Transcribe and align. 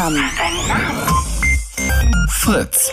Namen? 0.00 0.24
Fritz. 2.28 2.90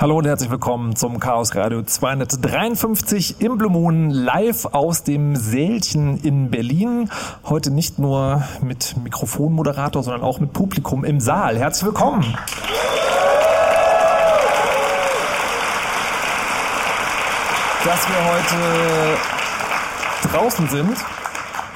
Hallo 0.00 0.16
und 0.16 0.28
herzlich 0.28 0.48
willkommen 0.48 0.94
zum 0.94 1.18
Chaos 1.18 1.56
Radio 1.56 1.82
253 1.82 3.40
im 3.40 3.58
Blue 3.58 3.68
Moon 3.68 4.10
live 4.10 4.66
aus 4.66 5.02
dem 5.02 5.34
Sälchen 5.34 6.22
in 6.22 6.52
Berlin. 6.52 7.10
Heute 7.44 7.72
nicht 7.72 7.98
nur 7.98 8.44
mit 8.62 8.94
Mikrofonmoderator, 9.02 10.04
sondern 10.04 10.22
auch 10.22 10.38
mit 10.38 10.52
Publikum 10.52 11.04
im 11.04 11.18
Saal. 11.18 11.58
Herzlich 11.58 11.86
willkommen. 11.86 12.22
Dass 17.84 18.08
wir 18.08 18.24
heute 18.24 19.18
draußen 20.30 20.68
sind, 20.68 20.96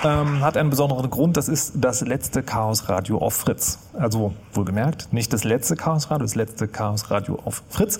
ähm, 0.05 0.41
hat 0.41 0.57
einen 0.57 0.71
besonderen 0.71 1.11
Grund. 1.11 1.37
Das 1.37 1.49
ist 1.49 1.75
das 1.76 2.00
letzte 2.00 2.43
Chaos 2.43 2.88
Radio 2.88 3.19
auf 3.19 3.35
Fritz. 3.35 3.79
Also 3.94 4.35
wohlgemerkt, 4.53 5.12
nicht 5.12 5.32
das 5.32 5.44
letzte 5.44 5.76
Chaos 5.76 6.11
Radio, 6.11 6.25
das 6.25 6.35
letzte 6.35 6.69
Chaos 6.69 7.11
Radio 7.11 7.38
auf 7.44 7.62
Fritz. 7.69 7.99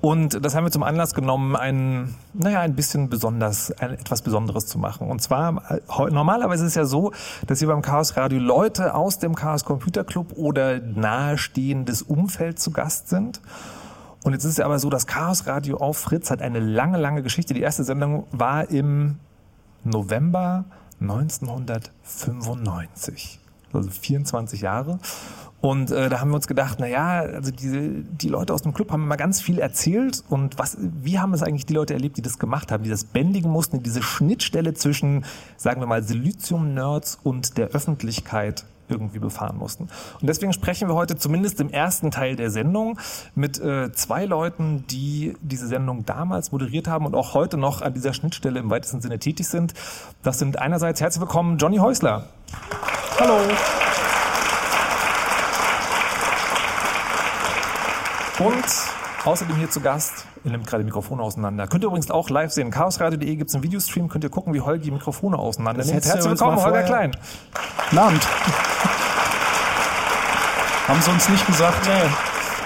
Und 0.00 0.44
das 0.44 0.54
haben 0.54 0.64
wir 0.64 0.70
zum 0.70 0.82
Anlass 0.82 1.14
genommen, 1.14 1.56
ein, 1.56 2.14
naja, 2.32 2.60
ein 2.60 2.74
bisschen 2.74 3.08
besonders, 3.08 3.70
ein, 3.72 3.92
etwas 3.92 4.22
Besonderes 4.22 4.66
zu 4.66 4.78
machen. 4.78 5.08
Und 5.08 5.22
zwar, 5.22 5.70
äh, 5.70 5.80
normalerweise 6.10 6.64
ist 6.64 6.70
es 6.70 6.74
ja 6.74 6.84
so, 6.84 7.12
dass 7.46 7.58
hier 7.58 7.68
beim 7.68 7.82
Chaos 7.82 8.16
Radio 8.16 8.38
Leute 8.38 8.94
aus 8.94 9.18
dem 9.18 9.34
Chaos 9.34 9.64
Computer 9.64 10.04
Club 10.04 10.32
oder 10.36 10.80
nahestehendes 10.80 12.02
Umfeld 12.02 12.58
zu 12.58 12.70
Gast 12.70 13.08
sind. 13.08 13.40
Und 14.24 14.32
jetzt 14.32 14.44
ist 14.44 14.52
es 14.52 14.60
aber 14.60 14.78
so, 14.78 14.88
das 14.88 15.06
Chaos 15.06 15.46
Radio 15.46 15.76
auf 15.76 15.98
Fritz 15.98 16.30
hat 16.30 16.40
eine 16.40 16.58
lange, 16.58 16.98
lange 16.98 17.22
Geschichte. 17.22 17.52
Die 17.52 17.60
erste 17.60 17.84
Sendung 17.84 18.26
war 18.32 18.70
im 18.70 19.16
November 19.84 20.64
1995, 21.10 23.40
also 23.72 23.90
24 23.90 24.60
Jahre. 24.60 25.00
Und 25.60 25.90
äh, 25.90 26.08
da 26.10 26.20
haben 26.20 26.30
wir 26.30 26.34
uns 26.34 26.46
gedacht, 26.46 26.76
na 26.78 26.86
ja, 26.86 27.20
also 27.20 27.50
diese, 27.50 27.88
die 27.88 28.28
Leute 28.28 28.52
aus 28.52 28.60
dem 28.60 28.74
Club 28.74 28.92
haben 28.92 29.04
immer 29.04 29.16
ganz 29.16 29.40
viel 29.40 29.58
erzählt 29.58 30.22
und 30.28 30.58
was, 30.58 30.76
wie 30.78 31.18
haben 31.18 31.32
es 31.32 31.42
eigentlich 31.42 31.64
die 31.64 31.72
Leute 31.72 31.94
erlebt, 31.94 32.18
die 32.18 32.22
das 32.22 32.38
gemacht 32.38 32.70
haben, 32.70 32.84
die 32.84 32.90
das 32.90 33.04
bändigen 33.04 33.50
mussten, 33.50 33.82
diese 33.82 34.02
Schnittstelle 34.02 34.74
zwischen, 34.74 35.24
sagen 35.56 35.80
wir 35.80 35.86
mal, 35.86 36.02
Silizium-Nerds 36.02 37.20
und 37.22 37.56
der 37.56 37.68
Öffentlichkeit 37.68 38.66
irgendwie 38.88 39.18
befahren 39.18 39.56
mussten. 39.56 39.88
Und 40.20 40.26
deswegen 40.26 40.52
sprechen 40.52 40.88
wir 40.88 40.94
heute 40.94 41.16
zumindest 41.16 41.60
im 41.60 41.70
ersten 41.70 42.10
Teil 42.10 42.36
der 42.36 42.50
Sendung 42.50 42.98
mit 43.34 43.60
äh, 43.60 43.92
zwei 43.92 44.24
Leuten, 44.24 44.84
die 44.88 45.36
diese 45.40 45.66
Sendung 45.66 46.04
damals 46.04 46.52
moderiert 46.52 46.88
haben 46.88 47.06
und 47.06 47.14
auch 47.14 47.34
heute 47.34 47.56
noch 47.56 47.82
an 47.82 47.94
dieser 47.94 48.12
Schnittstelle 48.12 48.60
im 48.60 48.70
weitesten 48.70 49.00
Sinne 49.00 49.18
tätig 49.18 49.48
sind. 49.48 49.74
Das 50.22 50.38
sind 50.38 50.58
einerseits 50.58 51.00
herzlich 51.00 51.20
willkommen 51.20 51.58
Johnny 51.58 51.78
Häusler. 51.78 52.28
Hallo. 53.18 53.38
Und 58.38 58.93
außerdem 59.24 59.56
hier 59.56 59.70
zu 59.70 59.80
Gast, 59.80 60.26
ihr 60.44 60.50
nimmt 60.50 60.66
gerade 60.66 60.84
Mikrofone 60.84 61.22
auseinander. 61.22 61.66
Könnt 61.66 61.84
ihr 61.84 61.88
übrigens 61.88 62.10
auch 62.10 62.28
live 62.30 62.52
sehen. 62.52 62.70
chaosradio.de 62.70 63.36
gibt 63.36 63.48
es 63.48 63.54
einen 63.54 63.64
Videostream, 63.64 64.08
könnt 64.08 64.24
ihr 64.24 64.30
gucken, 64.30 64.52
wie 64.54 64.60
Holgi 64.60 64.90
Mikrofone 64.90 65.38
auseinander 65.38 65.84
nimmt. 65.84 66.04
Herzlich 66.04 66.24
willkommen, 66.24 66.62
Holger 66.62 66.82
Klein. 66.82 67.16
Guten 67.90 67.98
Abend. 67.98 68.22
Haben 70.86 71.00
sie 71.00 71.10
uns 71.10 71.28
nicht 71.30 71.46
gesagt? 71.46 71.86
Nee. 71.86 72.10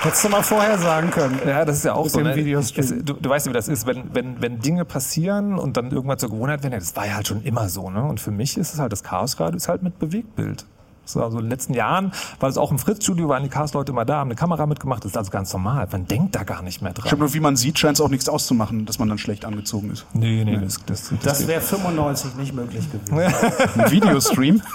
Hättest 0.03 0.25
du 0.25 0.29
mal 0.29 0.43
vorher 0.43 0.79
sagen 0.79 1.11
können. 1.11 1.41
Ja, 1.47 1.65
das 1.65 1.79
ist 1.79 1.85
ja 1.85 1.95
auch 1.95 2.05
Mit 2.05 2.13
so. 2.13 2.21
Ne? 2.21 2.35
Videostream. 2.35 2.85
Es, 2.85 3.05
du, 3.05 3.15
du 3.15 3.31
weißt 3.31 3.47
ja, 3.47 3.51
wie 3.51 3.55
das 3.55 3.69
ist, 3.69 3.87
wenn, 3.87 4.15
wenn, 4.15 4.41
wenn 4.41 4.61
Dinge 4.61 4.85
passieren 4.85 5.59
und 5.59 5.77
dann 5.77 5.91
irgendwann 5.91 6.19
zur 6.19 6.31
Gewohnheit 6.31 6.63
werden, 6.63 6.73
ja, 6.75 6.79
das 6.79 6.95
war 6.97 7.07
ja 7.07 7.15
halt 7.15 7.27
schon 7.27 7.43
immer 7.43 7.69
so. 7.69 7.91
Ne? 7.91 8.03
Und 8.03 8.21
für 8.21 8.31
mich 8.31 8.57
ist 8.57 8.75
es 8.75 8.81
halt, 8.81 8.93
das 8.93 9.03
Chaosradio 9.03 9.57
ist 9.57 9.69
halt 9.69 9.83
mit 9.83 9.99
Bewegtbild. 9.99 10.67
So, 11.09 11.23
also 11.23 11.39
in 11.39 11.45
den 11.45 11.51
letzten 11.51 11.75
Jahren 11.75 12.13
war 12.39 12.49
es 12.49 12.59
auch 12.59 12.71
im 12.71 12.79
Fritz-Studio, 12.79 13.29
waren 13.29 13.43
die 13.43 13.49
Chaos-Leute 13.49 13.93
immer 13.93 14.05
da, 14.05 14.19
haben 14.19 14.29
eine 14.29 14.37
Kamera 14.37 14.67
mitgemacht. 14.67 15.05
Das 15.05 15.13
ist 15.13 15.17
also 15.17 15.31
ganz 15.31 15.53
normal. 15.53 15.89
Man 15.91 16.07
denkt 16.07 16.35
da 16.35 16.45
gar 16.45 16.63
nicht 16.63 16.83
mehr 16.83 16.93
dran. 16.93 17.07
Stimmt, 17.07 17.23
und 17.23 17.35
wie 17.35 17.41
man 17.41 17.57
sieht, 17.57 17.79
scheint 17.79 17.97
es 17.97 18.01
auch 18.01 18.11
nichts 18.11 18.29
auszumachen, 18.29 18.85
dass 18.85 18.99
man 18.99 19.09
dann 19.09 19.19
schlecht 19.19 19.45
angezogen 19.45 19.91
ist. 19.91 20.07
Nee, 20.13 20.45
nee, 20.45 20.59
das, 20.59 20.85
das, 20.85 21.13
Das 21.23 21.47
wäre 21.47 21.61
95 21.61 22.35
nicht 22.35 22.55
möglich 22.55 22.85
gewesen. 22.91 23.19
Ein 23.77 23.91
Videostream. 23.91 24.63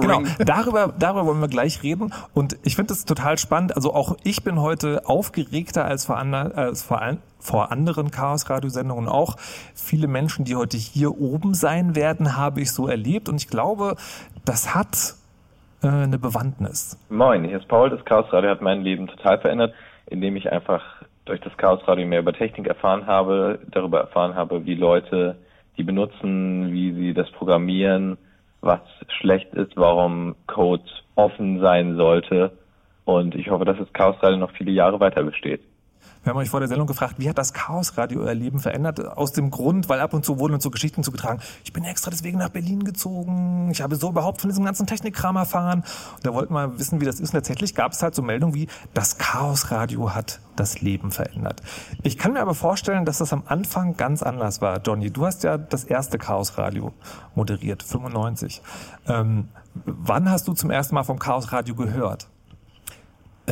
Genau, 0.00 0.22
darüber, 0.38 0.94
darüber 0.98 1.26
wollen 1.26 1.40
wir 1.40 1.48
gleich 1.48 1.82
reden. 1.82 2.12
Und 2.32 2.56
ich 2.62 2.76
finde 2.76 2.94
das 2.94 3.04
total 3.04 3.38
spannend. 3.38 3.76
Also 3.76 3.92
auch 3.94 4.16
ich 4.22 4.44
bin 4.44 4.60
heute 4.60 5.06
aufgeregter 5.06 5.84
als 5.84 6.06
vor, 6.06 6.16
ander, 6.16 6.56
als 6.56 6.82
vor, 6.82 7.00
ein, 7.00 7.18
vor 7.38 7.70
anderen 7.70 8.10
Chaos-Radiosendungen. 8.10 9.08
Auch 9.08 9.36
viele 9.74 10.06
Menschen, 10.06 10.44
die 10.44 10.56
heute 10.56 10.76
hier 10.76 11.20
oben 11.20 11.54
sein 11.54 11.94
werden, 11.94 12.36
habe 12.36 12.60
ich 12.60 12.72
so 12.72 12.88
erlebt. 12.88 13.28
Und 13.28 13.36
ich 13.36 13.48
glaube, 13.48 13.96
das 14.44 14.74
hat 14.74 15.14
äh, 15.82 15.88
eine 15.88 16.18
Bewandtnis. 16.18 16.98
Moin, 17.08 17.44
hier 17.44 17.58
ist 17.58 17.68
Paul. 17.68 17.90
Das 17.90 18.04
Chaos 18.04 18.32
Radio 18.32 18.50
hat 18.50 18.60
mein 18.60 18.82
Leben 18.82 19.06
total 19.06 19.40
verändert, 19.40 19.74
indem 20.06 20.36
ich 20.36 20.50
einfach 20.50 20.82
durch 21.24 21.40
das 21.40 21.56
Chaos 21.56 21.86
Radio 21.86 22.06
mehr 22.06 22.20
über 22.20 22.32
Technik 22.32 22.66
erfahren 22.66 23.06
habe, 23.06 23.60
darüber 23.70 24.00
erfahren 24.00 24.34
habe, 24.34 24.66
wie 24.66 24.74
Leute 24.74 25.36
die 25.76 25.84
benutzen, 25.84 26.72
wie 26.72 26.92
sie 26.92 27.14
das 27.14 27.30
programmieren, 27.30 28.18
was 28.60 28.80
schlecht 29.20 29.54
ist, 29.54 29.76
warum 29.76 30.34
Code 30.46 30.84
offen 31.14 31.60
sein 31.60 31.96
sollte. 31.96 32.52
Und 33.04 33.34
ich 33.34 33.50
hoffe, 33.50 33.64
dass 33.64 33.78
das 33.78 33.92
Chaos 33.92 34.16
Radio 34.22 34.38
noch 34.38 34.52
viele 34.52 34.72
Jahre 34.72 35.00
weiter 35.00 35.22
besteht. 35.22 35.62
Wir 36.22 36.30
haben 36.30 36.38
euch 36.38 36.50
vor 36.50 36.60
der 36.60 36.68
Sendung 36.68 36.86
gefragt, 36.86 37.14
wie 37.16 37.28
hat 37.30 37.38
das 37.38 37.54
Chaosradio 37.54 38.20
euer 38.20 38.34
Leben 38.34 38.58
verändert? 38.58 39.00
Aus 39.16 39.32
dem 39.32 39.50
Grund, 39.50 39.88
weil 39.88 40.00
ab 40.00 40.12
und 40.12 40.22
zu 40.22 40.38
wurden 40.38 40.52
uns 40.52 40.62
so 40.62 40.70
Geschichten 40.70 41.02
zugetragen. 41.02 41.40
Ich 41.64 41.72
bin 41.72 41.82
extra 41.84 42.10
deswegen 42.10 42.38
nach 42.38 42.50
Berlin 42.50 42.84
gezogen. 42.84 43.70
Ich 43.72 43.80
habe 43.80 43.96
so 43.96 44.10
überhaupt 44.10 44.42
von 44.42 44.50
diesem 44.50 44.64
ganzen 44.64 44.86
Technikkram 44.86 45.36
erfahren. 45.36 45.82
Und 46.16 46.26
da 46.26 46.34
wollten 46.34 46.52
wir 46.52 46.78
wissen, 46.78 47.00
wie 47.00 47.06
das 47.06 47.20
ist. 47.20 47.30
Und 47.30 47.38
tatsächlich 47.38 47.74
gab 47.74 47.92
es 47.92 48.02
halt 48.02 48.14
so 48.14 48.20
Meldungen 48.20 48.54
wie, 48.54 48.68
das 48.92 49.16
Chaosradio 49.16 50.14
hat 50.14 50.40
das 50.56 50.82
Leben 50.82 51.10
verändert. 51.10 51.62
Ich 52.02 52.18
kann 52.18 52.34
mir 52.34 52.40
aber 52.40 52.54
vorstellen, 52.54 53.06
dass 53.06 53.18
das 53.18 53.32
am 53.32 53.44
Anfang 53.46 53.96
ganz 53.96 54.22
anders 54.22 54.60
war. 54.60 54.78
Johnny, 54.82 55.10
du 55.10 55.24
hast 55.24 55.42
ja 55.42 55.56
das 55.56 55.84
erste 55.84 56.18
Chaosradio 56.18 56.92
moderiert, 57.34 57.82
95. 57.82 58.60
Ähm, 59.08 59.48
wann 59.86 60.30
hast 60.30 60.48
du 60.48 60.52
zum 60.52 60.70
ersten 60.70 60.94
Mal 60.94 61.04
vom 61.04 61.18
Chaosradio 61.18 61.74
gehört? 61.74 62.28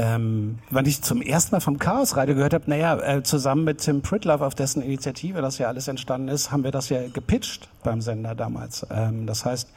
Ähm, 0.00 0.58
wann 0.70 0.86
ich 0.86 1.02
zum 1.02 1.20
ersten 1.20 1.56
Mal 1.56 1.60
vom 1.60 1.80
Chaos 1.80 2.16
Radio 2.16 2.36
gehört 2.36 2.54
habe, 2.54 2.70
naja, 2.70 2.98
äh, 3.00 3.22
zusammen 3.24 3.64
mit 3.64 3.78
Tim 3.78 4.00
Pritlove, 4.00 4.46
auf 4.46 4.54
dessen 4.54 4.80
Initiative 4.80 5.42
das 5.42 5.58
ja 5.58 5.66
alles 5.66 5.88
entstanden 5.88 6.28
ist, 6.28 6.52
haben 6.52 6.62
wir 6.62 6.70
das 6.70 6.88
ja 6.88 7.08
gepitcht 7.08 7.68
beim 7.82 8.00
Sender 8.00 8.36
damals. 8.36 8.86
Ähm, 8.92 9.26
das 9.26 9.44
heißt, 9.44 9.68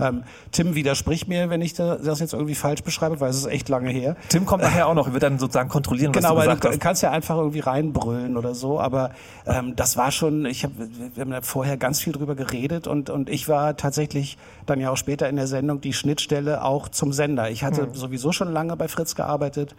ähm, 0.00 0.24
Tim 0.52 0.74
widerspricht 0.74 1.28
mir, 1.28 1.50
wenn 1.50 1.62
ich 1.62 1.74
da, 1.74 1.96
das 1.96 2.20
jetzt 2.20 2.32
irgendwie 2.32 2.54
falsch 2.54 2.82
beschreibe, 2.82 3.20
weil 3.20 3.30
es 3.30 3.36
ist 3.36 3.46
echt 3.46 3.68
lange 3.68 3.90
her. 3.90 4.16
Tim 4.28 4.46
kommt 4.46 4.62
nachher 4.62 4.86
auch 4.88 4.94
noch, 4.94 5.12
wird 5.12 5.22
dann 5.22 5.38
sozusagen 5.38 5.68
kontrollieren, 5.68 6.14
was 6.14 6.22
Genau, 6.22 6.34
du 6.34 6.40
weil 6.40 6.46
gesagt 6.46 6.64
du 6.64 6.68
hast. 6.68 6.80
kannst 6.80 7.02
ja 7.02 7.10
einfach 7.10 7.36
irgendwie 7.36 7.60
reinbrüllen 7.60 8.36
oder 8.36 8.54
so, 8.54 8.80
aber 8.80 9.10
ähm, 9.46 9.76
das 9.76 9.96
war 9.96 10.10
schon, 10.10 10.46
ich 10.46 10.64
hab, 10.64 10.72
wir 10.76 11.20
haben 11.20 11.30
da 11.30 11.40
vorher 11.42 11.76
ganz 11.76 12.00
viel 12.00 12.12
drüber 12.12 12.34
geredet 12.34 12.86
und, 12.86 13.10
und 13.10 13.28
ich 13.30 13.48
war 13.48 13.76
tatsächlich 13.76 14.38
dann 14.66 14.80
ja 14.80 14.90
auch 14.90 14.96
später 14.96 15.28
in 15.28 15.36
der 15.36 15.46
Sendung 15.46 15.80
die 15.80 15.92
Schnittstelle 15.92 16.64
auch 16.64 16.88
zum 16.88 17.12
Sender. 17.12 17.50
Ich 17.50 17.64
hatte 17.64 17.88
sowieso 17.92 18.32
schon 18.32 18.52
lange 18.52 18.76
bei 18.76 18.88
Fritz 18.88 19.14
gearbeitet 19.14 19.74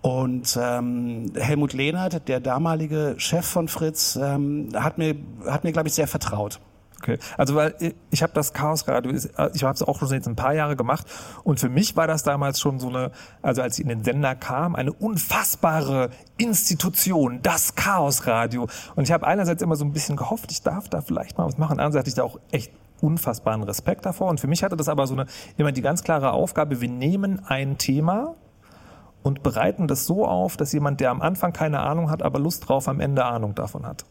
und 0.00 0.58
ähm, 0.60 1.32
Helmut 1.36 1.74
Lehnert, 1.74 2.26
der 2.28 2.40
damalige 2.40 3.14
Chef 3.18 3.46
von 3.46 3.68
Fritz, 3.68 4.18
ähm, 4.20 4.70
hat 4.74 4.98
mir, 4.98 5.14
hat 5.46 5.62
mir 5.62 5.70
glaube 5.72 5.88
ich, 5.88 5.94
sehr 5.94 6.08
vertraut. 6.08 6.58
Okay. 7.02 7.18
Also 7.36 7.56
weil 7.56 7.74
ich- 7.80 7.94
ich 8.12 8.22
habe 8.22 8.32
das 8.32 8.52
Chaos 8.52 8.86
Radio, 8.86 9.10
ich 9.12 9.64
habe 9.64 9.74
es 9.74 9.82
auch 9.82 9.98
schon 9.98 10.08
jetzt 10.10 10.28
ein 10.28 10.36
paar 10.36 10.54
Jahre 10.54 10.76
gemacht 10.76 11.04
und 11.42 11.58
für 11.58 11.68
mich 11.68 11.96
war 11.96 12.06
das 12.06 12.22
damals 12.22 12.60
schon 12.60 12.78
so 12.78 12.88
eine, 12.88 13.10
also 13.42 13.60
als 13.60 13.76
ich 13.78 13.82
in 13.82 13.88
den 13.88 14.04
Sender 14.04 14.36
kam, 14.36 14.76
eine 14.76 14.92
unfassbare 14.92 16.10
Institution, 16.38 17.40
das 17.42 17.74
Chaos 17.74 18.26
Radio. 18.28 18.68
Und 18.94 19.02
ich 19.02 19.10
habe 19.10 19.26
einerseits 19.26 19.62
immer 19.62 19.74
so 19.74 19.84
ein 19.84 19.92
bisschen 19.92 20.16
gehofft, 20.16 20.52
ich 20.52 20.62
darf 20.62 20.88
da 20.88 21.00
vielleicht 21.00 21.38
mal 21.38 21.46
was 21.46 21.58
machen. 21.58 21.72
Andererseits 21.80 21.98
hatte 22.02 22.08
ich 22.10 22.14
da 22.14 22.22
auch 22.22 22.38
echt 22.52 22.72
unfassbaren 23.00 23.64
Respekt 23.64 24.06
davor. 24.06 24.28
Und 24.28 24.38
für 24.38 24.46
mich 24.46 24.62
hatte 24.62 24.76
das 24.76 24.88
aber 24.88 25.08
so 25.08 25.14
eine 25.14 25.26
immer 25.56 25.72
die 25.72 25.82
ganz 25.82 26.04
klare 26.04 26.30
Aufgabe: 26.32 26.80
Wir 26.80 26.88
nehmen 26.88 27.42
ein 27.46 27.78
Thema 27.78 28.36
und 29.24 29.42
bereiten 29.42 29.88
das 29.88 30.06
so 30.06 30.24
auf, 30.24 30.56
dass 30.56 30.72
jemand, 30.72 31.00
der 31.00 31.10
am 31.10 31.20
Anfang 31.20 31.52
keine 31.52 31.80
Ahnung 31.80 32.10
hat, 32.10 32.22
aber 32.22 32.38
Lust 32.38 32.68
drauf, 32.68 32.86
am 32.86 33.00
Ende 33.00 33.24
Ahnung 33.24 33.56
davon 33.56 33.86
hat. 33.86 34.04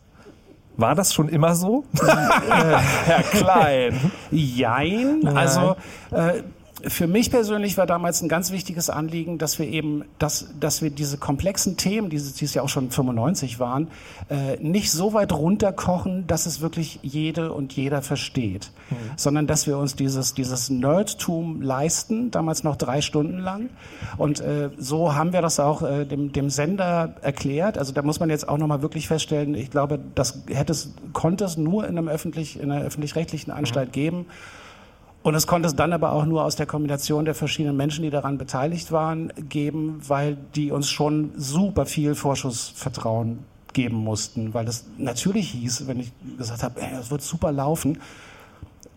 War 0.77 0.95
das 0.95 1.13
schon 1.13 1.29
immer 1.29 1.55
so? 1.55 1.83
Herr 2.01 3.23
Klein. 3.23 4.11
Jein. 4.31 5.27
Also 5.27 5.75
äh, 6.11 6.43
für 6.87 7.07
mich 7.07 7.31
persönlich 7.31 7.77
war 7.77 7.85
damals 7.85 8.21
ein 8.21 8.29
ganz 8.29 8.51
wichtiges 8.51 8.89
Anliegen, 8.89 9.37
dass 9.37 9.59
wir 9.59 9.67
eben, 9.67 10.03
dass, 10.19 10.47
dass 10.59 10.81
wir 10.81 10.89
diese 10.89 11.17
komplexen 11.17 11.77
Themen, 11.77 12.09
die, 12.09 12.17
die 12.17 12.45
es 12.45 12.53
ja 12.53 12.61
auch 12.61 12.69
schon 12.69 12.91
95 12.91 13.59
waren, 13.59 13.87
äh, 14.29 14.57
nicht 14.57 14.91
so 14.91 15.13
weit 15.13 15.33
runterkochen, 15.33 16.27
dass 16.27 16.45
es 16.45 16.61
wirklich 16.61 16.99
jede 17.01 17.53
und 17.53 17.73
jeder 17.73 18.01
versteht, 18.01 18.71
sondern 19.15 19.47
dass 19.47 19.67
wir 19.67 19.77
uns 19.77 19.95
dieses, 19.95 20.33
dieses 20.33 20.69
Nerdtum 20.69 21.61
leisten, 21.61 22.31
damals 22.31 22.63
noch 22.63 22.75
drei 22.75 23.01
Stunden 23.01 23.39
lang. 23.39 23.69
Und 24.17 24.39
äh, 24.39 24.69
so 24.77 25.15
haben 25.15 25.33
wir 25.33 25.41
das 25.41 25.59
auch 25.59 25.81
äh, 25.81 26.05
dem, 26.05 26.31
dem 26.31 26.49
Sender 26.49 27.15
erklärt. 27.21 27.77
Also 27.77 27.93
da 27.93 28.01
muss 28.01 28.19
man 28.19 28.29
jetzt 28.29 28.47
auch 28.47 28.57
nochmal 28.57 28.81
wirklich 28.81 29.07
feststellen, 29.07 29.55
ich 29.55 29.71
glaube, 29.71 29.99
das 30.15 30.43
hätte 30.47 30.73
es, 30.73 30.93
konnte 31.13 31.45
es 31.45 31.57
nur 31.57 31.87
in 31.87 31.97
einem 31.97 32.07
öffentlich, 32.07 32.59
in 32.59 32.71
einer 32.71 32.85
öffentlich-rechtlichen 32.85 33.51
Anstalt 33.51 33.93
geben. 33.93 34.25
Und 35.23 35.35
es 35.35 35.45
konnte 35.45 35.67
es 35.67 35.75
dann 35.75 35.93
aber 35.93 36.13
auch 36.13 36.25
nur 36.25 36.43
aus 36.43 36.55
der 36.55 36.65
Kombination 36.65 37.25
der 37.25 37.35
verschiedenen 37.35 37.77
Menschen, 37.77 38.03
die 38.03 38.09
daran 38.09 38.37
beteiligt 38.37 38.91
waren, 38.91 39.31
geben, 39.49 40.01
weil 40.07 40.37
die 40.55 40.71
uns 40.71 40.89
schon 40.89 41.31
super 41.37 41.85
viel 41.85 42.15
Vorschussvertrauen 42.15 43.39
geben 43.73 43.97
mussten. 43.97 44.53
Weil 44.53 44.65
das 44.65 44.85
natürlich 44.97 45.51
hieß, 45.51 45.87
wenn 45.87 45.99
ich 45.99 46.11
gesagt 46.37 46.63
habe, 46.63 46.81
das 46.91 47.11
wird 47.11 47.21
super 47.21 47.51
laufen, 47.51 47.99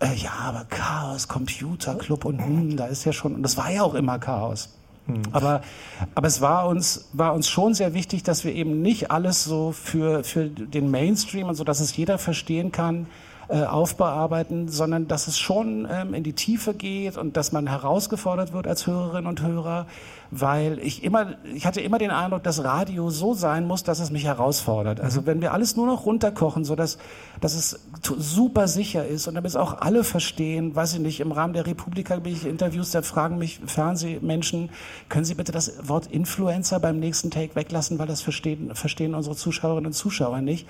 äh, 0.00 0.14
ja, 0.14 0.32
aber 0.40 0.64
Chaos, 0.64 1.28
Computer 1.28 1.94
Club 1.94 2.24
und 2.24 2.38
hm, 2.38 2.76
da 2.76 2.86
ist 2.86 3.04
ja 3.04 3.12
schon, 3.12 3.34
und 3.36 3.42
das 3.42 3.56
war 3.56 3.70
ja 3.70 3.82
auch 3.82 3.94
immer 3.94 4.18
Chaos. 4.18 4.70
Aber, 5.32 5.60
aber 6.14 6.26
es 6.26 6.40
war 6.40 6.66
uns, 6.66 7.08
war 7.12 7.34
uns 7.34 7.48
schon 7.48 7.74
sehr 7.74 7.92
wichtig, 7.92 8.22
dass 8.22 8.44
wir 8.44 8.54
eben 8.54 8.80
nicht 8.80 9.10
alles 9.10 9.44
so 9.44 9.72
für, 9.72 10.24
für 10.24 10.48
den 10.48 10.90
Mainstream 10.90 11.48
und 11.48 11.56
so, 11.56 11.64
dass 11.64 11.80
es 11.80 11.94
jeder 11.94 12.16
verstehen 12.16 12.72
kann, 12.72 13.06
äh, 13.48 13.64
aufbearbeiten, 13.64 14.68
sondern 14.68 15.08
dass 15.08 15.26
es 15.26 15.38
schon 15.38 15.86
ähm, 15.90 16.14
in 16.14 16.22
die 16.22 16.32
Tiefe 16.32 16.74
geht 16.74 17.16
und 17.16 17.36
dass 17.36 17.52
man 17.52 17.66
herausgefordert 17.66 18.52
wird 18.52 18.66
als 18.66 18.86
Hörerin 18.86 19.26
und 19.26 19.42
Hörer, 19.42 19.86
weil 20.30 20.78
ich 20.78 21.04
immer, 21.04 21.34
ich 21.54 21.66
hatte 21.66 21.80
immer 21.80 21.98
den 21.98 22.10
Eindruck, 22.10 22.42
dass 22.42 22.64
Radio 22.64 23.10
so 23.10 23.34
sein 23.34 23.66
muss, 23.66 23.84
dass 23.84 24.00
es 24.00 24.10
mich 24.10 24.24
herausfordert. 24.24 25.00
Also 25.00 25.26
wenn 25.26 25.40
wir 25.40 25.52
alles 25.52 25.76
nur 25.76 25.86
noch 25.86 26.06
runterkochen, 26.06 26.64
so 26.64 26.74
dass, 26.74 26.98
dass 27.40 27.54
es 27.54 27.80
super 28.02 28.66
sicher 28.66 29.06
ist 29.06 29.28
und 29.28 29.34
damit 29.34 29.50
es 29.50 29.56
auch 29.56 29.80
alle 29.80 30.04
verstehen, 30.04 30.74
weiß 30.74 30.94
ich 30.94 31.00
nicht, 31.00 31.20
im 31.20 31.30
Rahmen 31.30 31.52
der 31.52 31.66
Republika 31.66 32.16
bin 32.16 32.32
ich 32.32 32.46
Interviews, 32.46 32.90
da 32.90 33.02
fragen 33.02 33.38
mich 33.38 33.60
Fernsehmenschen, 33.66 34.70
können 35.08 35.24
Sie 35.24 35.34
bitte 35.34 35.52
das 35.52 35.88
Wort 35.88 36.06
Influencer 36.06 36.80
beim 36.80 36.98
nächsten 36.98 37.30
Take 37.30 37.54
weglassen, 37.54 37.98
weil 37.98 38.06
das 38.06 38.22
verstehen, 38.22 38.74
verstehen 38.74 39.14
unsere 39.14 39.36
Zuschauerinnen 39.36 39.86
und 39.86 39.92
Zuschauer 39.92 40.40
nicht. 40.40 40.66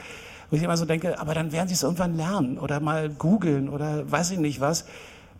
Wo 0.51 0.57
ich 0.57 0.63
immer 0.63 0.77
so 0.77 0.85
denke, 0.85 1.19
aber 1.19 1.35
dann 1.35 1.53
werden 1.53 1.69
sie 1.69 1.75
es 1.75 1.83
irgendwann 1.83 2.17
lernen 2.17 2.59
oder 2.59 2.81
mal 2.81 3.09
googeln 3.09 3.69
oder 3.69 4.11
weiß 4.11 4.33
ich 4.33 4.39
nicht 4.39 4.61
was. 4.61 4.85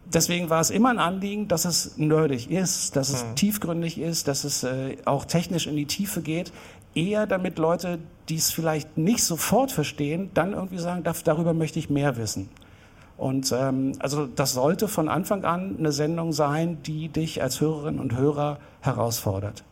Deswegen 0.07 0.51
war 0.51 0.61
es 0.61 0.71
immer 0.71 0.91
ein 0.91 0.99
Anliegen, 0.99 1.49
dass 1.49 1.65
es 1.65 1.97
nerdig 1.97 2.51
ist, 2.51 2.95
dass 2.95 3.09
es 3.09 3.25
tiefgründig 3.37 3.99
ist, 3.99 4.29
dass 4.29 4.45
es 4.45 4.63
äh, 4.63 4.97
auch 5.07 5.25
technisch 5.25 5.67
in 5.67 5.77
die 5.77 5.87
Tiefe 5.87 6.21
geht. 6.21 6.53
Eher 6.95 7.27
damit 7.27 7.59
Leute, 7.59 7.99
die 8.29 8.37
es 8.37 8.51
vielleicht 8.51 8.99
nicht 8.99 9.25
sofort 9.25 9.73
verstehen, 9.73 10.31
dann 10.35 10.53
irgendwie 10.53 10.79
sagen, 10.79 11.03
darüber 11.25 11.55
möchte 11.55 11.79
ich 11.79 11.89
mehr 11.89 12.17
wissen. 12.17 12.51
Und 13.17 13.53
ähm, 13.53 13.93
also 14.01 14.27
das 14.27 14.53
sollte 14.53 14.89
von 14.89 15.09
Anfang 15.09 15.45
an 15.45 15.77
eine 15.79 15.93
Sendung 15.93 16.33
sein, 16.33 16.83
die 16.83 17.09
dich 17.09 17.43
als 17.43 17.61
Hörerin 17.61 17.99
und 17.99 18.17
Hörer 18.17 18.59
herausfordert. 18.81 19.65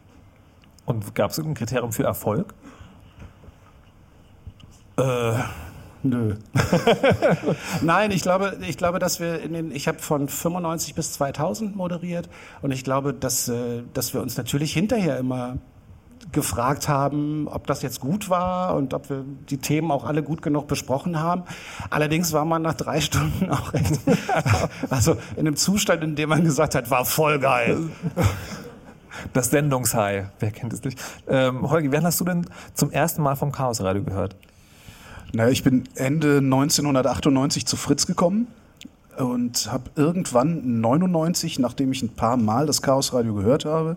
Und 0.87 1.15
gab 1.15 1.31
es 1.31 1.39
irgendein 1.39 1.67
Kriterium 1.67 1.93
für 1.93 2.05
Erfolg? 2.05 2.55
Äh, 5.03 5.35
nö. 6.03 6.35
Nein, 7.83 8.11
ich 8.11 8.23
glaube, 8.23 8.59
ich 8.69 8.77
glaube, 8.77 8.99
dass 8.99 9.21
wir 9.21 9.41
in 9.41 9.53
den, 9.53 9.73
ich 9.73 9.89
habe 9.89 9.99
von 9.99 10.29
95 10.29 10.95
bis 10.95 11.13
2000 11.15 11.75
moderiert 11.77 12.29
und 12.61 12.71
ich 12.71 12.85
glaube, 12.85 13.13
dass, 13.13 13.49
äh, 13.49 13.83
dass 13.95 14.15
wir 14.15 14.21
uns 14.21 14.37
natürlich 14.37 14.73
hinterher 14.73 15.19
immer 15.19 15.59
gefragt 16.31 16.89
haben, 16.89 17.49
ob 17.49 17.67
das 17.67 17.83
jetzt 17.83 18.01
gut 18.01 18.31
war 18.31 18.77
und 18.77 18.95
ob 18.95 19.11
wir 19.11 19.25
die 19.51 19.59
Themen 19.59 19.91
auch 19.91 20.05
alle 20.05 20.23
gut 20.23 20.41
genug 20.41 20.69
besprochen 20.69 21.19
haben. 21.19 21.43
Allerdings 21.91 22.33
war 22.33 22.45
man 22.45 22.63
nach 22.63 22.75
drei 22.75 23.01
Stunden 23.03 23.51
auch 23.51 23.75
echt, 23.75 24.01
also 24.89 25.17
in 25.37 25.47
einem 25.47 25.57
Zustand, 25.57 26.05
in 26.05 26.15
dem 26.15 26.29
man 26.29 26.45
gesagt 26.45 26.75
hat, 26.75 26.91
war 26.91 27.05
voll 27.05 27.39
geil. 27.39 27.91
Das 29.33 29.51
Sendungshigh, 29.51 30.27
wer 30.39 30.51
kennt 30.53 30.73
es 30.73 30.83
nicht? 30.83 30.99
Ähm, 31.29 31.71
Holgi, 31.71 31.93
wann 31.93 32.05
hast 32.05 32.21
du 32.21 32.25
denn 32.25 32.47
zum 32.75 32.91
ersten 32.91 33.23
Mal 33.23 33.37
vom 33.37 33.53
Chaos 33.53 33.81
Radio 33.83 34.03
gehört? 34.03 34.37
Naja, 35.33 35.51
ich 35.51 35.65
bin 35.65 35.85
Ende 35.95 36.39
1998 36.39 37.65
zu 37.65 37.77
Fritz 37.77 38.07
gekommen 38.07 38.49
und 39.17 39.73
habe 39.73 39.91
irgendwann 39.97 40.81
99, 40.83 41.59
nachdem 41.59 41.91
ich 41.93 42.03
ein 42.03 42.11
paar 42.11 42.37
Mal 42.37 42.67
das 42.67 42.83
Chaos 42.83 43.15
Radio 43.15 43.35
gehört 43.35 43.65
habe, 43.65 43.97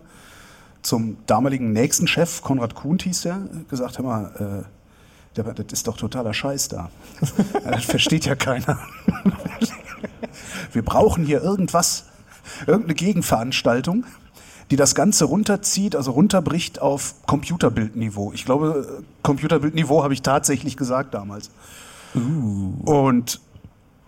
zum 0.80 1.18
damaligen 1.26 1.72
nächsten 1.72 2.06
Chef, 2.06 2.40
Konrad 2.40 2.74
Kuhn 2.74 2.98
hieß 2.98 3.22
der, 3.22 3.40
gesagt, 3.68 3.98
hör 3.98 4.04
mal, 4.04 4.64
äh, 4.64 5.42
das 5.42 5.72
ist 5.72 5.86
doch 5.86 5.98
totaler 5.98 6.32
Scheiß 6.32 6.68
da. 6.68 6.90
das 7.64 7.84
versteht 7.84 8.24
ja 8.24 8.34
keiner. 8.34 8.78
Wir 10.72 10.82
brauchen 10.82 11.26
hier 11.26 11.42
irgendwas, 11.42 12.06
irgendeine 12.66 12.94
Gegenveranstaltung, 12.94 14.04
die 14.70 14.76
das 14.76 14.94
Ganze 14.94 15.24
runterzieht, 15.26 15.94
also 15.94 16.10
runterbricht 16.10 16.80
auf 16.80 17.14
Computerbildniveau. 17.26 18.32
Ich 18.32 18.44
glaube, 18.44 19.04
Computerbildniveau 19.22 20.02
habe 20.02 20.14
ich 20.14 20.22
tatsächlich 20.22 20.76
gesagt 20.76 21.14
damals. 21.14 21.50
Uh. 22.14 22.72
Und 22.84 23.40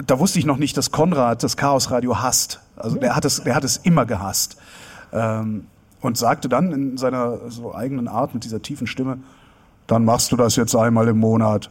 da 0.05 0.19
wusste 0.19 0.39
ich 0.39 0.47
noch 0.47 0.57
nicht, 0.57 0.77
dass 0.77 0.91
Konrad 0.91 1.43
das 1.43 1.57
Chaos 1.57 1.91
Radio 1.91 2.21
hasst. 2.21 2.61
Also 2.77 2.97
der 2.97 3.15
hat 3.15 3.25
es, 3.25 3.43
der 3.43 3.55
hat 3.55 3.65
es 3.65 3.77
immer 3.79 4.07
gehasst. 4.07 4.57
Ähm, 5.13 5.67
und 6.01 6.17
sagte 6.17 6.49
dann 6.49 6.73
in 6.73 6.97
seiner 6.97 7.51
so 7.51 7.75
eigenen 7.75 8.07
Art 8.07 8.35
mit 8.35 8.45
dieser 8.45 8.63
tiefen 8.63 8.87
Stimme, 8.87 9.19
dann 9.87 10.05
machst 10.05 10.31
du 10.31 10.37
das 10.37 10.55
jetzt 10.57 10.77
einmal 10.77 11.09
im 11.09 11.19
Monat. 11.19 11.71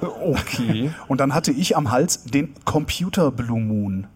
Okay. 0.00 0.90
Und 1.08 1.20
dann 1.20 1.34
hatte 1.34 1.52
ich 1.52 1.76
am 1.76 1.90
Hals 1.90 2.24
den 2.24 2.54
Computer 2.64 3.30
Blue 3.30 3.60
Moon. 3.60 4.06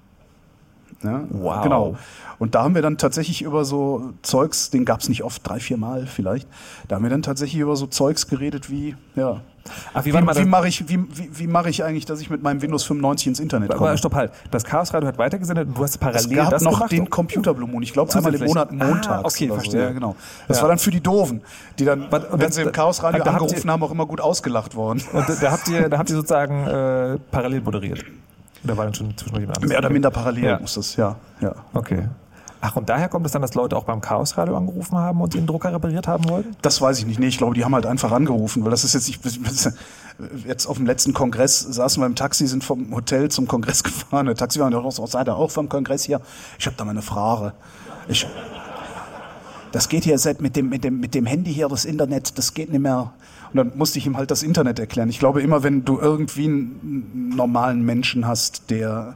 Ja, 1.06 1.24
wow. 1.30 1.62
Genau. 1.62 1.96
Und 2.38 2.54
da 2.54 2.64
haben 2.64 2.74
wir 2.74 2.82
dann 2.82 2.98
tatsächlich 2.98 3.40
über 3.42 3.64
so 3.64 4.12
Zeugs, 4.22 4.68
den 4.70 4.84
gab 4.84 5.00
es 5.00 5.08
nicht 5.08 5.22
oft, 5.24 5.46
drei, 5.48 5.58
vier 5.58 5.78
Mal 5.78 6.06
vielleicht, 6.06 6.46
da 6.88 6.96
haben 6.96 7.02
wir 7.02 7.10
dann 7.10 7.22
tatsächlich 7.22 7.60
über 7.62 7.76
so 7.76 7.86
Zeugs 7.86 8.26
geredet 8.28 8.70
wie, 8.70 8.94
ja. 9.14 9.40
Ach, 9.94 10.04
wie 10.04 10.12
wie, 10.14 10.18
wie 10.18 10.44
mache 10.44 10.68
ich, 10.68 10.88
wie, 10.88 10.98
wie, 11.12 11.28
wie 11.40 11.46
mache 11.48 11.70
ich 11.70 11.82
eigentlich, 11.82 12.04
dass 12.04 12.20
ich 12.20 12.30
mit 12.30 12.40
meinem 12.40 12.62
Windows 12.62 12.84
95 12.84 13.26
ins 13.26 13.40
Internet 13.40 13.70
komme? 13.70 13.88
Aber 13.88 13.96
stopp 13.98 14.14
halt. 14.14 14.30
Das 14.52 14.62
Chaos 14.62 14.94
Radio 14.94 15.08
hat 15.08 15.18
weitergesendet 15.18 15.66
und 15.66 15.76
du 15.76 15.82
hast 15.82 15.98
parallel 15.98 16.20
es 16.20 16.30
gab 16.36 16.50
das 16.50 16.62
noch 16.62 16.74
gemacht? 16.74 16.92
den 16.92 17.10
Computer 17.10 17.52
Blue 17.52 17.68
Moon. 17.68 17.82
Ich 17.82 17.92
glaube 17.92 18.14
einmal 18.14 18.32
im. 18.32 18.44
Monat 18.44 18.70
montags. 18.70 19.08
Ah, 19.08 19.22
okay, 19.24 19.46
oder 19.46 19.54
so. 19.54 19.60
verstehe. 19.62 19.80
Ja, 19.82 19.90
genau. 19.90 20.14
Das 20.46 20.58
Ja. 20.58 20.62
war 20.62 20.68
dann 20.68 20.78
für 20.78 20.92
die 20.92 21.00
Doofen, 21.00 21.40
die 21.80 21.84
dann, 21.84 22.06
Warte, 22.12 22.28
wenn 22.30 22.38
das- 22.38 22.54
sie 22.54 22.62
im 22.62 22.70
Chaos 22.70 23.02
Radio 23.02 23.24
habt 23.24 23.26
ihr- 23.26 23.40
angerufen 23.42 23.68
haben, 23.70 23.82
auch 23.82 23.90
immer 23.90 24.06
gut 24.06 24.20
ausgelacht 24.20 24.76
worden. 24.76 25.02
Und 25.12 25.28
da, 25.28 25.34
da 25.34 25.50
habt 25.50 25.66
ihr, 25.66 25.88
da 25.88 25.98
habt 25.98 26.10
ihr 26.10 26.16
sozusagen 26.16 26.64
äh, 26.64 27.18
parallel 27.32 27.60
moderiert. 27.62 28.04
Oder 28.66 28.76
war 28.76 28.84
dann 28.84 28.94
schon 28.94 29.16
zwischendurch 29.16 29.46
anderes? 29.46 29.68
Mehr 29.68 29.78
oder 29.78 29.90
minder 29.90 30.10
parallel 30.10 30.44
Ja. 30.44 30.58
muss 30.58 30.74
das, 30.74 30.96
ja. 30.96 31.16
ja. 31.40 31.54
Okay. 31.72 32.08
Ach, 32.60 32.74
und 32.74 32.88
daher 32.88 33.08
kommt 33.08 33.24
es 33.26 33.32
dann, 33.32 33.42
dass 33.42 33.54
Leute 33.54 33.76
auch 33.76 33.84
beim 33.84 34.00
Chaos 34.00 34.36
Radio 34.36 34.56
angerufen 34.56 34.96
haben 34.96 35.20
und 35.20 35.34
den 35.34 35.46
Drucker 35.46 35.72
repariert 35.72 36.08
haben 36.08 36.28
wollten? 36.28 36.56
Das 36.62 36.80
weiß 36.80 36.98
ich 36.98 37.06
nicht. 37.06 37.20
Nee, 37.20 37.28
ich 37.28 37.38
glaube, 37.38 37.54
die 37.54 37.64
haben 37.64 37.74
halt 37.74 37.86
einfach 37.86 38.10
angerufen, 38.10 38.64
weil 38.64 38.70
das 38.70 38.82
ist 38.82 38.94
jetzt, 38.94 39.08
ich, 39.08 39.20
jetzt 40.46 40.66
auf 40.66 40.76
dem 40.76 40.86
letzten 40.86 41.12
Kongress 41.12 41.60
saßen 41.60 42.02
wir 42.02 42.06
im 42.06 42.16
Taxi, 42.16 42.46
sind 42.46 42.64
vom 42.64 42.92
Hotel 42.94 43.30
zum 43.30 43.46
Kongress 43.46 43.84
gefahren. 43.84 44.26
Der 44.26 44.34
Taxi 44.34 44.58
war 44.58 44.74
auch, 44.74 45.06
seid 45.06 45.28
ihr 45.28 45.36
auch 45.36 45.50
vom 45.50 45.68
Kongress 45.68 46.04
hier? 46.04 46.20
Ich 46.58 46.66
habe 46.66 46.76
da 46.76 46.84
mal 46.84 46.90
eine 46.90 47.02
Frage. 47.02 47.52
Ich, 48.08 48.26
das 49.70 49.88
geht 49.88 50.04
hier 50.04 50.18
seit 50.18 50.40
mit 50.40 50.56
dem, 50.56 50.68
mit 50.68 50.82
dem, 50.82 50.98
mit 50.98 51.14
dem 51.14 51.26
Handy 51.26 51.52
hier, 51.52 51.68
das 51.68 51.84
Internet, 51.84 52.36
das 52.38 52.54
geht 52.54 52.70
nicht 52.70 52.80
mehr. 52.80 53.12
Und 53.58 53.70
dann 53.70 53.78
musste 53.78 53.98
ich 53.98 54.06
ihm 54.06 54.16
halt 54.16 54.30
das 54.30 54.42
Internet 54.42 54.78
erklären. 54.78 55.08
Ich 55.08 55.18
glaube 55.18 55.40
immer, 55.40 55.62
wenn 55.62 55.84
du 55.84 55.98
irgendwie 55.98 56.44
einen 56.44 57.32
normalen 57.34 57.82
Menschen 57.84 58.26
hast, 58.26 58.70
der, 58.70 59.14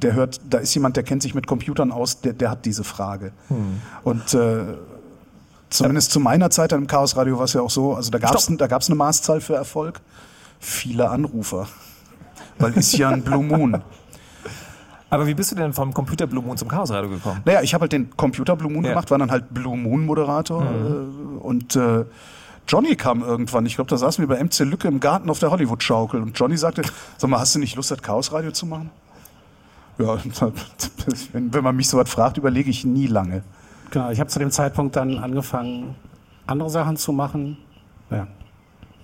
der 0.00 0.14
hört, 0.14 0.40
da 0.48 0.58
ist 0.58 0.72
jemand, 0.74 0.96
der 0.96 1.02
kennt 1.02 1.22
sich 1.22 1.34
mit 1.34 1.46
Computern 1.48 1.90
aus, 1.90 2.20
der, 2.20 2.32
der 2.32 2.50
hat 2.50 2.64
diese 2.66 2.84
Frage. 2.84 3.32
Und 4.04 4.32
äh, 4.34 4.60
zumindest 5.70 6.12
zu 6.12 6.20
meiner 6.20 6.50
Zeit 6.50 6.72
im 6.72 6.86
Chaos 6.86 7.16
Radio 7.16 7.36
war 7.38 7.44
es 7.46 7.52
ja 7.52 7.62
auch 7.62 7.70
so, 7.70 7.94
also 7.94 8.10
da 8.10 8.18
gab 8.18 8.34
es 8.36 8.46
da 8.46 8.66
gab's 8.68 8.88
eine 8.88 8.96
Maßzahl 8.96 9.40
für 9.40 9.54
Erfolg. 9.54 10.00
Viele 10.60 11.10
Anrufer. 11.10 11.66
Weil 12.58 12.74
ist 12.74 12.96
ja 12.96 13.08
ein 13.08 13.22
Blue 13.22 13.42
Moon. 13.42 13.80
Aber 15.08 15.26
wie 15.26 15.34
bist 15.34 15.50
du 15.50 15.56
denn 15.56 15.72
vom 15.72 15.92
Computer 15.92 16.26
Blue 16.28 16.44
Moon 16.44 16.56
zum 16.56 16.68
Chaos 16.68 16.90
Radio 16.90 17.10
gekommen? 17.10 17.40
Naja, 17.44 17.62
ich 17.62 17.74
habe 17.74 17.82
halt 17.82 17.92
den 17.92 18.14
Computer 18.16 18.54
Blue 18.54 18.70
Moon 18.70 18.84
Ja. 18.84 18.90
gemacht, 18.90 19.10
war 19.10 19.18
dann 19.18 19.30
halt 19.30 19.52
Blue 19.52 19.76
Moon 19.76 20.06
Moderator 20.06 20.62
äh, 20.62 21.38
und 21.40 21.74
äh, 21.74 22.04
Johnny 22.70 22.94
kam 22.94 23.22
irgendwann. 23.22 23.66
Ich 23.66 23.74
glaube, 23.74 23.90
da 23.90 23.96
saßen 23.96 24.22
wir 24.22 24.28
bei 24.28 24.42
MC 24.42 24.60
Lücke 24.60 24.86
im 24.86 25.00
Garten 25.00 25.28
auf 25.28 25.40
der 25.40 25.50
Hollywood-Schaukel 25.50 26.22
und 26.22 26.38
Johnny 26.38 26.56
sagte, 26.56 26.82
sag 27.18 27.28
mal, 27.28 27.40
hast 27.40 27.52
du 27.56 27.58
nicht 27.58 27.74
Lust, 27.74 27.90
das 27.90 28.00
Chaos 28.00 28.32
Radio 28.32 28.52
zu 28.52 28.64
machen? 28.64 28.90
Ja, 29.98 30.16
wenn, 31.32 31.52
wenn 31.52 31.64
man 31.64 31.74
mich 31.74 31.88
so 31.88 31.98
was 31.98 32.08
fragt, 32.08 32.38
überlege 32.38 32.70
ich 32.70 32.84
nie 32.84 33.08
lange. 33.08 33.42
Genau, 33.90 34.10
ich 34.10 34.20
habe 34.20 34.30
zu 34.30 34.38
dem 34.38 34.52
Zeitpunkt 34.52 34.94
dann 34.94 35.18
angefangen, 35.18 35.96
andere 36.46 36.70
Sachen 36.70 36.96
zu 36.96 37.10
machen. 37.12 37.58
Ja. 38.08 38.28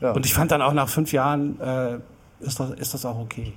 Ja. 0.00 0.12
Und 0.12 0.24
ich 0.24 0.32
fand 0.32 0.52
dann 0.52 0.62
auch 0.62 0.72
nach 0.72 0.88
fünf 0.88 1.12
Jahren, 1.12 1.60
äh, 1.60 1.98
ist, 2.38 2.60
das, 2.60 2.70
ist 2.70 2.94
das 2.94 3.04
auch 3.04 3.18
okay, 3.18 3.52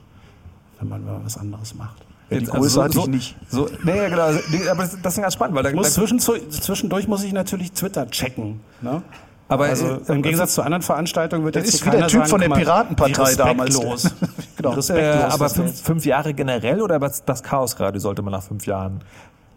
wenn 0.79 0.89
man 0.89 1.05
mal 1.05 1.21
was 1.23 1.37
anderes 1.37 1.75
macht. 1.75 1.97
Ja, 2.31 2.37
die 2.37 2.45
Jetzt, 2.45 2.51
Größe 2.51 2.81
hatte 2.83 2.93
so, 2.93 3.01
ich 3.01 3.07
nicht. 3.07 3.35
So, 3.47 3.69
nee, 3.83 3.95
ja, 3.95 4.09
genau. 4.09 4.23
Also, 4.23 4.39
nee, 4.49 4.67
aber 4.67 4.83
das, 4.83 5.17
ist 5.17 5.21
ganz 5.21 5.33
spannend, 5.35 5.55
weil 5.55 5.63
da, 5.63 5.71
muss 5.71 5.93
da, 5.93 6.01
zwischen, 6.01 6.19
zwischendurch 6.19 7.07
muss 7.07 7.23
ich 7.23 7.33
natürlich 7.33 7.73
Twitter 7.73 8.09
checken. 8.09 8.59
Ne? 8.81 9.03
Aber 9.49 9.65
Also 9.65 9.87
äh, 10.07 10.13
im 10.13 10.21
Gegensatz 10.21 10.53
zu 10.53 10.61
anderen 10.61 10.81
Veranstaltungen 10.83 11.43
wird 11.43 11.55
Das 11.57 11.65
jetzt 11.65 11.73
ist 11.75 11.85
wie 11.85 11.89
der 11.89 12.07
Typ 12.07 12.21
von 12.27 12.39
sagen, 12.39 12.39
der 12.39 12.49
guck 12.49 12.57
mal, 12.57 12.63
Piratenpartei 12.63 13.35
damals. 13.35 13.75
respektlos. 13.77 14.11
Genau. 14.57 14.71
äh, 14.71 14.75
respektlos. 14.75 15.33
aber 15.33 15.43
das 15.45 15.53
fünf, 15.53 15.81
fünf 15.81 16.05
Jahre 16.05 16.33
generell 16.33 16.81
oder 16.81 16.99
was 17.01 17.23
das 17.25 17.43
Chaos 17.43 17.79
Radio 17.79 17.99
sollte 17.99 18.21
man 18.21 18.31
nach 18.33 18.43
fünf 18.43 18.65
Jahren? 18.65 19.01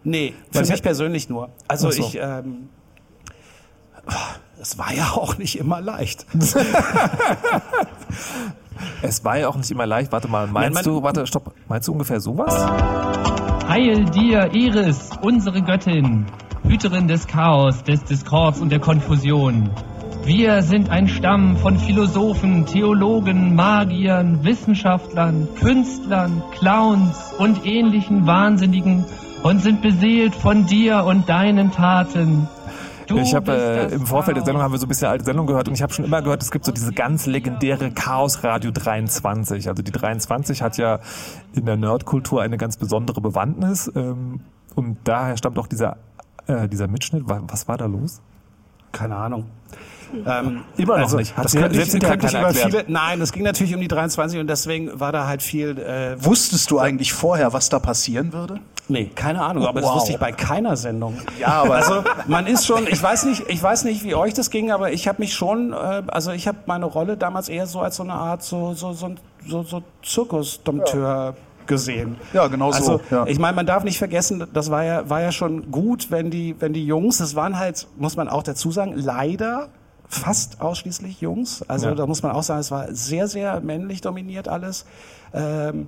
Nee, 0.03 0.33
für 0.51 0.55
Weil 0.55 0.61
mich 0.63 0.71
ich- 0.75 0.81
persönlich 0.83 1.29
nur. 1.29 1.49
Also 1.67 1.91
so. 1.91 2.01
ich, 2.03 2.17
ähm, 2.21 2.69
es 4.61 4.77
war 4.77 4.93
ja 4.93 5.11
auch 5.15 5.37
nicht 5.37 5.57
immer 5.59 5.79
leicht. 5.81 6.25
Es 9.01 9.23
war 9.23 9.37
ja 9.37 9.47
auch 9.49 9.55
nicht 9.55 9.69
immer 9.71 9.85
leicht. 9.85 10.11
Warte 10.11 10.27
mal, 10.27 10.47
meinst 10.47 10.73
man- 10.75 10.83
du, 10.83 11.03
warte, 11.03 11.27
stopp, 11.27 11.53
meinst 11.67 11.87
du 11.87 11.91
ungefähr 11.91 12.19
sowas? 12.19 12.53
Heil 13.67 14.03
dir, 14.05 14.49
Iris, 14.53 15.09
unsere 15.21 15.61
Göttin, 15.61 16.25
Hüterin 16.67 17.07
des 17.07 17.27
Chaos, 17.27 17.83
des 17.83 18.03
Diskords 18.03 18.59
und 18.59 18.71
der 18.71 18.79
Konfusion. 18.79 19.69
Wir 20.25 20.61
sind 20.61 20.89
ein 20.89 21.09
Stamm 21.09 21.57
von 21.57 21.77
Philosophen, 21.77 22.65
Theologen, 22.65 23.55
Magiern, 23.55 24.43
Wissenschaftlern, 24.45 25.49
Künstlern, 25.59 26.41
Clowns 26.51 27.33
und 27.37 27.65
ähnlichen 27.65 28.25
Wahnsinnigen 28.25 29.05
und 29.43 29.61
sind 29.61 29.81
beseelt 29.81 30.33
von 30.33 30.65
dir 30.65 31.03
und 31.03 31.27
deinen 31.27 31.71
Taten. 31.71 32.47
Du 33.07 33.17
ich 33.17 33.35
habe 33.35 33.51
äh, 33.51 33.93
im 33.93 34.05
Vorfeld 34.05 34.37
der. 34.37 34.45
Sendung 34.45 34.63
haben 34.63 34.71
wir 34.71 34.79
so 34.79 34.85
ein 34.85 34.89
bisschen 34.89 35.09
alte 35.09 35.25
Sendung 35.25 35.45
gehört 35.45 35.67
und 35.67 35.73
ich 35.73 35.81
habe 35.81 35.91
schon 35.91 36.05
immer 36.05 36.21
gehört, 36.21 36.41
es 36.41 36.51
gibt 36.51 36.63
so 36.63 36.71
diese 36.71 36.93
ganz 36.93 37.25
legendäre 37.25 37.91
Chaos 37.91 38.45
Radio 38.45 38.71
23. 38.71 39.67
Also 39.67 39.83
die 39.83 39.91
23 39.91 40.61
hat 40.61 40.77
ja 40.77 40.99
in 41.53 41.65
der 41.65 41.75
Nerdkultur 41.75 42.41
eine 42.41 42.55
ganz 42.55 42.77
besondere 42.77 43.19
Bewandtnis 43.19 43.91
ähm, 43.93 44.39
und 44.75 44.97
daher 45.03 45.35
stammt 45.35 45.59
auch 45.59 45.67
dieser 45.67 45.97
äh, 46.47 46.67
dieser 46.67 46.87
Mitschnitt. 46.87 47.27
Wa- 47.27 47.41
Was 47.47 47.67
war 47.67 47.77
da 47.77 47.85
los? 47.85 48.21
Keine 48.91 49.15
Ahnung. 49.15 49.45
Ähm, 50.27 50.61
Immer 50.77 50.99
noch 50.99 51.11
nicht. 51.15 51.35
Hat 51.35 51.45
Das 51.45 51.55
ich, 51.55 51.59
selbst 51.59 51.95
ich 51.95 52.03
keiner 52.03 52.29
über 52.39 52.53
viele, 52.53 52.85
nein, 52.87 53.19
es 53.19 53.31
ging 53.31 53.41
natürlich 53.41 53.73
um 53.73 53.81
die 53.81 53.87
23 53.87 54.39
und 54.39 54.45
deswegen 54.45 54.99
war 54.99 55.11
da 55.11 55.25
halt 55.25 55.41
viel. 55.41 55.79
Äh, 55.79 56.23
Wusstest 56.23 56.69
du 56.69 56.77
eigentlich 56.77 57.11
vorher, 57.13 57.51
was 57.53 57.69
da 57.69 57.79
passieren 57.79 58.31
würde? 58.33 58.59
nee, 58.89 59.05
keine 59.15 59.41
Ahnung, 59.41 59.65
aber 59.65 59.79
das 59.79 59.89
Wow. 59.89 59.95
wusste 59.95 60.11
ich 60.11 60.19
bei 60.19 60.31
keiner 60.33 60.75
Sendung. 60.75 61.17
Ja, 61.39 61.63
aber- 61.63 61.75
also 61.77 62.03
man 62.27 62.45
ist 62.45 62.65
schon, 62.67 62.85
ich 62.85 63.01
weiß 63.01 63.23
nicht, 63.25 63.43
ich 63.47 63.63
weiß 63.63 63.85
nicht, 63.85 64.03
wie 64.03 64.13
euch 64.13 64.33
das 64.35 64.49
ging, 64.51 64.71
aber 64.71 64.91
ich 64.91 65.07
habe 65.07 65.19
mich 65.21 65.33
schon, 65.33 65.71
äh, 65.73 66.03
also 66.07 66.31
ich 66.31 66.47
habe 66.47 66.57
meine 66.67 66.85
Rolle 66.85 67.17
damals 67.17 67.47
eher 67.49 67.65
so 67.65 67.79
als 67.79 67.95
so 67.95 68.03
eine 68.03 68.13
Art 68.13 68.43
so 68.43 68.73
so 68.75 68.91
so 68.93 69.15
so, 69.47 69.63
so 69.63 69.81
Zirkusdompteur 70.03 71.35
gesehen. 71.67 72.17
Ja, 72.33 72.47
genau 72.47 72.71
so, 72.71 72.77
Also 72.77 73.01
ja. 73.11 73.25
ich 73.27 73.39
meine, 73.39 73.55
man 73.55 73.65
darf 73.65 73.83
nicht 73.83 73.97
vergessen, 73.97 74.45
das 74.53 74.69
war 74.71 74.83
ja 74.83 75.09
war 75.09 75.21
ja 75.21 75.31
schon 75.31 75.71
gut, 75.71 76.11
wenn 76.11 76.29
die 76.31 76.55
wenn 76.59 76.73
die 76.73 76.85
Jungs, 76.85 77.17
das 77.17 77.35
waren 77.35 77.57
halt, 77.57 77.87
muss 77.97 78.15
man 78.15 78.27
auch 78.27 78.43
dazu 78.43 78.71
sagen, 78.71 78.93
leider 78.95 79.69
fast 80.07 80.61
ausschließlich 80.61 81.21
Jungs. 81.21 81.63
Also 81.67 81.87
Ja. 81.87 81.95
da 81.95 82.05
muss 82.05 82.21
man 82.23 82.31
auch 82.31 82.43
sagen, 82.43 82.59
es 82.59 82.71
war 82.71 82.93
sehr 82.93 83.27
sehr 83.27 83.61
männlich 83.61 84.01
dominiert 84.01 84.47
alles. 84.47 84.85
Ähm, 85.33 85.87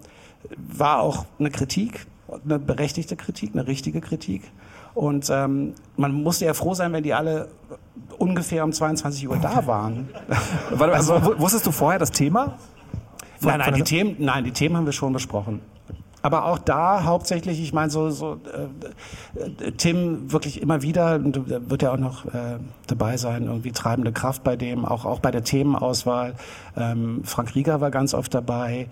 war 0.58 1.00
auch 1.02 1.26
eine 1.40 1.50
Kritik, 1.52 2.06
eine 2.44 2.60
berechtigte 2.60 3.16
Kritik, 3.16 3.52
eine 3.54 3.68
richtige 3.68 4.02
Kritik. 4.02 4.44
Und 4.94 5.30
ähm, 5.30 5.74
man 5.98 6.14
musste 6.14 6.46
ja 6.46 6.54
froh 6.54 6.74
sein, 6.74 6.94
wenn 6.94 7.04
die 7.04 7.14
alle 7.14 7.50
ungefähr 8.18 8.64
um 8.64 8.72
22 8.72 9.28
Uhr 9.28 9.38
da 9.38 9.68
waren. 9.68 10.08
Warte, 10.72 10.94
also, 10.94 11.14
also, 11.16 11.40
wusstest 11.40 11.66
du 11.68 11.72
vorher 11.72 12.00
das 12.00 12.12
Thema? 12.12 12.58
Von, 13.40 13.50
nein, 13.50 13.60
nein, 13.60 13.74
die 13.74 13.84
Themen, 13.84 14.16
nein, 14.20 14.44
die 14.44 14.52
Themen 14.52 14.78
haben 14.78 14.86
wir 14.86 14.94
schon 14.94 15.14
besprochen. 15.14 15.62
Aber 16.22 16.46
auch 16.46 16.58
da 16.58 17.04
hauptsächlich, 17.04 17.62
ich 17.62 17.72
meine, 17.72 17.92
so, 17.92 18.10
so 18.10 18.40
äh, 18.52 19.72
Tim 19.74 20.32
wirklich 20.32 20.60
immer 20.60 20.82
wieder, 20.82 21.16
und 21.16 21.70
wird 21.70 21.84
ja 21.84 21.94
auch 21.94 22.00
noch 22.00 22.26
äh, 22.26 22.58
dabei 22.88 23.18
sein, 23.18 23.46
irgendwie 23.46 23.72
treibende 23.72 24.12
Kraft 24.12 24.44
bei 24.44 24.56
dem, 24.56 24.86
auch, 24.86 25.06
auch 25.06 25.20
bei 25.20 25.30
der 25.30 25.44
Themenauswahl. 25.44 26.34
Ähm, 26.76 27.22
Frank 27.24 27.54
Rieger 27.54 27.80
war 27.80 27.92
ganz 27.92 28.16
oft 28.16 28.34
dabei. 28.34 28.88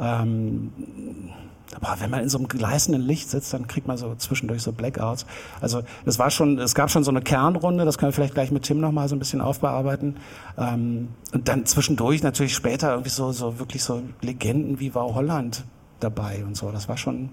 Ähm, 0.00 0.70
aber 1.74 2.00
wenn 2.00 2.10
man 2.10 2.22
in 2.22 2.28
so 2.28 2.38
einem 2.38 2.48
gleißenden 2.48 3.02
Licht 3.02 3.28
sitzt, 3.28 3.52
dann 3.52 3.66
kriegt 3.66 3.86
man 3.86 3.96
so 3.96 4.14
zwischendurch 4.14 4.62
so 4.62 4.72
Blackouts. 4.72 5.26
Also 5.60 5.82
es 6.04 6.18
war 6.18 6.30
schon, 6.30 6.58
es 6.58 6.74
gab 6.74 6.90
schon 6.90 7.04
so 7.04 7.10
eine 7.10 7.22
Kernrunde, 7.22 7.84
das 7.84 7.98
können 7.98 8.10
wir 8.10 8.14
vielleicht 8.14 8.34
gleich 8.34 8.50
mit 8.50 8.62
Tim 8.62 8.80
noch 8.80 8.92
mal 8.92 9.08
so 9.08 9.16
ein 9.16 9.18
bisschen 9.18 9.40
aufbearbeiten. 9.40 10.16
Ähm, 10.56 11.08
und 11.32 11.48
dann 11.48 11.66
zwischendurch 11.66 12.22
natürlich 12.22 12.54
später 12.54 12.90
irgendwie 12.90 13.10
so, 13.10 13.32
so 13.32 13.58
wirklich 13.58 13.82
so 13.82 14.02
Legenden 14.22 14.80
wie 14.80 14.94
Wow 14.94 15.14
Holland 15.14 15.64
dabei 16.00 16.44
und 16.44 16.56
so. 16.56 16.70
Das 16.70 16.88
war 16.88 16.96
schon 16.96 17.30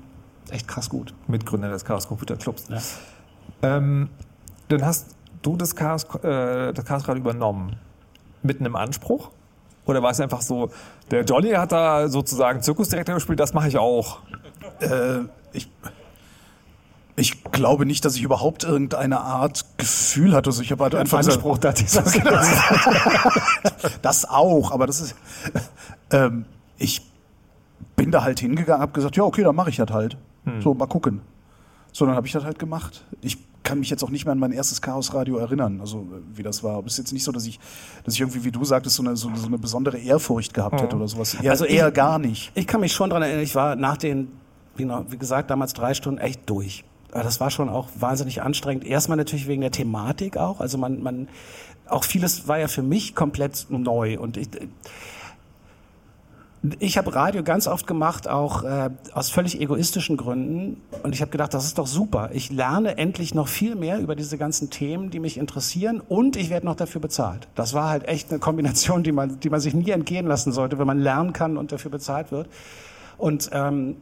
echt 0.50 0.68
krass 0.68 0.90
gut. 0.90 1.14
Mitgründer 1.28 1.70
des 1.70 1.86
Chaos 1.86 2.08
Computer 2.08 2.36
Clubs. 2.36 2.66
Ja. 2.70 3.78
Ähm, 3.78 4.10
dann 4.70 4.86
hast 4.86 5.16
du 5.42 5.56
das 5.56 5.76
Chaos, 5.76 6.06
äh, 6.24 6.74
das 6.74 6.86
Chaos 6.86 7.08
Radio 7.08 7.22
übernommen. 7.22 7.76
Mit 8.42 8.60
einem 8.60 8.76
Anspruch? 8.76 9.32
Oder 9.86 10.02
war 10.02 10.12
es 10.12 10.20
einfach 10.20 10.42
so, 10.42 10.70
der 11.12 11.24
Johnny 11.24 11.52
hat 11.52 11.72
da 11.72 12.08
sozusagen 12.08 12.62
Zirkusdirektor 12.62 13.16
gespielt, 13.16 13.40
das 13.40 13.54
mache 13.54 13.68
ich 13.68 13.78
auch? 13.78 14.20
Äh, 14.80 15.20
ich, 15.52 15.70
ich 17.16 17.44
glaube 17.52 17.86
nicht, 17.86 18.06
dass 18.06 18.16
ich 18.16 18.24
überhaupt 18.24 18.64
irgendeine 18.64 19.20
Art 19.20 19.66
Gefühl 19.78 20.34
hatte. 20.34 20.50
Also 20.50 20.62
ich 20.62 20.72
habe 20.72 20.84
halt 20.84 20.96
einfach 20.96 21.20
Anspruch, 21.20 21.58
da 21.58 21.72
dieser 21.74 22.04
Das 24.02 24.30
auch, 24.30 24.72
aber 24.72 24.88
das 24.88 25.02
ist. 25.02 25.16
Ähm, 26.12 26.46
ich 26.78 27.02
bin 27.96 28.12
da 28.12 28.24
halt 28.24 28.40
hingegangen, 28.40 28.82
habe 28.82 28.94
gesagt, 28.94 29.16
ja 29.18 29.24
okay, 29.24 29.44
dann 29.44 29.56
mache 29.56 29.70
ich 29.70 29.76
das 29.76 29.92
halt. 29.92 30.18
Hm. 30.46 30.62
So 30.62 30.74
mal 30.74 30.88
gucken. 30.88 31.22
So 31.92 32.06
dann 32.06 32.16
habe 32.16 32.26
ich 32.26 32.34
das 32.34 32.44
halt 32.44 32.58
gemacht. 32.58 33.04
Ich 33.22 33.38
kann 33.64 33.80
mich 33.80 33.90
jetzt 33.90 34.04
auch 34.04 34.10
nicht 34.10 34.26
mehr 34.26 34.34
an 34.34 34.40
mein 34.40 34.52
erstes 34.52 34.82
Chaosradio 34.82 35.38
erinnern, 35.38 35.80
also 35.80 36.08
wie 36.34 36.44
das 36.44 36.64
war. 36.64 36.78
Aber 36.78 36.88
es 36.88 36.94
ist 36.94 37.00
jetzt 37.00 37.14
nicht 37.14 37.24
so, 37.24 37.32
dass 37.32 37.46
ich, 37.46 37.60
dass 38.04 38.14
ich 38.14 38.20
irgendwie, 38.20 38.44
wie 38.44 38.52
du 38.52 38.64
sagtest, 38.64 38.98
so 38.98 39.04
eine, 39.04 39.16
so, 39.16 39.32
so 39.36 39.48
eine 39.48 39.58
besondere 39.58 39.98
Ehrfurcht 39.98 40.54
gehabt 40.54 40.82
hätte 40.82 40.96
oder 40.96 41.08
sowas. 41.08 41.36
Eher, 41.36 41.52
also 41.52 41.66
eher 41.66 41.92
gar 41.92 42.20
nicht. 42.20 42.52
Ich 42.56 42.68
kann 42.68 42.82
mich 42.82 42.94
schon 42.94 43.10
daran 43.10 43.24
erinnern, 43.24 43.44
ich 43.44 43.56
war 43.56 43.76
nach 43.76 43.98
den, 43.98 44.32
wie, 44.76 45.18
gesagt, 45.18 45.50
damals 45.50 45.74
drei 45.74 45.94
Stunden 45.94 46.20
echt 46.20 46.50
durch. 46.50 46.84
Aber 47.12 47.24
das 47.24 47.40
war 47.40 47.52
schon 47.52 47.70
auch 47.70 47.90
wahnsinnig 47.96 48.42
anstrengend. 48.42 48.86
Erstmal 48.86 49.18
natürlich 49.18 49.48
wegen 49.48 49.62
der 49.62 49.72
Thematik 49.72 50.36
auch. 50.38 50.60
Also 50.60 50.78
man, 50.78 51.02
man, 51.02 51.28
auch 51.88 52.04
vieles 52.04 52.48
war 52.48 52.60
ja 52.60 52.68
für 52.68 52.82
mich 52.82 53.16
komplett 53.16 53.68
neu 53.70 54.20
und 54.20 54.38
ich, 54.38 54.50
ich 56.80 56.98
habe 56.98 57.14
Radio 57.14 57.44
ganz 57.44 57.68
oft 57.68 57.88
gemacht, 57.88 58.30
auch 58.30 58.64
äh, 58.64 58.90
aus 59.14 59.30
völlig 59.30 59.60
egoistischen 59.60 60.16
Gründen. 60.16 60.82
Und 61.04 61.14
ich 61.14 61.22
habe 61.22 61.30
gedacht, 61.30 61.54
das 61.54 61.66
ist 61.66 61.78
doch 61.78 61.88
super. 61.88 62.30
Ich 62.32 62.52
lerne 62.52 62.98
endlich 62.98 63.36
noch 63.36 63.50
viel 63.50 63.76
mehr 63.76 64.00
über 64.00 64.16
diese 64.16 64.38
ganzen 64.38 64.70
Themen, 64.70 65.10
die 65.10 65.20
mich 65.20 65.38
interessieren. 65.38 66.00
Und 66.00 66.38
ich 66.38 66.50
werde 66.50 66.66
noch 66.66 66.78
dafür 66.78 67.02
bezahlt. 67.02 67.50
Das 67.56 67.74
war 67.74 67.90
halt 67.90 68.08
echt 68.08 68.30
eine 68.30 68.40
Kombination, 68.40 69.04
die 69.04 69.12
man, 69.12 69.42
die 69.42 69.50
man 69.50 69.60
sich 69.60 69.74
nie 69.74 69.90
entgehen 69.90 70.26
lassen 70.26 70.54
sollte, 70.54 70.80
wenn 70.80 70.88
man 70.88 71.00
lernen 71.00 71.34
kann 71.34 71.58
und 71.58 71.74
dafür 71.74 71.92
bezahlt 71.92 72.32
wird. 72.32 72.48
Und 73.18 73.50
ähm, 73.52 73.98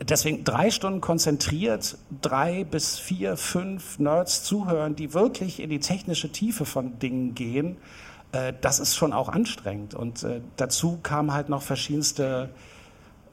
deswegen 0.00 0.42
drei 0.42 0.72
Stunden 0.72 1.00
konzentriert, 1.00 1.96
drei 2.20 2.64
bis 2.64 2.98
vier, 2.98 3.36
fünf 3.36 4.00
Nerds 4.00 4.42
zuhören, 4.42 4.96
die 4.96 5.14
wirklich 5.14 5.60
in 5.60 5.70
die 5.70 5.78
technische 5.78 6.32
Tiefe 6.32 6.64
von 6.64 6.98
Dingen 6.98 7.36
gehen 7.36 7.76
das 8.60 8.78
ist 8.78 8.96
schon 8.96 9.12
auch 9.12 9.28
anstrengend. 9.28 9.94
Und 9.94 10.22
äh, 10.22 10.40
dazu 10.56 10.98
kamen 11.02 11.32
halt 11.32 11.48
noch 11.48 11.62
verschiedenste, 11.62 12.50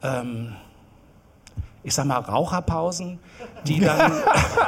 ähm, 0.02 0.54
ich 1.82 1.94
sag 1.94 2.06
mal, 2.06 2.18
Raucherpausen, 2.18 3.18
die 3.64 3.80
dann, 3.80 4.12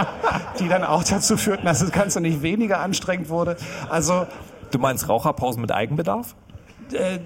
die 0.59 0.69
dann 0.69 0.85
auch 0.85 1.05
dazu 1.05 1.37
führten, 1.37 1.67
dass 1.67 1.81
das 1.81 1.93
Ganze 1.93 2.21
nicht 2.21 2.43
weniger 2.43 2.81
anstrengend 2.81 3.29
wurde. 3.29 3.57
Also, 3.89 4.27
du 4.71 4.79
meinst 4.79 5.09
Raucherpausen 5.09 5.61
mit 5.61 5.73
Eigenbedarf? 5.73 6.35
Äh, 6.93 7.19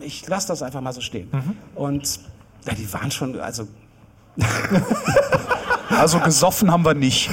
ich 0.00 0.26
lasse 0.28 0.48
das 0.48 0.62
einfach 0.62 0.80
mal 0.80 0.92
so 0.92 1.00
stehen. 1.00 1.28
Mhm. 1.32 1.56
Und 1.74 2.20
ja, 2.66 2.74
die 2.74 2.92
waren 2.92 3.10
schon, 3.10 3.40
also 3.40 3.66
Also 5.90 6.20
gesoffen 6.20 6.70
haben 6.70 6.84
wir 6.84 6.94
nicht. 6.94 7.30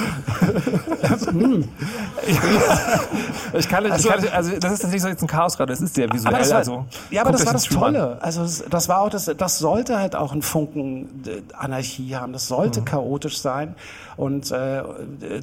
ich 3.53 3.69
kann, 3.69 3.85
also, 3.91 4.09
ich 4.09 4.15
kann, 4.15 4.27
also 4.33 4.51
das 4.59 4.73
ist 4.73 4.83
natürlich 4.83 5.01
so 5.01 5.07
jetzt 5.07 5.21
ein 5.21 5.27
Chaosrad, 5.27 5.69
das 5.69 5.81
ist 5.81 5.95
sehr 5.95 6.11
visuell. 6.11 6.33
War, 6.33 6.55
also, 6.55 6.85
ja, 7.11 7.21
aber 7.21 7.31
das 7.31 7.45
war 7.45 7.53
das 7.53 7.65
Tolle. 7.65 8.17
Also 8.21 8.65
das 8.69 8.89
war 8.89 9.01
auch 9.01 9.09
das, 9.09 9.25
das 9.25 9.59
sollte 9.59 9.99
halt 9.99 10.15
auch 10.15 10.33
ein 10.33 10.41
Funken 10.41 11.23
äh, 11.25 11.41
Anarchie 11.53 12.15
haben. 12.15 12.33
Das 12.33 12.47
sollte 12.47 12.81
mhm. 12.81 12.85
chaotisch 12.85 13.39
sein. 13.39 13.75
Und 14.17 14.51
äh, 14.51 14.81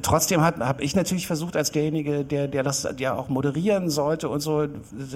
trotzdem 0.01 0.41
habe 0.41 0.67
hab 0.67 0.81
ich 0.81 0.95
natürlich 0.95 1.27
versucht, 1.27 1.55
als 1.55 1.71
derjenige, 1.71 2.25
der, 2.25 2.49
der 2.49 2.61
das 2.61 2.87
ja 2.97 3.15
auch 3.15 3.29
moderieren 3.29 3.89
sollte 3.89 4.27
und 4.27 4.41
so, 4.41 4.67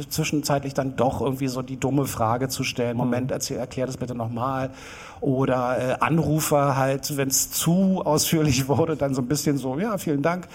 zwischenzeitlich 0.09 0.73
dann 0.73 0.95
doch 0.95 1.19
irgendwie 1.21 1.49
so 1.49 1.61
die 1.61 1.77
dumme 1.77 2.05
Frage 2.05 2.47
zu 2.47 2.63
stellen. 2.63 2.93
Mhm. 2.93 3.03
Moment, 3.03 3.31
erzähl, 3.31 3.57
erklär 3.57 3.85
das 3.85 3.97
bitte 3.97 4.15
nochmal. 4.15 4.69
Oder 5.21 5.77
äh, 5.77 5.95
Anrufer 5.99 6.77
halt, 6.77 7.17
wenn 7.17 7.27
es 7.27 7.51
zu 7.51 8.01
ausführlich 8.03 8.67
wurde, 8.67 8.95
dann 8.95 9.13
so 9.13 9.21
ein 9.21 9.27
bisschen 9.27 9.57
so, 9.57 9.77
ja, 9.79 9.97
vielen 9.97 10.21
Dank. 10.21 10.47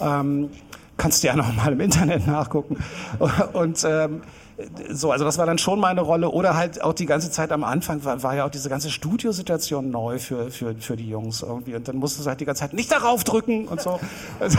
Ähm, 0.00 0.50
kannst 0.96 1.22
du 1.22 1.26
ja 1.26 1.36
noch 1.36 1.52
mal 1.54 1.72
im 1.72 1.80
Internet 1.80 2.26
nachgucken. 2.26 2.76
Und 3.52 3.84
ähm, 3.84 4.22
so, 4.90 5.10
also 5.10 5.24
das 5.24 5.38
war 5.38 5.46
dann 5.46 5.58
schon 5.58 5.80
meine 5.80 6.02
Rolle. 6.02 6.30
Oder 6.30 6.56
halt 6.56 6.82
auch 6.82 6.92
die 6.92 7.06
ganze 7.06 7.30
Zeit 7.30 7.52
am 7.52 7.64
Anfang 7.64 8.04
war, 8.04 8.22
war 8.22 8.36
ja 8.36 8.44
auch 8.44 8.50
diese 8.50 8.68
ganze 8.68 8.90
Studiosituation 8.90 9.90
neu 9.90 10.18
für, 10.18 10.50
für, 10.50 10.74
für 10.74 10.96
die 10.96 11.08
Jungs 11.08 11.42
irgendwie. 11.42 11.74
Und 11.74 11.88
dann 11.88 11.96
musstest 11.96 12.26
du 12.26 12.28
halt 12.28 12.40
die 12.40 12.44
ganze 12.44 12.60
Zeit 12.60 12.74
nicht 12.74 12.92
darauf 12.92 13.24
drücken 13.24 13.68
und 13.68 13.80
so. 13.80 13.98
Also, 14.40 14.58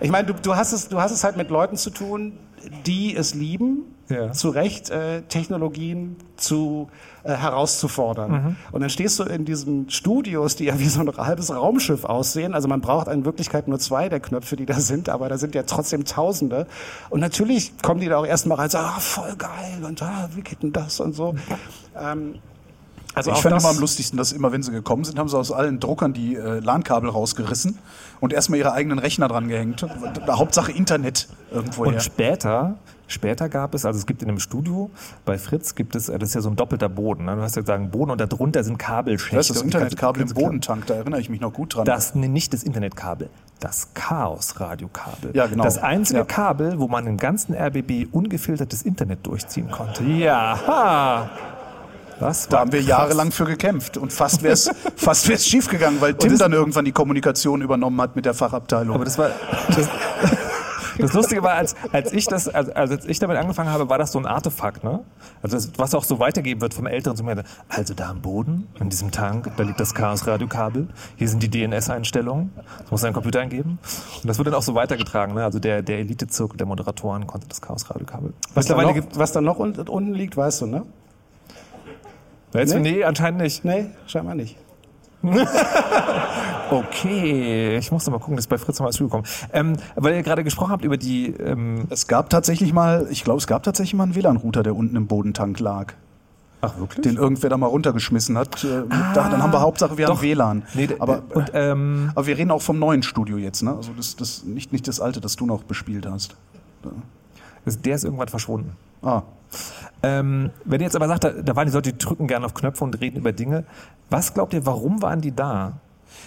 ich 0.00 0.10
meine, 0.10 0.26
du, 0.26 0.34
du, 0.34 0.56
hast 0.56 0.72
es, 0.72 0.88
du 0.88 1.00
hast 1.00 1.12
es 1.12 1.22
halt 1.22 1.36
mit 1.36 1.48
Leuten 1.50 1.76
zu 1.76 1.90
tun, 1.90 2.32
die 2.86 3.16
es 3.16 3.34
lieben, 3.34 3.84
ja. 4.08 4.32
zu 4.32 4.50
Recht 4.50 4.90
äh, 4.90 5.22
Technologien 5.22 6.16
zu 6.36 6.88
äh, 7.24 7.32
herauszufordern. 7.34 8.30
Mhm. 8.30 8.56
Und 8.72 8.80
dann 8.80 8.90
stehst 8.90 9.18
du 9.18 9.24
in 9.24 9.44
diesen 9.44 9.90
Studios, 9.90 10.56
die 10.56 10.64
ja 10.64 10.78
wie 10.78 10.88
so 10.88 11.00
ein 11.00 11.08
halbes 11.16 11.54
Raumschiff 11.54 12.04
aussehen. 12.04 12.54
Also 12.54 12.68
man 12.68 12.80
braucht 12.80 13.08
in 13.08 13.24
Wirklichkeit 13.24 13.68
nur 13.68 13.78
zwei 13.78 14.08
der 14.08 14.20
Knöpfe, 14.20 14.56
die 14.56 14.66
da 14.66 14.80
sind, 14.80 15.08
aber 15.08 15.28
da 15.28 15.38
sind 15.38 15.54
ja 15.54 15.62
trotzdem 15.62 16.04
Tausende. 16.04 16.66
Und 17.10 17.20
natürlich 17.20 17.72
kommen 17.82 18.00
die 18.00 18.08
da 18.08 18.18
auch 18.18 18.26
erstmal 18.26 18.58
rein 18.58 18.66
und 18.66 18.72
sagen, 18.72 18.88
ah, 18.88 19.00
voll 19.00 19.34
geil 19.36 19.84
und 19.86 20.02
ah, 20.02 20.28
wie 20.34 20.42
geht 20.42 20.62
denn 20.62 20.72
das 20.72 21.00
und 21.00 21.14
so. 21.14 21.34
Ähm, 21.96 22.34
also 23.14 23.30
ich 23.30 23.38
fand 23.38 23.60
immer 23.60 23.68
am 23.68 23.78
lustigsten, 23.78 24.16
dass 24.16 24.32
immer, 24.32 24.52
wenn 24.52 24.62
sie 24.62 24.72
gekommen 24.72 25.04
sind, 25.04 25.18
haben 25.18 25.28
sie 25.28 25.36
aus 25.36 25.52
allen 25.52 25.80
Druckern 25.80 26.14
die 26.14 26.34
äh, 26.34 26.60
LAN-Kabel 26.60 27.10
rausgerissen 27.10 27.78
und 28.22 28.32
erstmal 28.32 28.60
ihre 28.60 28.72
eigenen 28.72 29.00
Rechner 29.00 29.26
dran 29.26 29.48
gehängt. 29.48 29.84
Hauptsache 30.30 30.70
Internet 30.70 31.26
irgendwo. 31.50 31.84
Und 31.84 32.00
später, 32.00 32.76
später 33.08 33.48
gab 33.48 33.74
es, 33.74 33.84
also 33.84 33.98
es 33.98 34.06
gibt 34.06 34.22
in 34.22 34.28
einem 34.28 34.38
Studio 34.38 34.90
bei 35.24 35.38
Fritz 35.38 35.74
gibt 35.74 35.96
es, 35.96 36.06
das 36.06 36.22
ist 36.22 36.34
ja 36.36 36.40
so 36.40 36.48
ein 36.48 36.54
doppelter 36.54 36.88
Boden. 36.88 37.24
Ne? 37.24 37.34
Du 37.34 37.42
hast 37.42 37.56
ja 37.56 37.62
gesagt 37.62 37.90
Boden 37.90 38.12
und 38.12 38.20
darunter 38.20 38.62
sind 38.62 38.78
Kabelschächte. 38.78 39.36
Das 39.36 39.50
ist 39.50 39.56
das 39.56 39.62
Internetkabel 39.64 40.22
im 40.22 40.28
Bodentank, 40.28 40.86
da 40.86 40.94
erinnere 40.94 41.20
ich 41.20 41.30
mich 41.30 41.40
noch 41.40 41.52
gut 41.52 41.74
dran. 41.74 41.84
Das 41.84 42.14
nicht 42.14 42.52
das 42.52 42.62
Internetkabel, 42.62 43.28
das 43.58 43.92
Chaos-Radiokabel. 43.94 45.34
Ja, 45.34 45.48
genau. 45.48 45.64
Das 45.64 45.78
einzige 45.78 46.20
ja. 46.20 46.24
Kabel, 46.24 46.78
wo 46.78 46.86
man 46.86 47.08
im 47.08 47.16
ganzen 47.16 47.56
RBB 47.56 48.06
ungefiltertes 48.12 48.82
Internet 48.82 49.26
durchziehen 49.26 49.68
konnte. 49.68 50.04
Ja. 50.04 50.60
Ha. 50.64 51.30
Was? 52.22 52.48
Da 52.48 52.60
haben 52.60 52.72
wir 52.72 52.78
krass. 52.80 52.88
jahrelang 52.88 53.32
für 53.32 53.44
gekämpft 53.44 53.96
und 53.96 54.12
fast 54.12 54.42
wäre 54.42 54.52
es 54.52 54.70
fast 54.96 55.28
wär's 55.28 55.44
schiefgegangen, 55.44 56.00
weil 56.00 56.14
Tim 56.14 56.38
dann 56.38 56.52
irgendwann 56.52 56.84
die 56.84 56.92
Kommunikation 56.92 57.62
übernommen 57.62 58.00
hat 58.00 58.14
mit 58.14 58.24
der 58.24 58.34
Fachabteilung. 58.34 58.94
Aber 58.94 59.04
das 59.04 59.18
war 59.18 59.30
das, 59.68 59.88
das 60.98 61.12
Lustige 61.14 61.42
war, 61.42 61.54
als, 61.54 61.74
als 61.90 62.12
ich 62.12 62.26
das, 62.26 62.48
also 62.48 62.72
als 62.72 63.06
ich 63.06 63.18
damit 63.18 63.36
angefangen 63.38 63.70
habe, 63.70 63.88
war 63.88 63.98
das 63.98 64.12
so 64.12 64.20
ein 64.20 64.26
Artefakt, 64.26 64.84
ne? 64.84 65.00
Also 65.42 65.56
das, 65.56 65.72
was 65.76 65.96
auch 65.96 66.04
so 66.04 66.20
weitergeben 66.20 66.60
wird 66.60 66.74
vom 66.74 66.86
Älteren 66.86 67.16
zu 67.16 67.24
mir. 67.24 67.42
Also 67.68 67.92
da 67.92 68.10
am 68.10 68.20
Boden, 68.20 68.68
in 68.78 68.88
diesem 68.88 69.10
Tank, 69.10 69.50
da 69.56 69.64
liegt 69.64 69.80
das 69.80 69.92
Chaos-Radiokabel. 69.92 70.86
Hier 71.16 71.28
sind 71.28 71.42
die 71.42 71.50
DNS-Einstellungen. 71.50 72.52
Das 72.78 72.90
muss 72.92 73.02
ein 73.02 73.14
Computer 73.14 73.40
eingeben. 73.40 73.80
Und 74.22 74.28
das 74.28 74.38
wird 74.38 74.46
dann 74.46 74.54
auch 74.54 74.62
so 74.62 74.76
weitergetragen, 74.76 75.34
ne? 75.34 75.42
Also 75.42 75.58
der, 75.58 75.82
der 75.82 75.98
Elite-Zirkel 75.98 76.56
der 76.56 76.68
Moderatoren 76.68 77.26
konnte 77.26 77.48
das 77.48 77.60
Chaos-Radiokabel. 77.60 78.32
Was, 78.54 78.66
da 78.66 78.80
noch, 78.80 78.96
was 79.14 79.32
da 79.32 79.40
noch 79.40 79.58
unten 79.58 80.14
liegt, 80.14 80.36
weißt 80.36 80.62
du, 80.62 80.66
ne? 80.66 80.86
Weißt 82.52 82.74
nee? 82.74 82.80
nee, 82.80 83.04
anscheinend 83.04 83.40
nicht. 83.40 83.64
Nee, 83.64 83.86
scheinbar 84.06 84.34
nicht. 84.34 84.56
okay, 86.70 87.76
ich 87.76 87.92
muss 87.92 88.04
noch 88.06 88.12
mal 88.12 88.18
gucken, 88.18 88.36
das 88.36 88.44
ist 88.44 88.48
bei 88.48 88.58
Fritz 88.58 88.78
noch 88.80 88.86
mal 88.86 88.92
zugekommen. 88.92 89.24
Ähm, 89.52 89.76
weil 89.94 90.14
ihr 90.16 90.22
gerade 90.22 90.42
gesprochen 90.42 90.72
habt 90.72 90.84
über 90.84 90.96
die. 90.96 91.28
Ähm 91.28 91.86
es 91.90 92.06
gab 92.08 92.28
tatsächlich 92.30 92.72
mal, 92.72 93.06
ich 93.10 93.22
glaube, 93.24 93.38
es 93.38 93.46
gab 93.46 93.62
tatsächlich 93.62 93.94
mal 93.94 94.04
einen 94.04 94.14
WLAN-Router, 94.16 94.62
der 94.62 94.74
unten 94.74 94.96
im 94.96 95.06
Bodentank 95.06 95.60
lag. 95.60 95.94
Ach, 96.60 96.78
wirklich? 96.78 97.02
Den 97.02 97.16
irgendwer 97.16 97.50
da 97.50 97.56
mal 97.56 97.66
runtergeschmissen 97.66 98.36
hat. 98.38 98.62
Äh, 98.64 98.82
da, 99.14 99.28
dann 99.28 99.42
haben 99.42 99.52
wir 99.52 99.60
Hauptsache, 99.60 99.96
wir 99.98 100.06
Doch. 100.06 100.16
haben 100.16 100.22
WLAN. 100.22 100.62
Nee, 100.74 100.88
aber, 100.98 101.22
und, 101.34 101.50
ähm, 101.54 102.10
aber 102.14 102.26
wir 102.26 102.38
reden 102.38 102.50
auch 102.50 102.62
vom 102.62 102.78
neuen 102.78 103.02
Studio 103.02 103.36
jetzt, 103.36 103.62
ne? 103.62 103.74
Also 103.74 103.92
das, 103.96 104.16
das 104.16 104.44
nicht, 104.44 104.72
nicht 104.72 104.86
das 104.86 105.00
alte, 105.00 105.20
das 105.20 105.36
du 105.36 105.46
noch 105.46 105.62
bespielt 105.64 106.06
hast. 106.06 106.36
das- 106.82 106.92
der 107.64 107.94
ist 107.94 108.04
irgendwann 108.04 108.28
verschwunden. 108.28 108.76
Ah. 109.02 109.22
Ähm, 110.02 110.50
wenn 110.64 110.80
ihr 110.80 110.86
jetzt 110.86 110.96
aber 110.96 111.08
sagt, 111.08 111.24
da, 111.24 111.30
da 111.30 111.56
waren 111.56 111.66
die 111.66 111.72
Leute, 111.72 111.92
die 111.92 111.98
drücken 111.98 112.26
gerne 112.26 112.46
auf 112.46 112.54
Knöpfe 112.54 112.84
und 112.84 113.00
reden 113.00 113.18
über 113.18 113.32
Dinge. 113.32 113.64
Was 114.10 114.34
glaubt 114.34 114.54
ihr, 114.54 114.66
warum 114.66 115.02
waren 115.02 115.20
die 115.20 115.34
da? 115.34 115.74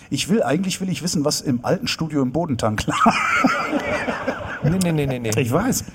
Ich 0.10 0.30
will, 0.30 0.44
eigentlich 0.44 0.82
will 0.82 0.90
ich 0.90 1.04
wissen, 1.04 1.26
was 1.26 1.42
im 1.42 1.66
alten 1.66 1.88
Studio 1.88 2.22
im 2.22 2.32
Bodentank 2.32 2.86
lag. 2.88 3.14
Nee, 4.64 4.80
nee, 4.82 4.92
nee, 4.92 5.06
nee, 5.06 5.20
nee. 5.20 5.42
Ich 5.42 5.52
weiß. 5.52 5.86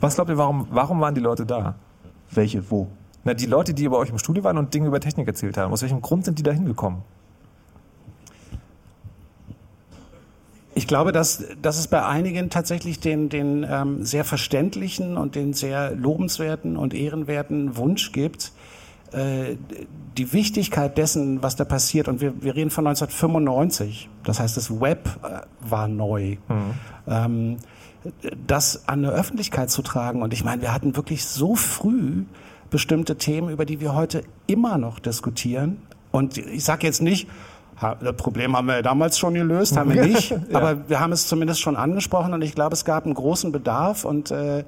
Was 0.00 0.14
glaubt 0.16 0.30
ihr, 0.30 0.36
warum, 0.36 0.66
warum 0.70 1.00
waren 1.00 1.14
die 1.14 1.20
Leute 1.20 1.46
da? 1.46 1.76
Welche, 2.30 2.68
wo? 2.70 2.88
Na, 3.24 3.34
die 3.34 3.46
Leute, 3.46 3.72
die 3.72 3.88
bei 3.88 3.96
euch 3.96 4.10
im 4.10 4.18
Studio 4.18 4.44
waren 4.44 4.58
und 4.58 4.74
Dinge 4.74 4.88
über 4.88 5.00
Technik 5.00 5.28
erzählt 5.28 5.56
haben. 5.56 5.72
Aus 5.72 5.82
welchem 5.82 6.02
Grund 6.02 6.24
sind 6.24 6.38
die 6.38 6.42
da 6.42 6.50
hingekommen? 6.50 7.02
Ich 10.76 10.86
glaube, 10.86 11.10
dass, 11.10 11.42
dass 11.62 11.78
es 11.78 11.88
bei 11.88 12.04
einigen 12.04 12.50
tatsächlich 12.50 13.00
den, 13.00 13.30
den 13.30 13.66
ähm, 13.66 14.04
sehr 14.04 14.24
verständlichen 14.24 15.16
und 15.16 15.34
den 15.34 15.54
sehr 15.54 15.92
lobenswerten 15.92 16.76
und 16.76 16.92
ehrenwerten 16.92 17.78
Wunsch 17.78 18.12
gibt, 18.12 18.52
äh, 19.12 19.56
die 20.18 20.34
Wichtigkeit 20.34 20.98
dessen, 20.98 21.42
was 21.42 21.56
da 21.56 21.64
passiert, 21.64 22.08
und 22.08 22.20
wir, 22.20 22.42
wir 22.42 22.54
reden 22.54 22.68
von 22.68 22.86
1995, 22.86 24.10
das 24.22 24.38
heißt, 24.38 24.54
das 24.58 24.78
Web 24.78 25.08
äh, 25.22 25.40
war 25.66 25.88
neu, 25.88 26.36
ähm, 27.08 27.56
das 28.46 28.86
an 28.86 29.02
eine 29.02 29.14
Öffentlichkeit 29.14 29.70
zu 29.70 29.80
tragen. 29.80 30.20
Und 30.20 30.34
ich 30.34 30.44
meine, 30.44 30.60
wir 30.60 30.74
hatten 30.74 30.94
wirklich 30.94 31.24
so 31.24 31.54
früh 31.54 32.24
bestimmte 32.68 33.16
Themen, 33.16 33.48
über 33.48 33.64
die 33.64 33.80
wir 33.80 33.94
heute 33.94 34.24
immer 34.46 34.76
noch 34.76 34.98
diskutieren. 34.98 35.78
Und 36.12 36.36
ich 36.36 36.64
sage 36.64 36.86
jetzt 36.86 37.00
nicht, 37.00 37.28
das 37.80 38.16
Problem 38.16 38.56
haben 38.56 38.66
wir 38.66 38.76
ja 38.76 38.82
damals 38.82 39.18
schon 39.18 39.34
gelöst, 39.34 39.76
haben 39.76 39.92
wir 39.92 40.04
nicht, 40.06 40.34
aber 40.52 40.88
wir 40.88 41.00
haben 41.00 41.12
es 41.12 41.26
zumindest 41.26 41.60
schon 41.60 41.76
angesprochen 41.76 42.32
und 42.32 42.42
ich 42.42 42.54
glaube, 42.54 42.74
es 42.74 42.84
gab 42.84 43.04
einen 43.04 43.14
großen 43.14 43.52
Bedarf 43.52 44.04
und 44.04 44.30
äh, 44.30 44.60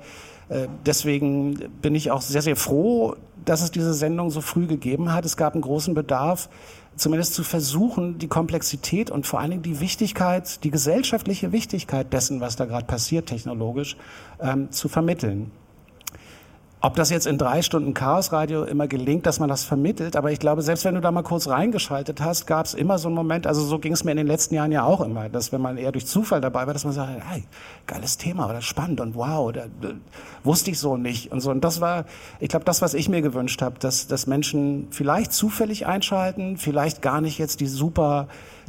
äh, 0.48 0.68
deswegen 0.84 1.54
bin 1.82 1.94
ich 1.94 2.10
auch 2.10 2.22
sehr, 2.22 2.42
sehr 2.42 2.56
froh, 2.56 3.16
dass 3.44 3.62
es 3.62 3.70
diese 3.70 3.94
Sendung 3.94 4.30
so 4.30 4.40
früh 4.40 4.66
gegeben 4.66 5.12
hat. 5.12 5.24
Es 5.24 5.36
gab 5.36 5.54
einen 5.54 5.62
großen 5.62 5.94
Bedarf, 5.94 6.48
zumindest 6.96 7.34
zu 7.34 7.44
versuchen, 7.44 8.18
die 8.18 8.28
Komplexität 8.28 9.10
und 9.10 9.26
vor 9.26 9.40
allen 9.40 9.50
Dingen 9.50 9.62
die 9.62 9.80
Wichtigkeit, 9.80 10.62
die 10.64 10.70
gesellschaftliche 10.70 11.52
Wichtigkeit 11.52 12.12
dessen, 12.12 12.40
was 12.40 12.56
da 12.56 12.64
gerade 12.64 12.86
passiert 12.86 13.26
technologisch, 13.26 13.96
ähm, 14.40 14.70
zu 14.70 14.88
vermitteln. 14.88 15.50
Ob 16.80 16.94
das 16.94 17.10
jetzt 17.10 17.26
in 17.26 17.38
drei 17.38 17.62
Stunden 17.62 17.92
Chaosradio 17.92 18.62
immer 18.62 18.86
gelingt, 18.86 19.26
dass 19.26 19.40
man 19.40 19.48
das 19.48 19.64
vermittelt, 19.64 20.14
aber 20.14 20.30
ich 20.30 20.38
glaube, 20.38 20.62
selbst 20.62 20.84
wenn 20.84 20.94
du 20.94 21.00
da 21.00 21.10
mal 21.10 21.22
kurz 21.22 21.48
reingeschaltet 21.48 22.20
hast, 22.20 22.46
gab 22.46 22.66
es 22.66 22.74
immer 22.74 22.98
so 22.98 23.08
einen 23.08 23.16
Moment, 23.16 23.48
also 23.48 23.64
so 23.64 23.80
ging 23.80 23.92
es 23.92 24.04
mir 24.04 24.12
in 24.12 24.16
den 24.16 24.28
letzten 24.28 24.54
Jahren 24.54 24.70
ja 24.70 24.84
auch 24.84 25.00
immer, 25.00 25.28
dass 25.28 25.50
wenn 25.50 25.60
man 25.60 25.76
eher 25.76 25.90
durch 25.90 26.06
Zufall 26.06 26.40
dabei 26.40 26.68
war, 26.68 26.72
dass 26.72 26.84
man 26.84 26.92
sagt, 26.92 27.10
hey, 27.30 27.42
geiles 27.88 28.16
Thema 28.16 28.48
oder 28.48 28.62
spannend 28.62 29.00
und 29.00 29.16
wow, 29.16 29.50
da, 29.50 29.64
wusste 30.44 30.70
ich 30.70 30.78
so 30.78 30.96
nicht 30.96 31.32
und 31.32 31.40
so. 31.40 31.50
Und 31.50 31.64
das 31.64 31.80
war, 31.80 32.04
ich 32.38 32.48
glaube, 32.48 32.64
das, 32.64 32.80
was 32.80 32.94
ich 32.94 33.08
mir 33.08 33.22
gewünscht 33.22 33.60
habe, 33.60 33.80
dass, 33.80 34.06
dass 34.06 34.28
Menschen 34.28 34.86
vielleicht 34.92 35.32
zufällig 35.32 35.86
einschalten, 35.86 36.58
vielleicht 36.58 37.02
gar 37.02 37.20
nicht 37.20 37.38
jetzt 37.38 37.58
die 37.58 37.66
super 37.66 38.28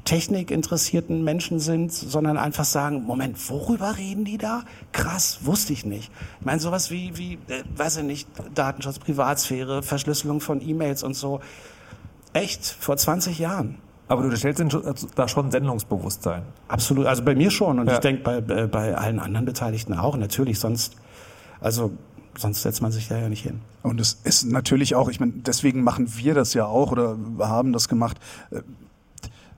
technikinteressierten 0.10 1.24
Menschen 1.24 1.60
sind, 1.60 1.92
sondern 1.94 2.38
einfach 2.38 2.66
sagen, 2.66 3.04
Moment, 3.04 3.38
worüber 3.50 3.98
reden 3.98 4.26
die 4.26 4.38
da? 4.38 4.64
Krass, 4.92 5.40
wusste 5.44 5.74
ich 5.74 5.86
nicht. 5.86 6.12
Ich 6.40 6.46
meine, 6.46 6.60
sowas 6.60 6.90
wie, 6.90 7.16
wie 7.18 7.34
äh, 7.48 7.64
weiß 7.76 7.98
ich 7.98 8.04
nicht, 8.04 8.28
Datenschutz, 8.56 8.98
Privatsphäre, 9.00 9.84
Verschlüsselung 9.84 10.42
von 10.42 10.62
E-Mails 10.68 11.04
und 11.04 11.14
so. 11.16 11.42
Echt, 12.34 12.66
vor 12.66 12.98
20 12.98 13.38
Jahren. 13.40 13.76
Aber 14.08 14.24
du 14.24 14.36
stellst 14.36 14.60
den 14.60 14.72
schon- 14.72 14.84
da 15.16 15.28
schon 15.28 15.52
Sendungsbewusstsein. 15.52 16.42
Absolut, 16.68 17.06
also 17.06 17.24
bei 17.24 17.36
mir 17.36 17.52
schon 17.52 17.78
und 17.80 17.88
Ja. 17.88 17.94
ich 17.94 18.00
denke 18.00 18.24
bei, 18.24 18.42
bei 18.42 18.66
bei 18.66 18.96
allen 18.98 19.20
anderen 19.20 19.46
Beteiligten 19.46 19.94
auch, 19.94 20.18
natürlich, 20.18 20.60
sonst, 20.60 20.96
also 21.62 21.92
sonst 22.36 22.64
setzt 22.64 22.82
man 22.82 22.92
sich 22.92 23.08
da 23.08 23.18
ja 23.20 23.30
nicht 23.30 23.44
hin. 23.44 23.62
Und 23.84 24.02
es 24.02 24.14
ist 24.24 24.46
natürlich 24.46 24.96
auch, 24.96 25.10
ich 25.10 25.20
meine, 25.20 25.34
deswegen 25.46 25.84
machen 25.84 26.08
wir 26.18 26.34
das 26.34 26.56
ja 26.56 26.66
auch 26.66 26.92
oder 26.92 27.16
haben 27.40 27.74
das 27.74 27.88
gemacht. 27.88 28.18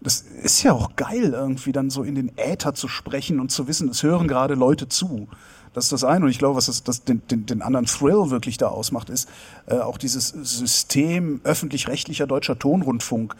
Das 0.04 0.22
ist 0.22 0.64
ja 0.64 0.74
auch 0.74 0.96
geil, 0.96 1.34
irgendwie 1.34 1.72
dann 1.72 1.92
so 1.92 2.02
in 2.02 2.16
den 2.16 2.32
Äther 2.36 2.74
zu 2.74 2.88
sprechen 2.88 3.40
und 3.40 3.52
zu 3.52 3.68
wissen, 3.68 3.88
es 3.90 4.02
hören 4.02 4.28
gerade 4.28 4.56
Leute 4.56 4.90
zu. 4.90 5.28
Das 5.74 5.86
ist 5.86 5.92
das 5.94 6.04
eine. 6.04 6.26
Und 6.26 6.32
ich 6.32 6.40
glaube, 6.40 6.56
was 6.58 6.66
das, 6.66 6.84
das 6.84 7.04
den, 7.04 7.22
den, 7.28 7.46
den 7.46 7.62
anderen 7.62 7.86
Thrill 7.86 8.30
wirklich 8.30 8.58
da 8.58 8.68
ausmacht, 8.68 9.10
ist 9.10 9.30
äh, 9.68 9.76
auch 9.76 9.98
dieses 9.98 10.30
System 10.30 11.40
öffentlich-rechtlicher 11.44 12.28
deutscher 12.28 12.58
Tonrundfunk. 12.58 13.36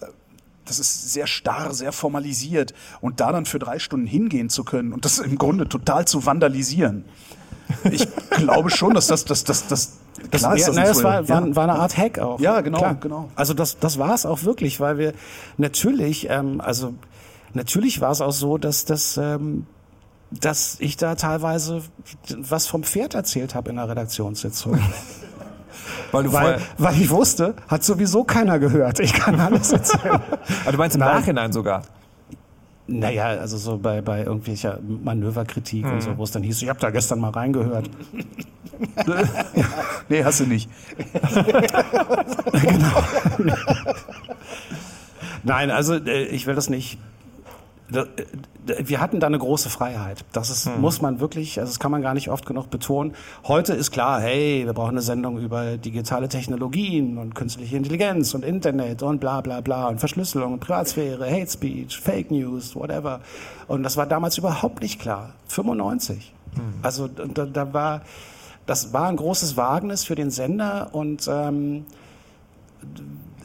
Äh, 0.00 0.06
Das 0.66 0.78
ist 0.78 1.12
sehr 1.12 1.26
starr, 1.26 1.72
sehr 1.72 1.92
formalisiert. 1.92 2.74
Und 3.00 3.20
da 3.20 3.32
dann 3.32 3.46
für 3.46 3.58
drei 3.58 3.78
Stunden 3.78 4.06
hingehen 4.06 4.50
zu 4.50 4.64
können 4.64 4.92
und 4.92 5.04
das 5.04 5.18
im 5.18 5.38
Grunde 5.38 5.68
total 5.68 6.06
zu 6.06 6.24
vandalisieren. 6.26 7.04
Ich 7.90 8.06
glaube 8.30 8.70
schon, 8.70 8.92
dass 8.92 9.06
das, 9.06 9.24
das, 9.24 9.44
das, 9.44 9.66
das, 10.30 10.42
klar 10.42 10.56
ist 10.56 10.66
ja, 10.68 10.72
das 10.74 10.90
es 10.90 10.96
Thrill. 10.98 11.04
war, 11.04 11.28
war, 11.28 11.46
Ja. 11.48 11.56
war 11.56 11.62
eine 11.64 11.74
Art 11.74 11.96
Hack 11.96 12.18
auch. 12.18 12.38
Ja, 12.40 12.60
genau, 12.60 12.78
Klar. 12.78 12.94
genau. 13.00 13.28
Also 13.34 13.54
das, 13.54 13.78
das 13.78 13.98
war 13.98 14.14
es 14.14 14.26
auch 14.26 14.44
wirklich, 14.44 14.80
weil 14.80 14.98
wir 14.98 15.12
natürlich, 15.56 16.28
ähm, 16.30 16.60
also 16.60 16.94
natürlich 17.54 18.00
war 18.00 18.10
es 18.10 18.20
auch 18.20 18.32
so, 18.32 18.58
dass 18.58 18.84
das, 18.84 19.16
ähm, 19.16 19.66
dass 20.30 20.76
ich 20.80 20.96
da 20.96 21.14
teilweise 21.14 21.82
was 22.38 22.66
vom 22.66 22.82
Pferd 22.84 23.14
erzählt 23.14 23.54
habe 23.54 23.70
in 23.70 23.76
der 23.76 23.88
Redaktionssitzung. 23.88 24.78
Weil 26.12 26.24
du 26.24 26.32
weil, 26.32 26.60
weil 26.76 27.00
ich 27.00 27.08
wusste, 27.08 27.54
hat 27.68 27.82
sowieso 27.82 28.22
keiner 28.22 28.58
gehört. 28.58 29.00
Ich 29.00 29.14
kann 29.14 29.40
alles 29.40 29.72
erzählen. 29.72 30.20
aber 30.62 30.72
du 30.72 30.78
meinst 30.78 30.94
im 30.96 31.00
Nein. 31.00 31.16
Nachhinein 31.16 31.52
sogar. 31.52 31.82
Naja, 32.88 33.26
also 33.28 33.56
so 33.58 33.78
bei, 33.78 34.00
bei 34.02 34.24
irgendwelcher 34.24 34.80
Manöverkritik 34.82 35.84
und 35.86 35.94
Mhm. 35.96 36.00
so, 36.00 36.18
wo 36.18 36.24
es 36.24 36.32
dann 36.32 36.42
hieß, 36.42 36.62
ich 36.62 36.68
habe 36.68 36.80
da 36.80 36.90
gestern 36.90 37.20
mal 37.20 37.30
reingehört. 37.30 37.88
Nee, 40.08 40.24
hast 40.24 40.40
du 40.40 40.46
nicht. 40.46 40.68
Nein, 45.44 45.70
also 45.70 45.94
äh, 45.94 46.24
ich 46.24 46.46
will 46.46 46.54
das 46.54 46.68
nicht. 46.68 46.98
Äh, 47.94 48.06
Wir 48.84 49.00
hatten 49.00 49.18
da 49.18 49.26
eine 49.26 49.38
große 49.40 49.70
Freiheit. 49.70 50.24
Das 50.32 50.48
ist, 50.48 50.66
Hm. 50.66 50.80
muss 50.80 51.02
man 51.02 51.18
wirklich, 51.18 51.58
also 51.58 51.68
das 51.70 51.80
kann 51.80 51.90
man 51.90 52.00
gar 52.00 52.14
nicht 52.14 52.30
oft 52.30 52.46
genug 52.46 52.70
betonen. 52.70 53.14
Heute 53.44 53.72
ist 53.74 53.90
klar, 53.90 54.20
hey, 54.20 54.62
wir 54.64 54.72
brauchen 54.72 54.90
eine 54.92 55.02
Sendung 55.02 55.38
über 55.38 55.76
digitale 55.78 56.28
Technologien 56.28 57.18
und 57.18 57.34
künstliche 57.34 57.76
Intelligenz 57.76 58.34
und 58.34 58.44
Internet 58.44 59.02
und 59.02 59.18
bla 59.20 59.40
bla 59.40 59.60
bla 59.62 59.88
und 59.88 59.98
Verschlüsselung 59.98 60.52
und 60.52 60.60
Privatsphäre, 60.60 61.28
Hate 61.28 61.50
Speech, 61.50 61.98
Fake 61.98 62.30
News, 62.30 62.76
whatever. 62.76 63.20
Und 63.66 63.82
das 63.82 63.96
war 63.96 64.06
damals 64.06 64.38
überhaupt 64.38 64.80
nicht 64.80 65.00
klar. 65.00 65.32
95. 65.48 66.32
Hm. 66.54 66.62
Also 66.82 67.08
da, 67.08 67.46
da 67.46 67.72
war, 67.74 68.02
das 68.66 68.92
war 68.92 69.08
ein 69.08 69.16
großes 69.16 69.56
Wagnis 69.56 70.04
für 70.04 70.14
den 70.14 70.30
Sender 70.30 70.90
und 70.92 71.28
ähm, 71.28 71.84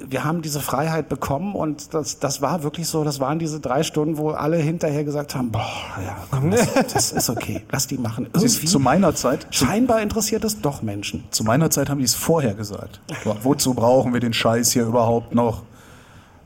wir 0.06 0.24
haben 0.24 0.42
diese 0.42 0.60
Freiheit 0.60 1.10
bekommen 1.10 1.56
und 1.56 1.94
das, 1.94 2.20
das 2.20 2.42
war 2.42 2.64
wirklich 2.64 2.88
so, 2.88 3.04
das 3.04 3.20
waren 3.20 3.40
diese 3.40 3.60
drei 3.60 3.84
Stunden, 3.84 4.18
wo 4.18 4.32
alle 4.32 4.58
hinterher 4.58 5.04
gesagt 5.04 5.36
haben, 5.36 5.52
boah, 5.52 5.62
ja, 6.04 6.18
komm, 6.32 6.52
das, 6.52 6.74
das 6.94 7.12
ist 7.12 7.30
okay, 7.30 7.64
lass 7.72 7.88
die 7.88 7.98
machen. 7.98 8.28
Irgendwie, 8.34 8.66
zu 8.66 8.80
meiner 8.80 9.16
Zeit, 9.16 9.48
scheinbar 9.52 10.02
interessiert 10.02 10.44
es 10.44 10.62
doch 10.62 10.82
Menschen. 10.82 11.24
zu 11.32 11.44
meiner 11.44 11.70
Zeit 11.70 11.90
haben 11.90 12.00
die 12.00 12.06
es 12.06 12.16
vorher 12.16 12.54
gesagt. 12.54 13.02
Wozu 13.44 13.74
brauchen 13.74 14.14
wir 14.14 14.20
den 14.20 14.34
Scheiß 14.34 14.72
hier 14.72 14.86
überhaupt 14.86 15.34
noch? 15.34 15.64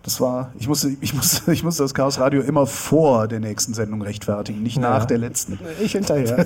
Das 0.03 0.19
war, 0.19 0.51
ich 0.57 0.67
musste, 0.67 0.89
ich 1.01 1.13
musste, 1.13 1.51
ich 1.51 1.63
musste 1.63 1.83
das 1.83 1.93
Chaos 1.93 2.19
Radio 2.19 2.41
immer 2.41 2.65
vor 2.65 3.27
der 3.27 3.39
nächsten 3.39 3.73
Sendung 3.73 4.01
rechtfertigen, 4.01 4.63
nicht 4.63 4.79
nach 4.79 5.05
der 5.05 5.19
letzten. 5.19 5.59
Ich 5.79 5.91
hinterher. 5.91 6.45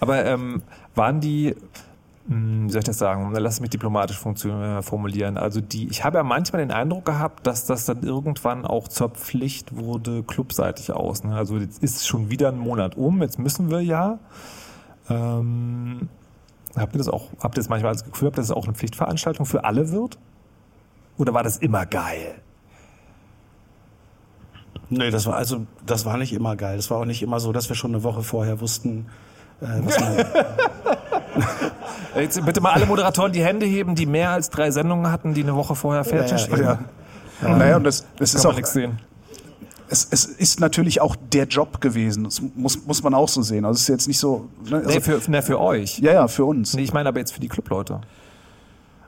Aber 0.00 0.24
ähm, 0.24 0.62
waren 0.94 1.20
die, 1.20 1.54
wie 2.28 2.70
soll 2.70 2.80
ich 2.80 2.84
das 2.84 2.98
sagen, 2.98 3.32
lass 3.34 3.60
mich 3.60 3.70
diplomatisch 3.70 4.20
äh, 4.24 4.82
formulieren. 4.82 5.38
Also 5.38 5.62
die, 5.62 5.88
ich 5.88 6.04
habe 6.04 6.18
ja 6.18 6.22
manchmal 6.22 6.60
den 6.60 6.70
Eindruck 6.70 7.06
gehabt, 7.06 7.46
dass 7.46 7.64
das 7.64 7.86
dann 7.86 8.02
irgendwann 8.02 8.66
auch 8.66 8.88
zur 8.88 9.08
Pflicht 9.08 9.74
wurde, 9.76 10.22
clubseitig 10.22 10.92
aus. 10.92 11.24
Ne? 11.24 11.34
Also 11.34 11.56
jetzt 11.56 11.82
ist 11.82 12.06
schon 12.06 12.28
wieder 12.28 12.48
ein 12.48 12.58
Monat 12.58 12.96
um, 12.96 13.22
jetzt 13.22 13.38
müssen 13.38 13.70
wir 13.70 13.80
ja. 13.80 14.18
Ähm, 15.08 16.10
habt 16.76 16.94
ihr 16.94 16.98
das 16.98 17.08
auch, 17.08 17.28
habt 17.40 17.56
ihr 17.56 17.62
das 17.62 17.70
manchmal 17.70 17.94
das 17.94 18.04
Gefühl, 18.04 18.30
dass 18.30 18.44
es 18.44 18.50
auch 18.50 18.64
eine 18.64 18.74
Pflichtveranstaltung 18.74 19.46
für 19.46 19.64
alle 19.64 19.90
wird? 19.90 20.18
Oder 21.16 21.32
war 21.32 21.42
das 21.42 21.56
immer 21.56 21.86
geil? 21.86 22.42
nee, 24.90 25.10
das 25.10 25.26
war 25.26 25.36
also, 25.36 25.66
das 25.86 26.04
war 26.04 26.16
nicht 26.16 26.32
immer 26.32 26.56
geil. 26.56 26.76
Das 26.76 26.90
war 26.90 26.98
auch 26.98 27.04
nicht 27.04 27.22
immer 27.22 27.40
so, 27.40 27.52
dass 27.52 27.68
wir 27.68 27.76
schon 27.76 27.92
eine 27.92 28.02
Woche 28.02 28.22
vorher 28.22 28.60
wussten, 28.60 29.06
Jetzt 32.16 32.44
bitte 32.44 32.60
mal 32.60 32.72
alle 32.72 32.86
Moderatoren 32.86 33.32
die 33.32 33.44
Hände 33.44 33.66
heben, 33.66 33.94
die 33.94 34.06
mehr 34.06 34.30
als 34.30 34.50
drei 34.50 34.70
Sendungen 34.70 35.10
hatten, 35.10 35.34
die 35.34 35.42
eine 35.42 35.54
Woche 35.54 35.74
vorher 35.74 36.04
fertig 36.04 36.32
Ja, 36.32 36.38
stehen. 36.38 36.62
Ja. 36.62 36.78
Naja, 37.42 37.76
und 37.76 37.84
das, 37.84 38.04
das 38.18 38.34
ist 38.34 38.46
auch, 38.46 38.54
nichts 38.54 38.72
sehen. 38.72 38.98
es, 39.88 40.08
es 40.10 40.24
ist 40.24 40.60
natürlich 40.60 41.00
auch 41.00 41.16
der 41.32 41.46
Job 41.46 41.80
gewesen. 41.80 42.24
Das 42.24 42.42
muss, 42.54 42.84
muss 42.86 43.02
man 43.02 43.14
auch 43.14 43.28
so 43.28 43.42
sehen. 43.42 43.64
Also 43.64 43.76
es 43.76 43.82
ist 43.82 43.88
jetzt 43.88 44.08
nicht 44.08 44.18
so. 44.18 44.48
Ne, 44.68 44.78
also, 44.78 44.90
nee, 44.90 45.00
für, 45.00 45.20
nee, 45.28 45.42
für 45.42 45.60
euch. 45.60 45.98
Ja, 46.00 46.12
ja, 46.12 46.28
für 46.28 46.44
uns. 46.44 46.74
Nee, 46.74 46.82
ich 46.82 46.92
meine 46.92 47.08
aber 47.08 47.20
jetzt 47.20 47.32
für 47.32 47.40
die 47.40 47.48
Clubleute. 47.48 48.00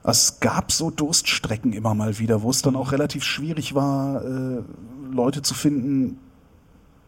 Es 0.03 0.39
gab 0.39 0.71
so 0.71 0.89
Durststrecken 0.89 1.73
immer 1.73 1.93
mal 1.93 2.17
wieder, 2.17 2.41
wo 2.41 2.49
es 2.49 2.61
dann 2.61 2.75
auch 2.75 2.91
relativ 2.91 3.23
schwierig 3.23 3.75
war, 3.75 4.23
äh, 4.25 4.61
Leute 5.11 5.43
zu 5.43 5.53
finden, 5.53 6.17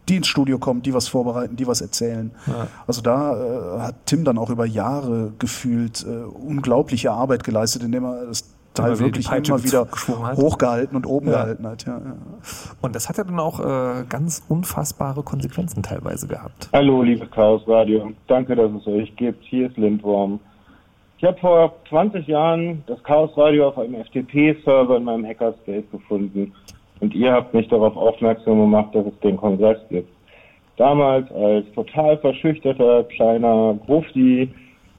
die 0.09 0.17
ins 0.17 0.27
Studio 0.27 0.59
kommen, 0.59 0.81
die 0.81 0.93
was 0.93 1.07
vorbereiten, 1.07 1.55
die 1.55 1.67
was 1.67 1.81
erzählen. 1.81 2.31
Ja. 2.47 2.67
Also 2.87 3.01
da 3.01 3.77
äh, 3.77 3.79
hat 3.81 3.95
Tim 4.05 4.23
dann 4.23 4.37
auch 4.37 4.49
über 4.49 4.65
Jahre 4.65 5.33
gefühlt 5.39 6.05
äh, 6.05 6.23
unglaubliche 6.25 7.11
Arbeit 7.11 7.43
geleistet, 7.43 7.83
indem 7.83 8.05
er 8.05 8.25
das 8.25 8.53
Teil 8.73 8.99
wirklich 8.99 9.27
immer 9.31 9.63
wieder 9.63 9.87
hochgehalten 10.35 10.95
und 10.97 11.05
oben 11.05 11.27
ja. 11.27 11.33
gehalten 11.33 11.67
hat. 11.67 11.85
Ja, 11.85 11.93
ja. 11.93 12.15
Und 12.81 12.95
das 12.95 13.07
hat 13.07 13.17
ja 13.17 13.23
dann 13.23 13.39
auch 13.39 13.59
äh, 13.59 14.03
ganz 14.09 14.43
unfassbare 14.49 15.23
Konsequenzen 15.23 15.83
teilweise 15.83 16.27
gehabt. 16.27 16.69
Hallo, 16.73 17.03
liebes 17.03 17.29
Chaos 17.31 17.61
Radio. 17.67 18.11
Danke, 18.27 18.55
dass 18.55 18.71
es 18.71 18.87
euch 18.87 19.15
gibt. 19.15 19.43
Hier 19.45 19.67
ist 19.67 19.77
Lindworm. 19.77 20.39
Ich 21.19 21.23
habe 21.23 21.37
vor 21.39 21.73
20 21.89 22.27
Jahren 22.27 22.83
das 22.87 23.01
Chaos 23.03 23.31
Radio 23.37 23.69
auf 23.69 23.77
einem 23.77 24.03
FTP-Server 24.03 24.97
in 24.97 25.03
meinem 25.03 25.25
Hackerspace 25.25 25.85
gefunden. 25.91 26.51
Und 27.03 27.13
ihr 27.15 27.33
habt 27.33 27.53
mich 27.53 27.67
darauf 27.67 27.97
aufmerksam 27.97 28.61
gemacht, 28.61 28.95
dass 28.95 29.05
es 29.05 29.19
den 29.19 29.35
Kongress 29.35 29.77
gibt. 29.89 30.07
Damals 30.77 31.29
als 31.33 31.69
total 31.73 32.17
verschüchterter 32.19 33.03
kleiner 33.03 33.77
Grufti 33.85 34.47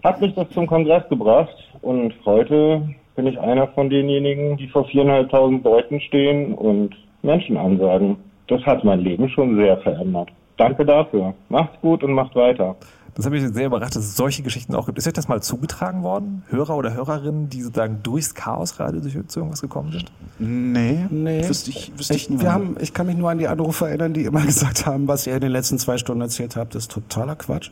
hat 0.03 0.21
mich 0.21 0.35
das 0.35 0.51
zum 0.51 0.67
Kongress 0.67 1.09
gebracht. 1.09 1.57
Und 1.81 2.13
heute 2.27 2.87
bin 3.17 3.27
ich 3.27 3.41
einer 3.41 3.69
von 3.69 3.89
denjenigen, 3.89 4.59
die 4.59 4.69
vor 4.69 4.85
viereinhalbtausend 4.85 5.65
Leuten 5.65 5.99
stehen 6.03 6.53
und 6.53 6.95
Menschen 7.23 7.57
ansagen. 7.57 8.19
Das 8.49 8.61
hat 8.67 8.85
mein 8.85 9.01
Leben 9.01 9.27
schon 9.31 9.57
sehr 9.57 9.79
verändert. 9.79 10.29
Danke 10.59 10.85
dafür. 10.85 11.33
Macht's 11.49 11.81
gut 11.81 12.05
und 12.05 12.13
macht 12.13 12.37
weiter. 12.37 12.77
Das 13.15 13.27
habe 13.27 13.39
ich 13.39 13.55
sehr 13.55 13.67
überrascht, 13.67 13.95
dass 13.95 14.05
es 14.05 14.17
solche 14.17 14.43
Geschichten 14.43 14.75
auch 14.75 14.87
gibt. 14.87 14.99
Ist 14.99 15.07
euch 15.07 15.13
das 15.13 15.29
mal 15.29 15.41
zugetragen 15.41 16.03
worden? 16.03 16.43
Hörer 16.49 16.77
oder 16.77 16.95
Hörerinnen, 16.95 17.49
die 17.49 17.63
sozusagen 17.63 18.01
durchs 18.03 18.35
Chaosradio 18.35 19.01
zu 19.27 19.39
irgendwas 19.39 19.61
gekommen 19.61 19.93
sind? 19.93 20.11
Nee, 20.41 21.07
nee. 21.11 21.49
Wüsste 21.49 21.71
ich, 21.71 21.93
wüsste 21.97 22.15
ich, 22.15 22.29
ich, 22.29 22.41
wir 22.41 22.53
haben, 22.53 22.77
ich 22.81 22.93
kann 22.93 23.07
mich 23.07 23.17
nur 23.17 23.31
an 23.31 23.39
die 23.39 23.47
Anrufer 23.47 23.89
erinnern, 23.89 24.15
die 24.15 24.25
immer 24.25 24.41
gesagt 24.47 24.87
haben, 24.87 25.07
was 25.07 25.29
ihr 25.29 25.35
in 25.35 25.43
den 25.43 25.53
letzten 25.53 25.79
zwei 25.79 25.97
Stunden 25.97 26.23
erzählt 26.23 26.57
habt, 26.57 26.75
ist 26.75 26.91
totaler 26.91 27.37
Quatsch. 27.37 27.71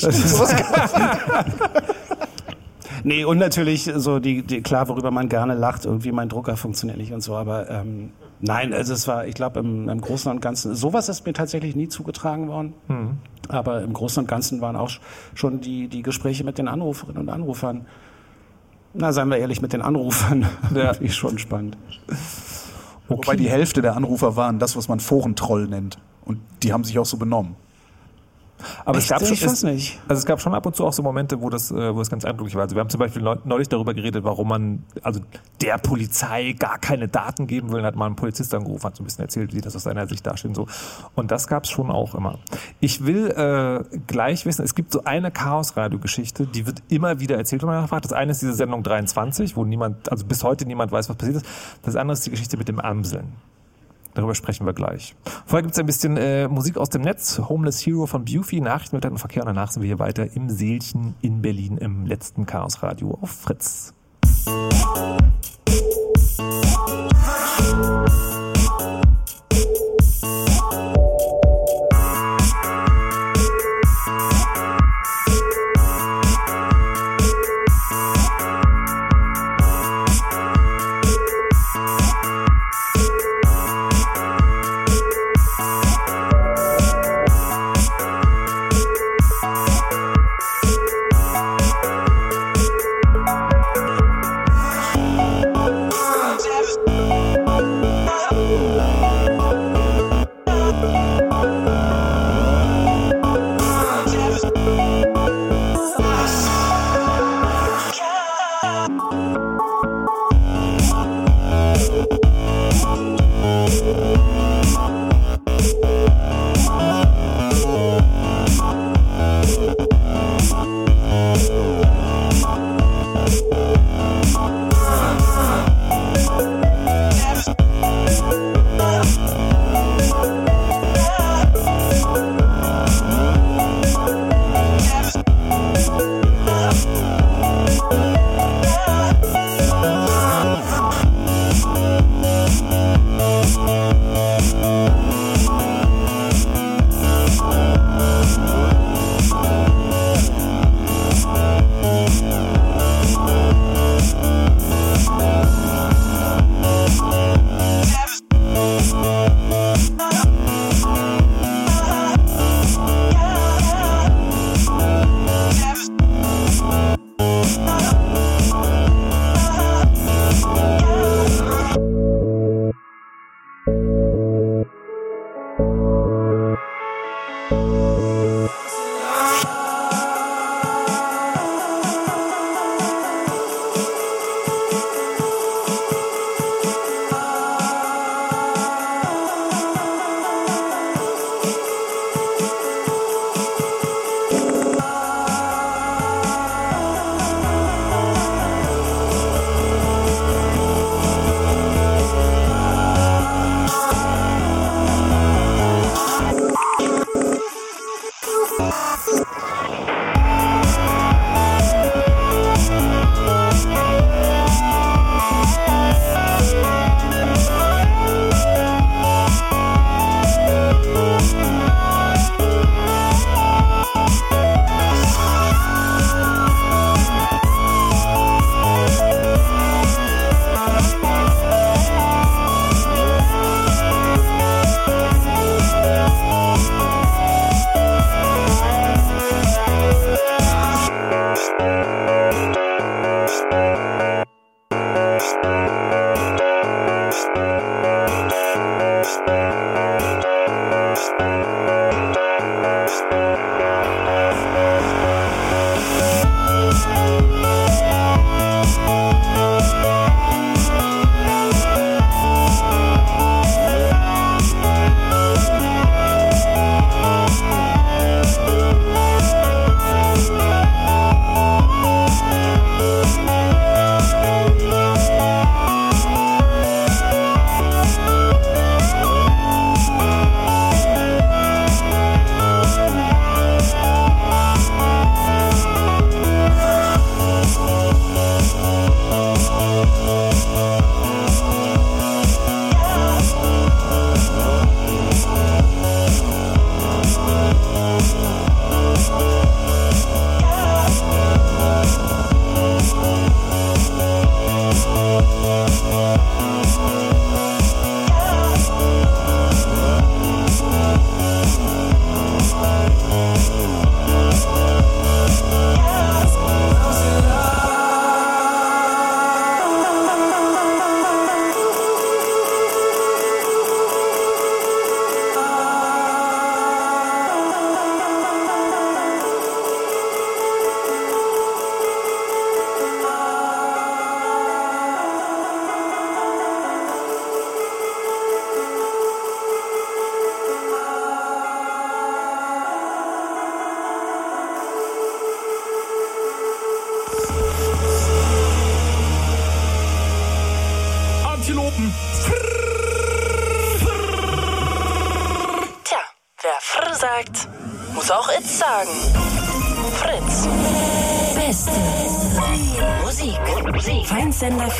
nee, 3.04 3.24
und 3.24 3.36
natürlich 3.36 3.90
so 3.94 4.18
die, 4.18 4.42
die, 4.42 4.62
klar, 4.62 4.88
worüber 4.88 5.10
man 5.10 5.28
gerne 5.28 5.54
lacht, 5.54 5.84
irgendwie 5.84 6.12
mein 6.12 6.30
Drucker 6.30 6.56
funktioniert 6.56 6.98
nicht 6.98 7.12
und 7.12 7.20
so, 7.20 7.36
aber 7.36 7.68
ähm, 7.68 8.12
nein, 8.40 8.72
also 8.72 8.92
es 8.92 9.06
war, 9.08 9.26
ich 9.26 9.34
glaube, 9.34 9.60
im, 9.60 9.88
im 9.88 10.00
Großen 10.00 10.30
und 10.30 10.40
Ganzen, 10.40 10.74
sowas 10.74 11.08
ist 11.08 11.26
mir 11.26 11.32
tatsächlich 11.32 11.76
nie 11.76 11.88
zugetragen 11.88 12.48
worden. 12.48 12.74
Mhm. 12.88 13.18
Aber 13.48 13.82
im 13.82 13.92
Großen 13.92 14.22
und 14.22 14.26
Ganzen 14.26 14.60
waren 14.60 14.76
auch 14.76 14.90
schon 15.34 15.60
die, 15.60 15.88
die 15.88 16.02
Gespräche 16.02 16.44
mit 16.44 16.58
den 16.58 16.68
Anruferinnen 16.68 17.22
und 17.22 17.28
Anrufern, 17.28 17.86
na, 18.92 19.12
seien 19.12 19.28
wir 19.28 19.38
ehrlich, 19.38 19.62
mit 19.62 19.72
den 19.72 19.82
Anrufern, 19.82 20.46
ja. 20.74 20.94
schon 21.08 21.38
spannend. 21.38 21.76
Okay. 22.08 22.18
Wobei 23.08 23.36
die 23.36 23.48
Hälfte 23.48 23.82
der 23.82 23.96
Anrufer 23.96 24.36
waren 24.36 24.58
das, 24.58 24.76
was 24.76 24.88
man 24.88 25.00
Forentroll 25.00 25.66
nennt. 25.66 25.98
Und 26.24 26.40
die 26.62 26.72
haben 26.72 26.84
sich 26.84 26.98
auch 26.98 27.06
so 27.06 27.16
benommen. 27.16 27.56
Aber 28.84 28.98
Echt? 28.98 29.10
es 29.10 29.18
gab 29.18 29.26
schon, 29.26 29.48
es, 29.48 29.62
nicht. 29.62 29.98
Also 30.08 30.20
es 30.20 30.26
gab 30.26 30.40
schon 30.40 30.54
ab 30.54 30.66
und 30.66 30.76
zu 30.76 30.84
auch 30.84 30.92
so 30.92 31.02
Momente, 31.02 31.40
wo 31.40 31.50
das, 31.50 31.70
äh, 31.70 31.94
wo 31.94 32.00
es 32.00 32.10
ganz 32.10 32.24
eindrücklich 32.24 32.54
war. 32.54 32.62
Also 32.62 32.76
wir 32.76 32.80
haben 32.80 32.90
zum 32.90 33.00
Beispiel 33.00 33.22
neulich 33.44 33.68
darüber 33.68 33.94
geredet, 33.94 34.24
warum 34.24 34.48
man 34.48 34.84
also 35.02 35.20
der 35.60 35.78
Polizei 35.78 36.52
gar 36.58 36.78
keine 36.78 37.08
Daten 37.08 37.46
geben 37.46 37.72
will. 37.72 37.82
Hat 37.82 37.96
mal 37.96 38.06
ein 38.06 38.16
Polizist 38.16 38.54
angerufen, 38.54 38.84
hat 38.84 38.96
so 38.96 39.02
ein 39.02 39.06
bisschen 39.06 39.22
erzählt, 39.22 39.54
wie 39.54 39.60
das 39.60 39.76
aus 39.76 39.84
seiner 39.84 40.06
Sicht 40.06 40.26
dasteht 40.26 40.50
und 40.50 40.54
so. 40.54 40.66
Und 41.14 41.30
das 41.30 41.46
gab 41.46 41.64
es 41.64 41.70
schon 41.70 41.90
auch 41.90 42.14
immer. 42.14 42.38
Ich 42.80 43.04
will 43.04 43.28
äh, 43.28 43.98
gleich 44.06 44.46
wissen, 44.46 44.64
es 44.64 44.74
gibt 44.74 44.92
so 44.92 45.04
eine 45.04 45.30
Chaos-Radio-Geschichte, 45.30 46.46
die 46.46 46.66
wird 46.66 46.82
immer 46.88 47.20
wieder 47.20 47.36
erzählt, 47.36 47.62
wenn 47.62 47.68
man 47.68 47.82
nachfragt. 47.82 48.04
Das 48.04 48.12
eine 48.12 48.32
ist 48.32 48.42
diese 48.42 48.54
Sendung 48.54 48.82
23, 48.82 49.56
wo 49.56 49.64
niemand, 49.64 50.10
also 50.10 50.24
bis 50.26 50.44
heute 50.44 50.66
niemand 50.66 50.92
weiß, 50.92 51.08
was 51.08 51.16
passiert 51.16 51.38
ist. 51.38 51.46
Das 51.82 51.96
andere 51.96 52.14
ist 52.14 52.26
die 52.26 52.30
Geschichte 52.30 52.56
mit 52.56 52.68
dem 52.68 52.80
Amseln. 52.80 53.34
Darüber 54.14 54.34
sprechen 54.34 54.66
wir 54.66 54.72
gleich. 54.72 55.14
Vorher 55.46 55.62
gibt 55.62 55.74
es 55.74 55.78
ein 55.78 55.86
bisschen 55.86 56.16
äh, 56.16 56.48
Musik 56.48 56.76
aus 56.76 56.90
dem 56.90 57.02
Netz. 57.02 57.40
Homeless 57.48 57.84
Hero 57.84 58.06
von 58.06 58.24
Buffy, 58.24 58.60
Nachrichten 58.60 58.96
mit 58.96 59.04
und 59.04 59.18
Verkehr. 59.18 59.42
Und 59.42 59.48
danach 59.48 59.70
sind 59.70 59.82
wir 59.82 59.86
hier 59.86 59.98
weiter 59.98 60.34
im 60.34 60.50
Seelchen 60.50 61.14
in 61.20 61.42
Berlin 61.42 61.78
im 61.78 62.06
letzten 62.06 62.46
Chaos 62.46 62.82
Radio 62.82 63.18
auf 63.20 63.30
Fritz. 63.30 63.94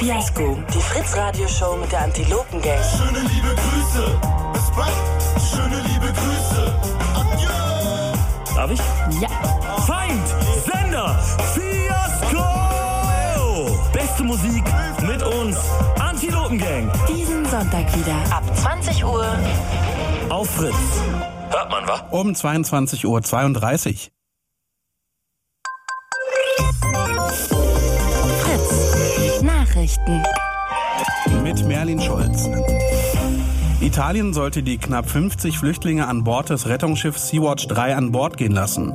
Fiasko. 0.00 0.56
Die 0.72 0.80
Fritz-Radioshow 0.80 1.76
mit 1.76 1.92
der 1.92 2.04
Antilopen-Gang. 2.04 2.78
Schöne 2.96 3.18
liebe 3.18 3.54
Grüße. 3.54 4.18
Bis 4.54 4.70
bald. 4.74 4.94
Schöne 5.44 5.76
liebe 5.76 6.10
Grüße. 6.10 6.74
Adieu. 7.14 8.54
Darf 8.54 8.70
ich? 8.70 8.80
Ja. 9.20 9.28
Feind. 9.86 10.26
Sender. 10.64 11.18
Fiasko. 11.52 12.46
Beste 13.92 14.22
Musik 14.24 14.64
mit 15.06 15.22
uns. 15.22 15.58
Antilopengang. 15.98 16.90
Diesen 17.06 17.44
Sonntag 17.44 17.94
wieder. 17.94 18.16
Ab 18.30 18.44
20 18.56 19.04
Uhr. 19.04 19.26
Auf 20.30 20.48
Fritz. 20.48 21.02
Hört 21.50 21.70
man, 21.70 21.86
wa? 21.86 22.08
Um 22.10 22.32
22.32 22.32 23.04
Uhr. 23.04 23.20
Italien 34.30 34.34
sollte 34.34 34.62
die 34.62 34.78
knapp 34.78 35.10
50 35.10 35.58
Flüchtlinge 35.58 36.06
an 36.06 36.22
Bord 36.22 36.50
des 36.50 36.68
Rettungsschiffs 36.68 37.28
Sea-Watch 37.28 37.66
3 37.66 37.96
an 37.96 38.12
Bord 38.12 38.36
gehen 38.36 38.52
lassen. 38.52 38.92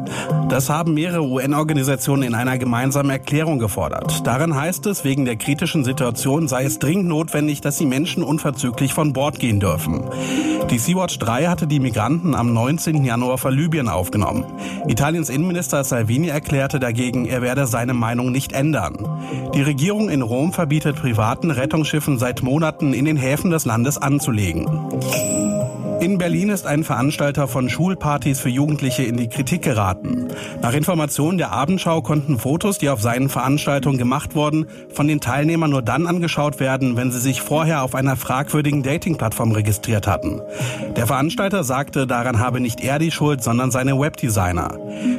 Das 0.50 0.70
haben 0.70 0.94
mehrere 0.94 1.24
UN-Organisationen 1.24 2.24
in 2.24 2.36
einer 2.36 2.58
gemeinsamen 2.58 3.10
Erklärung 3.10 3.60
gefordert. 3.60 4.26
Darin 4.26 4.56
heißt 4.56 4.86
es, 4.86 5.04
wegen 5.04 5.26
der 5.26 5.36
kritischen 5.36 5.84
Situation 5.84 6.48
sei 6.48 6.64
es 6.64 6.80
dringend 6.80 7.08
notwendig, 7.08 7.60
dass 7.62 7.78
die 7.78 7.86
Menschen 7.86 8.24
unverzüglich 8.24 8.94
von 8.94 9.12
Bord 9.12 9.40
gehen 9.40 9.60
dürfen. 9.60 10.06
Die 10.72 10.80
Sea-Watch 10.80 11.20
3 11.20 11.46
hatte 11.46 11.68
die 11.68 11.80
Migranten 11.80 12.34
am 12.34 12.52
19. 12.52 13.04
Januar 13.04 13.38
vor 13.38 13.52
Libyen 13.52 13.88
aufgenommen. 13.88 14.46
Italiens 14.88 15.30
Innenminister 15.30 15.84
Salvini 15.84 16.30
erklärte 16.30 16.80
dagegen, 16.80 17.26
er 17.26 17.42
werde 17.42 17.68
seine 17.68 17.94
Meinung 17.94 18.32
nicht 18.32 18.52
ändern. 18.52 18.98
Die 19.54 19.62
Regierung 19.62 20.10
in 20.10 20.24
Rom 20.24 20.54
verbietet 20.54 20.96
privaten 20.96 21.52
Rettungsschiffen 21.52 22.18
seit 22.18 22.42
Monaten 22.42 22.94
in 22.94 23.06
den 23.06 23.18
Häfen 23.18 23.52
des 23.52 23.66
Landes 23.66 24.00
anzulegen. 24.00 24.68
In 26.06 26.20
Berlin 26.20 26.50
ist 26.50 26.68
ein 26.68 26.84
Veranstalter 26.84 27.48
von 27.48 27.68
Schulpartys 27.68 28.40
für 28.40 28.50
Jugendliche 28.50 29.02
in 29.02 29.18
die 29.18 29.28
Kritik 29.28 29.64
geraten. 29.64 30.28
Nach 30.62 30.76
Informationen 30.76 31.40
der 31.40 31.52
Abendschau 31.52 32.04
konnten 32.04 32.38
Fotos, 32.38 32.78
die 32.78 32.90
auf 32.90 33.02
seinen 33.02 33.28
Veranstaltungen 33.28 33.98
gemacht 33.98 34.36
wurden, 34.36 34.68
von 34.94 35.08
den 35.08 35.20
Teilnehmern 35.20 35.72
nur 35.72 35.82
dann 35.82 36.06
angeschaut 36.06 36.60
werden, 36.60 36.96
wenn 36.96 37.12
sie 37.12 37.18
sich 37.18 37.42
vorher 37.42 37.82
auf 37.82 37.96
einer 37.96 38.18
fragwürdigen 38.18 38.84
Dating-Plattform 38.84 39.52
registriert 39.52 40.06
hatten. 40.06 40.42
Der 40.96 41.08
Veranstalter 41.08 41.64
sagte, 41.64 42.06
daran 42.06 42.38
habe 42.38 42.60
nicht 42.60 42.82
er 42.82 43.00
die 43.00 43.10
Schuld, 43.10 43.42
sondern 43.42 43.72
seine 43.72 44.00
Webdesigner. 44.00 44.78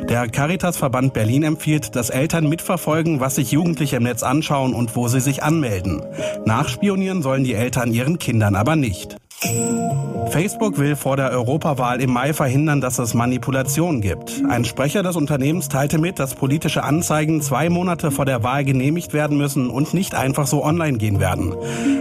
Der 0.09 0.29
Caritas-Verband 0.29 1.15
Berlin 1.15 1.43
empfiehlt, 1.43 1.97
dass 1.97 2.11
Eltern 2.11 2.49
mitverfolgen, 2.49 3.19
was 3.19 3.35
sich 3.35 3.51
Jugendliche 3.51 3.97
im 3.97 4.05
Netz 4.05 4.23
anschauen 4.23 4.73
und 4.73 4.95
wo 4.95 5.09
sie 5.09 5.21
sich 5.21 5.43
anmelden. 5.43 6.01
Nachspionieren 6.45 7.23
sollen 7.23 7.43
die 7.43 7.55
Eltern 7.55 7.93
ihren 7.93 8.21
Kindern 8.21 8.55
aber 8.55 8.77
nicht. 8.77 9.17
Facebook 9.41 10.79
will 10.79 10.97
vor 10.97 11.17
der 11.17 11.31
Europawahl 11.31 12.01
im 12.01 12.11
Mai 12.11 12.33
verhindern, 12.33 12.81
dass 12.81 12.99
es 12.99 13.13
Manipulationen 13.13 14.01
gibt. 14.01 14.43
Ein 14.49 14.65
Sprecher 14.65 15.03
des 15.03 15.15
Unternehmens 15.17 15.69
teilte 15.69 15.99
mit, 15.99 16.19
dass 16.19 16.35
politische 16.35 16.83
Anzeigen 16.85 17.43
zwei 17.43 17.69
Monate 17.69 18.11
vor 18.11 18.25
der 18.25 18.43
Wahl 18.43 18.65
genehmigt 18.65 19.13
werden 19.13 19.37
müssen 19.37 19.69
und 19.69 19.93
nicht 19.93 20.15
einfach 20.15 20.47
so 20.47 20.65
online 20.65 20.97
gehen 20.99 21.21
werden. 21.21 21.55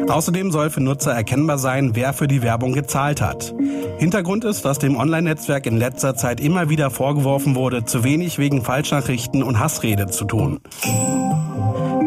Außerdem 0.08 0.52
soll 0.52 0.70
für 0.70 0.82
Nutzer 0.82 1.12
erkennbar 1.12 1.58
sein, 1.58 1.92
wer 1.94 2.14
für 2.14 2.28
die 2.28 2.42
Werbung 2.42 2.74
gezahlt 2.74 3.22
hat. 3.22 3.54
Hintergrund 3.98 4.46
ist, 4.46 4.64
dass 4.64 4.80
dem 4.80 4.96
Online-Netzwerk 4.96 5.66
in 5.66 5.78
letzter 5.78 6.16
Zeit 6.16 6.40
immer 6.40 6.70
wieder 6.70 6.90
vorgeworfen 6.90 7.56
wurde, 7.56 7.86
zu 7.86 8.04
wenig 8.04 8.38
wegen 8.38 8.62
Falschnachrichten 8.62 9.44
und 9.44 9.60
Hassrede 9.60 10.08
zu 10.08 10.26
tun. 10.26 10.60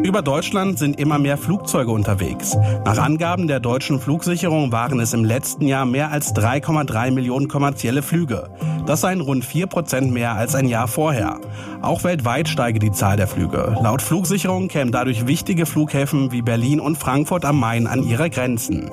Über 0.02 0.22
Deutschland 0.22 0.78
sind 0.78 0.98
immer 0.98 1.18
mehr 1.18 1.36
Flugzeuge 1.36 1.90
unterwegs. 1.90 2.56
Nach 2.84 2.98
Angaben 2.98 3.46
der 3.48 3.60
deutschen 3.60 4.00
Flugsicherung 4.00 4.72
waren 4.72 5.00
es 5.00 5.12
im 5.12 5.24
letzten 5.24 5.66
Jahr 5.66 5.84
mehr 5.84 6.10
als 6.10 6.34
3,3 6.34 7.10
Millionen 7.10 7.48
kommerzielle 7.48 8.02
Flüge. 8.02 8.48
Das 8.86 9.02
seien 9.02 9.20
rund 9.20 9.44
4 9.44 9.66
Prozent 9.66 10.12
mehr 10.12 10.34
als 10.34 10.54
ein 10.54 10.68
Jahr 10.68 10.88
vorher. 10.88 11.40
Auch 11.82 12.04
weltweit 12.04 12.48
steige 12.48 12.78
die 12.78 12.92
Zahl 12.92 13.16
der 13.16 13.28
Flüge. 13.28 13.76
Laut 13.82 14.00
Flugsicherung 14.00 14.68
kämen 14.68 14.92
dadurch 14.92 15.26
wichtige 15.26 15.66
Flughäfen 15.66 16.32
wie 16.32 16.42
Berlin 16.42 16.80
und 16.80 16.96
Frankfurt 16.96 17.44
am 17.44 17.60
Main 17.60 17.86
an 17.86 18.02
ihre 18.02 18.30
Grenzen. 18.30 18.90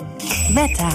Wetter. 0.53 0.89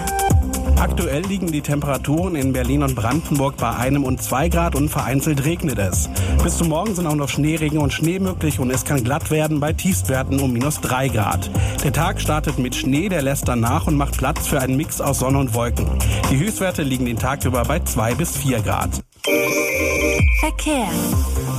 Aktuell 0.81 1.23
liegen 1.27 1.53
die 1.53 1.61
Temperaturen 1.61 2.35
in 2.37 2.55
Berlin 2.55 2.83
und 2.83 2.95
Brandenburg 2.95 3.59
bei 3.59 3.71
einem 3.77 4.03
und 4.03 4.23
zwei 4.23 4.49
Grad 4.49 4.75
und 4.75 4.89
vereinzelt 4.89 5.45
regnet 5.45 5.79
es. 5.79 6.09
Bis 6.43 6.57
zum 6.57 6.69
Morgen 6.69 6.95
sind 6.95 7.07
auch 7.07 7.15
noch 7.15 7.29
Schneeregen 7.29 7.79
und 7.79 7.93
Schnee 7.93 8.19
möglich 8.19 8.59
und 8.59 8.71
es 8.71 8.87
kann 8.87 9.05
glatt 9.05 9.31
werden 9.31 9.61
bei 9.61 9.75
Tiefstwerten 9.75 10.41
um 10.41 10.51
minus 10.55 10.81
drei 10.81 11.09
Grad. 11.09 11.51
Der 11.85 11.93
Tag 11.93 12.19
startet 12.19 12.59
mit 12.59 12.75
Schnee, 12.75 13.11
der 13.11 13.21
lässt 13.21 13.47
dann 13.47 13.61
nach 13.61 13.87
und 13.87 13.97
macht 13.97 14.17
Platz 14.17 14.47
für 14.47 14.59
einen 14.59 14.79
Mix 14.79 15.03
aus 15.03 15.19
Sonne 15.19 15.39
und 15.39 15.53
Wolken. 15.53 15.87
Die 16.31 16.39
Höchstwerte 16.39 16.83
liegen 16.83 17.05
den 17.05 17.19
Tag 17.19 17.45
über 17.45 17.63
bei 17.67 17.81
zwei 17.81 18.15
bis 18.15 18.39
vier 18.39 18.61
Grad. 18.63 19.03
Verkehr. 20.41 20.89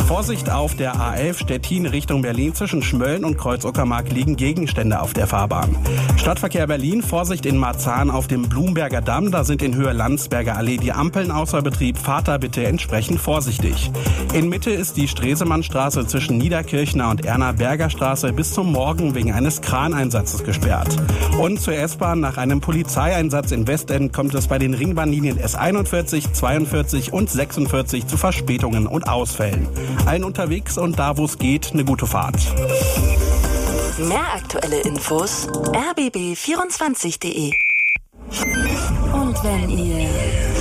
Vorsicht 0.08 0.50
auf 0.50 0.76
der 0.76 0.96
A11 0.96 1.40
Stettin 1.40 1.86
Richtung 1.86 2.22
Berlin 2.22 2.54
zwischen 2.54 2.84
Schmölln 2.84 3.24
und 3.24 3.38
Kreuzuckermark 3.38 4.12
liegen 4.12 4.36
Gegenstände 4.36 5.02
auf 5.02 5.14
der 5.14 5.28
Fahrbahn. 5.28 5.76
Stadtverkehr 6.18 6.68
Berlin, 6.68 7.02
Vorsicht 7.02 7.46
in 7.46 7.58
Marzahn 7.58 8.10
auf 8.10 8.28
dem 8.28 8.50
Blumberger 8.50 9.02
Damm, 9.02 9.32
da 9.32 9.44
sind 9.44 9.62
in 9.62 9.76
Höhe 9.76 9.94
Landsberger 9.94 10.58
Allee 10.58 10.78
die 10.78 10.92
Ampeln 10.92 11.32
außer 11.32 11.62
Betrieb. 11.62 11.98
Fahrt 11.98 12.28
da 12.28 12.38
bitte 12.38 12.66
entsprechend 12.66 13.20
vorsichtig. 13.20 13.92
In 14.34 14.50
Mitte 14.50 14.72
ist 14.72 14.98
die 14.98 15.08
Stresemannstraße 15.08 16.08
zwischen 16.08 16.38
Niederkirchner 16.38 17.10
und 17.10 17.26
Erna 17.26 17.52
Berger 17.52 17.90
Straße 17.90 18.34
bis 18.34 18.54
zum 18.54 18.72
Morgen 18.72 19.16
wegen 19.16 19.32
eines 19.32 19.62
Kraneinsatzes 19.62 20.44
gesperrt. 20.44 20.96
Und 21.40 21.60
zur 21.60 21.76
S-Bahn 21.76 22.20
nach 22.20 22.38
einem 22.38 22.62
Polizeieinsatz 22.62 23.52
in 23.52 23.68
Westend 23.68 24.14
kommt 24.14 24.34
es 24.36 24.48
bei 24.48 24.60
den 24.60 24.74
Ringbahnlinien 24.74 25.40
S41, 25.40 26.34
42 26.34 27.14
und 27.14 27.30
46 27.30 28.08
zu 28.08 28.18
Verspätungen 28.18 28.88
und 28.88 29.08
Ausfällen. 29.08 29.68
Allen 30.06 30.24
unterwegs 30.24 30.78
und 30.78 30.98
da, 30.98 31.18
wo 31.18 31.26
es 31.26 31.38
geht, 31.38 31.72
eine 31.74 31.86
gute 31.86 32.06
Fahrt. 32.06 32.36
Mehr 33.98 34.34
aktuelle 34.34 34.80
Infos 34.82 35.48
rbb24.de. 35.48 37.52
Und 39.14 39.44
wenn 39.44 39.70
ihr 39.70 40.10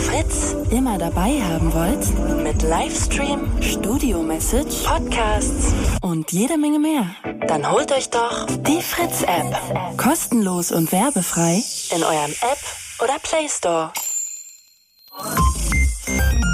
Fritz 0.06 0.54
immer 0.70 0.98
dabei 0.98 1.40
haben 1.40 1.72
wollt, 1.72 2.42
mit 2.42 2.62
Livestream, 2.62 3.48
Studio-Message, 3.62 4.84
Podcasts 4.84 5.72
und 6.02 6.32
jede 6.32 6.58
Menge 6.58 6.78
mehr, 6.78 7.06
dann 7.46 7.70
holt 7.70 7.92
euch 7.92 8.10
doch 8.10 8.46
die 8.46 8.82
Fritz-App. 8.82 9.96
Kostenlos 9.96 10.72
und 10.72 10.92
werbefrei 10.92 11.62
in 11.94 12.02
eurem 12.02 12.32
App 12.42 12.58
oder 13.02 13.18
Play 13.22 13.48
Store. 13.48 13.92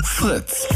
Fritz. 0.04 0.68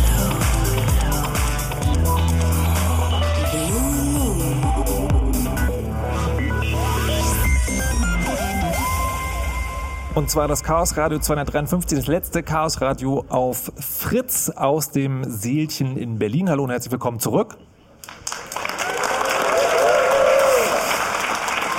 Und 10.13 10.29
zwar 10.29 10.49
das 10.49 10.65
Chaos 10.65 10.97
Radio 10.97 11.21
253, 11.21 11.97
das 11.97 12.09
letzte 12.09 12.43
Chaos 12.43 12.81
Radio 12.81 13.25
auf 13.29 13.71
Fritz 13.77 14.51
aus 14.51 14.91
dem 14.91 15.23
Seelchen 15.23 15.97
in 15.97 16.19
Berlin. 16.19 16.51
Hallo 16.51 16.65
und 16.65 16.71
herzlich 16.71 16.91
willkommen 16.91 17.21
zurück. 17.21 17.57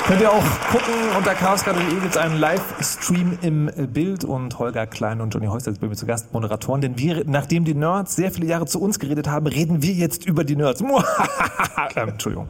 Könnt 0.08 0.22
ihr 0.22 0.32
auch 0.32 0.44
gucken, 0.72 0.94
unter 1.18 1.34
chaosradio.de 1.34 2.00
gibt 2.00 2.12
es 2.12 2.18
einen 2.18 2.38
Livestream 2.38 3.38
im 3.42 3.70
Bild 3.94 4.24
und 4.24 4.58
Holger 4.60 4.88
Klein 4.88 5.20
und 5.20 5.34
Johnny 5.34 5.48
Häuser 5.48 5.72
sind 5.72 5.82
bei 5.82 5.88
mir 5.88 5.96
zu 5.96 6.06
Gast, 6.06 6.34
Moderatoren, 6.34 6.80
denn 6.82 6.98
wir, 6.98 7.24
nachdem 7.26 7.66
die 7.66 7.74
Nerds 7.76 8.16
sehr 8.16 8.32
viele 8.32 8.48
Jahre 8.48 8.66
zu 8.66 8.82
uns 8.82 9.00
geredet 9.00 9.28
haben, 9.30 9.48
reden 9.48 9.82
wir 9.84 9.94
jetzt 9.94 10.26
über 10.26 10.46
die 10.46 10.56
Nerds. 10.56 10.82
ähm, 11.96 12.10
Entschuldigung. 12.10 12.48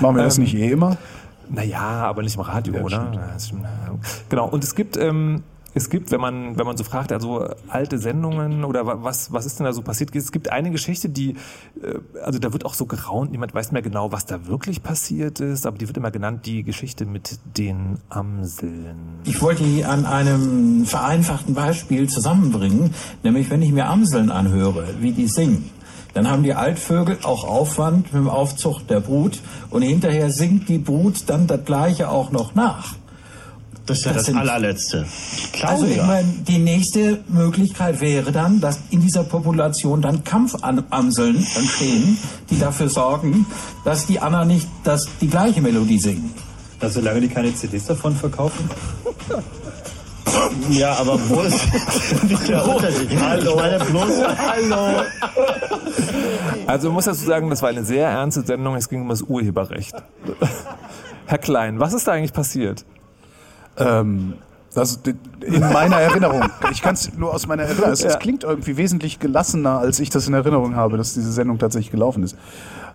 Machen 0.00 0.16
wir 0.16 0.24
das 0.24 0.36
Ähm, 0.36 0.44
nicht 0.44 0.54
eh 0.54 0.70
immer? 0.70 0.96
Naja, 1.52 1.80
aber 1.80 2.22
nicht 2.22 2.34
im 2.34 2.40
Radio, 2.40 2.74
oder? 2.82 3.12
Ja, 3.14 3.30
das 3.34 3.46
stimmt. 3.48 3.66
Genau. 4.28 4.48
Und 4.48 4.64
es 4.64 4.74
gibt, 4.74 4.96
ähm, 4.96 5.42
es 5.74 5.88
gibt, 5.88 6.10
wenn 6.10 6.20
man, 6.20 6.58
wenn 6.58 6.66
man 6.66 6.76
so 6.76 6.84
fragt, 6.84 7.12
also 7.12 7.48
alte 7.68 7.98
Sendungen 7.98 8.64
oder 8.64 8.84
wa- 8.86 8.98
was, 9.00 9.32
was 9.32 9.46
ist 9.46 9.58
denn 9.58 9.64
da 9.64 9.72
so 9.72 9.80
passiert? 9.80 10.14
Es 10.14 10.30
gibt 10.32 10.50
eine 10.52 10.70
Geschichte, 10.70 11.08
die, 11.08 11.30
äh, 11.82 11.98
also 12.22 12.38
da 12.38 12.52
wird 12.52 12.66
auch 12.66 12.74
so 12.74 12.84
geraunt, 12.84 13.30
niemand 13.32 13.54
weiß 13.54 13.72
mehr 13.72 13.80
genau, 13.80 14.12
was 14.12 14.26
da 14.26 14.46
wirklich 14.46 14.82
passiert 14.82 15.40
ist, 15.40 15.64
aber 15.66 15.78
die 15.78 15.88
wird 15.88 15.96
immer 15.96 16.10
genannt, 16.10 16.44
die 16.44 16.62
Geschichte 16.62 17.06
mit 17.06 17.38
den 17.56 17.98
Amseln. 18.10 18.96
Ich 19.24 19.40
wollte 19.40 19.62
die 19.62 19.84
an 19.84 20.04
einem 20.04 20.84
vereinfachten 20.84 21.54
Beispiel 21.54 22.08
zusammenbringen, 22.08 22.92
nämlich 23.22 23.48
wenn 23.50 23.62
ich 23.62 23.72
mir 23.72 23.86
Amseln 23.88 24.30
anhöre, 24.30 24.86
wie 25.00 25.12
die 25.12 25.26
singen. 25.26 25.70
Dann 26.14 26.28
haben 26.28 26.42
die 26.42 26.52
Altvögel 26.54 27.18
auch 27.22 27.44
Aufwand 27.44 28.12
mit 28.12 28.22
dem 28.22 28.28
Aufzug 28.28 28.86
der 28.86 29.00
Brut 29.00 29.40
und 29.70 29.82
hinterher 29.82 30.30
singt 30.30 30.68
die 30.68 30.78
Brut 30.78 31.24
dann 31.26 31.46
das 31.46 31.64
gleiche 31.64 32.10
auch 32.10 32.30
noch 32.32 32.54
nach. 32.54 32.94
Das 33.86 33.98
ist 33.98 34.04
ja 34.04 34.12
das, 34.12 34.26
sind- 34.26 34.36
allerletzte. 34.36 35.06
Also 35.62 35.86
ich 35.86 35.96
meine, 35.96 36.28
die 36.46 36.58
nächste 36.58 37.18
Möglichkeit 37.28 38.00
wäre 38.00 38.30
dann, 38.30 38.60
dass 38.60 38.78
in 38.90 39.00
dieser 39.00 39.24
Population 39.24 40.00
dann 40.02 40.22
Kampfamseln 40.22 41.36
entstehen, 41.56 42.16
die 42.50 42.58
dafür 42.60 42.88
sorgen, 42.88 43.44
dass 43.84 44.06
die 44.06 44.20
Anna 44.20 44.44
nicht 44.44 44.68
das, 44.84 45.08
die 45.20 45.28
gleiche 45.28 45.60
Melodie 45.60 45.98
singen. 45.98 46.32
Also 46.78 47.00
solange 47.00 47.22
die 47.22 47.28
keine 47.28 47.54
CDs 47.54 47.86
davon 47.86 48.14
verkaufen? 48.14 48.68
Ja, 50.70 50.94
aber 50.98 51.18
wo 51.28 51.40
ist 51.42 52.22
nicht 52.24 52.48
der 52.48 52.66
Unterschied? 52.66 53.10
Hallo. 53.20 53.56
Bloß, 53.90 54.10
hallo. 54.38 55.02
Also 56.66 56.88
man 56.88 56.94
muss 56.94 57.04
dazu 57.06 57.24
sagen, 57.24 57.50
das 57.50 57.60
war 57.62 57.68
eine 57.70 57.84
sehr 57.84 58.08
ernste 58.08 58.42
Sendung, 58.42 58.74
es 58.76 58.88
ging 58.88 59.02
um 59.02 59.08
das 59.08 59.22
Urheberrecht. 59.22 59.94
Herr 61.26 61.38
Klein, 61.38 61.80
was 61.80 61.92
ist 61.92 62.06
da 62.06 62.12
eigentlich 62.12 62.32
passiert? 62.32 62.84
Ähm, 63.76 64.34
das, 64.74 65.00
in 65.44 65.60
meiner 65.60 65.96
Erinnerung. 65.96 66.44
Ich 66.70 66.82
kann 66.82 66.94
es 66.94 67.12
nur 67.14 67.34
aus 67.34 67.46
meiner 67.46 67.64
Erinnerung. 67.64 67.90
Es, 67.92 68.02
es 68.04 68.12
Ja. 68.14 68.18
klingt 68.18 68.44
irgendwie 68.44 68.76
wesentlich 68.76 69.18
gelassener, 69.18 69.78
als 69.78 70.00
ich 70.00 70.08
das 70.10 70.28
in 70.28 70.34
Erinnerung 70.34 70.76
habe, 70.76 70.96
dass 70.96 71.14
diese 71.14 71.32
Sendung 71.32 71.58
tatsächlich 71.58 71.90
gelaufen 71.90 72.22
ist. 72.22 72.36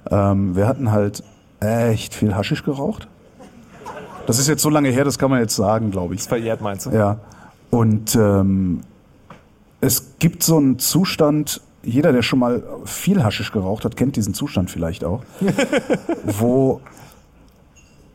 Ähm, 0.09 0.55
wir 0.55 0.67
hatten 0.67 0.91
halt 0.91 1.23
echt 1.59 2.13
viel 2.15 2.35
Haschisch 2.35 2.63
geraucht. 2.63 3.07
Das 4.27 4.39
ist 4.39 4.47
jetzt 4.47 4.61
so 4.61 4.69
lange 4.69 4.89
her, 4.89 5.05
das 5.05 5.17
kann 5.17 5.29
man 5.31 5.39
jetzt 5.39 5.55
sagen, 5.55 5.89
glaube 5.89 6.13
ich. 6.13 6.21
Verjährt 6.21 6.61
meinst 6.61 6.85
du? 6.85 6.89
Ja. 6.91 7.17
Und 7.71 8.13
ähm, 8.15 8.81
es 9.79 10.15
gibt 10.19 10.43
so 10.43 10.57
einen 10.57 10.79
Zustand, 10.79 11.61
jeder, 11.81 12.11
der 12.11 12.21
schon 12.21 12.39
mal 12.39 12.61
viel 12.83 13.23
Haschisch 13.23 13.53
geraucht 13.53 13.85
hat, 13.85 13.95
kennt 13.95 14.17
diesen 14.17 14.33
Zustand 14.33 14.69
vielleicht 14.69 15.05
auch, 15.05 15.23
wo 16.25 16.81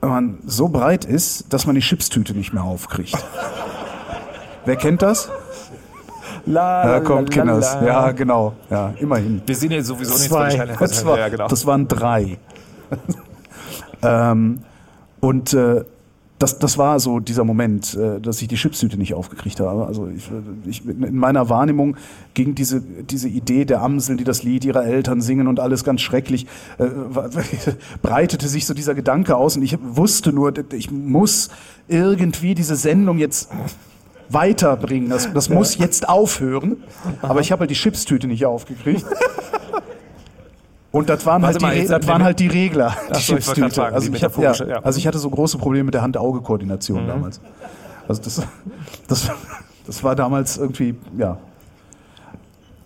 man 0.02 0.38
so 0.44 0.68
breit 0.68 1.06
ist, 1.06 1.50
dass 1.52 1.64
man 1.64 1.76
die 1.76 1.80
Chipstüte 1.80 2.34
nicht 2.34 2.52
mehr 2.52 2.64
aufkriegt. 2.64 3.16
Wer 4.66 4.76
kennt 4.76 5.00
das? 5.00 5.30
La, 6.44 6.94
Ja, 6.94 7.00
kommt, 7.00 7.30
Kinders. 7.30 7.72
Ja, 7.84 8.10
genau. 8.12 8.54
Ja, 8.68 8.92
immerhin. 8.98 9.40
Wir 9.46 9.54
sehen 9.54 9.70
ja 9.70 9.82
sowieso 9.82 10.12
nichts 10.12 10.28
Zwei. 10.28 10.50
von 10.50 10.76
Das, 10.78 11.06
war, 11.06 11.18
ja, 11.18 11.28
genau. 11.28 11.48
das 11.48 11.64
waren 11.64 11.88
drei. 11.88 12.38
ähm, 14.02 14.58
und 15.20 15.54
äh, 15.54 15.84
das, 16.42 16.58
das 16.58 16.76
war 16.76 16.98
so 16.98 17.20
dieser 17.20 17.44
Moment, 17.44 17.94
äh, 17.94 18.20
dass 18.20 18.42
ich 18.42 18.48
die 18.48 18.56
Chipstüte 18.56 18.96
nicht 18.96 19.14
aufgekriegt 19.14 19.60
habe. 19.60 19.86
Also 19.86 20.08
ich, 20.08 20.28
ich, 20.66 20.84
in 20.84 21.16
meiner 21.16 21.48
Wahrnehmung 21.48 21.96
ging 22.34 22.56
diese, 22.56 22.80
diese 22.80 23.28
Idee 23.28 23.64
der 23.64 23.80
Amseln, 23.80 24.18
die 24.18 24.24
das 24.24 24.42
Lied 24.42 24.64
ihrer 24.64 24.84
Eltern 24.84 25.20
singen 25.20 25.46
und 25.46 25.60
alles 25.60 25.84
ganz 25.84 26.00
schrecklich, 26.00 26.46
äh, 26.78 26.86
breitete 28.02 28.48
sich 28.48 28.66
so 28.66 28.74
dieser 28.74 28.94
Gedanke 28.94 29.36
aus 29.36 29.56
und 29.56 29.62
ich 29.62 29.78
wusste 29.80 30.32
nur, 30.32 30.52
ich 30.72 30.90
muss 30.90 31.48
irgendwie 31.86 32.56
diese 32.56 32.74
Sendung 32.74 33.18
jetzt 33.18 33.48
weiterbringen. 34.28 35.10
Das, 35.10 35.32
das 35.32 35.48
muss 35.48 35.78
jetzt 35.78 36.08
aufhören. 36.08 36.78
Aber 37.20 37.40
ich 37.40 37.52
habe 37.52 37.60
halt 37.60 37.70
die 37.70 37.76
Chipstüte 37.76 38.26
nicht 38.26 38.46
aufgekriegt. 38.46 39.04
Und 40.92 41.08
das 41.08 41.24
waren, 41.26 41.40
Warte 41.42 41.64
halt 41.64 41.74
die, 41.74 41.88
mal, 41.88 41.98
das 41.98 42.06
waren 42.06 42.22
halt 42.22 42.38
die 42.38 42.46
Regler, 42.48 42.94
die 43.10 43.14
so, 43.20 43.34
Chipstüte. 43.34 43.70
fragen, 43.70 43.94
Also 43.94 44.10
die 44.10 44.16
ich, 44.16 44.22
hab, 44.24 44.36
ja, 44.38 44.52
ja. 44.52 44.78
also 44.82 44.98
ich 44.98 45.06
hatte 45.06 45.18
so 45.18 45.30
große 45.30 45.56
Probleme 45.58 45.84
mit 45.84 45.94
der 45.94 46.02
Hand-Auge-Koordination 46.02 47.04
Mhm. 47.04 47.08
damals. 47.08 47.40
Also 48.06 48.22
das, 48.22 48.42
das, 49.08 49.30
das 49.86 50.04
war 50.04 50.14
damals 50.14 50.58
irgendwie, 50.58 50.94
ja. 51.16 51.38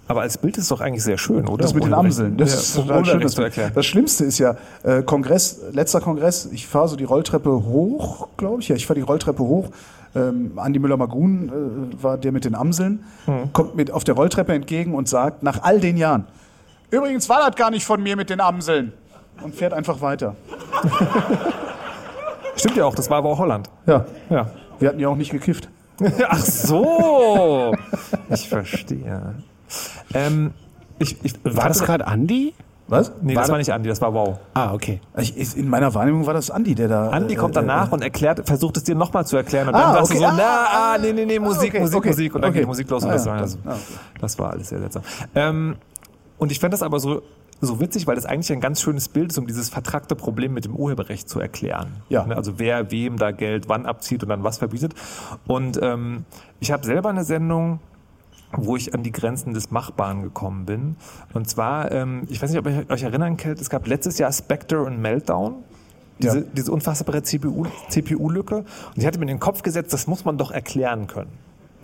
Aber 0.08 0.20
als 0.20 0.38
Bild 0.38 0.56
ist 0.56 0.64
es 0.64 0.68
doch 0.68 0.80
eigentlich 0.80 1.02
sehr 1.02 1.18
schön, 1.18 1.48
oder? 1.48 1.62
Das 1.62 1.74
mit 1.74 1.82
den 1.84 1.92
Amseln, 1.94 2.36
das 2.36 2.52
ja, 2.52 2.58
ist 2.60 2.74
total 2.76 3.04
schön. 3.04 3.20
Das, 3.22 3.32
zu 3.32 3.42
erklären. 3.42 3.72
das 3.74 3.86
Schlimmste 3.86 4.24
ist 4.24 4.38
ja, 4.38 4.56
äh, 4.84 5.02
Kongress, 5.02 5.60
letzter 5.72 6.00
Kongress, 6.00 6.48
ich 6.52 6.68
fahre 6.68 6.86
so 6.88 6.94
die 6.94 7.02
Rolltreppe 7.02 7.50
hoch, 7.50 8.28
glaube 8.36 8.60
ich, 8.62 8.68
ja, 8.68 8.76
ich 8.76 8.86
fahre 8.86 9.00
die 9.00 9.04
Rolltreppe 9.04 9.42
hoch. 9.42 9.68
Ähm, 10.14 10.52
Andi 10.56 10.78
Müller-Magun 10.78 11.48
äh, 11.98 12.02
war 12.02 12.18
der 12.18 12.30
mit 12.30 12.44
den 12.44 12.54
Amseln, 12.54 13.02
Hm. 13.24 13.52
kommt 13.52 13.74
mit 13.74 13.90
auf 13.90 14.04
der 14.04 14.14
Rolltreppe 14.14 14.52
entgegen 14.54 14.94
und 14.94 15.08
sagt, 15.08 15.42
nach 15.42 15.64
all 15.64 15.80
den 15.80 15.96
Jahren, 15.96 16.24
übrigens 16.90 17.28
war 17.28 17.46
das 17.48 17.56
gar 17.56 17.70
nicht 17.70 17.84
von 17.84 18.02
mir 18.02 18.16
mit 18.16 18.30
den 18.30 18.40
Amseln. 18.40 18.92
Und 19.42 19.54
fährt 19.54 19.72
einfach 19.74 20.00
weiter. 20.00 20.34
Stimmt 22.56 22.76
ja 22.76 22.84
auch, 22.86 22.94
das 22.94 23.10
war 23.10 23.18
aber 23.18 23.30
auch 23.30 23.38
Holland. 23.38 23.68
Ja. 23.86 24.06
Ja. 24.30 24.50
Wir 24.78 24.88
hatten 24.88 24.98
ja 25.00 25.08
auch 25.08 25.16
nicht 25.16 25.30
gekifft. 25.30 25.68
Ach 26.28 26.38
so. 26.38 27.74
Ich 28.30 28.48
verstehe. 28.48 29.34
Ähm, 30.14 30.52
ich, 30.98 31.16
ich, 31.24 31.34
War 31.44 31.68
das 31.68 31.80
gerade 31.82 32.06
Andi? 32.06 32.54
Was? 32.88 33.12
Nee, 33.20 33.34
War 33.34 33.42
das 33.42 33.50
war 33.50 33.58
das- 33.58 33.66
nicht 33.66 33.74
Andi, 33.74 33.88
das 33.88 34.00
war 34.00 34.14
Wow. 34.14 34.38
Ah, 34.54 34.72
okay. 34.72 35.00
Ich, 35.16 35.56
in 35.56 35.68
meiner 35.68 35.92
Wahrnehmung 35.92 36.24
war 36.24 36.34
das 36.34 36.50
Andi, 36.50 36.74
der 36.74 36.88
da. 36.88 37.08
Andi 37.10 37.34
äh, 37.34 37.36
kommt 37.36 37.56
äh, 37.56 37.60
danach 37.60 37.90
und 37.92 38.00
erklärt, 38.02 38.46
versucht 38.46 38.76
es 38.76 38.84
dir 38.84 38.94
nochmal 38.94 39.26
zu 39.26 39.36
erklären 39.36 39.68
und 39.68 39.74
Ah, 39.74 39.80
dann 39.82 39.92
sagst 39.94 40.10
okay. 40.12 40.20
du 40.20 40.24
so, 40.24 40.30
Ah, 40.30 40.34
na, 40.36 40.66
ah, 40.94 40.98
nee, 40.98 41.12
nee, 41.12 41.24
nee, 41.26 41.38
Musik, 41.40 41.70
okay, 41.74 41.80
Musik, 41.80 41.96
okay, 41.98 42.08
Musik 42.10 42.34
und 42.36 42.42
dann 42.42 42.50
okay. 42.50 42.58
geht 42.60 42.64
die 42.64 42.68
Musik 42.68 42.88
los 42.90 43.02
und 43.02 43.10
Ah, 43.10 43.12
das, 43.14 43.24
ja, 43.24 43.30
war, 43.32 43.36
dann- 43.38 43.42
also, 43.44 43.58
ah, 43.66 43.70
okay. 43.72 43.98
das 44.20 44.38
war 44.38 44.50
alles 44.50 44.68
sehr 44.68 44.78
seltsam. 44.78 45.02
Ähm, 45.34 45.76
und 46.38 46.52
ich 46.52 46.60
fand 46.60 46.72
das 46.74 46.82
aber 46.82 47.00
so, 47.00 47.22
so 47.60 47.80
witzig, 47.80 48.06
weil 48.06 48.16
das 48.16 48.26
eigentlich 48.26 48.52
ein 48.52 48.60
ganz 48.60 48.80
schönes 48.82 49.08
Bild 49.08 49.30
ist, 49.32 49.38
um 49.38 49.46
dieses 49.46 49.68
vertrackte 49.70 50.14
Problem 50.14 50.52
mit 50.52 50.64
dem 50.66 50.76
Urheberrecht 50.76 51.28
zu 51.28 51.40
erklären. 51.40 51.88
Ja. 52.08 52.26
Ne, 52.26 52.36
Also 52.36 52.58
wer 52.58 52.90
wem 52.90 53.16
da 53.18 53.30
Geld 53.30 53.68
wann 53.68 53.86
abzieht 53.86 54.22
und 54.22 54.28
dann 54.28 54.44
was 54.44 54.58
verbietet. 54.58 54.94
Und 55.46 55.78
ähm, 55.82 56.24
ich 56.60 56.70
habe 56.70 56.84
selber 56.84 57.08
eine 57.08 57.24
Sendung, 57.24 57.80
wo 58.52 58.76
ich 58.76 58.94
an 58.94 59.02
die 59.02 59.10
Grenzen 59.12 59.54
des 59.54 59.70
Machbaren 59.70 60.22
gekommen 60.22 60.66
bin. 60.66 60.96
Und 61.34 61.48
zwar, 61.48 61.90
ähm, 61.92 62.24
ich 62.28 62.40
weiß 62.42 62.50
nicht, 62.50 62.58
ob 62.60 62.66
ihr 62.66 62.84
euch 62.90 63.02
erinnern 63.02 63.36
könnt, 63.36 63.60
es 63.60 63.70
gab 63.70 63.86
letztes 63.86 64.18
Jahr 64.18 64.30
Spectre 64.32 64.82
und 64.82 65.00
Meltdown. 65.00 65.54
Diese, 66.18 66.38
Ja. 66.40 66.44
diese 66.54 66.72
unfassbare 66.72 67.22
CPU 67.22 67.66
CPU-Lücke. 67.90 68.56
und 68.58 68.66
ich 68.96 69.04
hatte 69.06 69.18
mir 69.18 69.24
in 69.24 69.28
den 69.28 69.40
Kopf 69.40 69.62
gesetzt, 69.62 69.92
das 69.92 70.06
muss 70.06 70.24
man 70.24 70.38
doch 70.38 70.50
erklären 70.50 71.06
können. 71.06 71.30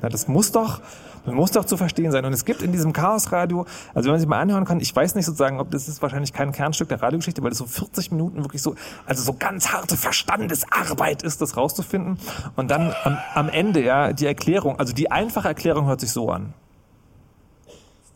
Ja, 0.02 0.08
das 0.08 0.28
muss 0.28 0.52
doch, 0.52 0.80
das 1.24 1.34
muss 1.34 1.52
doch 1.52 1.64
zu 1.64 1.76
verstehen 1.76 2.10
sein. 2.10 2.24
Und 2.24 2.32
es 2.32 2.44
gibt 2.44 2.62
in 2.62 2.72
diesem 2.72 2.92
Chaosradio, 2.92 3.66
also 3.94 4.06
wenn 4.06 4.12
man 4.12 4.20
sich 4.20 4.28
mal 4.28 4.40
anhören 4.40 4.64
kann, 4.64 4.80
ich 4.80 4.94
weiß 4.94 5.14
nicht 5.14 5.26
sozusagen, 5.26 5.60
ob 5.60 5.70
das 5.70 5.88
ist 5.88 6.02
wahrscheinlich 6.02 6.32
kein 6.32 6.52
Kernstück 6.52 6.88
der 6.88 7.02
Radiogeschichte, 7.02 7.42
weil 7.42 7.50
das 7.50 7.58
so 7.58 7.66
40 7.66 8.10
Minuten 8.10 8.42
wirklich 8.44 8.62
so, 8.62 8.74
also 9.06 9.22
so 9.22 9.32
ganz 9.32 9.72
harte 9.72 9.96
Verstandesarbeit 9.96 11.22
ist, 11.22 11.40
das 11.40 11.56
rauszufinden. 11.56 12.18
Und 12.56 12.70
dann 12.70 12.92
am, 13.04 13.18
am 13.34 13.48
Ende, 13.48 13.82
ja, 13.82 14.12
die 14.12 14.26
Erklärung, 14.26 14.78
also 14.78 14.92
die 14.92 15.10
einfache 15.10 15.48
Erklärung 15.48 15.86
hört 15.86 16.00
sich 16.00 16.10
so 16.10 16.30
an. 16.30 16.54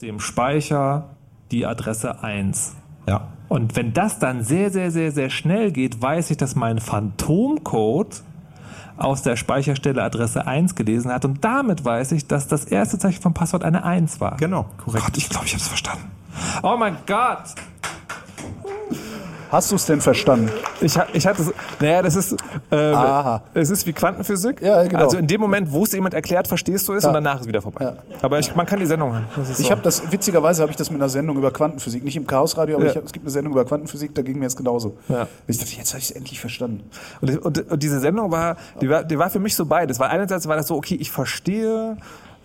Dem 0.02 0.20
Speicher 0.20 1.11
die 1.50 1.64
Adresse 1.64 2.22
1. 2.22 2.74
Ja. 3.09 3.28
Und 3.48 3.76
wenn 3.76 3.92
das 3.92 4.18
dann 4.18 4.42
sehr, 4.42 4.70
sehr, 4.70 4.90
sehr, 4.90 5.12
sehr 5.12 5.30
schnell 5.30 5.70
geht, 5.70 6.02
weiß 6.02 6.30
ich, 6.30 6.36
dass 6.36 6.57
mein 6.57 6.80
Phantomcode 6.80 8.22
aus 8.97 9.22
der 9.22 9.36
Speicherstelle 9.36 10.03
Adresse 10.03 10.47
1 10.47 10.74
gelesen 10.74 11.12
hat. 11.12 11.24
Und 11.24 11.44
damit 11.44 11.84
weiß 11.84 12.12
ich, 12.12 12.26
dass 12.26 12.49
das 12.49 12.64
erste 12.64 12.99
Zeichen 12.99 13.22
vom 13.22 13.34
Passwort 13.34 13.64
eine 13.64 13.84
1 13.84 14.20
war. 14.20 14.36
Genau, 14.36 14.66
korrekt. 14.78 15.05
Gott, 15.05 15.16
ich 15.16 15.28
glaube, 15.28 15.47
ich 15.47 15.53
habe 15.53 15.62
es 15.62 15.68
verstanden. 15.68 16.11
Oh 16.62 16.76
mein 16.78 16.97
Gott! 17.07 17.55
Hast 19.57 19.70
du 19.72 19.76
es 19.76 19.86
denn 19.86 20.02
verstanden? 20.02 20.50
Ich, 20.82 20.98
ich 21.14 21.26
hatte 21.26 21.42
so, 21.42 21.52
naja, 21.80 22.02
das 22.02 22.14
ist, 22.14 22.32
ähm, 22.70 22.94
Aha. 22.94 23.42
es 23.54 23.70
ist 23.70 23.86
wie 23.86 23.94
Quantenphysik. 23.94 24.61
Ja, 24.61 24.82
genau. 24.82 25.04
Also 25.04 25.16
in 25.16 25.26
dem 25.26 25.40
Moment, 25.40 25.72
wo 25.72 25.84
es 25.84 25.92
jemand 25.92 26.12
erklärt, 26.12 26.46
verstehst 26.46 26.86
du 26.88 26.92
es 26.92 27.04
Ja. 27.04 27.09
und 27.09 27.14
danach 27.14 27.36
ist 27.36 27.40
es 27.42 27.48
wieder 27.48 27.62
vorbei. 27.62 27.94
Aber 28.20 28.38
ich, 28.38 28.54
man 28.54 28.66
kann 28.66 28.80
die 28.80 28.84
Sendung 28.86 29.12
hören. 29.14 29.24
Ist 29.40 29.59
Ich 29.59 29.64
so. 29.66 29.70
habe 29.70 29.80
das, 29.80 30.12
witzigerweise 30.12 30.61
habe 30.61 30.72
ich 30.72 30.76
das 30.76 30.90
mit 30.90 31.00
einer 31.00 31.09
Sendung 31.09 31.38
über 31.38 31.50
Quantenphysik, 31.52 32.04
nicht 32.04 32.16
im 32.16 32.26
Chaosradio, 32.26 32.76
aber 32.76 32.84
Ja. 32.84 32.90
ich 32.90 32.96
hab, 32.98 33.04
es 33.07 33.12
gibt 33.14 33.24
eine 33.24 33.30
Sendung 33.30 33.54
über 33.54 33.64
Quantenphysik, 33.64 34.14
da 34.14 34.20
ging 34.20 34.38
mir 34.38 34.44
jetzt 34.44 34.59
genauso. 34.59 34.98
Ja. 35.09 35.26
Ich 35.46 35.57
dachte, 35.57 35.72
jetzt 35.74 35.88
habe 35.94 36.00
ich 36.00 36.11
es 36.11 36.14
endlich 36.14 36.38
verstanden. 36.38 36.82
Und, 37.22 37.38
und, 37.42 37.70
und 37.70 37.82
diese 37.82 37.98
Sendung 37.98 38.30
war 38.30 38.57
die, 38.82 38.90
war, 38.90 39.04
die 39.04 39.18
war 39.18 39.30
für 39.30 39.40
mich 39.40 39.57
so 39.57 39.64
beides. 39.64 39.98
Weil 39.98 40.11
einerseits 40.11 40.46
war 40.46 40.57
das 40.57 40.66
so, 40.66 40.76
okay, 40.76 40.96
ich 41.00 41.11
verstehe, 41.11 41.96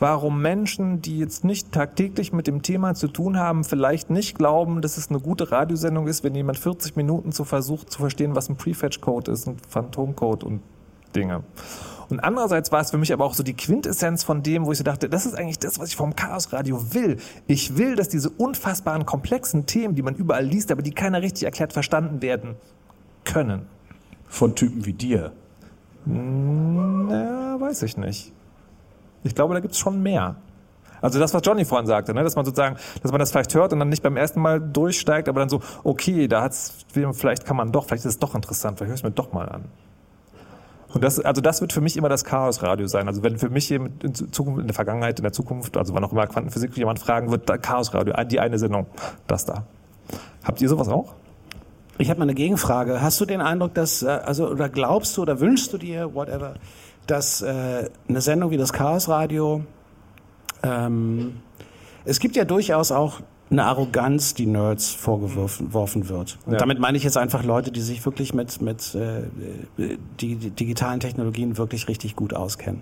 warum 0.02 0.41
Menschen, 0.41 1.02
die 1.04 1.20
jetzt 1.20 1.43
nicht 1.43 1.72
tagtäglich 1.72 2.34
mit 2.34 2.47
dem 2.47 2.64
Thema 2.64 2.95
zu 2.95 3.08
tun 3.08 3.38
haben, 3.38 3.64
vielleicht 3.64 4.10
nicht 4.10 4.36
glauben, 4.36 4.82
dass 4.82 4.97
es 4.97 5.10
eine 5.10 5.20
gute 5.20 5.52
Radiosendung 5.52 6.08
ist, 6.08 6.24
wenn 6.24 6.34
jemand 6.34 6.58
40 6.58 6.95
Minuten 6.95 7.32
so 7.32 7.43
versucht 7.43 7.91
zu 7.91 7.99
verstehen, 7.99 8.36
was 8.36 8.49
ein 8.49 8.58
Prefetch-Code 8.58 9.32
ist, 9.32 9.47
ein 9.47 9.58
Phantomcode 9.70 10.43
und 10.43 10.62
Dinge. 11.16 11.43
Und 12.10 12.20
andererseits 12.20 12.72
war 12.72 12.82
es 12.82 12.89
für 12.89 12.97
mich 12.97 13.14
aber 13.14 13.24
auch 13.26 13.36
so 13.36 13.43
die 13.43 13.54
Quintessenz 13.54 14.24
von 14.24 14.41
dem, 14.41 14.66
wo 14.66 14.72
ich 14.72 14.80
so 14.80 14.84
dachte, 14.84 15.08
das 15.08 15.28
ist 15.28 15.36
eigentlich 15.36 15.60
das, 15.60 15.80
was 15.80 15.89
ich 15.89 15.95
vom 15.95 16.16
Chaosradio 16.16 16.95
will. 16.95 17.18
Ich 17.45 17.78
will, 17.78 17.95
dass 17.95 18.10
diese 18.10 18.32
unfassbaren 18.32 19.06
komplexen 19.06 19.68
Themen, 19.68 19.93
die 19.93 20.02
man 20.02 20.16
überall 20.16 20.43
liest, 20.43 20.72
aber 20.72 20.82
die 20.82 20.91
keiner 20.91 21.22
richtig 21.22 21.43
erklärt 21.43 21.74
verstanden 21.74 22.24
werden 22.24 22.56
können. 23.24 23.68
Von 24.28 24.56
Typen 24.56 24.84
wie 24.84 24.93
dir. 24.93 25.32
Na, 26.06 27.62
weiß 27.62 27.84
ich 27.84 27.97
nicht. 27.97 28.34
Ich 29.24 29.36
glaube, 29.36 29.54
da 29.54 29.60
gibt 29.60 29.74
es 29.74 29.80
schon 29.80 30.02
mehr. 30.02 30.36
Also 31.02 31.20
das, 31.20 31.34
was 31.34 31.42
Johnny 31.44 31.66
vorhin 31.66 31.88
sagte, 31.88 32.14
ne? 32.14 32.24
dass 32.24 32.36
man 32.36 32.46
sozusagen, 32.46 32.78
dass 33.02 33.12
man 33.12 33.20
das 33.20 33.32
vielleicht 33.32 33.54
hört 33.56 33.74
und 33.74 33.80
dann 33.80 33.90
nicht 33.90 34.04
beim 34.04 34.18
ersten 34.18 34.40
Mal 34.40 34.60
durchsteigt, 34.60 35.28
aber 35.28 35.40
dann 35.40 35.50
so, 35.50 35.62
okay, 35.84 36.28
da 36.28 36.44
hat's, 36.44 36.86
vielleicht 37.14 37.46
kann 37.46 37.58
man 37.58 37.72
doch, 37.72 37.86
vielleicht 37.86 38.06
ist 38.06 38.14
es 38.14 38.20
doch 38.20 38.36
interessant, 38.36 38.78
vielleicht 38.78 38.90
höre 38.90 38.96
ich 38.96 39.02
es 39.02 39.04
mir 39.04 39.12
doch 39.12 39.34
mal 39.34 39.50
an. 39.50 39.66
Und 40.94 41.04
das, 41.04 41.20
also 41.20 41.42
das 41.42 41.62
wird 41.62 41.74
für 41.74 41.82
mich 41.82 41.96
immer 41.96 42.10
das 42.10 42.26
Chaosradio 42.26 42.86
sein. 42.88 43.08
Also 43.08 43.24
wenn 43.24 43.38
für 43.38 43.50
mich 43.50 43.72
in 43.72 44.14
Zukunft, 44.14 44.60
in 44.60 44.68
der 44.68 44.74
Vergangenheit, 44.74 45.18
in 45.20 45.24
der 45.24 45.32
Zukunft, 45.32 45.78
also 45.78 45.94
wann 45.94 46.04
auch 46.04 46.12
immer 46.12 46.28
Quantenphysik 46.28 46.76
jemand 46.78 47.00
fragen 47.00 47.32
wird, 47.32 47.48
Chaosradio, 47.64 48.14
die 48.26 48.40
eine 48.40 48.60
Sendung, 48.60 48.88
das 49.26 49.46
da. 49.46 49.64
Habt 50.44 50.62
ihr 50.62 50.68
sowas 50.68 50.90
auch? 50.90 51.14
Ich 51.98 52.10
habe 52.10 52.20
mal 52.20 52.24
eine 52.24 52.34
Gegenfrage. 52.34 53.02
Hast 53.02 53.22
du 53.22 53.26
den 53.26 53.42
Eindruck, 53.42 53.74
dass, 53.74 54.02
äh, 54.02 54.08
also, 54.08 54.50
oder 54.50 54.70
glaubst 54.70 55.16
du 55.16 55.22
oder 55.22 55.40
wünschst 55.40 55.72
du 55.72 55.78
dir, 55.78 56.14
whatever, 56.14 56.56
dass 57.12 57.41
äh, 57.41 57.89
eine 58.07 58.22
Sendung 58.22 58.51
wie 58.51 58.57
das 58.57 58.72
Chaosradio, 58.72 59.64
ähm, 60.64 61.41
es 62.05 62.20
gibt 62.20 62.36
ja 62.38 62.45
durchaus 62.45 62.91
auch 62.91 63.20
eine 63.49 63.66
Arroganz, 63.66 64.34
die 64.34 64.45
Nerds 64.45 64.91
vorgeworfen 64.93 65.68
geworfen 65.68 66.07
wird. 66.07 66.38
Und 66.45 66.53
Ja. 66.53 66.59
damit 66.59 66.80
meine 66.80 66.97
ich 66.97 67.03
jetzt 67.03 67.18
einfach 67.18 67.43
Leute, 67.43 67.70
die 67.72 67.82
sich 67.82 68.05
wirklich 68.05 68.34
mit, 68.34 68.62
mit 68.62 68.95
äh, 68.95 69.24
die, 70.22 70.38
die 70.38 70.51
digitalen 70.51 71.01
Technologien 71.01 71.57
wirklich 71.57 71.89
richtig 71.89 72.16
gut 72.16 72.34
auskennen. 72.34 72.82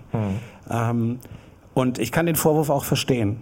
Ähm, 0.70 1.18
und 1.74 1.98
ich 1.98 2.12
kann 2.12 2.26
den 2.26 2.36
Vorwurf 2.36 2.70
auch 2.70 2.84
verstehen. 2.84 3.40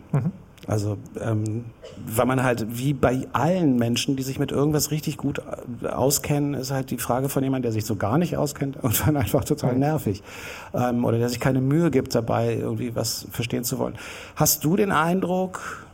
Also, 0.67 0.99
ähm, 1.21 1.67
weil 2.07 2.27
man 2.27 2.43
halt, 2.43 2.67
wie 2.69 2.93
bei 2.93 3.27
allen 3.33 3.77
Menschen, 3.77 4.17
die 4.17 4.23
sich 4.23 4.39
mit 4.39 4.53
irgendwas 4.53 4.91
richtig 4.91 5.17
gut 5.17 5.41
äh, 5.83 5.87
auskennen, 5.87 6.55
ist 6.55 6.71
halt 6.71 6.91
die 6.91 6.99
Frage 6.99 7.29
von 7.29 7.43
jemandem, 7.43 7.63
der 7.63 7.73
sich 7.73 7.85
so 7.85 7.97
gar 7.97 8.19
nicht 8.19 8.37
auskennt 8.37 8.77
und 8.83 9.07
dann 9.07 9.17
einfach 9.17 9.45
total 9.45 9.77
nervig. 9.77 10.23
Ähm, 10.75 11.05
oder 11.05 11.19
der 11.19 11.29
sich 11.29 11.41
keine 11.41 11.61
Mühe 11.61 11.91
gibt 11.91 12.15
dabei, 12.15 12.55
irgendwie 12.55 12.95
was 12.95 13.27
verstehen 13.31 13.65
zu 13.65 13.79
wollen. 13.79 13.95
Hast 14.37 14.65
du 14.65 14.77
den 14.77 14.93
Eindruck, 14.93 15.87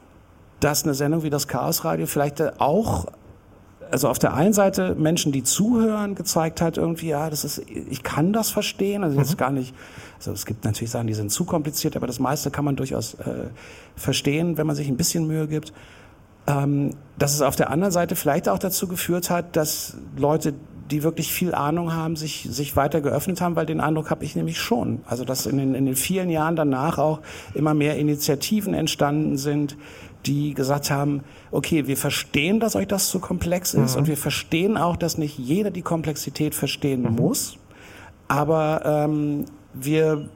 dass 0.61 0.85
eine 0.85 0.95
Sendung 0.95 1.23
wie 1.23 1.31
das 1.31 1.47
Chaosradio 1.47 2.07
vielleicht 2.07 2.61
auch 2.61 3.07
also 3.95 4.09
auf 4.09 4.19
der 4.19 4.35
einen 4.35 4.53
Seite 4.53 4.97
Menschen, 4.97 5.31
die 5.31 5.45
zuhören, 5.45 6.17
gezeigt 6.17 6.61
hat, 6.61 6.79
irgendwie, 6.79 7.11
ja, 7.11 7.31
das 7.31 7.45
ist, 7.45 7.63
ich 7.69 8.03
kann 8.03 8.33
das 8.33 8.51
verstehen, 8.51 9.05
also 9.05 9.17
jetzt 9.17 9.39
gar 9.39 9.53
nicht, 9.53 9.73
also 10.17 10.33
es 10.33 10.47
gibt 10.47 10.65
natürlich 10.65 10.91
Sachen, 10.91 11.07
die 11.07 11.15
sind 11.15 11.31
zu 11.31 11.45
kompliziert, 11.45 11.95
aber 11.95 12.09
das 12.09 12.19
meiste 12.19 12.51
kann 12.51 12.65
man 12.65 12.75
durchaus 12.75 13.15
äh, 13.15 13.47
verstehen, 13.95 14.59
wenn 14.59 14.67
man 14.67 14.75
sich 14.75 14.89
ein 14.89 14.97
bisschen 14.97 15.29
Mühe 15.29 15.47
gibt. 15.47 15.73
Ähm, 16.49 16.91
dass 17.17 17.35
es 17.35 17.41
auf 17.41 17.55
der 17.55 17.71
anderen 17.71 17.93
Seite 17.93 18.17
vielleicht 18.17 18.49
auch 18.49 18.59
dazu 18.59 18.89
geführt 18.89 19.31
hat, 19.31 19.55
dass 19.55 19.97
Leute, 20.17 20.55
die 20.91 21.05
wirklich 21.05 21.33
viel 21.33 21.55
Ahnung 21.55 21.95
haben, 21.95 22.17
sich, 22.17 22.49
sich 22.51 22.75
weiter 22.75 23.01
geöffnet 23.01 23.41
haben, 23.41 23.55
weil 23.55 23.65
den 23.65 23.81
Eindruck 23.81 24.11
habe 24.11 24.25
ich 24.25 24.35
nämlich 24.35 24.59
schon. 24.59 25.03
Also 25.07 25.25
dass 25.25 25.47
in 25.47 25.57
den, 25.57 25.77
in 25.77 25.87
den 25.87 25.95
vielen 25.95 26.31
Jahren 26.31 26.57
danach 26.57 26.99
auch 26.99 27.21
immer 27.55 27.75
mehr 27.75 27.97
Initiativen 27.97 28.75
entstanden 28.75 29.39
sind, 29.39 29.77
die 30.27 30.55
gesagt 30.55 30.91
haben, 30.91 31.23
okay, 31.51 31.87
wir 31.87 31.97
verstehen, 31.97 32.61
dass 32.61 32.77
euch 32.77 32.87
das 32.89 33.09
zu 33.09 33.19
komplex 33.21 33.75
ist 33.75 33.93
Mhm. 33.95 33.99
und 34.01 34.09
wir 34.09 34.17
verstehen 34.17 34.77
auch, 34.77 34.97
dass 34.97 35.19
nicht 35.19 35.39
jeder 35.39 35.71
die 35.71 35.83
Komplexität 35.83 36.55
verstehen 36.55 37.03
muss, 37.15 37.57
aber 38.29 38.83
ähm, 38.85 39.45
wir 39.75 40.29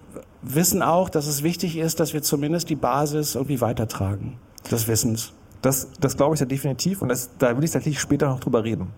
wissen 0.43 0.83
auch, 0.83 1.09
dass 1.09 1.27
es 1.27 1.43
wichtig 1.43 1.77
ist, 1.77 2.01
dass 2.01 2.13
wir 2.13 2.23
zumindest 2.23 2.69
die 2.71 2.77
Basis 2.77 3.35
irgendwie 3.35 3.61
weitertragen 3.61 4.39
des 4.71 4.87
Wissens. 4.89 5.33
Das, 5.63 5.89
das 6.01 6.17
glaube 6.17 6.35
ich 6.35 6.41
ja 6.41 6.47
definitiv 6.47 7.03
und 7.03 7.09
das, 7.09 7.31
da 7.39 7.57
will 7.57 7.65
ich 7.65 7.71
tatsächlich 7.71 8.01
später 8.01 8.29
noch 8.29 8.41
drüber 8.41 8.63
reden. 8.63 8.89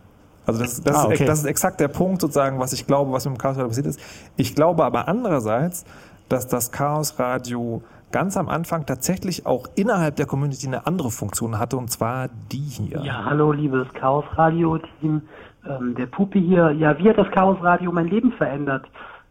Also 0.45 0.61
das, 0.61 0.83
das, 0.83 0.97
Ah, 0.97 1.03
ist, 1.05 1.07
okay. 1.15 1.25
das 1.25 1.39
ist 1.41 1.45
exakt 1.45 1.81
der 1.81 1.89
Punkt 1.89 2.21
sozusagen, 2.21 2.59
was 2.59 2.73
ich 2.73 2.87
glaube, 2.87 3.13
was 3.13 3.25
mit 3.25 3.35
dem 3.35 3.39
Chaosradio 3.39 3.69
passiert 3.69 3.87
ist. 3.87 4.01
Ich 4.37 4.55
glaube 4.55 4.85
aber 4.85 5.07
andererseits, 5.09 5.85
dass 6.29 6.47
das 6.49 6.71
Chaosradio 6.73 7.83
ganz 8.13 8.37
am 8.37 8.49
Anfang 8.49 8.87
tatsächlich 8.87 9.47
auch 9.47 9.67
innerhalb 9.77 10.17
der 10.17 10.27
Community 10.27 10.67
eine 10.67 10.87
andere 10.87 11.11
Funktion 11.11 11.59
hatte 11.59 11.77
und 11.77 11.91
zwar 11.91 12.29
die 12.51 12.59
hier. 12.59 13.01
Ja, 13.03 13.25
hallo, 13.25 13.53
liebes 13.53 13.89
Chaos 13.95 14.25
Radio 14.37 14.79
Team. 14.79 15.23
Ähm, 15.69 15.95
der 15.95 16.07
Pupi 16.07 16.41
hier. 16.41 16.71
Ja, 16.73 16.99
wie 16.99 17.09
hat 17.09 17.19
das 17.19 17.31
Chaos 17.33 17.59
Radio 17.63 17.93
mein 17.93 18.09
Leben 18.09 18.33
verändert? 18.33 18.87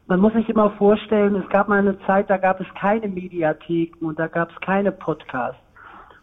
Man 0.07 0.19
muss 0.19 0.33
sich 0.33 0.49
immer 0.49 0.71
vorstellen, 0.71 1.35
es 1.35 1.47
gab 1.49 1.67
mal 1.67 1.79
eine 1.79 1.99
Zeit, 2.05 2.29
da 2.29 2.37
gab 2.37 2.59
es 2.59 2.67
keine 2.79 3.07
Mediatheken 3.07 4.05
und 4.05 4.17
da 4.17 4.27
gab 4.27 4.49
es 4.51 4.59
keine 4.61 4.91
Podcasts. 4.91 5.61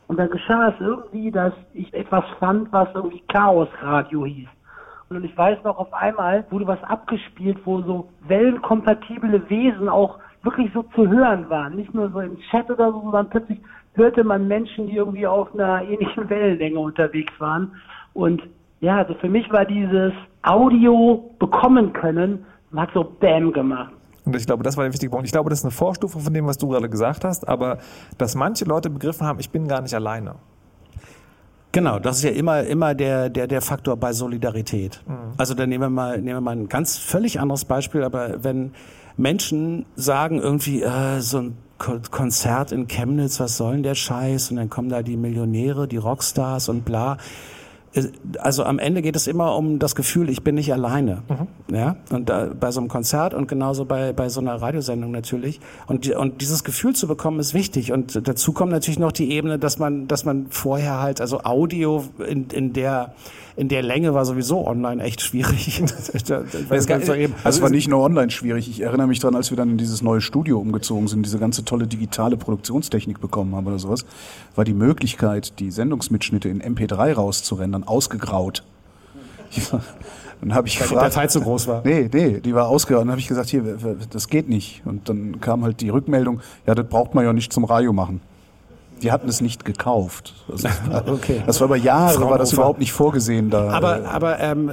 Und 0.09 0.19
dann 0.19 0.31
geschah 0.31 0.69
es 0.69 0.75
irgendwie, 0.81 1.31
dass 1.31 1.53
ich 1.73 1.93
etwas 1.93 2.25
fand, 2.39 2.73
was 2.73 2.89
irgendwie 2.95 3.23
Chaos 3.29 3.69
Radio 3.83 4.25
hieß. 4.25 4.49
Und 5.09 5.25
ich 5.25 5.37
weiß 5.37 5.63
noch, 5.63 5.79
auf 5.79 5.93
einmal 5.93 6.45
wurde 6.51 6.67
was 6.67 6.83
abgespielt, 6.83 7.59
wo 7.65 7.81
so 7.83 8.09
wellenkompatible 8.27 9.49
Wesen 9.49 9.89
auch 9.89 10.19
wirklich 10.47 10.71
so 10.73 10.83
zu 10.95 11.07
hören 11.09 11.51
waren. 11.51 11.77
Nicht 11.77 11.93
nur 11.93 12.11
so 12.11 12.21
im 12.21 12.39
Chat 12.51 12.71
oder 12.71 12.91
so, 12.93 13.03
sondern 13.03 13.29
plötzlich 13.29 13.59
hörte 13.95 14.25
man 14.25 14.49
Menschen, 14.49 14.87
die 14.87 14.97
irgendwie 14.97 15.27
auf 15.27 15.53
einer 15.53 15.83
ähnlichen 15.83 16.31
Wellenlänge 16.31 16.79
unterwegs 16.79 17.33
waren. 17.39 17.73
Und 18.15 18.43
ja, 18.81 18.99
also 18.99 19.15
für 19.15 19.29
mich 19.29 19.51
war 19.53 19.67
dieses 19.67 20.13
Audio 20.43 21.31
bekommen 21.39 21.93
können, 21.93 22.47
hat 22.75 22.91
so 22.95 23.05
Bam 23.21 23.53
gemacht. 23.53 23.93
Und 24.25 24.35
ich 24.35 24.47
glaube, 24.47 24.63
das 24.63 24.77
war 24.77 24.85
der 24.85 24.93
wichtige 24.93 25.11
Punkt. 25.11 25.27
Ich 25.27 25.33
glaube, 25.33 25.51
das 25.51 25.61
ist 25.61 25.65
eine 25.65 25.71
Vorstufe 25.71 26.19
von 26.19 26.35
dem, 26.35 26.47
was 26.47 26.59
du 26.59 26.69
gerade 26.69 26.89
gesagt 26.89 27.25
hast, 27.25 27.47
aber 27.49 27.79
dass 28.19 28.35
manche 28.35 28.65
Leute 28.65 28.91
begriffen 28.91 29.27
haben, 29.27 29.39
ich 29.39 29.51
bin 29.51 29.69
gar 29.69 29.81
nicht 29.81 29.95
alleine. 29.95 30.35
Genau, 31.71 31.99
das 31.99 32.19
ist 32.19 32.25
ja 32.25 32.31
immer, 32.31 32.63
immer 32.63 32.95
der, 32.95 33.29
der, 33.29 33.47
der 33.47 33.61
Faktor 33.61 33.97
bei 33.97 34.13
Solidarität. 34.13 35.03
Also 35.37 35.55
dann 35.55 35.69
nehmen 35.69 35.85
wir 35.85 35.91
mal, 35.91 36.17
nehmen 36.17 36.39
wir 36.39 36.41
mal 36.41 36.57
ein 36.57 36.69
ganz 36.69 36.97
völlig 36.97 37.39
anderes 37.39 37.67
Beispiel, 37.67 38.03
aber 38.03 38.43
wenn 38.43 38.73
Menschen 39.17 39.87
sagen 39.97 40.41
irgendwie, 40.41 40.83
äh, 40.83 41.21
so 41.21 41.39
ein 41.39 41.57
Ko- 41.79 42.01
Konzert 42.11 42.73
in 42.73 42.87
Chemnitz, 42.89 43.39
was 43.41 43.57
soll 43.57 43.75
denn 43.75 43.83
der 43.83 43.95
Scheiß? 43.95 44.51
Und 44.51 44.57
dann 44.57 44.71
kommen 44.71 44.89
da 44.89 45.03
die 45.03 45.17
Millionäre, 45.17 45.87
die 45.89 45.99
Rockstars 45.99 46.69
und 46.69 46.85
bla. 46.85 47.19
also 48.39 48.65
am 48.65 48.79
Ende 48.79 49.01
geht 49.01 49.17
es 49.17 49.27
immer 49.27 49.57
um 49.57 49.79
das 49.79 49.95
Gefühl, 49.95 50.29
ich 50.29 50.43
bin 50.43 50.55
nicht 50.57 50.73
alleine. 50.73 51.23
Ja, 51.71 51.97
und 52.11 52.29
da, 52.29 52.51
bei 52.59 52.71
so 52.71 52.81
einem 52.81 52.89
Konzert 52.89 53.33
und 53.33 53.49
genauso 53.49 53.85
bei, 53.87 54.13
bei 54.13 54.29
so 54.29 54.41
einer 54.41 54.55
Radiosendung 54.61 55.11
natürlich. 55.11 55.61
Und, 55.87 56.09
und 56.15 56.41
dieses 56.43 56.63
Gefühl 56.65 56.95
zu 56.95 57.07
bekommen 57.07 57.41
ist 57.41 57.55
wichtig. 57.55 57.93
Und 57.93 58.29
dazu 58.29 58.53
kommt 58.53 58.73
natürlich 58.73 58.99
noch 58.99 59.13
die 59.13 59.31
Ebene, 59.31 59.59
dass 59.59 59.79
man, 59.79 60.09
dass 60.09 60.25
man 60.25 60.47
vorher 60.51 61.01
halt, 61.01 61.21
also 61.23 61.41
Audio 61.45 62.05
in, 62.27 62.49
in 62.51 62.73
der, 62.75 63.15
in 63.57 63.69
der 63.69 63.83
Länge 63.83 64.13
war 64.13 64.25
sowieso 64.27 64.67
online 64.67 65.03
echt 65.03 65.23
schwierig. 65.23 65.83
Es 66.13 66.31
also 66.31 67.63
war 67.63 67.71
nicht 67.71 67.89
nur 67.89 68.01
online 68.01 68.31
schwierig. 68.31 68.69
Ich 68.69 68.81
erinnere 68.81 69.07
mich 69.07 69.19
dran, 69.19 69.35
als 69.35 69.51
wir 69.51 69.57
dann 69.57 69.71
in 69.71 69.79
dieses 69.79 70.03
neue 70.03 70.21
Studio 70.21 70.59
umgezogen 70.59 71.09
sind, 71.09 71.25
diese 71.25 71.39
ganze 71.39 71.65
tolle 71.65 71.87
digitale 71.87 72.37
Produktionstechnik 72.37 73.21
bekommen 73.21 73.55
haben 73.55 73.67
oder 73.67 73.79
sowas, 73.79 74.05
war 74.55 74.65
die 74.65 74.75
Möglichkeit, 74.75 75.59
die 75.59 75.71
Sendungsmitschnitte 75.71 76.51
in 76.51 76.61
MP3 76.63 77.15
rauszurendern, 77.15 77.85
ausgegraut. 77.85 78.63
Dann 80.41 80.55
habe 80.55 80.69
ich 80.69 80.79
Weil 80.79 80.89
die 80.89 80.95
gefragt, 80.95 81.17
Datei 81.17 81.27
zu 81.29 81.41
groß 81.41 81.67
war. 81.67 81.83
Nee, 81.83 82.11
nee, 82.13 82.41
die 82.41 82.55
war 82.55 82.69
ausgegraut. 82.69 83.05
Dann 83.05 83.11
habe 83.11 83.21
ich 83.21 83.29
gesagt, 83.29 83.49
hier, 83.49 83.79
das 84.11 84.29
geht 84.29 84.51
nicht. 84.51 84.83
Und 84.85 85.09
dann 85.09 85.41
kam 85.41 85.65
halt 85.65 85.81
die 85.81 85.89
Rückmeldung, 85.89 86.41
ja, 86.67 86.75
das 86.75 86.87
braucht 86.87 87.15
man 87.15 87.25
ja 87.25 87.33
nicht 87.33 87.55
zum 87.55 87.65
Radio 87.65 87.95
machen. 87.95 88.21
Die 89.03 89.13
hatten 89.13 89.29
es 89.29 89.41
nicht 89.41 89.65
gekauft. 89.65 90.35
Das, 90.49 90.65
war, 90.91 91.09
Okay. 91.09 91.43
das 91.47 91.61
war 91.61 91.67
über 91.67 91.77
Jahre, 91.77 92.29
war 92.29 92.39
das 92.39 92.53
überhaupt 92.53 92.79
nicht 92.79 92.93
vorgesehen 92.93 93.51
da. 93.51 93.71
Aber, 93.71 94.09
aber 94.09 94.41
ähm, 94.41 94.73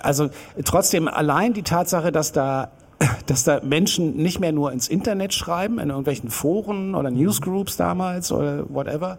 also 0.00 0.30
trotzdem 0.64 1.08
allein 1.08 1.52
die 1.52 1.62
Tatsache, 1.62 2.12
dass 2.12 2.32
da 2.32 2.70
dass 3.26 3.44
da 3.44 3.60
Menschen 3.62 4.16
nicht 4.16 4.40
mehr 4.40 4.52
nur 4.52 4.72
ins 4.72 4.86
Internet 4.86 5.32
schreiben, 5.32 5.78
in 5.78 5.88
irgendwelchen 5.88 6.28
Foren 6.30 6.94
oder 6.94 7.10
Newsgroups 7.10 7.78
damals 7.78 8.30
oder 8.30 8.64
whatever. 8.68 9.16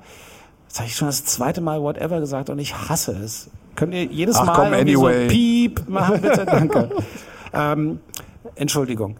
Das 0.69 0.77
habe 0.79 0.87
ich 0.87 0.95
schon 0.95 1.07
das 1.07 1.25
zweite 1.25 1.61
Mal 1.61 1.81
whatever 1.81 2.19
gesagt 2.19 2.51
und 2.51 2.59
ich 2.59 2.75
hasse 2.75 3.11
es. 3.13 3.49
Könnt 3.75 3.93
ihr 3.95 4.03
jedes 4.05 4.35
Ach, 4.37 4.45
Mal 4.45 4.53
komm, 4.53 4.73
anyway. 4.73 5.23
so 5.23 5.29
Piep 5.33 5.89
machen, 5.89 6.21
bitte? 6.21 6.45
Danke. 6.45 6.89
ähm, 7.53 7.99
Entschuldigung. 8.53 9.17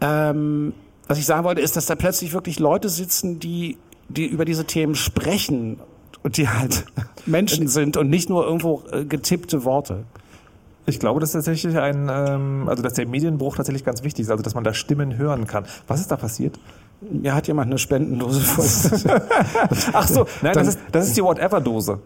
Ähm, 0.00 0.72
was 1.06 1.18
ich 1.18 1.26
sagen 1.26 1.44
wollte, 1.44 1.60
ist, 1.60 1.76
dass 1.76 1.84
da 1.86 1.94
plötzlich 1.94 2.32
wirklich 2.32 2.58
Leute 2.58 2.88
sitzen, 2.88 3.38
die, 3.38 3.76
die 4.16 4.26
über 4.26 4.44
diese 4.44 4.64
Themen 4.64 4.94
sprechen 4.94 5.78
und 6.22 6.36
die 6.36 6.48
halt 6.48 6.84
Menschen 7.26 7.68
sind 7.68 7.96
und 7.96 8.10
nicht 8.10 8.28
nur 8.28 8.44
irgendwo 8.44 8.82
äh, 8.92 9.04
getippte 9.04 9.64
Worte. 9.64 10.04
Ich 10.86 10.98
glaube, 10.98 11.20
dass 11.20 11.32
tatsächlich 11.32 11.78
ein, 11.78 12.08
ähm, 12.10 12.64
also 12.68 12.82
dass 12.82 12.94
der 12.94 13.06
Medienbruch 13.06 13.56
tatsächlich 13.56 13.84
ganz 13.84 14.02
wichtig 14.02 14.24
ist, 14.24 14.30
also 14.30 14.42
dass 14.42 14.54
man 14.54 14.64
da 14.64 14.74
Stimmen 14.74 15.16
hören 15.16 15.46
kann. 15.46 15.64
Was 15.86 16.00
ist 16.00 16.10
da 16.10 16.16
passiert? 16.16 16.58
Mir 17.00 17.34
hat 17.34 17.46
jemand 17.48 17.68
eine 17.70 17.78
Spendendose 17.78 18.40
voll. 18.40 19.20
Ach 19.92 20.08
so, 20.08 20.26
nein, 20.42 20.54
Dann- 20.54 20.64
das 20.66 20.68
ist, 20.68 20.78
das 20.92 21.06
ist 21.08 21.16
die 21.16 21.22
Whatever-Dose. 21.22 21.98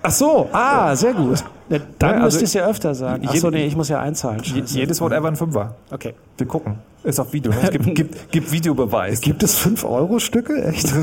Ach 0.00 0.12
so, 0.12 0.48
ah, 0.52 0.94
sehr 0.94 1.12
gut. 1.12 1.42
Ja, 1.68 1.78
dann 1.98 2.10
Ja, 2.10 2.16
also- 2.22 2.24
müsst 2.38 2.40
ihr 2.40 2.44
es 2.44 2.54
ja 2.54 2.66
öfter 2.68 2.94
sagen. 2.94 3.24
Ach 3.28 3.34
so, 3.34 3.50
nee, 3.50 3.66
ich 3.66 3.74
muss 3.76 3.88
ja 3.88 4.00
einzahlen. 4.00 4.44
Scheiße. 4.44 4.78
jedes 4.78 5.00
Whatever 5.00 5.26
ein 5.28 5.36
Fünfer. 5.36 5.74
Okay. 5.90 6.14
Wir 6.36 6.46
gucken. 6.46 6.78
Ist 7.02 7.18
auf 7.18 7.32
Video. 7.32 7.50
Ne? 7.50 7.58
Es 7.62 7.70
gibt, 7.70 7.84
gibt, 7.96 8.30
gibt 8.32 8.52
Videobeweis. 8.52 9.20
Gibt 9.20 9.42
es 9.42 9.58
5-Euro-Stücke? 9.58 10.62
Echt? 10.64 10.94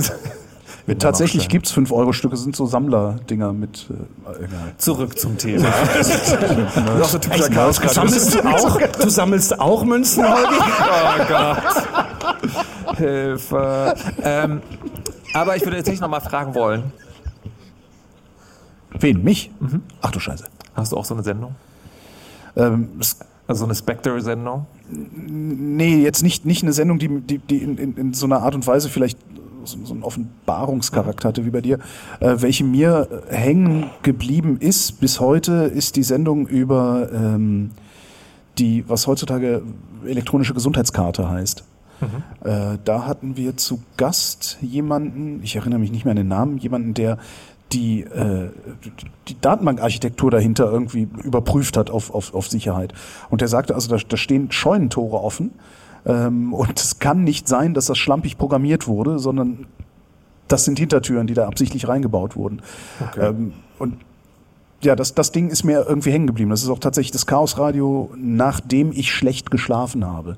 Tatsächlich 1.00 1.50
gibt's 1.50 1.74
5-Euro-Stücke, 1.74 2.38
sind 2.38 2.56
so 2.56 2.68
Sammlerdinger 2.68 3.54
mit. 3.54 3.88
Äh, 3.90 4.46
egal. 4.46 4.74
Zurück 4.78 5.18
zum 5.18 5.36
Thema. 5.38 5.68
das 5.96 6.10
ist 6.10 7.12
so 7.12 7.18
typischer 7.18 7.50
Chaos 7.50 7.78
Sammelst 7.78 8.36
du 8.36 8.40
auch? 8.46 8.80
Du 9.02 9.10
sammelst 9.10 9.60
auch 9.60 9.84
Münzen, 9.84 10.24
Holgi? 10.30 10.56
Oh 10.60 11.26
Gott. 11.28 12.98
Hilfe. 12.98 13.96
Ähm, 14.22 14.62
aber 15.34 15.56
ich 15.56 15.64
würde 15.66 15.78
jetzt 15.78 15.90
nicht 15.90 16.02
nochmal 16.02 16.22
fragen 16.22 16.54
wollen. 16.54 16.94
Wen? 19.00 19.24
Mich? 19.24 19.52
Ach 20.02 20.12
du 20.12 20.20
Scheiße. 20.20 20.46
Hast 20.76 20.92
du 20.92 20.98
auch 20.98 21.06
so 21.06 21.16
eine 21.16 21.24
Sendung? 21.24 21.56
Ähm, 22.56 22.90
es, 23.00 23.18
Also 23.48 23.60
so 23.60 23.66
eine 23.66 23.76
Spectre-Sendung? 23.76 24.68
nee, 24.88 26.04
jetzt 26.04 26.22
nicht, 26.22 26.46
nicht 26.46 26.62
eine 26.62 26.72
Sendung, 26.72 27.00
die, 27.00 27.08
die, 27.22 27.40
die 27.40 27.58
in, 27.58 27.78
in, 27.80 27.98
in 27.98 28.14
so 28.14 28.28
einer 28.28 28.44
Art 28.44 28.54
und 28.54 28.68
Weise 28.68 28.88
vielleicht 28.88 29.18
so, 29.66 29.78
so 29.84 29.94
einen 29.94 30.04
Offenbarungscharakter 30.04 31.30
hatte 31.30 31.46
wie 31.46 31.50
bei 31.50 31.62
dir. 31.62 31.80
Äh, 32.20 32.36
welche 32.38 32.64
mir 32.64 33.08
hängen 33.30 33.90
geblieben 34.04 34.58
ist 34.60 35.00
bis 35.00 35.20
heute, 35.20 35.66
ist 35.66 35.96
die 35.96 36.04
Sendung 36.04 36.48
über 36.48 37.10
ähm, 37.12 37.72
die, 38.58 38.88
was 38.88 39.08
heutzutage 39.08 39.62
elektronische 40.06 40.54
Gesundheitskarte 40.54 41.30
heißt. 41.30 41.64
Äh, 42.44 42.78
da 42.84 43.08
hatten 43.08 43.38
wir 43.38 43.58
zu 43.58 43.82
Gast 43.98 44.58
jemanden, 44.62 45.42
ich 45.44 45.56
erinnere 45.56 45.80
mich 45.80 45.92
nicht 45.92 46.06
mehr 46.06 46.12
an 46.12 46.18
den 46.18 46.28
Namen, 46.28 46.58
jemanden, 46.58 46.94
der 46.94 47.18
die, 47.72 48.02
äh, 48.02 48.50
die 49.28 49.40
Datenbankarchitektur 49.40 50.30
dahinter 50.30 50.72
irgendwie 50.72 51.08
überprüft 51.24 51.78
hat 51.78 51.90
auf, 51.90 52.14
auf, 52.14 52.34
auf 52.34 52.48
Sicherheit. 52.48 52.94
Und 53.30 53.42
der 53.42 53.48
sagte, 53.48 53.76
also 53.76 53.90
da, 53.90 54.02
da 54.08 54.18
stehen 54.18 54.52
Scheunentore 54.52 55.22
offen 55.22 55.52
ähm, 56.06 56.54
und 56.54 56.80
es 56.80 57.00
kann 57.00 57.24
nicht 57.24 57.48
sein, 57.48 57.74
dass 57.74 57.88
das 57.88 57.98
schlampig 57.98 58.38
programmiert 58.38 58.88
wurde, 58.88 59.20
sondern 59.20 59.66
das 60.48 60.66
sind 60.66 60.78
Hintertüren, 60.78 61.28
die 61.28 61.34
da 61.34 61.48
absichtlich 61.48 61.88
reingebaut 61.88 62.36
wurden. 62.36 62.62
Ähm, 63.20 63.54
und 63.80 63.96
ja, 64.82 64.96
das, 64.96 65.16
das 65.16 65.32
Ding 65.32 65.50
ist 65.50 65.64
mir 65.64 65.86
irgendwie 65.88 66.12
hängen 66.12 66.28
geblieben. 66.28 66.52
Das 66.52 66.62
ist 66.62 66.70
auch 66.70 66.80
tatsächlich 66.80 67.12
das 67.12 67.26
Chaosradio, 67.26 68.12
nachdem 68.16 68.92
ich 68.92 69.12
schlecht 69.12 69.50
geschlafen 69.50 70.06
habe. 70.06 70.38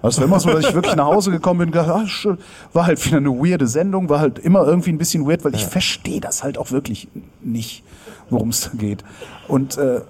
Also 0.00 0.20
war 0.20 0.26
immer 0.26 0.40
so, 0.40 0.50
dass 0.50 0.66
ich 0.66 0.74
wirklich 0.74 0.96
nach 0.96 1.06
Hause 1.06 1.30
gekommen 1.30 1.60
bin 1.60 1.70
gedacht, 1.70 1.88
ah, 1.88 2.06
schön. 2.06 2.36
war 2.74 2.86
halt 2.86 3.04
wieder 3.06 3.16
eine 3.16 3.30
weirde 3.30 3.66
Sendung, 3.66 4.10
war 4.10 4.20
halt 4.20 4.38
immer 4.38 4.66
irgendwie 4.66 4.90
ein 4.90 4.98
bisschen 4.98 5.26
weird, 5.26 5.44
weil 5.44 5.54
ich 5.54 5.64
verstehe 5.64 6.20
das 6.20 6.44
halt 6.44 6.58
auch 6.58 6.72
wirklich 6.72 7.08
nicht, 7.42 7.82
worum 8.28 8.50
es 8.50 8.60
da 8.62 8.70
geht. 8.76 9.02
Und 9.48 9.78
äh, 9.78 10.02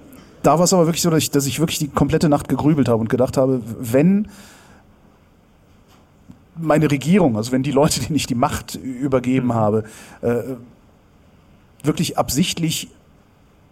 da 0.43 0.59
war 0.59 0.65
es 0.65 0.73
aber 0.73 0.87
wirklich 0.87 1.03
so, 1.03 1.11
dass 1.11 1.21
ich, 1.21 1.31
dass 1.31 1.47
ich 1.47 1.61
wirklich 1.61 1.79
die 1.79 1.89
komplette 1.89 2.29
Nacht 2.29 2.49
gegrübelt 2.49 2.89
habe 2.89 3.01
und 3.01 3.09
gedacht 3.09 3.37
habe, 3.37 3.61
wenn 3.79 4.29
meine 6.57 6.91
Regierung, 6.91 7.37
also 7.37 7.53
wenn 7.53 7.63
die 7.63 7.73
Leute, 7.73 8.01
denen 8.01 8.17
ich 8.17 8.27
die 8.27 8.35
Macht 8.35 8.77
übergeben 8.77 9.55
habe, 9.55 9.85
äh, 10.23 10.43
wirklich 11.83 12.19
absichtlich 12.19 12.89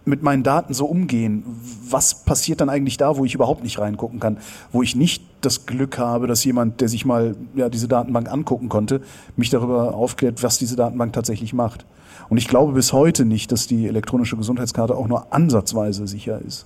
mit 0.05 0.21
meinen 0.21 0.43
Daten 0.43 0.73
so 0.73 0.85
umgehen, 0.85 1.43
was 1.89 2.25
passiert 2.25 2.59
dann 2.59 2.69
eigentlich 2.69 2.97
da, 2.97 3.15
wo 3.17 3.23
ich 3.23 3.35
überhaupt 3.35 3.63
nicht 3.63 3.79
reingucken 3.79 4.19
kann, 4.19 4.37
wo 4.71 4.83
ich 4.83 4.95
nicht 4.95 5.23
das 5.41 5.65
Glück 5.65 5.97
habe, 5.97 6.27
dass 6.27 6.43
jemand, 6.43 6.81
der 6.81 6.89
sich 6.89 7.05
mal 7.05 7.35
ja, 7.55 7.69
diese 7.69 7.87
Datenbank 7.87 8.29
angucken 8.29 8.67
konnte, 8.67 9.01
mich 9.37 9.49
darüber 9.49 9.95
aufklärt, 9.95 10.43
was 10.43 10.57
diese 10.57 10.75
Datenbank 10.75 11.13
tatsächlich 11.13 11.53
macht. 11.53 11.85
Und 12.29 12.37
ich 12.37 12.47
glaube 12.47 12.73
bis 12.73 12.91
heute 12.91 13.25
nicht, 13.25 13.51
dass 13.51 13.67
die 13.67 13.87
elektronische 13.87 14.35
Gesundheitskarte 14.35 14.95
auch 14.95 15.07
nur 15.07 15.33
ansatzweise 15.33 16.05
sicher 16.07 16.41
ist. 16.45 16.65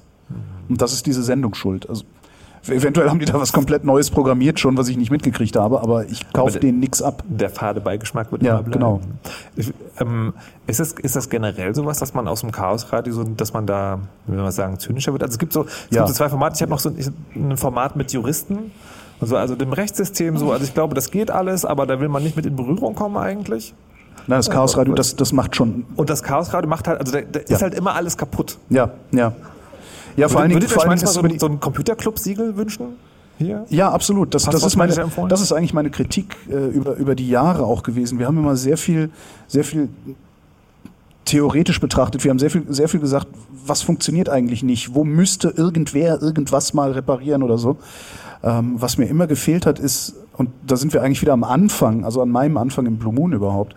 Und 0.68 0.82
das 0.82 0.94
ist 0.94 1.06
diese 1.06 1.24
Sendung 1.24 1.54
schuld. 1.54 1.88
Also 1.90 2.04
eventuell 2.68 3.10
haben 3.10 3.20
die 3.20 3.26
da 3.26 3.34
was 3.40 3.54
komplett 3.54 3.84
Neues 3.84 4.10
programmiert 4.10 4.60
schon, 4.60 4.78
was 4.78 4.88
ich 4.90 4.98
nicht 4.98 5.12
mitgekriegt 5.12 5.56
habe, 5.56 5.82
aber 5.82 6.06
ich 6.06 6.32
kaufe 6.34 6.60
denen 6.60 6.80
nichts 6.80 7.02
ab. 7.02 7.24
Der 7.28 7.50
fade 7.50 7.80
Beigeschmack 7.82 8.32
wird 8.32 8.44
Ja, 8.44 8.56
immer 8.56 8.64
bleiben. 8.64 8.80
genau. 8.80 9.00
Ich, 9.56 9.74
ähm, 10.00 10.34
ist, 10.68 10.80
es, 10.80 10.92
ist 10.94 11.16
das 11.16 11.30
generell 11.30 11.74
sowas, 11.76 12.00
dass 12.00 12.14
man 12.14 12.28
aus 12.28 12.42
dem 12.42 12.52
Chaosradio 12.52 13.14
so, 13.14 13.24
dass 13.24 13.54
man 13.54 13.66
da, 13.66 14.00
wie 14.26 14.34
soll 14.36 14.44
man 14.44 14.52
sagen, 14.52 14.80
zynischer 14.80 15.12
wird? 15.14 15.24
Also 15.24 15.34
es 15.34 15.40
gibt 15.40 15.54
so, 15.54 15.64
es 15.66 15.88
Ja. 15.92 16.02
gibt 16.04 16.10
so 16.10 16.14
zwei 16.16 16.30
Formate. 16.30 16.56
Ich 16.56 16.62
habe 16.62 16.72
noch 16.72 16.80
so 16.80 16.90
ein, 16.90 17.52
ein 17.52 17.58
Format 17.58 17.96
mit 17.96 18.12
Juristen, 18.12 18.72
also, 19.22 19.38
also 19.38 19.56
dem 19.56 19.74
Rechtssystem 19.74 20.38
so. 20.38 20.52
Also 20.52 20.66
ich 20.66 20.74
glaube, 20.74 20.94
das 20.96 21.10
geht 21.12 21.32
alles, 21.32 21.66
aber 21.66 21.86
da 21.86 22.00
will 22.00 22.10
man 22.10 22.22
nicht 22.24 22.36
mit 22.36 22.46
in 22.46 22.56
Berührung 22.56 22.96
kommen 22.96 23.18
eigentlich. 23.18 23.74
Nein, 24.30 24.40
das 24.40 24.50
Chaosradio, 24.50 24.94
das, 24.94 25.16
das 25.16 25.32
macht 25.32 25.56
schon. 25.56 25.86
Und 25.96 26.10
das 26.10 26.22
Chaosradio 26.22 26.70
macht 26.70 26.88
halt, 26.88 27.00
also 27.00 27.14
da, 27.14 27.22
da 27.22 27.40
Ja. 27.48 27.56
ist 27.56 27.62
halt 27.62 27.74
immer 27.76 27.96
alles 27.96 28.18
kaputt. 28.18 28.58
Ja, 28.70 28.90
ja. 29.12 29.32
Ja, 30.18 30.28
vor 30.28 30.42
allen 30.42 30.50
Dingen, 30.50 30.62
Würdet 30.62 30.76
ihr 30.76 30.82
euch 30.82 30.88
manchmal 30.88 31.14
so, 31.14 31.22
ein- 31.22 31.40
so 31.40 31.46
ein 31.48 31.60
Computerclub-Siegel 31.60 32.58
wünschen? 32.58 32.88
Hier? 33.38 33.66
Ja, 33.70 33.92
absolut. 33.92 34.34
Das, 34.34 34.46
das, 34.46 34.64
ist 34.64 34.76
meine, 34.76 34.94
das 35.30 35.42
ist 35.42 35.52
eigentlich 35.54 35.74
meine 35.74 35.92
Kritik 35.92 36.36
äh, 36.50 36.54
über, 36.70 36.96
über 36.96 37.14
die 37.16 37.30
Jahre 37.30 37.64
auch 37.66 37.84
gewesen. 37.84 38.18
Wir 38.18 38.26
haben 38.26 38.38
immer 38.38 38.56
sehr 38.56 38.78
viel, 38.78 39.12
sehr 39.48 39.64
viel 39.64 39.90
theoretisch 41.26 41.80
betrachtet. 41.80 42.24
Wir 42.24 42.32
haben 42.32 42.40
sehr 42.40 42.50
viel, 42.50 42.64
sehr 42.70 42.90
viel 42.90 43.00
gesagt, 43.00 43.28
was 43.66 43.82
funktioniert 43.84 44.28
eigentlich 44.30 44.64
nicht? 44.64 44.96
Wo 44.96 45.04
müsste 45.04 45.50
irgendwer 45.50 46.22
irgendwas 46.22 46.74
mal 46.74 46.92
reparieren 46.94 47.44
oder 47.44 47.58
so? 47.60 47.78
Ähm, 48.44 48.76
was 48.80 48.98
mir 48.98 49.06
immer 49.06 49.28
gefehlt 49.28 49.66
hat, 49.66 49.78
ist, 49.78 50.16
und 50.38 50.50
da 50.66 50.76
sind 50.78 50.94
wir 50.94 51.04
eigentlich 51.04 51.22
wieder 51.22 51.34
am 51.34 51.44
Anfang, 51.44 52.06
also 52.06 52.22
an 52.22 52.30
meinem 52.30 52.58
Anfang 52.58 52.86
im 52.86 52.98
Blue 52.98 53.14
Moon 53.14 53.34
überhaupt, 53.34 53.76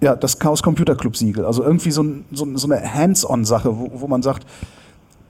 ja, 0.00 0.14
das 0.14 0.38
Chaos 0.38 0.62
Computer 0.62 0.94
Club 0.94 1.16
Siegel. 1.16 1.44
Also 1.46 1.64
irgendwie 1.64 1.90
so, 1.90 2.02
ein, 2.02 2.24
so, 2.30 2.46
so 2.56 2.70
eine 2.70 2.94
Hands-on-Sache, 2.94 3.76
wo, 3.76 3.90
wo 3.94 4.06
man 4.06 4.22
sagt, 4.22 4.46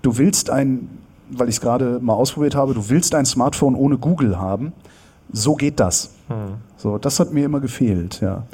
du 0.06 0.18
willst 0.18 0.50
ein, 0.50 0.88
weil 1.30 1.48
ich 1.48 1.56
es 1.56 1.60
gerade 1.60 1.98
mal 2.00 2.14
ausprobiert 2.14 2.54
habe, 2.54 2.74
du 2.74 2.88
willst 2.88 3.14
ein 3.14 3.26
Smartphone 3.26 3.74
ohne 3.74 3.98
Google 3.98 4.38
haben. 4.38 4.72
So 5.32 5.56
geht 5.56 5.80
das. 5.80 6.10
So, 6.76 6.98
das 6.98 7.18
hat 7.18 7.32
mir 7.32 7.44
immer 7.44 7.60
gefehlt, 7.60 8.20
ja. 8.20 8.44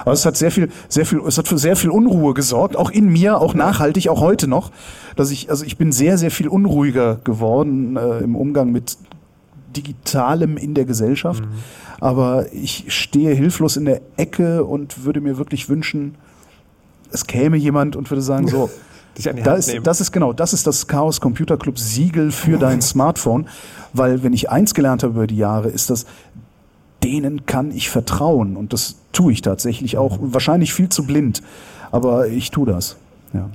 Aber 0.00 0.12
es 0.12 0.26
hat 0.26 0.36
sehr 0.36 0.50
viel, 0.50 0.68
sehr 0.88 1.06
viel, 1.06 1.20
es 1.26 1.38
hat 1.38 1.46
für 1.46 1.58
sehr 1.58 1.76
viel 1.76 1.90
Unruhe 1.90 2.34
gesorgt, 2.34 2.76
auch 2.76 2.90
in 2.90 3.08
mir, 3.08 3.40
auch 3.40 3.54
nachhaltig, 3.54 4.08
auch 4.08 4.20
heute 4.20 4.48
noch, 4.48 4.72
dass 5.14 5.30
ich, 5.30 5.48
also 5.48 5.64
ich 5.64 5.78
bin 5.78 5.92
sehr, 5.92 6.18
sehr 6.18 6.32
viel 6.32 6.48
unruhiger 6.48 7.20
geworden 7.22 7.96
äh, 7.96 8.18
im 8.18 8.34
Umgang 8.34 8.72
mit 8.72 8.98
Digitalem 9.76 10.56
in 10.56 10.74
der 10.74 10.86
Gesellschaft. 10.86 11.44
Aber 12.00 12.52
ich 12.52 12.86
stehe 12.88 13.32
hilflos 13.32 13.76
in 13.76 13.84
der 13.84 14.00
Ecke 14.16 14.64
und 14.64 15.04
würde 15.04 15.20
mir 15.20 15.38
wirklich 15.38 15.68
wünschen, 15.68 16.16
es 17.12 17.26
käme 17.26 17.56
jemand 17.56 17.94
und 17.94 18.10
würde 18.10 18.22
sagen, 18.22 18.48
so, 18.48 18.68
Dich 19.16 19.28
an 19.28 19.36
die 19.36 19.42
da 19.42 19.52
Hand 19.52 19.60
ist, 19.60 19.68
nehmen. 19.68 19.84
das 19.84 20.00
ist 20.00 20.12
genau, 20.12 20.32
das 20.32 20.52
ist 20.52 20.66
das 20.66 20.86
Chaos 20.86 21.20
Computer 21.20 21.56
Club 21.56 21.78
Siegel 21.78 22.30
für 22.30 22.58
dein 22.58 22.82
Smartphone, 22.82 23.48
weil 23.92 24.22
wenn 24.22 24.32
ich 24.32 24.50
eins 24.50 24.74
gelernt 24.74 25.02
habe 25.02 25.14
über 25.14 25.26
die 25.26 25.36
Jahre, 25.38 25.68
ist 25.68 25.90
das, 25.90 26.06
denen 27.02 27.46
kann 27.46 27.70
ich 27.70 27.88
vertrauen 27.90 28.56
und 28.56 28.72
das 28.72 28.96
tue 29.12 29.32
ich 29.32 29.42
tatsächlich 29.42 29.96
auch, 29.96 30.18
wahrscheinlich 30.20 30.74
viel 30.74 30.88
zu 30.88 31.06
blind, 31.06 31.42
aber 31.92 32.28
ich 32.28 32.50
tue 32.50 32.66
das. 32.66 32.96
Ja. 33.32 33.48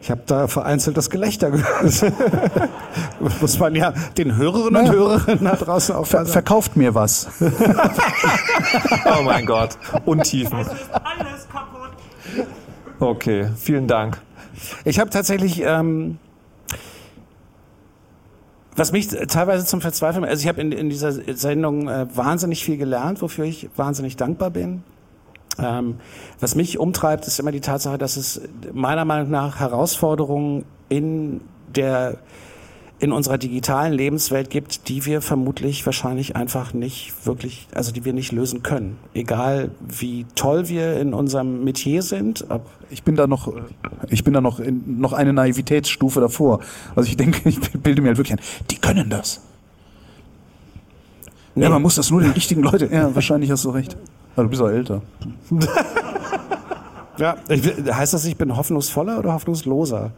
Ich 0.00 0.10
habe 0.10 0.22
da 0.26 0.46
vereinzelt 0.46 0.96
das 0.96 1.10
Gelächter 1.10 1.50
gehört. 1.50 2.12
Muss 3.40 3.58
man 3.58 3.74
ja 3.74 3.92
den 4.16 4.36
Hörerinnen 4.36 4.66
und 4.66 4.72
Naja. 4.72 4.92
Hörerinnen 4.92 5.44
da 5.44 5.56
draußen 5.56 5.94
auch 5.96 6.06
Ver 6.06 6.26
verkauft 6.26 6.76
mir 6.76 6.94
was. 6.94 7.28
Oh 9.18 9.22
mein 9.22 9.46
Gott. 9.46 9.78
Untiefen. 10.04 10.66
Okay, 13.00 13.48
vielen 13.56 13.88
Dank. 13.88 14.20
Ich 14.84 15.00
habe 15.00 15.10
tatsächlich, 15.10 15.62
ähm, 15.62 16.18
was 18.76 18.92
mich 18.92 19.08
teilweise 19.08 19.66
zum 19.66 19.80
Verzweifeln, 19.80 20.24
also 20.24 20.40
ich 20.40 20.48
habe 20.48 20.60
in, 20.60 20.72
in 20.72 20.90
dieser 20.90 21.12
Sendung 21.12 21.88
äh, 21.88 22.06
wahnsinnig 22.14 22.64
viel 22.64 22.76
gelernt, 22.76 23.20
wofür 23.20 23.44
ich 23.44 23.68
wahnsinnig 23.76 24.16
dankbar 24.16 24.50
bin. 24.50 24.84
Ähm, 25.58 25.96
was 26.40 26.54
mich 26.54 26.78
umtreibt, 26.78 27.26
ist 27.26 27.38
immer 27.38 27.52
die 27.52 27.60
Tatsache, 27.60 27.98
dass 27.98 28.16
es 28.16 28.40
meiner 28.72 29.04
Meinung 29.04 29.30
nach 29.30 29.60
Herausforderungen 29.60 30.64
in 30.88 31.40
der 31.74 32.18
in 33.00 33.12
unserer 33.12 33.38
digitalen 33.38 33.92
Lebenswelt 33.92 34.50
gibt, 34.50 34.88
die 34.88 35.04
wir 35.04 35.20
vermutlich 35.20 35.84
wahrscheinlich 35.84 36.36
einfach 36.36 36.72
nicht 36.72 37.26
wirklich, 37.26 37.66
also 37.74 37.92
die 37.92 38.04
wir 38.04 38.12
nicht 38.12 38.32
lösen 38.32 38.62
können. 38.62 38.98
Egal 39.14 39.72
wie 39.80 40.26
toll 40.34 40.68
wir 40.68 40.98
in 41.00 41.12
unserem 41.12 41.64
Metier 41.64 42.02
sind, 42.02 42.46
Ich 42.90 43.02
bin 43.02 43.16
da 43.16 43.26
noch, 43.26 43.52
ich 44.08 44.22
bin 44.22 44.32
da 44.32 44.40
noch, 44.40 44.60
in, 44.60 45.00
noch 45.00 45.12
eine 45.12 45.32
Naivitätsstufe 45.32 46.20
davor. 46.20 46.60
Also 46.94 47.08
ich 47.08 47.16
denke, 47.16 47.48
ich 47.48 47.60
bilde 47.60 48.00
mir 48.00 48.08
halt 48.08 48.18
wirklich 48.18 48.38
ein, 48.38 48.44
die 48.70 48.76
können 48.76 49.10
das. 49.10 49.40
Ja, 51.56 51.68
man 51.68 51.82
muss 51.82 51.94
das 51.94 52.10
nur 52.10 52.20
den 52.20 52.32
richtigen 52.32 52.62
Leuten. 52.62 52.92
Ja, 52.92 53.14
wahrscheinlich 53.14 53.50
hast 53.50 53.64
du 53.64 53.70
recht. 53.70 53.96
Aber 54.34 54.44
du 54.44 54.50
bist 54.50 54.62
auch 54.62 54.68
älter. 54.68 55.02
Ja, 57.16 57.36
ich, 57.48 57.62
heißt 57.64 58.14
das, 58.14 58.24
ich 58.24 58.36
bin 58.36 58.56
hoffnungsvoller 58.56 59.18
oder 59.18 59.34
hoffnungsloser? 59.34 60.10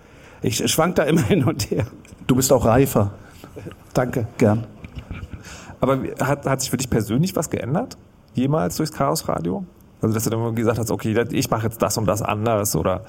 Ich 0.46 0.64
schwank 0.70 0.94
da 0.94 1.02
immer 1.02 1.22
hin 1.24 1.42
und 1.42 1.70
her. 1.70 1.86
Du 2.28 2.36
bist 2.36 2.52
auch 2.52 2.64
reifer. 2.64 3.10
Danke. 3.92 4.28
Gern. 4.38 4.64
Aber 5.80 5.98
hat, 6.20 6.46
hat 6.46 6.60
sich 6.60 6.70
für 6.70 6.76
dich 6.76 6.88
persönlich 6.88 7.34
was 7.34 7.50
geändert? 7.50 7.96
Jemals 8.34 8.76
durchs 8.76 8.92
Chaos 8.92 9.28
Radio? 9.28 9.64
Also, 10.00 10.14
dass 10.14 10.24
du 10.24 10.30
dann 10.30 10.54
gesagt 10.54 10.78
hast, 10.78 10.90
okay, 10.90 11.20
ich 11.32 11.50
mache 11.50 11.64
jetzt 11.64 11.82
das 11.82 11.98
und 11.98 12.06
das 12.06 12.22
anders 12.22 12.76
oder 12.76 13.04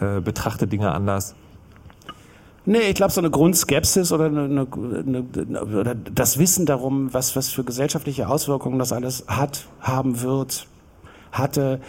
äh, 0.00 0.20
betrachte 0.20 0.66
Dinge 0.66 0.92
anders. 0.92 1.34
Nee, 2.66 2.90
ich 2.90 2.94
glaube, 2.94 3.12
so 3.12 3.20
eine 3.20 3.30
Grundskepsis 3.30 4.12
oder, 4.12 4.26
eine, 4.26 4.44
eine, 4.44 4.66
eine, 4.66 5.64
oder 5.64 5.94
das 5.94 6.38
Wissen 6.38 6.66
darum, 6.66 7.14
was, 7.14 7.36
was 7.36 7.48
für 7.48 7.64
gesellschaftliche 7.64 8.28
Auswirkungen 8.28 8.78
das 8.78 8.92
alles 8.92 9.24
hat, 9.28 9.66
haben 9.80 10.20
wird, 10.20 10.66
hatte, 11.32 11.80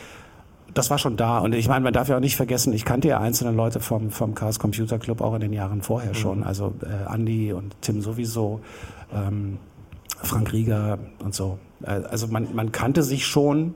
das 0.77 0.89
war 0.89 0.97
schon 0.97 1.17
da. 1.17 1.39
Und 1.39 1.53
ich 1.53 1.67
meine, 1.67 1.83
man 1.83 1.93
darf 1.93 2.07
ja 2.07 2.17
auch 2.17 2.21
nicht 2.21 2.35
vergessen, 2.35 2.73
ich 2.73 2.85
kannte 2.85 3.07
ja 3.07 3.19
einzelne 3.19 3.51
Leute 3.51 3.79
vom, 3.79 4.11
vom 4.11 4.35
Chaos 4.35 4.59
Computer 4.59 4.99
Club 4.99 5.21
auch 5.21 5.33
in 5.33 5.41
den 5.41 5.53
Jahren 5.53 5.81
vorher 5.81 6.13
schon. 6.13 6.43
Also 6.43 6.73
äh, 6.83 7.13
Andy 7.13 7.53
und 7.53 7.75
Tim 7.81 8.01
sowieso, 8.01 8.61
ähm, 9.13 9.57
Frank 10.21 10.53
Rieger 10.53 10.99
und 11.23 11.33
so. 11.33 11.59
Äh, 11.83 12.01
Also 12.09 12.27
man, 12.27 12.53
man 12.53 12.71
kannte 12.71 13.03
sich 13.03 13.25
schon 13.25 13.73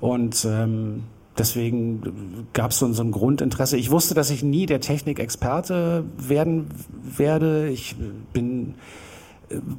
und 0.00 0.44
ähm, 0.44 1.04
deswegen 1.36 2.46
gab 2.52 2.70
es 2.70 2.78
so, 2.78 2.92
so 2.92 3.02
ein 3.02 3.10
Grundinteresse. 3.10 3.76
Ich 3.76 3.90
wusste, 3.90 4.14
dass 4.14 4.30
ich 4.30 4.42
nie 4.42 4.66
der 4.66 4.80
Technikexperte 4.80 6.04
werden 6.16 6.68
werde. 7.02 7.68
Ich 7.68 7.96
bin 8.32 8.74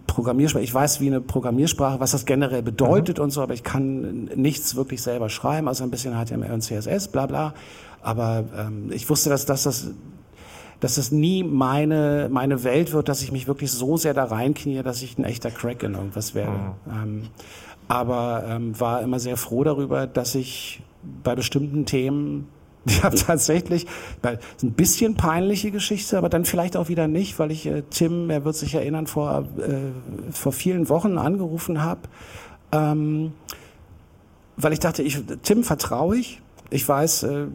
Programmiersprache, 0.07 0.63
ich 0.63 0.73
weiß, 0.73 1.01
wie 1.01 1.07
eine 1.07 1.21
Programmiersprache, 1.21 1.99
was 1.99 2.11
das 2.11 2.25
generell 2.25 2.61
bedeutet 2.61 3.19
und 3.19 3.31
so, 3.31 3.41
aber 3.41 3.53
ich 3.53 3.63
kann 3.63 4.25
nichts 4.35 4.75
wirklich 4.75 5.01
selber 5.01 5.29
schreiben, 5.29 5.67
also 5.67 5.83
ein 5.83 5.91
bisschen 5.91 6.13
HTML 6.13 6.51
und 6.51 6.61
CSS, 6.61 7.07
bla 7.09 7.25
bla. 7.25 7.53
Aber 8.01 8.45
ähm, 8.57 8.91
ich 8.91 9.09
wusste, 9.09 9.29
dass, 9.29 9.45
dass 9.45 9.63
das 9.63 9.91
dass 10.79 10.95
das 10.95 11.11
nie 11.11 11.43
meine, 11.43 12.27
meine 12.29 12.63
Welt 12.63 12.91
wird, 12.91 13.09
dass 13.09 13.21
ich 13.21 13.31
mich 13.31 13.47
wirklich 13.47 13.71
so 13.71 13.97
sehr 13.97 14.13
da 14.13 14.25
reinknie, 14.25 14.83
dass 14.83 15.01
ich 15.01 15.17
ein 15.17 15.23
echter 15.23 15.49
Crack 15.49 15.83
in 15.83 15.93
irgendwas 15.93 16.35
werde. 16.35 16.75
Ähm, 16.87 17.29
aber 17.87 18.43
ähm, 18.47 18.79
war 18.79 19.01
immer 19.01 19.19
sehr 19.19 19.37
froh 19.37 19.63
darüber, 19.63 20.05
dass 20.05 20.35
ich 20.35 20.83
bei 21.23 21.35
bestimmten 21.35 21.85
Themen, 21.85 22.47
ich 22.85 23.03
habe 23.03 23.15
tatsächlich, 23.15 23.87
ein 24.23 24.71
bisschen 24.71 25.15
peinliche 25.15 25.71
Geschichte, 25.71 26.17
aber 26.17 26.29
dann 26.29 26.45
vielleicht 26.45 26.77
auch 26.77 26.87
wieder 26.87 27.07
nicht, 27.07 27.39
weil 27.39 27.51
ich 27.51 27.65
äh, 27.65 27.83
Tim, 27.89 28.29
er 28.29 28.45
wird 28.45 28.55
sich 28.55 28.75
erinnern, 28.75 29.07
vor, 29.07 29.45
äh, 29.57 30.31
vor 30.31 30.51
vielen 30.51 30.87
Wochen 30.89 31.17
angerufen 31.17 31.81
habe, 31.81 32.01
ähm, 32.71 33.33
weil 34.57 34.73
ich 34.73 34.79
dachte, 34.79 35.03
ich, 35.03 35.21
Tim 35.43 35.63
vertraue 35.63 36.17
ich. 36.17 36.41
Ich 36.71 36.87
weiß, 36.87 37.23
äh, 37.23 37.45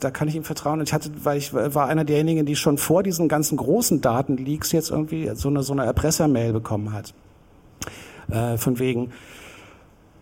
da 0.00 0.10
kann 0.10 0.28
ich 0.28 0.34
ihm 0.34 0.44
vertrauen. 0.44 0.80
Und 0.80 0.88
ich 0.88 0.92
hatte, 0.92 1.10
weil 1.22 1.38
ich 1.38 1.52
war 1.52 1.86
einer 1.86 2.04
derjenigen, 2.04 2.46
die 2.46 2.56
schon 2.56 2.78
vor 2.78 3.02
diesen 3.02 3.28
ganzen 3.28 3.56
großen 3.56 4.00
Datenleaks 4.00 4.72
jetzt 4.72 4.90
irgendwie 4.90 5.30
so 5.34 5.48
eine, 5.48 5.62
so 5.62 5.72
eine 5.72 5.84
Erpressermail 5.84 6.52
bekommen 6.52 6.92
hat. 6.92 7.14
Äh, 8.30 8.58
von 8.58 8.78
wegen, 8.78 9.12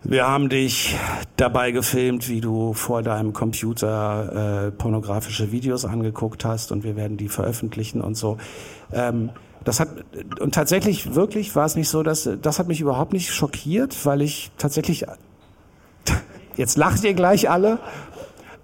wir 0.03 0.27
haben 0.27 0.49
dich 0.49 0.95
dabei 1.35 1.71
gefilmt, 1.71 2.29
wie 2.29 2.41
du 2.41 2.73
vor 2.73 3.01
deinem 3.01 3.33
Computer 3.33 4.67
äh, 4.67 4.71
pornografische 4.71 5.51
Videos 5.51 5.85
angeguckt 5.85 6.45
hast 6.45 6.71
und 6.71 6.83
wir 6.83 6.95
werden 6.95 7.17
die 7.17 7.29
veröffentlichen 7.29 8.01
und 8.01 8.15
so. 8.15 8.37
Ähm, 8.93 9.31
das 9.63 9.79
hat 9.79 9.89
und 10.39 10.53
tatsächlich 10.53 11.13
wirklich 11.13 11.55
war 11.55 11.65
es 11.65 11.75
nicht 11.75 11.89
so, 11.89 12.03
dass 12.03 12.29
das 12.41 12.59
hat 12.59 12.67
mich 12.67 12.79
überhaupt 12.79 13.11
nicht 13.11 13.33
schockiert, 13.33 14.05
weil 14.05 14.21
ich 14.21 14.51
tatsächlich 14.57 15.05
jetzt 16.55 16.77
lacht 16.77 17.03
ihr 17.03 17.13
gleich 17.13 17.49
alle, 17.49 17.79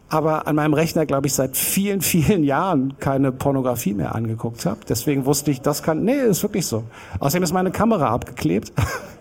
aber 0.07 0.47
an 0.47 0.55
meinem 0.55 0.73
Rechner 0.73 1.05
glaube 1.05 1.27
ich 1.27 1.34
seit 1.34 1.57
vielen 1.57 2.01
vielen 2.01 2.43
Jahren 2.43 2.99
keine 2.99 3.31
Pornografie 3.31 3.93
mehr 3.93 4.15
angeguckt 4.15 4.65
habe. 4.65 4.79
Deswegen 4.88 5.25
wusste 5.25 5.51
ich, 5.51 5.61
das 5.61 5.84
kann 5.84 6.03
nee, 6.03 6.13
ist 6.13 6.43
wirklich 6.43 6.67
so. 6.67 6.84
Außerdem 7.19 7.43
ist 7.43 7.53
meine 7.53 7.71
Kamera 7.71 8.09
abgeklebt. 8.09 8.71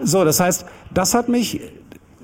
So, 0.00 0.24
das 0.24 0.40
heißt, 0.40 0.66
das 0.92 1.14
hat 1.14 1.28
mich, 1.28 1.60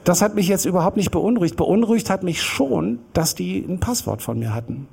das 0.04 0.22
hat 0.22 0.34
mich 0.34 0.48
jetzt 0.48 0.64
überhaupt 0.64 0.96
nicht 0.96 1.10
beunruhigt. 1.10 1.56
Beunruhigt 1.56 2.10
hat 2.10 2.22
mich 2.22 2.42
schon, 2.42 2.98
dass 3.12 3.34
die 3.34 3.58
ein 3.58 3.80
Passwort 3.80 4.22
von 4.22 4.38
mir 4.38 4.54
hatten. 4.54 4.88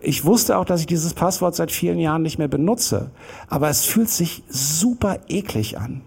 Ich 0.00 0.24
wusste 0.24 0.58
auch, 0.58 0.64
dass 0.64 0.80
ich 0.80 0.86
dieses 0.86 1.14
Passwort 1.14 1.54
seit 1.54 1.72
vielen 1.72 1.98
Jahren 1.98 2.22
nicht 2.22 2.38
mehr 2.38 2.48
benutze. 2.48 3.10
Aber 3.48 3.68
es 3.68 3.84
fühlt 3.84 4.10
sich 4.10 4.42
super 4.48 5.18
eklig 5.28 5.78
an. 5.78 6.02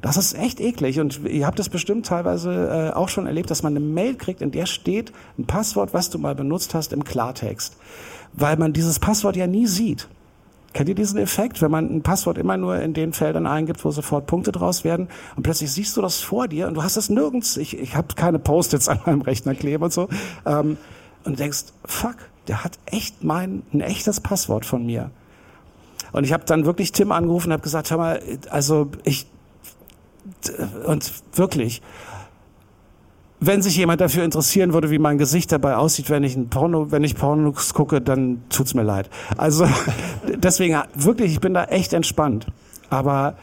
Das 0.00 0.16
ist 0.16 0.34
echt 0.38 0.60
eklig 0.60 1.00
und 1.00 1.24
ihr 1.24 1.44
habt 1.44 1.58
es 1.58 1.68
bestimmt 1.68 2.06
teilweise 2.06 2.92
äh, 2.92 2.96
auch 2.96 3.08
schon 3.08 3.26
erlebt, 3.26 3.50
dass 3.50 3.64
man 3.64 3.72
eine 3.72 3.84
Mail 3.84 4.14
kriegt, 4.14 4.42
in 4.42 4.52
der 4.52 4.66
steht 4.66 5.12
ein 5.36 5.46
Passwort, 5.46 5.92
was 5.92 6.08
du 6.08 6.18
mal 6.18 6.36
benutzt 6.36 6.72
hast 6.74 6.92
im 6.92 7.02
Klartext, 7.02 7.76
weil 8.32 8.56
man 8.56 8.72
dieses 8.72 9.00
Passwort 9.00 9.34
ja 9.34 9.48
nie 9.48 9.66
sieht. 9.66 10.08
Kennt 10.74 10.88
ihr 10.88 10.94
diesen 10.94 11.18
Effekt, 11.18 11.62
wenn 11.62 11.70
man 11.70 11.86
ein 11.86 12.02
Passwort 12.02 12.36
immer 12.36 12.56
nur 12.56 12.76
in 12.76 12.92
den 12.92 13.12
Feldern 13.12 13.46
eingibt, 13.46 13.84
wo 13.84 13.90
sofort 13.90 14.26
Punkte 14.26 14.52
draus 14.52 14.84
werden 14.84 15.08
und 15.34 15.42
plötzlich 15.42 15.72
siehst 15.72 15.96
du 15.96 16.02
das 16.02 16.20
vor 16.20 16.46
dir 16.46 16.68
und 16.68 16.74
du 16.74 16.82
hast 16.82 16.96
das 16.96 17.08
nirgends, 17.08 17.56
ich, 17.56 17.78
ich 17.78 17.96
habe 17.96 18.14
keine 18.14 18.38
Post-its 18.38 18.88
an 18.88 19.00
meinem 19.06 19.22
Rechner 19.22 19.54
kleben 19.54 19.84
und 19.84 19.92
so 19.92 20.08
ähm, 20.44 20.76
und 21.24 21.38
denkst, 21.38 21.64
fuck, 21.84 22.16
der 22.48 22.64
hat 22.64 22.78
echt 22.86 23.24
mein, 23.24 23.62
ein 23.72 23.80
echtes 23.80 24.20
Passwort 24.20 24.64
von 24.64 24.84
mir. 24.84 25.10
Und 26.12 26.24
ich 26.24 26.32
habe 26.32 26.44
dann 26.46 26.64
wirklich 26.64 26.92
Tim 26.92 27.12
angerufen 27.12 27.48
und 27.48 27.52
habe 27.54 27.62
gesagt, 27.62 27.90
hör 27.90 27.98
mal, 27.98 28.22
also 28.50 28.90
ich, 29.04 29.26
und 30.86 31.12
wirklich, 31.34 31.82
wenn 33.40 33.62
sich 33.62 33.76
jemand 33.76 34.00
dafür 34.00 34.24
interessieren 34.24 34.72
würde, 34.72 34.90
wie 34.90 34.98
mein 34.98 35.16
Gesicht 35.18 35.52
dabei 35.52 35.76
aussieht, 35.76 36.10
wenn 36.10 36.24
ich 36.24 36.34
ein 36.36 36.48
Porno, 36.48 36.90
wenn 36.90 37.04
ich 37.04 37.14
Pornos 37.14 37.72
gucke, 37.72 38.00
dann 38.00 38.42
tut's 38.50 38.74
mir 38.74 38.82
leid. 38.82 39.08
Also 39.36 39.66
deswegen 40.36 40.76
wirklich, 40.94 41.32
ich 41.32 41.40
bin 41.40 41.54
da 41.54 41.64
echt 41.64 41.92
entspannt. 41.92 42.46
Aber 42.90 43.34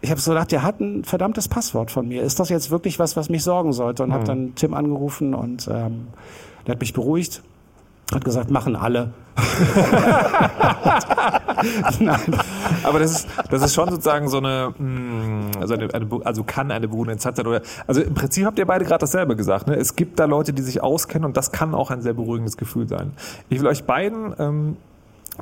ich 0.00 0.10
habe 0.10 0.20
so 0.20 0.30
gedacht, 0.32 0.52
der 0.52 0.62
hat 0.62 0.80
ein 0.80 1.04
verdammtes 1.04 1.48
Passwort 1.48 1.90
von 1.90 2.06
mir. 2.06 2.22
Ist 2.22 2.38
das 2.40 2.48
jetzt 2.50 2.70
wirklich 2.70 2.98
was, 2.98 3.16
was 3.16 3.28
mich 3.30 3.42
sorgen 3.42 3.72
sollte? 3.72 4.02
Und 4.02 4.10
Mhm. 4.10 4.14
habe 4.14 4.24
dann 4.24 4.54
Tim 4.54 4.74
angerufen 4.74 5.34
und 5.34 5.66
ähm, 5.68 6.08
der 6.66 6.74
hat 6.74 6.80
mich 6.80 6.92
beruhigt, 6.92 7.42
hat 8.12 8.24
gesagt, 8.24 8.50
machen 8.50 8.76
alle. 8.76 9.12
Nein. 12.00 12.20
Aber 12.82 12.98
das 12.98 13.12
ist, 13.12 13.28
das 13.50 13.62
ist 13.62 13.74
schon 13.74 13.88
sozusagen 13.90 14.28
so 14.28 14.38
eine, 14.38 14.74
mh, 14.76 15.58
also, 15.60 15.74
eine, 15.74 15.92
eine 15.94 16.08
also 16.24 16.44
kann 16.44 16.70
eine 16.70 16.88
beruhigende 16.88 17.14
Instanz 17.14 17.36
sein. 17.36 17.60
Also 17.86 18.02
im 18.02 18.14
Prinzip 18.14 18.44
habt 18.44 18.58
ihr 18.58 18.66
beide 18.66 18.84
gerade 18.84 19.00
dasselbe 19.00 19.36
gesagt. 19.36 19.66
Ne? 19.68 19.74
Es 19.76 19.96
gibt 19.96 20.18
da 20.18 20.24
Leute, 20.26 20.52
die 20.52 20.62
sich 20.62 20.82
auskennen 20.82 21.24
und 21.24 21.36
das 21.36 21.52
kann 21.52 21.74
auch 21.74 21.90
ein 21.90 22.02
sehr 22.02 22.14
beruhigendes 22.14 22.56
Gefühl 22.56 22.88
sein. 22.88 23.12
Ich 23.48 23.60
will 23.60 23.66
euch 23.66 23.84
beiden, 23.84 24.34
ähm, 24.38 24.76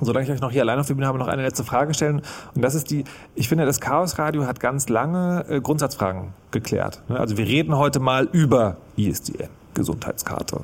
solange 0.01 0.27
ich 0.27 0.33
euch 0.33 0.41
noch 0.41 0.53
hier 0.53 0.63
allein 0.63 0.79
auf 0.79 0.87
der 0.87 0.95
Bühne 0.95 1.07
habe, 1.07 1.19
noch 1.19 1.29
eine 1.29 1.43
letzte 1.43 1.65
Frage 1.65 1.95
stellen. 1.95 2.23
Und 2.55 2.63
das 2.63 2.75
ist 2.75 2.91
die, 2.91 3.05
ich 3.35 3.49
finde, 3.49 3.67
das 3.67 3.81
Chaos 3.81 4.19
Radio 4.19 4.47
hat 4.47 4.61
ganz 4.61 4.89
lange 4.89 5.45
äh, 5.49 5.61
Grundsatzfragen 5.61 6.33
geklärt. 6.51 7.03
Ne? 7.09 7.19
Also 7.19 7.37
wir 7.37 7.47
reden 7.47 7.77
heute 7.77 8.01
mal 8.01 8.29
über 8.33 8.77
ISDN, 8.97 9.49
Gesundheitskarte. 9.75 10.63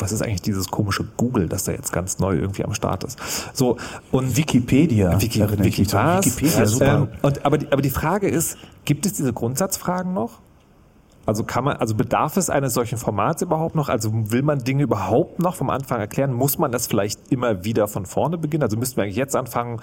Was 0.00 0.12
ist 0.12 0.22
eigentlich 0.22 0.42
dieses 0.42 0.68
komische 0.68 1.04
Google, 1.16 1.48
das 1.48 1.64
da 1.64 1.72
jetzt 1.72 1.92
ganz 1.92 2.18
neu 2.18 2.36
irgendwie 2.36 2.64
am 2.64 2.74
Start 2.74 3.04
ist. 3.04 3.18
So 3.54 3.76
und 4.12 4.36
Wikipedia. 4.36 5.20
Wiki, 5.20 5.40
Wiki? 5.40 5.86
Wikipedia, 5.92 6.66
super. 6.66 6.94
Ähm, 6.96 7.08
und, 7.22 7.44
aber, 7.44 7.58
die, 7.58 7.70
aber 7.72 7.82
die 7.82 7.90
Frage 7.90 8.28
ist, 8.28 8.56
gibt 8.84 9.06
es 9.06 9.14
diese 9.14 9.32
Grundsatzfragen 9.32 10.12
noch? 10.12 10.40
Also 11.26 11.44
kann 11.44 11.64
man, 11.64 11.76
also 11.76 11.94
bedarf 11.94 12.38
es 12.38 12.48
eines 12.48 12.72
solchen 12.72 12.96
Formats 12.96 13.42
überhaupt 13.42 13.74
noch? 13.74 13.90
Also 13.90 14.10
will 14.32 14.42
man 14.42 14.60
Dinge 14.64 14.82
überhaupt 14.84 15.40
noch 15.40 15.56
vom 15.56 15.68
Anfang 15.68 16.00
erklären? 16.00 16.32
Muss 16.32 16.56
man 16.58 16.72
das 16.72 16.86
vielleicht 16.86 17.30
immer 17.30 17.64
wieder 17.64 17.86
von 17.86 18.06
vorne 18.06 18.38
beginnen? 18.38 18.62
Also 18.62 18.78
müssten 18.78 18.96
wir 18.96 19.04
eigentlich 19.04 19.16
jetzt 19.16 19.36
anfangen, 19.36 19.80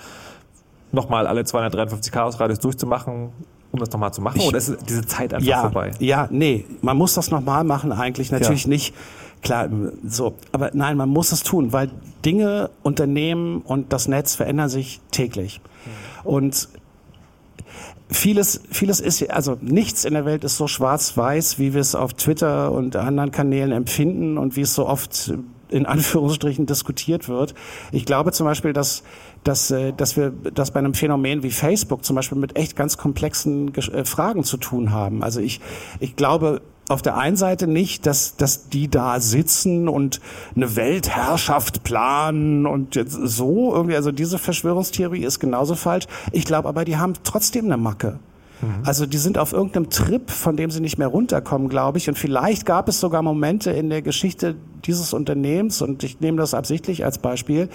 nochmal 0.92 1.28
alle 1.28 1.44
253 1.46 2.12
Chaos-Radios 2.12 2.60
durchzumachen, 2.60 3.30
um 3.72 3.80
das 3.80 3.92
nochmal 3.92 4.12
zu 4.12 4.22
machen? 4.22 4.40
Ich- 4.40 4.48
Oder 4.48 4.58
ist 4.58 4.76
diese 4.90 5.06
Zeit 5.06 5.36
einfach 5.36 5.46
ja, 5.48 5.62
vorbei? 5.62 5.92
Ja, 6.00 6.28
nee, 6.32 6.66
man 6.82 6.98
muss 6.98 7.14
das 7.14 7.30
nochmal 7.30 7.64
machen 7.64 7.92
eigentlich, 7.92 8.32
natürlich 8.32 8.64
Ja. 8.64 8.70
nicht. 8.70 8.96
Klar, 9.46 9.70
so, 10.04 10.34
aber 10.52 10.72
nein, 10.74 10.98
man 10.98 11.08
muss 11.08 11.32
es 11.32 11.44
tun, 11.44 11.72
weil 11.72 11.92
Dinge, 12.26 12.72
Unternehmen 12.82 13.62
und 13.62 13.94
das 13.94 14.08
Netz 14.08 14.34
verändern 14.34 14.70
sich 14.70 15.02
täglich. 15.12 15.62
Und 16.24 16.68
vieles, 18.10 18.62
vieles 18.72 19.00
ist, 19.00 19.30
also 19.30 19.56
nichts 19.62 20.04
in 20.04 20.16
der 20.16 20.26
Welt 20.26 20.44
ist 20.44 20.58
so 20.58 20.68
schwarz-weiß, 20.68 21.60
wie 21.60 21.76
wir 21.76 21.82
es 21.82 21.94
auf 21.94 22.14
Twitter 22.16 22.72
und 22.72 22.96
anderen 22.96 23.30
Kanälen 23.30 23.72
empfinden 23.72 24.40
und 24.40 24.56
wie 24.56 24.62
es 24.62 24.74
so 24.74 24.88
oft 24.88 25.36
in 25.70 25.86
Anführungsstrichen 25.86 26.66
diskutiert 26.66 27.30
wird. 27.30 27.54
Ich 27.92 28.06
glaube 28.06 28.32
zum 28.32 28.48
Beispiel, 28.48 28.74
dass, 28.74 29.04
dass, 29.44 29.70
äh, 29.70 29.94
dass 29.94 30.18
wir 30.18 30.32
das 30.32 30.72
bei 30.72 30.80
einem 30.80 30.96
Phänomen 30.96 31.44
wie 31.44 31.52
Facebook 31.52 32.04
zum 32.04 32.16
Beispiel 32.16 32.40
mit 32.40 32.58
echt 32.58 32.76
ganz 32.76 32.98
komplexen 32.98 33.76
äh, 33.76 34.06
Fragen 34.06 34.44
zu 34.44 34.58
tun 34.58 34.90
haben. 34.92 35.24
Also 35.24 35.40
ich, 35.40 35.62
ich 36.00 36.16
glaube, 36.16 36.62
auf 36.88 37.02
der 37.02 37.18
einen 37.18 37.36
Seite 37.36 37.68
nicht, 37.68 38.06
dass, 38.06 38.36
dass 38.38 38.70
die 38.70 38.90
da 38.90 39.20
sitzen 39.20 39.88
und 39.88 40.22
eine 40.56 40.76
Weltherrschaft 40.76 41.84
planen 41.84 42.66
und 42.66 42.96
jetzt 42.96 43.14
so 43.14 43.74
irgendwie, 43.74 43.96
also 43.96 44.12
diese 44.12 44.38
Verschwörungstheorie 44.38 45.24
ist 45.24 45.40
genauso 45.40 45.76
falsch. 45.76 46.06
Ich 46.32 46.46
glaube 46.46 46.70
aber, 46.70 46.86
die 46.86 46.98
haben 46.98 47.14
trotzdem 47.24 47.66
eine 47.66 47.78
Macke. 47.78 48.20
Also 48.84 49.06
die 49.06 49.18
sind 49.18 49.38
auf 49.38 49.54
irgendeinem 49.54 49.90
Trip, 49.90 50.32
von 50.32 50.56
dem 50.56 50.72
sie 50.72 50.80
nicht 50.80 50.98
mehr 50.98 51.08
runterkommen, 51.08 51.70
glaube 51.70 51.98
ich. 51.98 52.08
Und 52.08 52.18
vielleicht 52.18 52.66
gab 52.66 52.88
es 52.88 53.00
sogar 53.00 53.22
Momente 53.22 53.72
in 53.72 53.90
der 53.90 54.02
Geschichte 54.02 54.56
dieses 54.86 55.14
Unternehmens, 55.14 55.82
und 55.82 56.04
ich 56.04 56.20
nehme 56.20 56.38
das 56.38 56.54
absichtlich 56.54 57.04
als 57.06 57.18
Beispiel, 57.18 57.70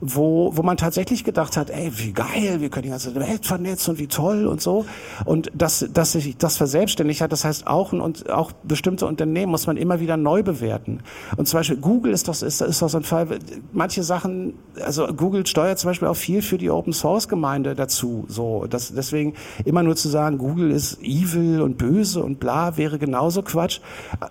wo, 0.00 0.50
wo 0.54 0.62
man 0.62 0.76
tatsächlich 0.76 1.24
gedacht 1.24 1.56
hat, 1.56 1.70
ey, 1.70 1.90
wie 1.96 2.12
geil, 2.12 2.60
wir 2.60 2.68
können 2.68 2.84
die 2.84 2.90
ganze 2.90 3.14
Welt 3.14 3.46
vernetzen 3.46 3.92
und 3.92 3.98
wie 3.98 4.06
toll 4.06 4.46
und 4.46 4.60
so. 4.60 4.86
Und 5.24 5.50
dass, 5.54 5.86
dass 5.92 6.12
sich 6.12 6.36
das 6.36 6.56
verselbstständigt 6.56 7.20
hat, 7.20 7.32
das 7.32 7.44
heißt 7.44 7.66
auch, 7.66 7.92
und 7.92 8.30
auch 8.30 8.52
bestimmte 8.62 9.06
Unternehmen 9.06 9.50
muss 9.50 9.66
man 9.66 9.76
immer 9.76 10.00
wieder 10.00 10.16
neu 10.16 10.42
bewerten. 10.42 11.00
Und 11.36 11.48
zum 11.48 11.60
Beispiel 11.60 11.76
Google 11.76 12.12
ist 12.12 12.28
das, 12.28 12.42
ist, 12.42 12.60
ist 12.60 12.82
das 12.82 12.94
ein 12.94 13.02
Fall, 13.02 13.38
manche 13.72 14.02
Sachen, 14.02 14.54
also 14.84 15.06
Google 15.08 15.46
steuert 15.46 15.78
zum 15.78 15.90
Beispiel 15.90 16.08
auch 16.08 16.16
viel 16.16 16.42
für 16.42 16.58
die 16.58 16.70
Open 16.70 16.92
Source 16.92 17.28
Gemeinde 17.28 17.74
dazu, 17.74 18.24
so. 18.28 18.66
Das, 18.68 18.92
deswegen 18.94 19.34
immer 19.64 19.82
nur 19.82 19.96
zu 19.96 20.08
sagen, 20.08 20.38
Google 20.38 20.70
ist 20.70 21.02
evil 21.02 21.60
und 21.60 21.78
böse 21.78 22.22
und 22.22 22.40
bla, 22.40 22.76
wäre 22.76 22.98
genauso 22.98 23.42
Quatsch, 23.42 23.80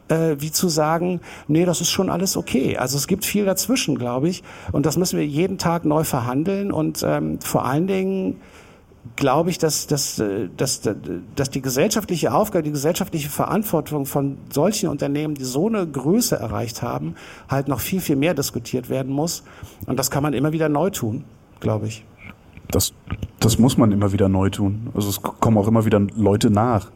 äh, 0.07 0.35
wie 0.39 0.51
zu 0.51 0.69
sagen, 0.69 1.21
nee, 1.47 1.65
das 1.65 1.81
ist 1.81 1.89
schon 1.89 2.09
alles 2.09 2.37
okay. 2.37 2.77
Also 2.77 2.97
es 2.97 3.07
gibt 3.07 3.25
viel 3.25 3.45
dazwischen, 3.45 3.97
glaube 3.97 4.29
ich. 4.29 4.43
Und 4.71 4.85
das 4.85 4.97
müssen 4.97 5.17
wir 5.17 5.25
jeden 5.25 5.56
Tag 5.57 5.85
neu 5.85 6.03
verhandeln 6.03 6.71
und 6.71 7.03
ähm, 7.05 7.39
vor 7.41 7.65
allen 7.65 7.87
Dingen 7.87 8.37
glaube 9.15 9.49
ich, 9.49 9.57
dass, 9.57 9.87
dass, 9.87 10.19
äh, 10.19 10.49
dass, 10.55 10.81
dass 11.35 11.49
die 11.49 11.61
gesellschaftliche 11.61 12.33
Aufgabe, 12.33 12.63
die 12.63 12.71
gesellschaftliche 12.71 13.29
Verantwortung 13.29 14.05
von 14.05 14.37
solchen 14.51 14.89
Unternehmen, 14.89 15.35
die 15.35 15.43
so 15.43 15.67
eine 15.67 15.85
Größe 15.87 16.35
erreicht 16.35 16.81
haben, 16.81 17.15
halt 17.49 17.67
noch 17.67 17.79
viel, 17.79 18.01
viel 18.01 18.15
mehr 18.15 18.33
diskutiert 18.33 18.89
werden 18.89 19.13
muss. 19.13 19.43
Und 19.85 19.97
das 19.97 20.11
kann 20.11 20.23
man 20.23 20.33
immer 20.33 20.51
wieder 20.51 20.69
neu 20.69 20.89
tun, 20.89 21.23
glaube 21.59 21.87
ich. 21.87 22.03
Das, 22.69 22.93
das 23.39 23.59
muss 23.59 23.77
man 23.77 23.93
immer 23.93 24.11
wieder 24.11 24.27
neu 24.27 24.49
tun. 24.49 24.89
Also 24.93 25.07
es 25.07 25.21
kommen 25.21 25.57
auch 25.57 25.69
immer 25.69 25.85
wieder 25.85 26.01
Leute 26.17 26.49
nach. 26.49 26.91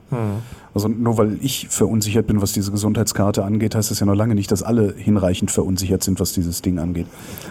Also 0.74 0.90
nur 0.90 1.18
weil 1.18 1.38
ich 1.42 1.68
verunsichert 1.70 2.28
bin, 2.28 2.42
was 2.42 2.52
diese 2.52 2.72
Gesundheitskarte 2.72 3.44
angeht, 3.46 3.76
heißt 3.76 3.90
das 3.90 4.02
ja 4.02 4.06
noch 4.06 4.16
lange 4.16 4.36
nicht, 4.36 4.52
dass 4.52 4.64
alle 4.64 4.94
hinreichend 4.94 5.50
verunsichert 5.50 6.04
sind, 6.04 6.20
was 6.20 6.34
dieses 6.34 6.62
Ding 6.62 6.80
angeht. 6.80 7.08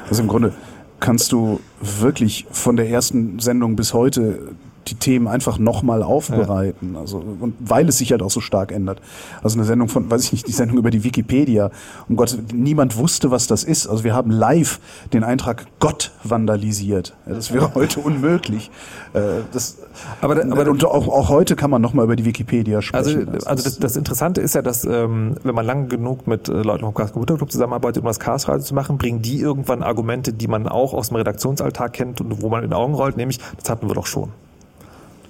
Also 0.09 0.23
im 0.23 0.29
Grunde 0.29 0.53
kannst 1.01 1.33
du 1.33 1.61
wirklich 1.81 2.47
von 2.51 2.77
der 2.77 2.89
ersten 2.89 3.39
Sendung 3.41 3.77
bis 3.77 3.95
heute 3.95 4.53
die 4.91 4.97
Themen 4.97 5.29
einfach 5.29 5.59
nochmal 5.59 6.03
aufbereiten. 6.03 6.97
Also, 6.97 7.19
und 7.41 7.55
weil 7.61 7.89
es 7.89 7.99
sich 7.99 8.11
halt 8.13 8.23
auch 8.23 8.31
so 8.31 8.41
stark 8.41 8.73
ändert. 8.73 9.01
Also 9.43 9.57
eine 9.59 9.65
Sendung 9.65 9.89
von, 9.89 10.11
weiß 10.11 10.25
ich 10.25 10.33
nicht, 10.33 10.47
die 10.49 10.53
Sendung 10.53 10.77
über 10.79 10.91
die 10.91 11.05
Wikipedia. 11.05 11.71
Um 12.09 12.17
Gott, 12.17 12.37
niemand 12.53 12.97
wusste, 12.97 13.31
was 13.31 13.47
das 13.47 13.65
ist. 13.65 13.87
Also 13.87 14.05
wir 14.05 14.15
haben 14.15 14.31
live 14.31 14.81
den 15.13 15.25
Eintrag 15.25 15.67
Gott 15.79 16.11
vandalisiert. 16.25 17.15
Ja, 17.27 17.35
das 17.35 17.53
wäre 17.53 17.75
heute 17.75 18.01
unmöglich. 18.01 18.71
Äh, 19.13 19.21
Das, 19.53 19.79
Aber 20.21 20.35
da- 20.35 20.43
aber 20.43 20.71
und 20.71 20.85
auch, 20.85 21.09
auch 21.09 21.29
heute 21.29 21.57
kann 21.57 21.71
man 21.71 21.81
nochmal 21.83 22.05
über 22.05 22.17
die 22.17 22.25
Wikipedia 22.25 22.79
Also, 22.79 23.11
sprechen. 23.11 23.29
also 23.47 23.65
das, 23.65 23.79
das 23.79 23.97
Interessante 23.97 24.41
ist 24.41 24.55
ja, 24.55 24.63
dass 24.63 24.85
ähm, 24.85 25.35
wenn 25.43 25.55
man 25.55 25.67
lange 25.67 25.87
genug 25.89 26.27
mit 26.27 26.49
äh, 26.49 26.53
Leuten 26.63 26.85
vom 26.85 26.95
Chaos 26.95 27.13
Computer 27.13 27.37
Club 27.37 27.51
zusammenarbeitet, 27.53 28.03
um 28.03 28.07
das 28.07 28.21
Chaos 28.21 28.49
Radio 28.49 28.63
zu 28.65 28.75
machen, 28.75 28.99
bringen 28.99 29.23
die 29.23 29.41
irgendwann 29.41 29.83
Argumente, 29.83 30.33
die 30.33 30.49
man 30.49 30.69
auch 30.69 30.95
aus 30.95 31.09
dem 31.09 31.17
Redaktionsalltag 31.17 31.93
kennt 31.93 32.21
und 32.21 32.41
wo 32.43 32.49
man 32.49 32.63
in 32.65 32.71
die 32.71 32.77
Augen 32.77 32.95
rollt, 32.95 33.17
nämlich, 33.17 33.39
das 33.61 33.69
hatten 33.71 33.89
wir 33.89 33.95
doch 33.95 34.07
schon. 34.07 34.31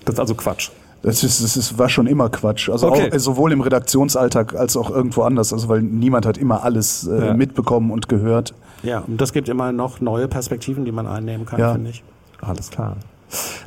Das 0.05 0.14
ist 0.14 0.20
also 0.20 0.34
Quatsch. 0.34 0.70
Das, 1.03 1.24
ist, 1.24 1.42
das 1.42 1.57
ist, 1.57 1.78
war 1.78 1.88
schon 1.88 2.07
immer 2.07 2.28
Quatsch. 2.28 2.68
Also 2.68 2.88
Okay. 2.88 3.11
auch, 3.14 3.18
sowohl 3.18 3.53
im 3.53 3.62
Redaktionsalltag 3.62 4.55
als 4.55 4.76
auch 4.76 4.90
irgendwo 4.90 5.22
anders. 5.22 5.53
Also 5.53 5.68
weil 5.68 5.80
niemand 5.82 6.26
hat 6.26 6.36
immer 6.36 6.62
alles 6.62 7.07
äh, 7.07 7.28
Ja. 7.28 7.34
mitbekommen 7.34 7.90
und 7.90 8.09
gehört. 8.09 8.53
Ja, 8.82 9.01
und 9.07 9.20
das 9.20 9.32
gibt 9.32 9.48
immer 9.48 9.72
noch 9.72 10.01
neue 10.01 10.28
Perspektiven, 10.28 10.84
die 10.84 10.92
man 10.92 11.07
einnehmen 11.07 11.46
kann, 11.46 11.59
Ja. 11.61 11.72
finde 11.72 11.90
ich. 11.90 12.03
Alles 12.42 12.70
klar. 12.70 12.96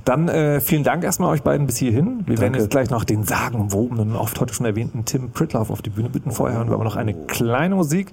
Dann 0.04 0.28
äh, 0.28 0.60
vielen 0.60 0.84
Dank 0.84 1.04
erstmal 1.06 1.30
euch 1.30 1.42
beiden 1.42 1.66
bis 1.68 1.78
hierhin. 1.78 2.20
Wir 2.26 2.38
werden 2.40 2.52
Danke. 2.54 2.60
jetzt 2.60 2.70
gleich 2.72 2.90
noch 2.90 3.06
den 3.06 3.24
sagenumwobenen, 3.24 4.16
oft 4.16 4.40
heute 4.42 4.54
schon 4.54 4.66
erwähnten 4.66 5.06
Tim 5.06 5.32
Pritloff 5.32 5.70
auf 5.70 5.82
die 5.82 5.90
Bühne 5.90 6.10
bitten. 6.10 6.32
Vorher 6.32 6.58
hören 6.58 6.68
wir 6.68 6.74
aber 6.76 6.84
noch 6.84 6.98
eine 6.98 7.14
kleine 7.14 7.74
Musik. 7.76 8.12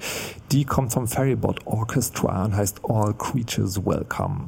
Die 0.52 0.64
kommt 0.64 0.92
vom 0.92 1.08
Ferryboat 1.08 1.58
Orchestra 1.66 2.44
und 2.44 2.56
heißt 2.56 2.82
All 2.88 3.14
Creatures 3.14 3.84
Welcome. 3.84 4.42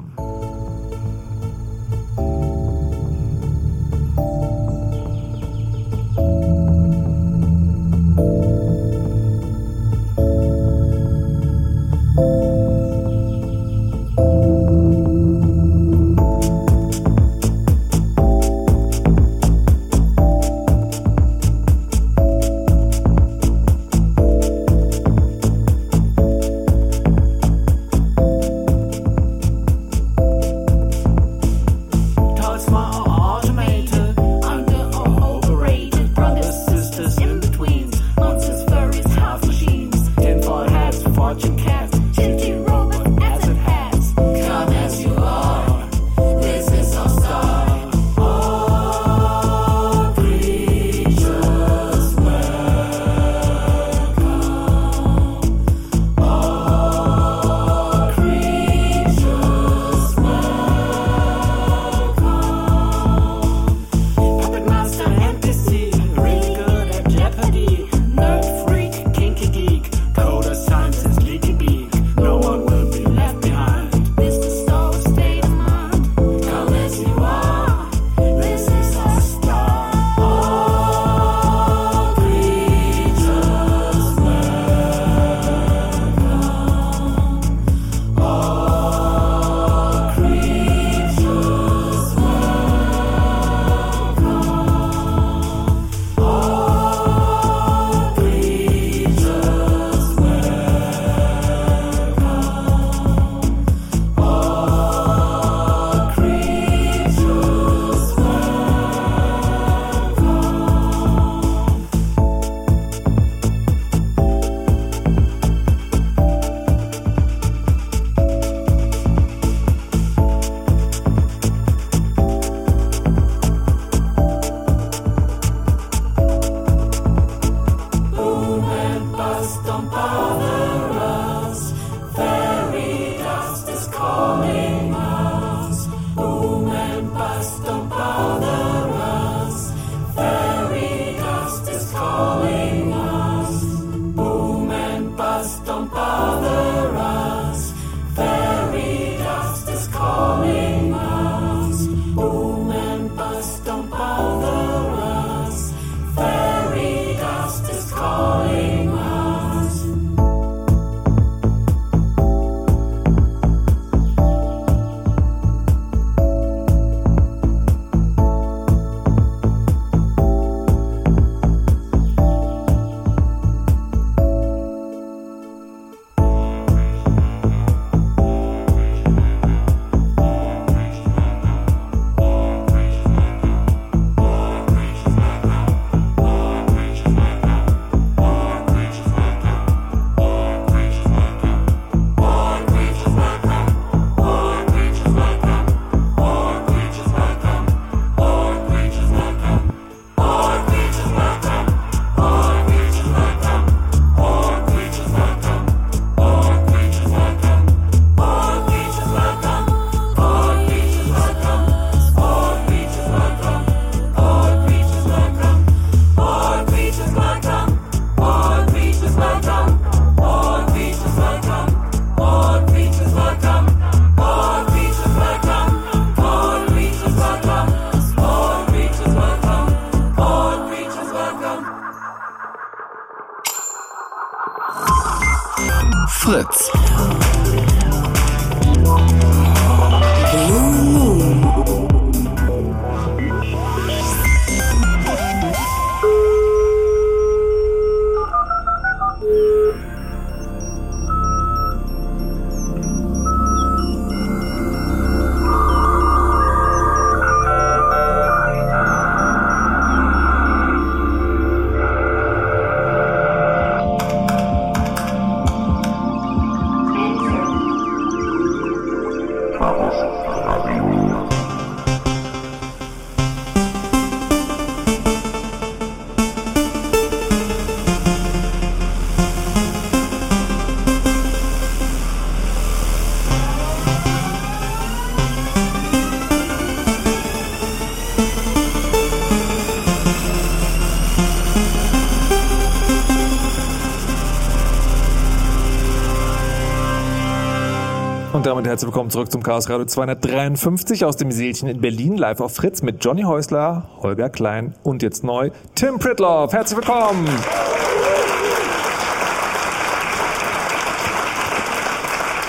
Und 298.43 298.47
damit 298.47 298.67
herzlich 298.67 298.87
willkommen 298.87 299.09
zurück 299.09 299.31
zum 299.31 299.41
Chaos 299.41 299.69
Radio 299.69 299.85
253 299.85 301.05
aus 301.05 301.15
dem 301.15 301.31
Seelchen 301.31 301.69
in 301.69 301.79
Berlin, 301.79 302.17
live 302.17 302.41
auf 302.41 302.53
Fritz 302.53 302.81
mit 302.81 303.01
Johnny 303.01 303.21
Häusler, 303.21 303.87
Holger 304.01 304.29
Klein 304.29 304.75
und 304.83 305.01
jetzt 305.01 305.23
neu 305.23 305.51
Tim 305.75 305.97
Pritloff. 305.97 306.51
Herzlich 306.51 306.75
willkommen. 306.75 307.25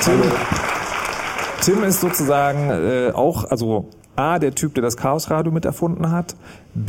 Tim, 0.01 0.21
Tim 1.61 1.85
ist 1.85 2.01
sozusagen 2.01 2.71
äh, 2.71 3.13
auch, 3.15 3.49
also 3.53 3.89
A, 4.17 4.41
der 4.41 4.53
Typ, 4.53 4.75
der 4.75 4.83
das 4.83 4.97
Chaosradio 4.97 5.53
mit 5.53 5.65
erfunden 5.65 6.11
hat, 6.11 6.35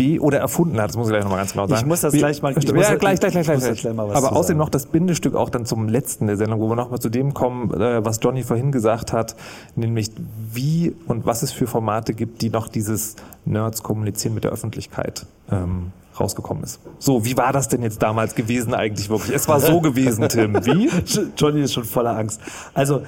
B, 0.06 0.20
oder 0.20 0.40
erfunden 0.40 0.80
hat, 0.80 0.90
das 0.90 0.98
muss 0.98 1.08
ich 1.08 1.12
gleich 1.14 1.24
nochmal 1.24 1.40
ganz 1.40 1.54
genau 1.54 1.68
sagen. 1.68 1.80
Ich 1.82 1.86
muss 1.88 2.02
das 2.02 2.14
gleich 2.14 2.42
mal- 2.42 2.56
ich 2.58 2.64
ja, 2.64 2.74
muss- 2.74 2.86
gleich, 2.88 3.00
gleich, 3.20 3.20
gleich, 3.20 3.46
gleich. 3.46 3.82
gleich 3.82 3.94
mal 3.96 4.08
was 4.08 4.16
Aber 4.18 4.32
außerdem 4.34 4.46
sagen. 4.46 4.58
noch 4.60 4.70
das 4.70 4.86
Bindestück 4.86 5.36
auch 5.36 5.50
dann 5.50 5.66
zum 5.66 5.90
letzten 5.90 6.28
der 6.28 6.38
Sendung, 6.38 6.60
wo 6.60 6.70
wir 6.70 6.76
nochmal 6.76 7.00
zu 7.00 7.10
dem 7.10 7.34
kommen, 7.34 7.72
äh, 7.74 8.04
was 8.06 8.20
Johnny 8.22 8.44
vorhin 8.44 8.72
gesagt 8.72 9.14
hat, 9.14 9.36
nämlich 9.76 10.12
wie 10.54 10.96
und 11.08 11.26
was 11.26 11.42
es 11.44 11.52
für 11.52 11.68
Formate 11.68 12.14
gibt, 12.14 12.42
die 12.42 12.50
noch 12.50 12.68
dieses 12.68 13.16
Nerds 13.46 13.82
kommunizieren 13.84 14.36
mit 14.36 14.44
der 14.44 14.52
Öffentlichkeit 14.52 15.26
ähm, 15.52 15.92
rausgekommen 16.20 16.64
ist. 16.64 16.80
So, 17.00 17.26
wie 17.26 17.36
war 17.38 17.52
das 17.52 17.68
denn 17.68 17.82
jetzt 17.82 18.02
damals 18.02 18.36
gewesen 18.36 18.74
eigentlich 18.74 19.10
wirklich? 19.10 19.36
Es 19.36 19.48
war 19.48 19.60
so 19.60 19.82
gewesen, 19.82 20.30
Tim. 20.30 20.54
Wie? 20.66 20.90
Johnny 21.38 21.62
ist 21.62 21.74
schon 21.74 21.84
voller 21.84 22.16
Angst. 22.18 22.40
Also, 22.74 23.02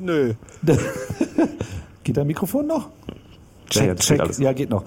nö. 0.00 0.34
geht 2.04 2.16
dein 2.16 2.26
Mikrofon 2.26 2.66
noch? 2.66 2.88
Ja, 3.08 3.80
Check, 3.80 3.88
geht 3.90 4.00
check. 4.00 4.20
alles. 4.20 4.38
Ja, 4.38 4.52
geht 4.52 4.70
noch. 4.70 4.84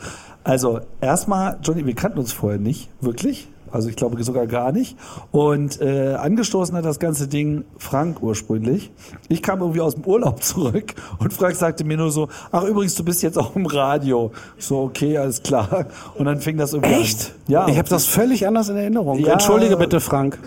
Also, 0.48 0.80
erstmal, 1.02 1.58
Johnny, 1.62 1.86
wir 1.86 1.94
kannten 1.94 2.20
uns 2.20 2.32
vorher 2.32 2.58
nicht, 2.58 2.90
wirklich. 3.02 3.50
Also 3.70 3.90
ich 3.90 3.98
glaube 3.98 4.24
sogar 4.24 4.48
gar 4.48 4.72
nicht. 4.72 4.96
Und 5.32 5.82
äh, 5.82 6.14
angestoßen 6.14 6.76
hat 6.76 6.86
das 6.86 7.00
ganze 7.00 7.28
Ding 7.28 7.66
Frank 7.78 8.24
ursprünglich. 8.24 8.92
Ich 9.28 9.42
kam 9.42 9.60
irgendwie 9.60 9.82
aus 9.82 9.96
dem 9.96 10.06
Urlaub 10.06 10.42
zurück 10.44 10.96
und 11.20 11.34
Frank 11.34 11.56
sagte 11.56 11.84
mir 11.84 11.98
nur 11.98 12.12
so, 12.12 12.30
ach 12.52 12.64
übrigens, 12.64 12.96
du 12.96 13.04
bist 13.04 13.22
jetzt 13.24 13.38
auch 13.38 13.56
im 13.58 13.66
Radio. 13.66 14.32
Ich 14.58 14.66
So, 14.66 14.84
okay, 14.84 15.18
alles 15.18 15.44
klar. 15.44 15.88
Und 16.16 16.26
dann 16.26 16.40
fing 16.40 16.58
das 16.58 16.74
irgendwie 16.74 16.94
Echt? 16.94 17.34
an. 17.48 17.52
Ja. 17.52 17.68
Ich 17.68 17.78
habe 17.78 17.90
das 17.90 18.06
völlig 18.06 18.48
anders 18.48 18.70
in 18.70 18.78
Erinnerung. 18.78 19.20
Ja. 19.20 19.34
Entschuldige 19.34 19.76
bitte, 19.76 20.00
Frank. 20.00 20.40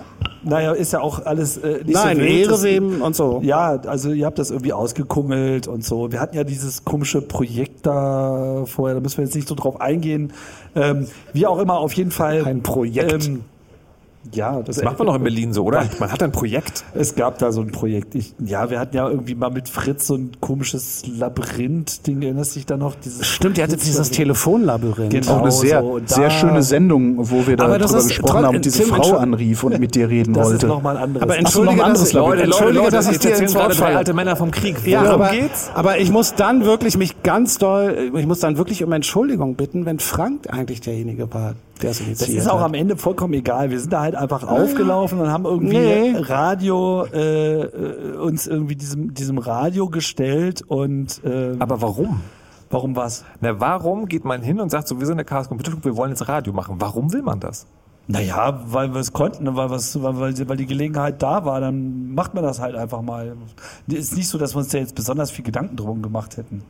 Naja, 0.43 0.73
ist 0.73 0.93
ja 0.93 1.01
auch 1.01 1.25
alles 1.27 1.59
äh, 1.59 1.85
nicht 1.85 1.95
Nein, 1.95 2.17
so 2.17 2.23
wild. 2.23 2.51
Ehre 2.51 2.63
wem 2.63 3.03
und 3.03 3.15
so. 3.15 3.41
Ja, 3.43 3.79
also 3.87 4.11
ihr 4.11 4.25
habt 4.25 4.39
das 4.39 4.51
irgendwie 4.51 4.73
ausgekungelt 4.73 5.69
und 5.69 5.85
so. 5.85 6.13
Wir 6.13 6.21
hatten 6.21 6.37
ja 6.37 6.45
dieses 6.45 6.85
komische 6.85 7.21
Projekt 7.21 7.87
da 7.87 8.65
vorher, 8.67 8.95
da 8.95 9.01
müssen 9.01 9.19
wir 9.19 9.25
jetzt 9.25 9.35
nicht 9.35 9.49
so 9.49 9.55
drauf 9.55 9.81
eingehen. 9.81 10.33
Ähm, 10.75 11.07
wie 11.33 11.47
auch 11.47 11.59
immer, 11.59 11.79
auf 11.79 11.93
jeden 11.93 12.11
Fall. 12.11 12.45
Ein 12.45 12.63
Projekt. 12.63 13.27
Ähm, 13.27 13.45
ja, 14.33 14.61
Das 14.63 14.83
macht 14.83 14.99
man 14.99 15.07
doch 15.07 15.15
in 15.17 15.23
Berlin 15.23 15.53
so, 15.53 15.65
oder? 15.65 15.85
Man 15.99 16.13
hat 16.13 16.23
ein 16.23 16.31
Projekt. 16.33 16.85
Es 16.95 17.15
gab 17.15 17.39
da 17.39 17.53
so 17.53 17.61
ein 17.63 17.73
Projekt. 17.73 18.15
Ich, 18.15 18.35
ja, 18.39 18.71
wir 18.71 18.79
hatten 18.79 18.95
ja 18.97 19.09
irgendwie 19.09 19.35
mal 19.35 19.51
mit 19.51 19.69
Fritz 19.69 20.07
so 20.07 20.15
ein 20.15 20.33
komisches 20.41 21.05
Labyrinth-Ding. 21.07 22.23
Erinnerst 22.23 22.55
du 22.55 22.59
dich 22.59 22.67
da 22.67 22.77
noch? 22.77 22.95
Dieses 22.97 23.27
Stimmt, 23.27 23.59
ihr 23.59 23.65
hattet 23.65 23.83
dieses 23.85 24.11
Telefonlabyrinth. 24.11 25.11
Genau. 25.13 25.33
Auch 25.37 25.43
eine 25.43 25.51
sehr, 25.53 25.81
so. 25.83 26.01
Sehr 26.05 26.25
da- 26.25 26.31
schöne 26.31 26.63
Sendung, 26.63 27.17
wo 27.31 27.47
wir 27.47 27.55
Aber 27.55 27.57
darüber 27.57 27.79
das 27.79 27.93
ist 27.95 28.09
gesprochen 28.09 28.47
haben 28.47 28.57
und 28.57 28.65
diese 28.65 28.83
Tim, 28.85 28.95
Frau 28.95 29.17
anrief 29.17 29.65
und 29.65 29.79
mit 29.81 29.95
dir 29.95 30.09
reden 30.09 30.35
Das 30.35 30.47
ist 30.49 30.53
wollte. 30.53 30.67
nochmal 30.67 30.97
ein 30.97 31.03
anderes. 31.05 31.23
Aber 31.23 31.33
so, 31.33 31.39
entschuldige, 31.39 31.83
ein 31.83 31.87
anderes. 31.91 32.13
Leute, 32.13 32.43
entschuldige, 32.43 32.91
dass 32.91 33.07
ich 33.07 33.13
jetzt 33.13 33.25
dir 33.25 33.37
ins 33.37 33.53
gerade 33.55 33.69
Wort 33.71 33.81
drei 33.81 33.97
alte 33.97 34.13
Männer 34.15 34.37
vom 34.37 34.51
Krieg. 34.51 34.87
Ja, 34.87 35.01
Worum 35.05 35.23
aber, 35.23 35.31
geht's? 35.31 35.71
aber 35.75 35.99
ich 35.99 36.11
muss 36.11 36.35
dann 36.35 36.65
wirklich 36.65 36.97
mich 36.97 37.23
ganz 37.23 37.59
doll, 37.59 38.13
ich 38.15 38.27
muss 38.27 38.41
dann 38.41 38.57
wirklich 38.59 38.85
um 38.85 38.93
Entschuldigung 38.93 39.55
bitten, 39.55 39.87
wenn 39.87 39.99
Frank 39.99 40.49
eigentlich 40.53 40.81
derjenige 40.81 41.33
war, 41.33 41.55
initiiert 42.01 42.21
Das 42.21 42.29
ist 42.29 42.49
auch 42.49 42.59
hat. 42.61 42.67
am 42.67 42.75
Ende 42.75 42.97
vollkommen 42.97 43.35
egal. 43.35 43.71
Wir 43.71 43.81
sind 43.81 43.93
da 43.93 44.01
halt 44.01 44.15
einfach 44.15 44.47
aufgelaufen 44.47 45.21
und 45.21 45.31
haben 45.31 45.45
irgendwie 45.45 45.79
Nee. 45.79 46.17
Radio 46.19 47.05
äh, 47.13 47.63
äh, 47.63 48.17
uns 48.17 48.47
irgendwie 48.47 48.77
diesem 48.77 49.15
diesem 49.15 49.39
Radio 49.39 49.89
gestellt 49.89 50.63
und 50.67 51.21
ähm, 51.25 51.57
Aber 51.61 51.81
warum? 51.81 52.21
warum 52.71 52.95
was? 52.97 53.25
Na, 53.41 53.59
warum 53.59 54.07
geht 54.07 54.25
man 54.25 54.43
hin 54.43 54.61
und 54.61 54.71
sagt 54.71 54.87
so, 54.89 55.01
wir 55.01 55.07
sind 55.07 55.17
der 55.17 55.25
Chaos 55.25 55.49
Computer 55.49 55.73
Club, 55.73 55.85
wir 55.85 55.97
wollen 55.97 56.11
jetzt 56.11 56.29
Radio 56.29 56.53
machen? 56.53 56.77
Warum 56.79 57.13
will 57.13 57.23
man 57.23 57.41
das? 57.41 57.67
Naja, 58.07 58.61
weil 58.67 58.93
wir 58.93 59.01
es 59.01 59.13
konnten, 59.13 59.45
ne, 59.45 59.55
weil, 59.57 59.71
weil, 59.71 60.49
weil 60.49 60.57
die 60.57 60.67
Gelegenheit 60.67 61.23
da 61.23 61.45
war, 61.45 61.61
dann 61.61 62.13
macht 62.13 62.35
man 62.35 62.43
das 62.43 62.59
halt 62.59 62.75
einfach 62.75 63.03
mal. 63.03 63.37
Ist 63.87 64.17
nicht 64.17 64.29
so, 64.29 64.37
dass 64.37 64.55
wir 64.55 64.59
uns 64.61 64.69
da 64.69 64.79
jetzt 64.79 64.97
besonders 64.97 65.31
viel 65.31 65.45
Gedanken 65.45 65.77
drum 65.77 66.03
gemacht 66.03 66.37
hätten. 66.37 66.63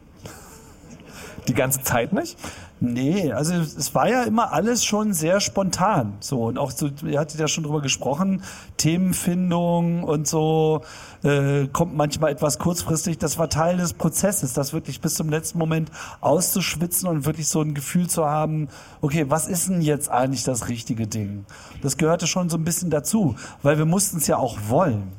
Die 1.48 1.54
ganze 1.54 1.82
Zeit 1.82 2.12
nicht? 2.12 2.36
Nee, 2.82 3.30
also 3.30 3.52
es 3.52 3.94
war 3.94 4.08
ja 4.08 4.22
immer 4.22 4.54
alles 4.54 4.86
schon 4.86 5.12
sehr 5.12 5.40
spontan. 5.40 6.14
So 6.20 6.44
und 6.44 6.58
auch 6.58 6.70
so, 6.70 6.88
ihr 7.04 7.20
hattet 7.20 7.38
ja 7.38 7.46
schon 7.46 7.64
drüber 7.64 7.82
gesprochen, 7.82 8.42
Themenfindung 8.78 10.02
und 10.02 10.26
so 10.26 10.80
äh, 11.22 11.66
kommt 11.66 11.94
manchmal 11.94 12.32
etwas 12.32 12.58
kurzfristig. 12.58 13.18
Das 13.18 13.36
war 13.36 13.50
Teil 13.50 13.76
des 13.76 13.92
Prozesses, 13.92 14.54
das 14.54 14.72
wirklich 14.72 15.02
bis 15.02 15.14
zum 15.14 15.28
letzten 15.28 15.58
Moment 15.58 15.90
auszuschwitzen 16.22 17.06
und 17.06 17.26
wirklich 17.26 17.48
so 17.48 17.60
ein 17.60 17.74
Gefühl 17.74 18.08
zu 18.08 18.24
haben, 18.24 18.68
okay, 19.02 19.26
was 19.28 19.46
ist 19.46 19.68
denn 19.68 19.82
jetzt 19.82 20.10
eigentlich 20.10 20.44
das 20.44 20.68
richtige 20.68 21.06
Ding? 21.06 21.44
Das 21.82 21.98
gehörte 21.98 22.26
schon 22.26 22.48
so 22.48 22.56
ein 22.56 22.64
bisschen 22.64 22.88
dazu, 22.88 23.36
weil 23.62 23.76
wir 23.76 23.84
mussten 23.84 24.16
es 24.16 24.26
ja 24.26 24.38
auch 24.38 24.56
wollen. 24.68 25.12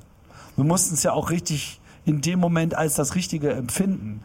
Wir 0.55 0.66
mussten 0.66 0.95
es 0.95 1.03
ja 1.03 1.14
auch 1.14 1.30
richtig 1.30 1.80
in 2.06 2.22
dem 2.22 2.39
Moment 2.39 2.76
als 2.76 2.95
das 2.95 3.16
Richtige 3.16 3.52
empfinden. 3.52 4.22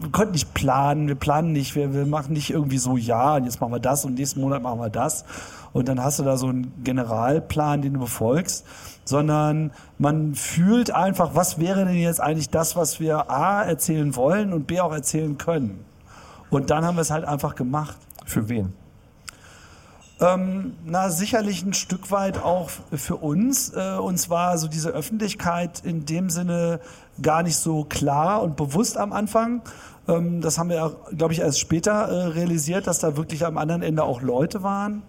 Wir 0.00 0.10
konnten 0.10 0.32
nicht 0.32 0.52
planen, 0.54 1.06
wir 1.06 1.14
planen 1.14 1.52
nicht, 1.52 1.76
wir, 1.76 1.94
wir 1.94 2.06
machen 2.06 2.32
nicht 2.32 2.50
irgendwie 2.50 2.78
so, 2.78 2.96
ja, 2.96 3.36
und 3.36 3.44
jetzt 3.44 3.60
machen 3.60 3.72
wir 3.72 3.78
das 3.78 4.04
und 4.04 4.14
nächsten 4.14 4.40
Monat 4.40 4.62
machen 4.62 4.80
wir 4.80 4.90
das. 4.90 5.24
Und 5.72 5.88
dann 5.88 6.02
hast 6.02 6.18
du 6.18 6.24
da 6.24 6.36
so 6.36 6.48
einen 6.48 6.72
Generalplan, 6.82 7.82
den 7.82 7.94
du 7.94 8.00
befolgst, 8.00 8.66
sondern 9.04 9.70
man 9.98 10.34
fühlt 10.34 10.90
einfach, 10.90 11.34
was 11.34 11.58
wäre 11.58 11.84
denn 11.84 11.94
jetzt 11.94 12.20
eigentlich 12.20 12.50
das, 12.50 12.74
was 12.74 12.98
wir 12.98 13.30
A 13.30 13.62
erzählen 13.62 14.16
wollen 14.16 14.52
und 14.52 14.66
B 14.66 14.80
auch 14.80 14.92
erzählen 14.92 15.38
können. 15.38 15.84
Und 16.50 16.70
dann 16.70 16.84
haben 16.84 16.96
wir 16.96 17.02
es 17.02 17.10
halt 17.10 17.24
einfach 17.24 17.54
gemacht. 17.54 17.96
Für 18.24 18.48
wen? 18.48 18.72
Ähm, 20.20 20.74
na, 20.84 21.10
sicherlich 21.10 21.62
ein 21.64 21.74
Stück 21.74 22.10
weit 22.10 22.42
auch 22.42 22.70
für 22.92 23.16
uns. 23.16 23.72
Äh, 23.72 23.98
uns 23.98 24.28
war 24.28 24.58
so 24.58 24.66
diese 24.66 24.90
Öffentlichkeit 24.90 25.82
in 25.84 26.06
dem 26.06 26.28
Sinne 26.28 26.80
gar 27.22 27.44
nicht 27.44 27.56
so 27.56 27.84
klar 27.84 28.42
und 28.42 28.56
bewusst 28.56 28.98
am 28.98 29.12
Anfang. 29.12 29.62
Ähm, 30.08 30.40
das 30.40 30.58
haben 30.58 30.70
wir, 30.70 30.96
glaube 31.16 31.34
ich, 31.34 31.40
erst 31.40 31.60
später 31.60 31.92
äh, 31.92 32.26
realisiert, 32.28 32.88
dass 32.88 32.98
da 32.98 33.16
wirklich 33.16 33.46
am 33.46 33.58
anderen 33.58 33.82
Ende 33.82 34.02
auch 34.02 34.20
Leute 34.20 34.64
waren. 34.64 35.02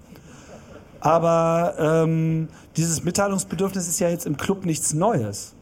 Aber 1.00 1.74
ähm, 1.80 2.50
dieses 2.78 3.04
Mitteilungsbedürfnis 3.04 3.88
ist 3.88 4.00
ja 4.00 4.10
jetzt 4.10 4.28
im 4.28 4.38
Club 4.38 4.66
nichts 4.66 4.94
Neues. 4.94 5.56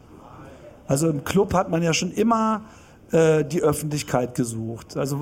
Also 0.87 1.09
im 1.09 1.23
Club 1.23 1.53
hat 1.53 1.69
man 1.69 1.83
ja 1.83 1.93
schon 1.93 2.11
immer 2.11 2.61
die 3.09 3.61
Öffentlichkeit 3.61 4.35
gesucht. 4.35 4.97
Also 4.97 5.21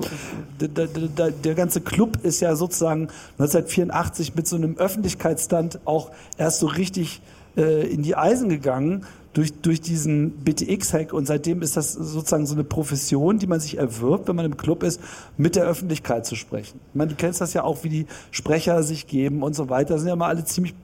der, 0.60 0.68
der, 0.68 0.86
der, 0.88 1.30
der 1.30 1.54
ganze 1.54 1.80
Club 1.80 2.18
ist 2.24 2.40
ja 2.40 2.56
sozusagen 2.56 3.02
1984 3.38 4.34
mit 4.34 4.48
so 4.48 4.56
einem 4.56 4.76
Öffentlichkeitsstand 4.76 5.78
auch 5.84 6.10
erst 6.36 6.58
so 6.58 6.66
richtig 6.66 7.20
äh, 7.56 7.86
in 7.86 8.02
die 8.02 8.16
Eisen 8.16 8.48
gegangen 8.48 9.06
durch, 9.36 9.52
durch 9.60 9.82
diesen 9.82 10.30
BTX-Hack 10.30 11.12
und 11.12 11.26
seitdem 11.26 11.60
ist 11.60 11.76
das 11.76 11.92
sozusagen 11.92 12.46
so 12.46 12.54
eine 12.54 12.64
Profession, 12.64 13.38
die 13.38 13.46
man 13.46 13.60
sich 13.60 13.76
erwirbt, 13.76 14.28
wenn 14.28 14.36
man 14.36 14.46
im 14.46 14.56
Club 14.56 14.82
ist, 14.82 14.98
mit 15.36 15.56
der 15.56 15.64
Öffentlichkeit 15.64 16.24
zu 16.24 16.36
sprechen. 16.36 16.80
Ich 16.88 16.94
meine, 16.94 17.10
du 17.10 17.16
kennst 17.16 17.42
das 17.42 17.52
ja 17.52 17.62
auch, 17.62 17.84
wie 17.84 17.90
die 17.90 18.06
Sprecher 18.30 18.82
sich 18.82 19.06
geben 19.06 19.42
und 19.42 19.54
so 19.54 19.68
weiter. 19.68 19.94
Das 19.94 20.00
sind 20.00 20.08
ja 20.08 20.16
mal 20.16 20.28
alle 20.28 20.44
ziemlich 20.44 20.74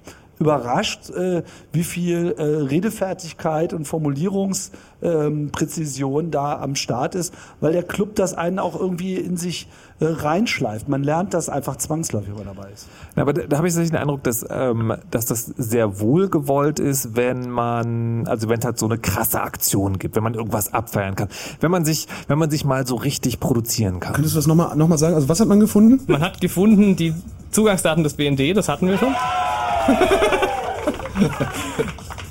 überrascht, 0.43 1.09
äh, 1.11 1.43
wie 1.72 1.84
viel 1.84 2.34
äh, 2.36 2.43
Redefertigkeit 2.43 3.72
und 3.72 3.86
Formulierungspräzision 3.86 6.30
da 6.30 6.61
am 6.61 6.74
Start 6.74 7.14
ist, 7.14 7.32
weil 7.61 7.72
der 7.72 7.84
Club 7.84 8.14
das 8.16 8.34
einen 8.34 8.59
auch 8.59 8.78
irgendwie 8.78 9.14
in 9.14 9.38
sich 9.38 9.68
äh, 10.01 10.07
reinschleift. 10.07 10.88
Man 10.88 11.05
lernt 11.05 11.32
das 11.32 11.49
einfach 11.49 11.76
zwangsläufig, 11.76 12.30
wenn 12.30 12.38
man 12.45 12.57
dabei 12.57 12.72
ist. 12.72 12.88
Ja, 13.14 13.22
aber 13.22 13.32
da, 13.32 13.43
da 13.47 13.59
habe 13.59 13.68
ich 13.68 13.72
tatsächlich 13.72 13.93
den 13.93 14.01
Eindruck, 14.01 14.24
dass, 14.24 14.45
ähm, 14.51 14.97
dass 15.11 15.26
das 15.26 15.47
sehr 15.47 16.01
wohl 16.01 16.28
gewollt 16.28 16.80
ist, 16.80 17.14
wenn 17.14 17.49
man, 17.49 18.26
also 18.26 18.49
wenn 18.49 18.59
es 18.59 18.64
halt 18.64 18.78
so 18.78 18.86
eine 18.86 18.99
krasse 18.99 19.43
Aktion 19.43 19.99
gibt, 19.99 20.16
wenn 20.16 20.24
man 20.24 20.34
irgendwas 20.34 20.74
abfeiern 20.74 21.14
kann, 21.14 21.28
wenn 21.61 21.70
man 21.70 21.84
sich, 21.84 22.09
wenn 22.26 22.38
man 22.38 22.51
sich 22.51 22.64
mal 22.64 22.84
so 22.86 22.97
richtig 22.97 23.38
produzieren 23.38 24.01
kann. 24.01 24.14
Könntest 24.14 24.34
du 24.34 24.38
das 24.38 24.49
nochmal 24.49 24.74
noch 24.76 24.88
mal 24.88 24.99
sagen? 24.99 25.14
Also 25.14 25.28
was 25.28 25.38
hat 25.40 25.47
man 25.47 25.61
gefunden? 25.61 26.01
Man 26.11 26.20
hat 26.20 26.40
gefunden 26.40 26.97
die 26.97 27.14
Zugangsdaten 27.53 28.03
des 28.03 28.14
BND, 28.14 28.57
das 28.57 28.68
hatten 28.68 28.88
wir 28.88 28.99
schon. 28.99 29.14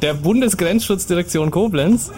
Der 0.01 0.13
Bundesgrenzschutzdirektion 0.13 1.51
Koblenz. 1.51 2.11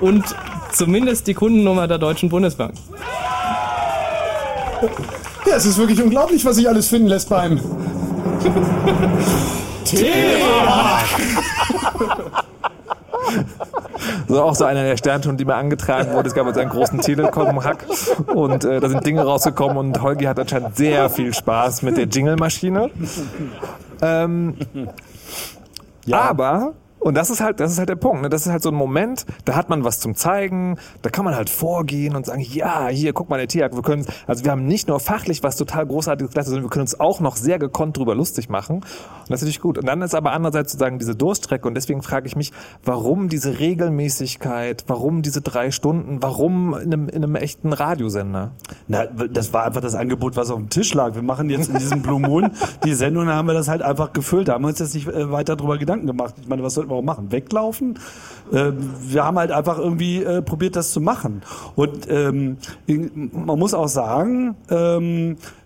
Und 0.00 0.24
zumindest 0.72 1.26
die 1.26 1.34
Kundennummer 1.34 1.88
der 1.88 1.98
Deutschen 1.98 2.28
Bundesbank. 2.28 2.74
Ja, 5.46 5.56
es 5.56 5.66
ist 5.66 5.78
wirklich 5.78 6.02
unglaublich, 6.02 6.44
was 6.44 6.56
sich 6.56 6.68
alles 6.68 6.88
finden 6.88 7.08
lässt 7.08 7.28
beim 7.28 7.60
Thema. 9.84 11.00
So 14.28 14.42
auch 14.42 14.54
so 14.54 14.64
einer 14.64 14.82
der 14.82 14.96
Sternstunden, 14.96 15.38
die 15.38 15.44
mir 15.44 15.54
angetragen 15.54 16.12
wurde. 16.12 16.28
Es 16.28 16.34
gab 16.34 16.46
jetzt 16.46 16.58
einen 16.58 16.70
großen 16.70 17.00
Telekom-Hack 17.00 17.86
und 18.34 18.64
äh, 18.64 18.80
da 18.80 18.88
sind 18.88 19.06
Dinge 19.06 19.22
rausgekommen 19.22 19.76
und 19.76 20.02
Holgi 20.02 20.24
hat 20.24 20.38
anscheinend 20.38 20.76
sehr 20.76 21.08
viel 21.10 21.32
Spaß 21.32 21.82
mit 21.82 21.96
der 21.96 22.06
Jingle-Maschine. 22.06 22.90
Ähm, 24.02 24.56
Aber 26.10 26.72
und 27.06 27.14
das 27.14 27.30
ist 27.30 27.40
halt, 27.40 27.60
das 27.60 27.70
ist 27.70 27.78
halt 27.78 27.88
der 27.88 27.94
Punkt. 27.94 28.22
Ne? 28.22 28.28
Das 28.28 28.46
ist 28.46 28.50
halt 28.50 28.64
so 28.64 28.70
ein 28.70 28.74
Moment, 28.74 29.26
da 29.44 29.54
hat 29.54 29.68
man 29.68 29.84
was 29.84 30.00
zum 30.00 30.16
Zeigen, 30.16 30.76
da 31.02 31.08
kann 31.08 31.24
man 31.24 31.36
halt 31.36 31.48
vorgehen 31.48 32.16
und 32.16 32.26
sagen, 32.26 32.40
ja, 32.40 32.88
hier, 32.88 33.12
guck 33.12 33.30
mal, 33.30 33.36
der 33.36 33.46
Tiag, 33.46 33.76
wir 33.76 33.82
können, 33.82 34.04
also 34.26 34.44
wir 34.44 34.50
haben 34.50 34.66
nicht 34.66 34.88
nur 34.88 34.98
fachlich 34.98 35.44
was 35.44 35.54
total 35.54 35.86
Großartiges 35.86 36.32
geleistet, 36.32 36.50
sondern 36.50 36.64
wir 36.64 36.70
können 36.70 36.80
uns 36.80 36.98
auch 36.98 37.20
noch 37.20 37.36
sehr 37.36 37.60
gekonnt 37.60 37.96
drüber 37.96 38.16
lustig 38.16 38.48
machen. 38.48 38.78
Und 38.78 38.84
das 39.28 39.38
ist 39.38 39.42
natürlich 39.42 39.60
gut. 39.60 39.78
Und 39.78 39.86
dann 39.86 40.02
ist 40.02 40.16
aber 40.16 40.32
andererseits 40.32 40.72
sozusagen 40.72 40.98
diese 40.98 41.14
Durststrecke 41.14 41.68
und 41.68 41.74
deswegen 41.74 42.02
frage 42.02 42.26
ich 42.26 42.34
mich, 42.34 42.50
warum 42.84 43.28
diese 43.28 43.60
Regelmäßigkeit, 43.60 44.82
warum 44.88 45.22
diese 45.22 45.42
drei 45.42 45.70
Stunden, 45.70 46.24
warum 46.24 46.74
in 46.74 46.92
einem, 46.92 47.08
in 47.08 47.22
einem 47.22 47.36
echten 47.36 47.72
Radiosender? 47.72 48.50
Na, 48.88 49.06
das 49.06 49.52
war 49.52 49.64
einfach 49.64 49.80
das 49.80 49.94
Angebot, 49.94 50.36
was 50.36 50.50
auf 50.50 50.58
dem 50.58 50.70
Tisch 50.70 50.92
lag. 50.92 51.14
Wir 51.14 51.22
machen 51.22 51.50
jetzt 51.50 51.68
in 51.68 51.78
diesem 51.78 52.02
Blue 52.02 52.18
Moon 52.18 52.50
die 52.84 52.94
Sendung, 52.94 53.26
da 53.26 53.34
haben 53.34 53.46
wir 53.46 53.54
das 53.54 53.68
halt 53.68 53.82
einfach 53.82 54.12
gefüllt. 54.12 54.48
Da 54.48 54.54
haben 54.54 54.64
wir 54.64 54.70
uns 54.70 54.80
jetzt 54.80 54.94
nicht 54.96 55.06
äh, 55.06 55.30
weiter 55.30 55.54
drüber 55.54 55.78
Gedanken 55.78 56.08
gemacht. 56.08 56.34
Ich 56.40 56.48
meine, 56.48 56.64
was 56.64 56.74
sollten 56.74 56.90
wir 56.90 56.95
auch 56.96 57.02
machen? 57.02 57.32
Weglaufen? 57.32 57.98
Äh, 58.52 58.72
wir 59.00 59.24
haben 59.24 59.38
halt 59.38 59.50
einfach 59.50 59.78
irgendwie 59.78 60.22
äh, 60.22 60.42
probiert, 60.42 60.76
das 60.76 60.92
zu 60.92 61.00
machen. 61.00 61.42
Und 61.74 62.08
ähm, 62.08 62.58
man 63.32 63.58
muss 63.58 63.74
auch 63.74 63.88
sagen, 63.88 64.56
ähm, 64.70 65.36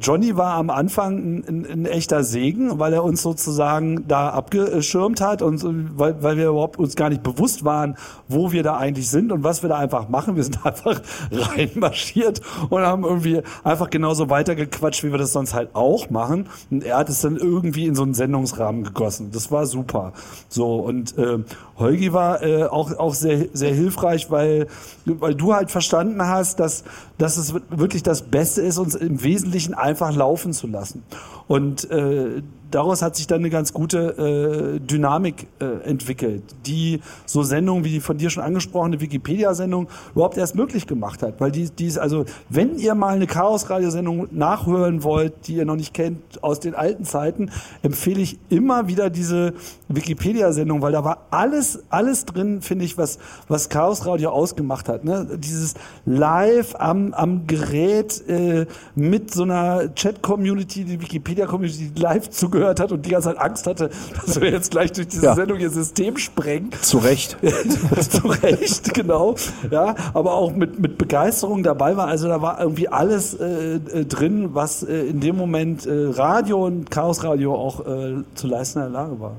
Johnny 0.00 0.36
war 0.36 0.54
am 0.54 0.70
Anfang 0.70 1.42
ein, 1.46 1.66
ein, 1.70 1.86
echter 1.86 2.24
Segen, 2.24 2.78
weil 2.78 2.94
er 2.94 3.04
uns 3.04 3.20
sozusagen 3.20 4.08
da 4.08 4.30
abgeschirmt 4.30 5.20
hat 5.20 5.42
und 5.42 5.62
weil, 5.98 6.22
weil 6.22 6.38
wir 6.38 6.48
überhaupt 6.48 6.78
uns 6.78 6.96
gar 6.96 7.10
nicht 7.10 7.22
bewusst 7.22 7.62
waren, 7.62 7.96
wo 8.28 8.52
wir 8.52 8.62
da 8.62 8.78
eigentlich 8.78 9.10
sind 9.10 9.32
und 9.32 9.44
was 9.44 9.62
wir 9.62 9.68
da 9.68 9.76
einfach 9.76 10.08
machen. 10.08 10.36
Wir 10.36 10.42
sind 10.44 10.58
einfach 10.64 11.02
reinmarschiert 11.30 12.40
und 12.70 12.80
haben 12.80 13.04
irgendwie 13.04 13.42
einfach 13.62 13.90
genauso 13.90 14.30
weitergequatscht, 14.30 15.04
wie 15.04 15.10
wir 15.10 15.18
das 15.18 15.34
sonst 15.34 15.52
halt 15.52 15.74
auch 15.74 16.08
machen. 16.08 16.48
Und 16.70 16.82
er 16.82 16.96
hat 16.96 17.10
es 17.10 17.20
dann 17.20 17.36
irgendwie 17.36 17.86
in 17.86 17.94
so 17.94 18.04
einen 18.04 18.14
Sendungsrahmen 18.14 18.84
gegossen. 18.84 19.32
Das 19.32 19.52
war 19.52 19.66
super. 19.66 20.14
So 20.48 20.76
und 20.76 21.16
äh, 21.18 21.40
Holgi 21.78 22.14
war 22.14 22.42
äh, 22.42 22.64
auch 22.64 22.96
auch 22.98 23.12
sehr 23.12 23.48
sehr 23.52 23.74
hilfreich, 23.74 24.30
weil 24.30 24.66
weil 25.04 25.34
du 25.34 25.52
halt 25.52 25.70
verstanden 25.70 26.22
hast, 26.22 26.58
dass 26.58 26.84
dass 27.18 27.36
es 27.36 27.54
wirklich 27.70 28.02
das 28.02 28.22
Beste 28.22 28.62
ist, 28.62 28.78
uns 28.78 28.94
im 28.94 29.22
Wesentlichen 29.22 29.74
einfach 29.74 30.14
laufen 30.14 30.52
zu 30.52 30.66
lassen. 30.66 31.02
Und 31.48 31.90
äh, 31.90 32.42
daraus 32.76 33.00
hat 33.00 33.16
sich 33.16 33.26
dann 33.26 33.38
eine 33.38 33.48
ganz 33.48 33.72
gute 33.72 34.76
äh, 34.76 34.80
Dynamik 34.80 35.46
äh, 35.60 35.88
entwickelt, 35.88 36.42
die 36.66 37.00
so 37.24 37.42
Sendungen 37.42 37.84
wie 37.84 37.88
die 37.88 38.00
von 38.00 38.18
dir 38.18 38.28
schon 38.28 38.42
angesprochene 38.42 39.00
Wikipedia-Sendung 39.00 39.88
überhaupt 40.14 40.36
erst 40.36 40.56
möglich 40.56 40.86
gemacht 40.86 41.22
hat. 41.22 41.40
Weil 41.40 41.50
die, 41.50 41.70
die 41.70 41.86
ist, 41.86 41.96
also, 41.96 42.26
wenn 42.50 42.78
ihr 42.78 42.94
mal 42.94 43.14
eine 43.14 43.26
Chaos-Radiosendung 43.26 44.28
nachhören 44.30 45.04
wollt, 45.04 45.46
die 45.46 45.54
ihr 45.54 45.64
noch 45.64 45.76
nicht 45.76 45.94
kennt 45.94 46.42
aus 46.42 46.60
den 46.60 46.74
alten 46.74 47.06
Zeiten, 47.06 47.50
empfehle 47.80 48.20
ich 48.20 48.38
immer 48.50 48.88
wieder 48.88 49.08
diese 49.08 49.54
Wikipedia-Sendung, 49.88 50.82
weil 50.82 50.92
da 50.92 51.02
war 51.02 51.28
alles, 51.30 51.82
alles 51.88 52.26
drin, 52.26 52.60
finde 52.60 52.84
ich, 52.84 52.98
was, 52.98 53.18
was 53.48 53.70
Chaos 53.70 54.04
Radio 54.04 54.30
ausgemacht 54.30 54.90
hat. 54.90 55.02
Ne? 55.02 55.26
Dieses 55.38 55.74
live 56.04 56.74
am, 56.78 57.14
am 57.14 57.46
Gerät 57.46 58.22
äh, 58.28 58.66
mit 58.94 59.32
so 59.32 59.44
einer 59.44 59.94
Chat-Community, 59.94 60.84
die 60.84 61.00
Wikipedia-Community, 61.00 61.92
die 61.94 62.02
live 62.02 62.28
zugehört 62.28 62.65
hat 62.68 62.92
und 62.92 63.04
die 63.06 63.10
ganze 63.10 63.28
Zeit 63.28 63.38
Angst 63.38 63.66
hatte, 63.66 63.90
dass 64.24 64.40
wir 64.40 64.50
jetzt 64.50 64.70
gleich 64.70 64.92
durch 64.92 65.08
diese 65.08 65.26
Ja. 65.26 65.34
Sendung 65.34 65.58
ihr 65.58 65.70
System 65.70 66.16
sprengen. 66.16 66.70
Zu 66.82 66.98
Recht. 66.98 67.36
Zu 68.10 68.26
Recht, 68.28 68.94
genau. 68.94 69.34
Ja, 69.70 69.94
aber 70.14 70.34
auch 70.34 70.52
mit, 70.54 70.78
mit 70.78 70.98
Begeisterung 70.98 71.62
dabei 71.62 71.96
war. 71.96 72.06
Also 72.08 72.28
da 72.28 72.42
war 72.42 72.60
irgendwie 72.60 72.88
alles 72.88 73.34
äh, 73.34 73.76
äh, 73.76 74.04
drin, 74.04 74.50
was 74.54 74.82
äh, 74.82 75.06
in 75.06 75.20
dem 75.20 75.36
Moment 75.36 75.86
äh, 75.86 76.08
Radio 76.10 76.64
und 76.66 76.90
Chaos 76.90 77.24
Radio 77.24 77.54
auch 77.54 77.86
äh, 77.86 78.14
zu 78.34 78.46
leisten 78.46 78.78
in 78.80 78.92
der 78.92 78.92
Lage 78.92 79.20
war. 79.20 79.32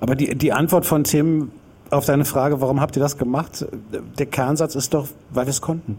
Aber 0.00 0.14
die, 0.14 0.34
die 0.34 0.52
Antwort 0.52 0.86
von 0.86 1.04
Tim 1.04 1.50
auf 1.90 2.04
deine 2.06 2.24
Frage, 2.24 2.60
warum 2.60 2.80
habt 2.80 2.96
ihr 2.96 3.00
das 3.02 3.18
gemacht? 3.18 3.66
Der 4.18 4.26
Kernsatz 4.26 4.74
ist 4.74 4.94
doch, 4.94 5.06
weil 5.30 5.46
wir 5.46 5.50
es 5.50 5.60
konnten. 5.60 5.98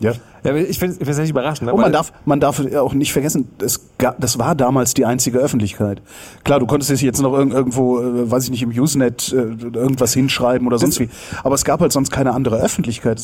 Ja. 0.00 0.12
Ja, 0.42 0.54
ich 0.54 0.78
finde 0.78 0.96
es 1.00 1.18
echt 1.18 1.30
überraschend. 1.30 1.66
ne? 1.66 1.72
Und 1.72 1.80
man 1.80 1.92
darf, 1.92 2.12
man 2.26 2.38
darf 2.38 2.60
auch 2.76 2.92
nicht 2.92 3.12
vergessen, 3.12 3.48
es 3.62 3.88
das 4.18 4.38
war 4.38 4.54
damals 4.54 4.92
die 4.92 5.06
einzige 5.06 5.38
Öffentlichkeit. 5.38 6.02
Klar, 6.44 6.60
du 6.60 6.66
konntest 6.66 7.00
jetzt 7.00 7.22
noch 7.22 7.32
irg 7.32 7.50
irgendwo, 7.52 8.00
äh, 8.00 8.30
weiß 8.30 8.44
ich 8.44 8.50
nicht, 8.50 8.62
im 8.62 8.70
Usenet 8.70 9.32
äh, 9.32 9.36
irgendwas 9.36 10.12
hinschreiben 10.12 10.66
oder 10.66 10.78
sonst 10.78 11.00
wie. 11.00 11.08
Aber 11.42 11.54
es 11.54 11.64
gab 11.64 11.80
halt 11.80 11.92
sonst 11.92 12.10
keine 12.10 12.32
andere 12.32 12.60
Öffentlichkeit. 12.60 13.22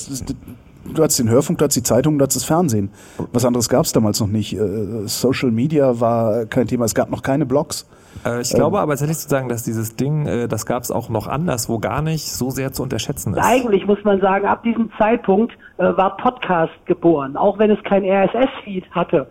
Du 0.84 1.02
hattest 1.02 1.18
den 1.18 1.28
Hörfunk, 1.28 1.58
du 1.58 1.64
hattest 1.64 1.76
die 1.76 1.82
Zeitung, 1.82 2.18
du 2.18 2.22
hattest 2.22 2.38
das 2.38 2.44
Fernsehen. 2.44 2.90
Was 3.32 3.44
anderes 3.44 3.68
gab 3.68 3.84
es 3.84 3.92
damals 3.92 4.20
noch 4.20 4.28
nicht. 4.28 4.54
Äh, 4.54 5.06
Social 5.06 5.50
Media 5.50 6.00
war 6.00 6.46
kein 6.46 6.66
Thema. 6.66 6.84
Es 6.84 6.94
gab 6.94 7.10
noch 7.10 7.22
keine 7.22 7.46
Blogs. 7.46 7.88
Äh, 8.24 8.40
ich 8.40 8.50
glaube 8.50 8.80
aber 8.80 8.92
tatsächlich 8.92 9.18
zu 9.18 9.28
sagen, 9.28 9.48
dass 9.48 9.62
dieses 9.62 9.96
Ding, 9.96 10.26
äh, 10.26 10.48
das 10.48 10.66
gab 10.66 10.82
es 10.82 10.90
auch 10.90 11.08
noch 11.10 11.26
anders, 11.26 11.68
wo 11.68 11.78
gar 11.78 12.02
nicht 12.02 12.30
so 12.32 12.50
sehr 12.50 12.72
zu 12.72 12.82
unterschätzen 12.82 13.34
ist. 13.34 13.44
Eigentlich 13.44 13.86
muss 13.86 14.02
man 14.04 14.20
sagen, 14.20 14.46
ab 14.46 14.62
diesem 14.62 14.90
Zeitpunkt 14.98 15.52
war 15.76 16.18
Podcast 16.18 16.74
geboren, 16.84 17.38
auch 17.38 17.58
wenn 17.58 17.70
es 17.70 17.82
kein 17.84 18.04
RSS-Feed 18.04 18.84
hatte. 18.90 19.26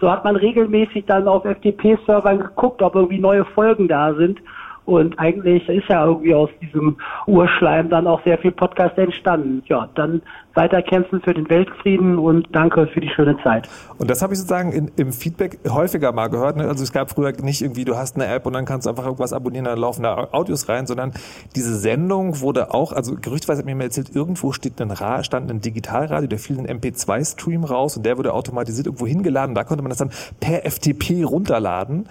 So 0.00 0.10
hat 0.10 0.24
man 0.24 0.36
regelmäßig 0.36 1.04
dann 1.04 1.28
auf 1.28 1.44
FTP-Servern 1.44 2.38
geguckt, 2.38 2.80
ob 2.80 2.94
irgendwie 2.94 3.18
neue 3.18 3.44
Folgen 3.44 3.86
da 3.86 4.14
sind. 4.14 4.38
Und 4.86 5.18
eigentlich 5.18 5.66
ist 5.68 5.88
ja 5.88 6.04
irgendwie 6.04 6.34
aus 6.34 6.50
diesem 6.60 6.96
Urschleim 7.26 7.88
dann 7.88 8.06
auch 8.06 8.22
sehr 8.24 8.38
viel 8.38 8.52
Podcast 8.52 8.98
entstanden. 8.98 9.62
Ja, 9.66 9.88
dann 9.94 10.20
weiterkämpfen 10.54 11.20
für 11.22 11.34
den 11.34 11.48
Weltfrieden 11.48 12.18
und 12.18 12.48
danke 12.52 12.86
für 12.86 13.00
die 13.00 13.08
schöne 13.08 13.36
Zeit. 13.42 13.68
Und 13.98 14.10
das 14.10 14.22
habe 14.22 14.34
ich 14.34 14.38
sozusagen 14.38 14.72
in, 14.72 14.90
im 14.96 15.12
Feedback 15.12 15.58
häufiger 15.68 16.12
mal 16.12 16.28
gehört. 16.28 16.56
Ne? 16.56 16.68
Also 16.68 16.84
es 16.84 16.92
gab 16.92 17.10
früher 17.10 17.32
nicht 17.42 17.62
irgendwie, 17.62 17.84
du 17.84 17.96
hast 17.96 18.16
eine 18.16 18.26
App 18.26 18.46
und 18.46 18.52
dann 18.52 18.64
kannst 18.64 18.86
du 18.86 18.90
einfach 18.90 19.04
irgendwas 19.04 19.32
abonnieren, 19.32 19.64
dann 19.64 19.78
laufen 19.78 20.02
da 20.02 20.28
Audios 20.32 20.68
rein, 20.68 20.86
sondern 20.86 21.12
diese 21.56 21.74
Sendung 21.76 22.40
wurde 22.40 22.72
auch, 22.72 22.92
also 22.92 23.16
gerüchtweise 23.20 23.60
hat 23.60 23.66
mir 23.66 23.74
mal 23.74 23.84
erzählt, 23.84 24.14
irgendwo 24.14 24.52
steht 24.52 24.80
ein 24.80 24.90
Ra 24.90 25.24
stand 25.24 25.50
ein 25.50 25.60
Digitalradio, 25.60 26.28
der 26.28 26.38
fiel 26.38 26.58
ein 26.58 26.66
MP2-Stream 26.66 27.64
raus 27.64 27.96
und 27.96 28.06
der 28.06 28.18
wurde 28.18 28.32
automatisiert 28.32 28.86
irgendwo 28.86 29.06
hingeladen. 29.06 29.54
Da 29.54 29.64
konnte 29.64 29.82
man 29.82 29.90
das 29.90 29.98
dann 29.98 30.10
per 30.40 30.70
FTP 30.70 31.24
runterladen. 31.24 32.06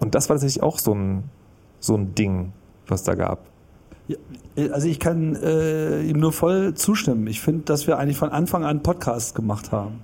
Und 0.00 0.14
das 0.14 0.28
war 0.28 0.34
tatsächlich 0.34 0.62
auch 0.62 0.78
so 0.78 0.94
ein, 0.94 1.24
so 1.84 1.94
ein 1.96 2.14
Ding, 2.14 2.52
was 2.86 3.02
da 3.02 3.14
gab. 3.14 3.40
Ja, 4.08 4.16
also 4.72 4.86
ich 4.86 5.00
kann 5.00 5.36
äh, 5.36 6.02
ihm 6.02 6.18
nur 6.18 6.32
voll 6.32 6.74
zustimmen. 6.74 7.26
Ich 7.26 7.40
finde, 7.40 7.64
dass 7.64 7.86
wir 7.86 7.98
eigentlich 7.98 8.18
von 8.18 8.30
Anfang 8.30 8.64
an 8.64 8.82
Podcasts 8.82 9.34
gemacht 9.34 9.72
haben, 9.72 10.00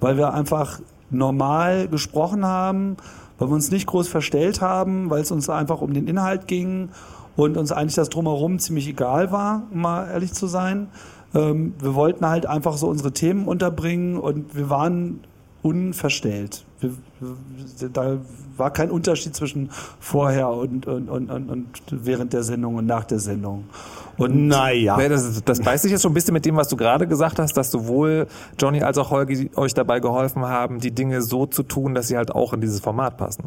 weil 0.00 0.16
wir 0.16 0.34
einfach 0.34 0.80
normal 1.10 1.88
gesprochen 1.88 2.44
haben, 2.44 2.96
weil 3.38 3.48
wir 3.48 3.54
uns 3.54 3.70
nicht 3.70 3.86
groß 3.86 4.08
verstellt 4.08 4.60
haben, 4.60 5.10
weil 5.10 5.22
es 5.22 5.30
uns 5.30 5.48
einfach 5.48 5.80
um 5.80 5.94
den 5.94 6.06
Inhalt 6.06 6.46
ging 6.46 6.90
und 7.36 7.56
uns 7.56 7.72
eigentlich 7.72 7.94
das 7.94 8.10
drumherum 8.10 8.58
ziemlich 8.58 8.88
egal 8.88 9.32
war, 9.32 9.62
um 9.70 9.82
mal 9.82 10.08
ehrlich 10.08 10.32
zu 10.32 10.46
sein. 10.46 10.88
Ähm, 11.34 11.74
wir 11.80 11.94
wollten 11.94 12.26
halt 12.26 12.46
einfach 12.46 12.76
so 12.76 12.88
unsere 12.88 13.12
Themen 13.12 13.46
unterbringen 13.46 14.18
und 14.18 14.56
wir 14.56 14.70
waren 14.70 15.20
unverstellt. 15.68 16.64
Wir, 16.80 16.90
wir, 17.20 17.88
da 17.88 18.18
war 18.56 18.72
kein 18.72 18.90
Unterschied 18.90 19.34
zwischen 19.34 19.70
vorher 20.00 20.48
und, 20.48 20.86
und, 20.86 21.08
und, 21.08 21.30
und, 21.30 21.66
während 21.90 22.32
der 22.32 22.42
Sendung 22.42 22.76
und 22.76 22.86
nach 22.86 23.04
der 23.04 23.18
Sendung. 23.18 23.64
Und 24.16 24.48
naja. 24.48 24.96
Das, 25.08 25.42
das 25.44 25.60
beißt 25.60 25.82
sich 25.82 25.92
jetzt 25.92 26.02
schon 26.02 26.12
ein 26.12 26.14
bisschen 26.14 26.34
mit 26.34 26.46
dem, 26.46 26.56
was 26.56 26.68
du 26.68 26.76
gerade 26.76 27.06
gesagt 27.06 27.38
hast, 27.38 27.56
dass 27.56 27.70
sowohl 27.70 28.26
Johnny 28.58 28.82
als 28.82 28.96
auch 28.98 29.10
Holgi 29.10 29.50
euch 29.54 29.74
dabei 29.74 30.00
geholfen 30.00 30.46
haben, 30.46 30.80
die 30.80 30.92
Dinge 30.92 31.20
so 31.22 31.46
zu 31.46 31.62
tun, 31.62 31.94
dass 31.94 32.08
sie 32.08 32.16
halt 32.16 32.32
auch 32.32 32.52
in 32.52 32.60
dieses 32.60 32.80
Format 32.80 33.18
passen. 33.18 33.44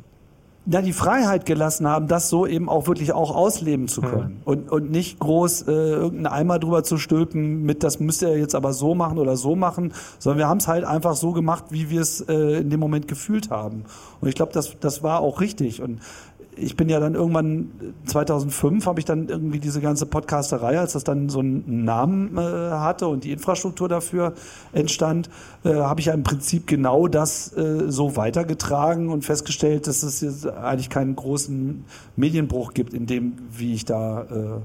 Ja, 0.68 0.82
die 0.82 0.94
Freiheit 0.94 1.48
gelassen 1.48 1.88
haben, 1.88 2.08
das 2.08 2.30
so 2.30 2.46
eben 2.46 2.70
auch 2.70 2.86
wirklich 2.86 3.14
auch 3.14 3.36
ausleben 3.36 3.88
zu 3.88 4.02
können. 4.02 4.42
Und, 4.46 4.72
und 4.72 4.92
nicht 4.92 5.20
groß 5.20 5.64
äh, 5.64 5.72
irgendeinen 5.72 6.28
Eimer 6.28 6.60
drüber 6.60 6.84
zu 6.84 6.98
stülpen 6.98 7.64
mit, 7.64 7.84
das 7.84 8.00
müsst 8.00 8.22
ihr 8.22 8.38
jetzt 8.38 8.54
aber 8.54 8.72
so 8.72 8.94
machen 8.94 9.18
oder 9.18 9.38
so 9.38 9.56
machen, 9.56 9.92
sondern 10.20 10.38
wir 10.38 10.48
haben 10.48 10.60
es 10.60 10.68
halt 10.68 10.84
einfach 10.84 11.16
so 11.16 11.32
gemacht, 11.32 11.66
wie 11.70 11.90
wir 11.90 12.02
es 12.02 12.22
äh, 12.22 12.60
in 12.60 12.70
dem 12.70 12.80
Moment 12.80 13.08
gefühlt 13.08 13.50
haben. 13.50 13.86
Und 14.20 14.30
ich 14.30 14.36
glaube, 14.36 14.54
das, 14.54 14.76
das 14.80 15.02
war 15.02 15.22
auch 15.22 15.42
richtig. 15.42 15.82
Und 15.82 16.00
ich 16.56 16.76
bin 16.76 16.90
ja 16.90 17.00
dann 17.00 17.16
irgendwann 17.16 17.72
2005 18.06 18.86
habe 18.86 19.00
ich 19.00 19.06
dann 19.06 19.30
irgendwie 19.30 19.60
diese 19.60 19.82
ganze 19.82 20.06
Podcasterei, 20.06 20.80
als 20.80 20.94
das 20.94 21.04
dann 21.04 21.30
so 21.30 21.40
einen 21.40 21.86
Namen 21.86 22.38
äh, 22.38 22.42
hatte 22.42 23.08
und 23.08 23.24
die 23.24 23.32
Infrastruktur 23.32 23.88
dafür 23.88 24.34
entstand, 24.74 25.30
äh, 25.64 25.74
habe 25.76 26.00
ich 26.02 26.08
ja 26.08 26.14
im 26.14 26.24
Prinzip 26.24 26.68
genau 26.68 27.08
das 27.08 27.56
äh, 27.56 27.90
so 27.90 28.16
weitergetragen 28.16 29.10
und 29.10 29.24
festgestellt, 29.24 29.88
dass 29.88 30.04
es 30.04 30.22
jetzt 30.22 30.48
eigentlich 30.48 30.90
keinen 30.90 31.16
großen 31.16 31.86
Medienbruch 32.16 32.74
gibt 32.74 32.94
in 32.94 33.06
dem, 33.06 33.34
wie 33.52 33.74
ich 33.74 33.86
da 33.86 34.24
äh, 34.24 34.62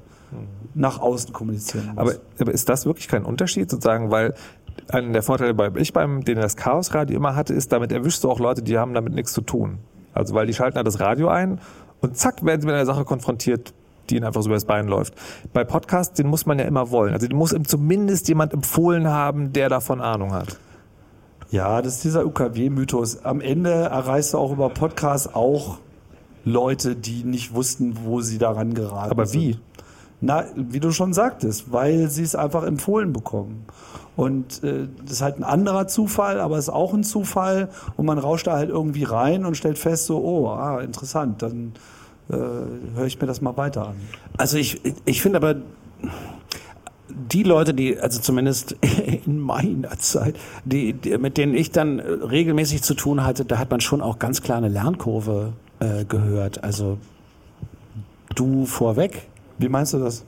nach 0.74 0.98
außen 0.98 1.32
kommunizieren 1.32 1.86
muss. 1.86 1.98
Aber, 1.98 2.14
aber 2.38 2.52
ist 2.52 2.68
das 2.68 2.84
wirklich 2.84 3.08
kein 3.08 3.24
Unterschied 3.24 3.70
sozusagen, 3.70 4.10
weil 4.10 4.34
einer 4.88 5.12
der 5.12 5.22
Vorteile, 5.22 5.54
bei 5.54 5.70
ich 5.76 5.92
beim, 5.92 6.24
den 6.24 6.38
das 6.38 6.56
Chaosradio 6.56 7.16
immer 7.16 7.36
hatte, 7.36 7.54
ist, 7.54 7.72
damit 7.72 7.92
erwischst 7.92 8.24
du 8.24 8.30
auch 8.30 8.40
Leute, 8.40 8.62
die 8.62 8.76
haben 8.76 8.92
damit 8.92 9.14
nichts 9.14 9.32
zu 9.32 9.40
tun. 9.40 9.78
Also 10.16 10.34
weil 10.34 10.46
die 10.46 10.54
schalten 10.54 10.76
halt 10.76 10.86
das 10.86 11.00
Radio 11.00 11.28
ein 11.28 11.60
und 12.00 12.16
zack 12.16 12.44
werden 12.44 12.60
sie 12.60 12.66
mit 12.66 12.74
einer 12.74 12.86
Sache 12.86 13.04
konfrontiert, 13.04 13.72
die 14.08 14.16
ihnen 14.16 14.24
einfach 14.24 14.42
so 14.42 14.48
übers 14.48 14.64
Bein 14.64 14.88
läuft. 14.88 15.14
Bei 15.52 15.64
Podcasts, 15.64 16.14
den 16.14 16.26
muss 16.26 16.46
man 16.46 16.58
ja 16.58 16.64
immer 16.64 16.90
wollen. 16.90 17.12
Also 17.12 17.26
den 17.26 17.36
muss 17.36 17.52
ihm 17.52 17.66
zumindest 17.66 18.28
jemand 18.28 18.52
empfohlen 18.52 19.08
haben, 19.08 19.52
der 19.52 19.68
davon 19.68 20.00
Ahnung 20.00 20.32
hat. 20.32 20.58
Ja, 21.50 21.80
das 21.80 21.96
ist 21.96 22.04
dieser 22.04 22.26
UKW-Mythos. 22.26 23.24
Am 23.24 23.40
Ende 23.40 23.70
erreichst 23.70 24.34
du 24.34 24.38
auch 24.38 24.52
über 24.52 24.68
Podcasts 24.68 25.32
auch 25.32 25.78
Leute, 26.44 26.96
die 26.96 27.24
nicht 27.24 27.54
wussten, 27.54 27.98
wo 28.04 28.20
sie 28.20 28.38
daran 28.38 28.74
geraten 28.74 29.10
Aber 29.10 29.26
sind. 29.26 29.60
Na, 30.20 30.44
wie 30.54 30.80
du 30.80 30.92
schon 30.92 31.12
sagtest, 31.12 31.72
weil 31.72 32.08
sie 32.08 32.22
es 32.22 32.34
einfach 32.34 32.62
empfohlen 32.62 33.12
bekommen. 33.12 33.66
Und 34.16 34.64
äh, 34.64 34.88
das 35.02 35.12
ist 35.12 35.22
halt 35.22 35.38
ein 35.38 35.44
anderer 35.44 35.88
Zufall, 35.88 36.40
aber 36.40 36.56
es 36.56 36.68
ist 36.68 36.74
auch 36.74 36.94
ein 36.94 37.04
Zufall. 37.04 37.68
Und 37.96 38.06
man 38.06 38.18
rauscht 38.18 38.46
da 38.46 38.54
halt 38.54 38.70
irgendwie 38.70 39.04
rein 39.04 39.44
und 39.44 39.56
stellt 39.56 39.78
fest, 39.78 40.06
so, 40.06 40.18
oh, 40.18 40.48
ah, 40.48 40.80
interessant, 40.80 41.42
dann 41.42 41.74
äh, 42.30 42.34
höre 42.34 43.06
ich 43.06 43.20
mir 43.20 43.26
das 43.26 43.42
mal 43.42 43.56
weiter 43.58 43.88
an. 43.88 43.96
Also 44.38 44.56
ich, 44.56 44.80
ich 45.04 45.20
finde 45.20 45.36
aber, 45.36 45.56
die 47.08 47.42
Leute, 47.42 47.74
die, 47.74 47.98
also 47.98 48.20
zumindest 48.20 48.76
in 49.26 49.38
meiner 49.38 49.98
Zeit, 49.98 50.36
die, 50.64 50.92
die, 50.92 51.18
mit 51.18 51.36
denen 51.36 51.54
ich 51.54 51.70
dann 51.70 52.00
regelmäßig 52.00 52.82
zu 52.82 52.94
tun 52.94 53.24
hatte, 53.24 53.44
da 53.44 53.58
hat 53.58 53.70
man 53.70 53.80
schon 53.80 54.00
auch 54.00 54.18
ganz 54.18 54.42
klar 54.42 54.58
eine 54.58 54.68
Lernkurve 54.68 55.52
äh, 55.80 56.04
gehört. 56.04 56.64
Also 56.64 56.98
du 58.34 58.66
vorweg. 58.66 59.28
Wie 59.58 59.68
meinst 59.68 59.92
du 59.94 59.98
das? 59.98 60.24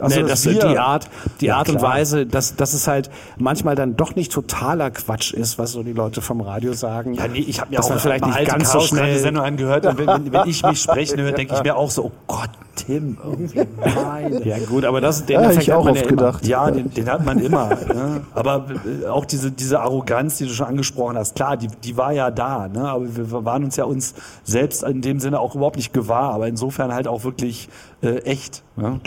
Ach 0.00 0.08
so, 0.10 0.16
Nee, 0.16 0.22
dass 0.28 0.42
dass 0.44 0.44
wir- 0.54 0.64
die 0.68 0.78
Art, 0.78 1.08
die 1.40 1.46
Ja, 1.46 1.56
Art 1.56 1.68
und 1.70 1.78
klar. 1.78 1.94
Weise, 1.94 2.24
dass, 2.24 2.54
dass 2.54 2.72
es 2.72 2.86
halt 2.86 3.10
manchmal 3.36 3.74
dann 3.74 3.96
doch 3.96 4.14
nicht 4.14 4.30
totaler 4.30 4.92
Quatsch 4.92 5.32
ist, 5.32 5.58
was 5.58 5.72
so 5.72 5.82
die 5.82 5.92
Leute 5.92 6.20
vom 6.20 6.40
Radio 6.40 6.72
sagen. 6.72 7.14
Ja, 7.14 7.26
nee, 7.26 7.40
ich 7.40 7.58
habe 7.60 7.70
mir 7.70 7.78
dass 7.78 7.86
auch 7.86 7.90
man 7.90 7.98
vielleicht 7.98 8.24
nicht 8.24 8.44
ganz 8.46 8.70
so 8.70 8.78
schnell 8.78 9.18
Sendung 9.18 9.44
angehört 9.44 9.84
und 9.86 9.98
wenn, 9.98 10.06
wenn, 10.06 10.32
wenn 10.32 10.48
ich 10.48 10.62
mich 10.62 10.80
sprechen 10.80 11.20
höre, 11.20 11.32
denke 11.32 11.52
ich 11.56 11.62
mir 11.64 11.74
auch 11.74 11.90
so, 11.90 12.04
oh 12.04 12.12
Gott, 12.28 12.50
Tim, 12.76 13.18
irgendwie 13.24 13.62
nein. 13.84 14.40
Ja 14.44 14.56
gut, 14.60 14.84
aber 14.84 15.00
das, 15.00 15.26
den 15.26 15.40
Ja, 15.40 15.50
ich 15.50 15.68
hat 15.68 15.76
auch 15.76 15.84
man 15.84 15.94
ja 15.96 16.00
oft 16.02 16.10
immer. 16.12 16.16
gedacht. 16.22 16.46
Ja, 16.46 16.70
den, 16.70 16.94
den 16.94 17.10
hat 17.10 17.24
man 17.26 17.40
immer. 17.40 17.70
ne? 17.70 18.20
Aber 18.34 18.66
äh, 19.02 19.08
auch 19.08 19.24
diese, 19.24 19.50
diese 19.50 19.80
Arroganz, 19.80 20.38
die 20.38 20.46
du 20.46 20.52
schon 20.52 20.68
angesprochen 20.68 21.18
hast, 21.18 21.34
klar, 21.34 21.56
die, 21.56 21.66
die 21.66 21.96
war 21.96 22.12
ja 22.12 22.30
da. 22.30 22.68
Ne? 22.68 22.88
Aber 22.88 23.04
wir 23.16 23.44
waren 23.44 23.64
uns 23.64 23.74
ja 23.74 23.82
uns 23.82 24.14
selbst 24.44 24.84
in 24.84 25.00
dem 25.02 25.18
Sinne 25.18 25.40
auch 25.40 25.56
überhaupt 25.56 25.74
nicht 25.74 25.92
gewahr. 25.92 26.32
Aber 26.32 26.46
insofern 26.46 26.94
halt 26.94 27.08
auch 27.08 27.24
wirklich 27.24 27.68
äh, 28.02 28.18
echt. 28.18 28.62
Ne? 28.76 29.00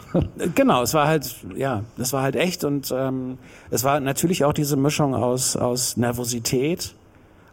Genau, 0.56 0.82
es 0.82 0.94
war 0.94 1.08
halt, 1.08 1.36
ja, 1.56 1.84
es 1.98 2.14
war 2.14 2.22
halt 2.24 2.36
echt 2.36 2.64
und 2.64 2.94
ähm, 2.96 3.38
es 3.70 3.84
war 3.84 4.00
natürlich 4.00 4.44
auch 4.46 4.54
diese 4.54 4.76
Mischung 4.78 5.16
aus, 5.16 5.56
aus 5.56 5.98
Nervosität. 5.98 6.96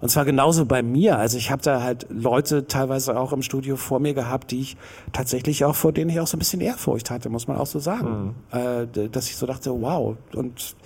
Und 0.00 0.10
zwar 0.10 0.24
genauso 0.24 0.64
bei 0.64 0.80
mir. 0.80 1.18
Also 1.18 1.38
ich 1.38 1.50
habe 1.50 1.60
da 1.60 1.82
halt 1.82 2.06
Leute 2.08 2.68
teilweise 2.68 3.18
auch 3.18 3.32
im 3.32 3.42
Studio 3.42 3.74
vor 3.74 3.98
mir 3.98 4.14
gehabt, 4.14 4.52
die 4.52 4.60
ich 4.60 4.76
tatsächlich 5.12 5.64
auch, 5.64 5.74
vor 5.74 5.90
denen 5.92 6.08
ich 6.10 6.20
auch 6.20 6.26
so 6.28 6.36
ein 6.36 6.38
bisschen 6.38 6.60
Ehrfurcht 6.60 7.10
hatte, 7.10 7.30
muss 7.30 7.48
man 7.48 7.56
auch 7.56 7.66
so 7.66 7.80
sagen. 7.80 8.36
Äh, 8.52 8.86
d- 8.86 9.08
dass 9.08 9.28
ich 9.28 9.34
so 9.36 9.44
dachte, 9.46 9.72
wow. 9.72 10.14
Und 10.36 10.76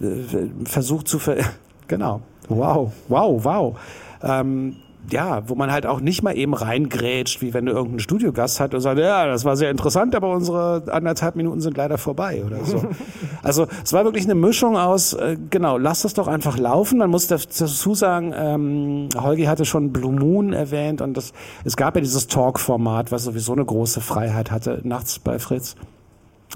äh, 0.00 0.46
versucht 0.64 1.08
zu 1.08 1.18
ver 1.18 1.38
genau. 1.88 2.20
Wow, 2.48 2.92
wow, 3.08 3.44
wow. 3.44 3.78
Ähm, 4.22 4.76
ja, 5.10 5.48
wo 5.48 5.54
man 5.54 5.70
halt 5.72 5.86
auch 5.86 6.00
nicht 6.00 6.22
mal 6.22 6.36
eben 6.36 6.54
reingrätscht, 6.54 7.42
wie 7.42 7.54
wenn 7.54 7.66
du 7.66 7.72
irgendeinen 7.72 8.00
Studiogast 8.00 8.60
hat 8.60 8.74
und 8.74 8.80
sagt, 8.80 8.98
ja, 8.98 9.26
das 9.26 9.44
war 9.44 9.56
sehr 9.56 9.70
interessant, 9.70 10.14
aber 10.14 10.32
unsere 10.32 10.84
anderthalb 10.90 11.36
Minuten 11.36 11.60
sind 11.60 11.76
leider 11.76 11.98
vorbei 11.98 12.42
oder 12.44 12.64
so. 12.64 12.82
also 13.42 13.66
es 13.84 13.92
war 13.92 14.04
wirklich 14.04 14.24
eine 14.24 14.34
Mischung 14.34 14.76
aus, 14.76 15.12
äh, 15.12 15.36
genau, 15.50 15.78
lass 15.78 16.02
das 16.02 16.14
doch 16.14 16.28
einfach 16.28 16.58
laufen. 16.58 16.98
Man 16.98 17.10
muss 17.10 17.26
dazu 17.26 17.94
sagen, 17.94 18.34
ähm, 18.36 19.08
Holgi 19.16 19.44
hatte 19.44 19.64
schon 19.64 19.92
Blue 19.92 20.12
Moon 20.12 20.52
erwähnt 20.52 21.00
und 21.00 21.16
das, 21.16 21.32
es 21.64 21.76
gab 21.76 21.94
ja 21.94 22.00
dieses 22.00 22.26
Talk-Format, 22.26 23.12
was 23.12 23.24
sowieso 23.24 23.52
eine 23.52 23.64
große 23.64 24.00
Freiheit 24.00 24.50
hatte, 24.50 24.80
nachts 24.84 25.18
bei 25.18 25.38
Fritz. 25.38 25.76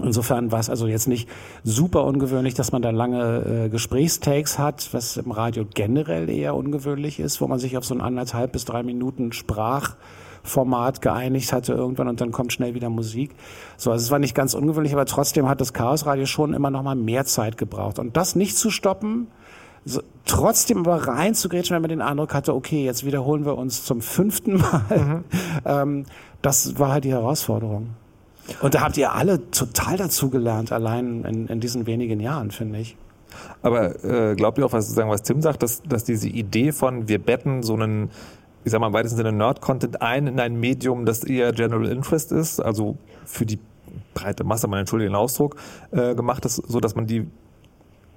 Insofern 0.02 0.52
war 0.52 0.60
es 0.60 0.70
also 0.70 0.86
jetzt 0.86 1.08
nicht 1.08 1.28
super 1.64 2.04
ungewöhnlich, 2.04 2.54
dass 2.54 2.72
man 2.72 2.82
da 2.82 2.90
lange 2.90 3.64
äh, 3.66 3.68
Gesprächstakes 3.68 4.58
hat, 4.58 4.88
was 4.92 5.16
im 5.16 5.30
Radio 5.30 5.64
generell 5.72 6.28
eher 6.28 6.54
ungewöhnlich 6.54 7.20
ist, 7.20 7.40
wo 7.40 7.46
man 7.46 7.58
sich 7.58 7.76
auf 7.76 7.84
so 7.84 7.94
ein 7.94 8.00
anderthalb 8.00 8.52
bis 8.52 8.64
drei 8.64 8.82
Minuten 8.82 9.32
Sprachformat 9.32 11.00
geeinigt 11.02 11.52
hatte 11.52 11.72
irgendwann 11.72 12.08
und 12.08 12.20
dann 12.20 12.32
kommt 12.32 12.52
schnell 12.52 12.74
wieder 12.74 12.90
Musik. 12.90 13.30
So, 13.76 13.90
also 13.90 14.04
es 14.04 14.10
war 14.10 14.18
nicht 14.18 14.34
ganz 14.34 14.54
ungewöhnlich, 14.54 14.92
aber 14.92 15.06
trotzdem 15.06 15.48
hat 15.48 15.60
das 15.60 15.72
Chaosradio 15.72 16.26
schon 16.26 16.54
immer 16.54 16.70
noch 16.70 16.82
mal 16.82 16.96
mehr 16.96 17.24
Zeit 17.24 17.58
gebraucht. 17.58 17.98
Und 17.98 18.16
das 18.16 18.36
nicht 18.36 18.56
zu 18.56 18.70
stoppen, 18.70 19.28
so, 19.84 20.02
trotzdem 20.26 20.78
aber 20.78 21.06
reinzugrätschen, 21.06 21.74
wenn 21.74 21.82
man 21.82 21.88
den 21.88 22.02
Eindruck 22.02 22.34
hatte, 22.34 22.54
okay, 22.54 22.84
jetzt 22.84 23.04
wiederholen 23.04 23.46
wir 23.46 23.56
uns 23.56 23.84
zum 23.84 24.02
fünften 24.02 24.58
Mal, 24.58 25.24
ähm, 25.64 26.04
das 26.42 26.78
war 26.78 26.92
halt 26.92 27.04
die 27.04 27.12
Herausforderung. 27.12 27.90
Und 28.60 28.74
da 28.74 28.80
habt 28.82 28.96
ihr 28.96 29.12
alle 29.12 29.50
total 29.50 29.96
dazugelernt, 29.96 30.72
allein 30.72 31.24
in, 31.24 31.46
in 31.46 31.60
diesen 31.60 31.86
wenigen 31.86 32.20
Jahren, 32.20 32.50
finde 32.50 32.80
ich. 32.80 32.96
Aber 33.62 34.04
äh, 34.04 34.34
glaubt 34.34 34.58
ihr 34.58 34.66
auch, 34.66 34.72
was, 34.72 34.88
sagen, 34.92 35.10
was 35.10 35.22
Tim 35.22 35.40
sagt, 35.40 35.62
dass, 35.62 35.82
dass 35.82 36.04
diese 36.04 36.28
Idee 36.28 36.72
von, 36.72 37.08
wir 37.08 37.18
betten 37.18 37.62
so 37.62 37.74
einen, 37.74 38.10
ich 38.64 38.72
sag 38.72 38.80
mal 38.80 38.88
im 38.88 38.92
weitesten 38.92 39.16
Sinne 39.16 39.32
Nerd-Content 39.32 40.02
ein 40.02 40.26
in 40.26 40.40
ein 40.40 40.58
Medium, 40.58 41.06
das 41.06 41.24
eher 41.24 41.52
General 41.52 41.86
Interest 41.86 42.32
ist, 42.32 42.60
also 42.60 42.96
für 43.24 43.46
die 43.46 43.58
breite 44.14 44.44
Masse, 44.44 44.68
man 44.68 44.80
entschuldige 44.80 45.10
den 45.10 45.16
Ausdruck, 45.16 45.56
äh, 45.92 46.14
gemacht 46.14 46.44
ist, 46.44 46.56
so 46.56 46.80
dass 46.80 46.94
man 46.94 47.06
die 47.06 47.26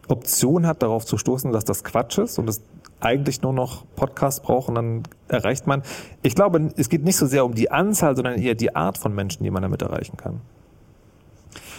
Option 0.07 0.68
hat, 0.68 0.81
darauf 0.81 1.05
zu 1.05 1.18
stoßen, 1.18 1.51
dass 1.51 1.65
das 1.65 1.84
Quatsch 1.84 2.18
ist 2.18 2.39
und 2.39 2.49
es 2.49 2.61
eigentlich 3.04 3.42
nur 3.42 3.54
noch 3.54 3.86
Podcasts 3.96 4.42
braucht 4.42 4.70
und 4.70 4.76
dann 4.76 5.04
erreicht 5.28 5.68
man. 5.68 5.84
Ich 6.22 6.36
glaube, 6.36 6.70
es 6.78 6.90
geht 6.90 7.04
nicht 7.04 7.18
so 7.18 7.26
sehr 7.26 7.46
um 7.46 7.54
die 7.54 7.72
Anzahl, 7.72 8.16
sondern 8.16 8.40
eher 8.40 8.56
die 8.56 8.76
Art 8.76 8.98
von 8.98 9.14
Menschen, 9.14 9.44
die 9.44 9.52
man 9.52 9.62
damit 9.62 9.82
erreichen 9.82 10.18
kann. 10.18 10.42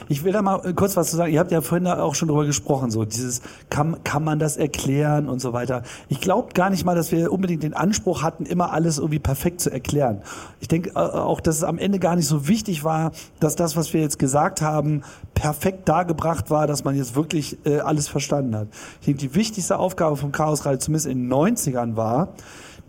Ich 0.08 0.24
will 0.24 0.32
da 0.32 0.42
mal 0.42 0.60
äh, 0.64 0.72
kurz 0.72 0.96
was 0.96 1.10
zu 1.10 1.16
sagen. 1.16 1.32
Ihr 1.32 1.40
habt 1.40 1.52
ja 1.52 1.60
vorhin 1.60 1.84
da 1.84 2.02
auch 2.02 2.14
schon 2.14 2.28
drüber 2.28 2.44
gesprochen, 2.44 2.90
so 2.90 3.04
dieses, 3.04 3.42
kann, 3.70 4.02
kann 4.04 4.24
man 4.24 4.38
das 4.38 4.56
erklären 4.56 5.28
und 5.28 5.40
so 5.40 5.52
weiter. 5.52 5.82
Ich 6.08 6.20
glaube 6.20 6.52
gar 6.54 6.70
nicht 6.70 6.84
mal, 6.84 6.94
dass 6.94 7.12
wir 7.12 7.32
unbedingt 7.32 7.62
den 7.62 7.74
Anspruch 7.74 8.22
hatten, 8.22 8.46
immer 8.46 8.72
alles 8.72 8.98
irgendwie 8.98 9.18
perfekt 9.18 9.60
zu 9.60 9.70
erklären. 9.70 10.22
Ich 10.60 10.68
denke 10.68 10.90
äh, 10.90 10.98
auch, 10.98 11.40
dass 11.40 11.56
es 11.56 11.64
am 11.64 11.78
Ende 11.78 11.98
gar 11.98 12.16
nicht 12.16 12.26
so 12.26 12.48
wichtig 12.48 12.84
war, 12.84 13.12
dass 13.40 13.56
das, 13.56 13.76
was 13.76 13.92
wir 13.92 14.00
jetzt 14.00 14.18
gesagt 14.18 14.62
haben, 14.62 15.02
perfekt 15.34 15.88
dargebracht 15.88 16.50
war, 16.50 16.66
dass 16.66 16.84
man 16.84 16.96
jetzt 16.96 17.16
wirklich 17.16 17.58
äh, 17.64 17.80
alles 17.80 18.08
verstanden 18.08 18.56
hat. 18.56 18.68
Ich 19.00 19.06
denke, 19.06 19.20
die 19.20 19.34
wichtigste 19.34 19.78
Aufgabe 19.78 20.16
vom 20.16 20.32
Chaos 20.32 20.64
Radio, 20.64 20.78
zumindest 20.78 21.06
in 21.06 21.28
den 21.28 21.32
90ern, 21.32 21.96
war, 21.96 22.28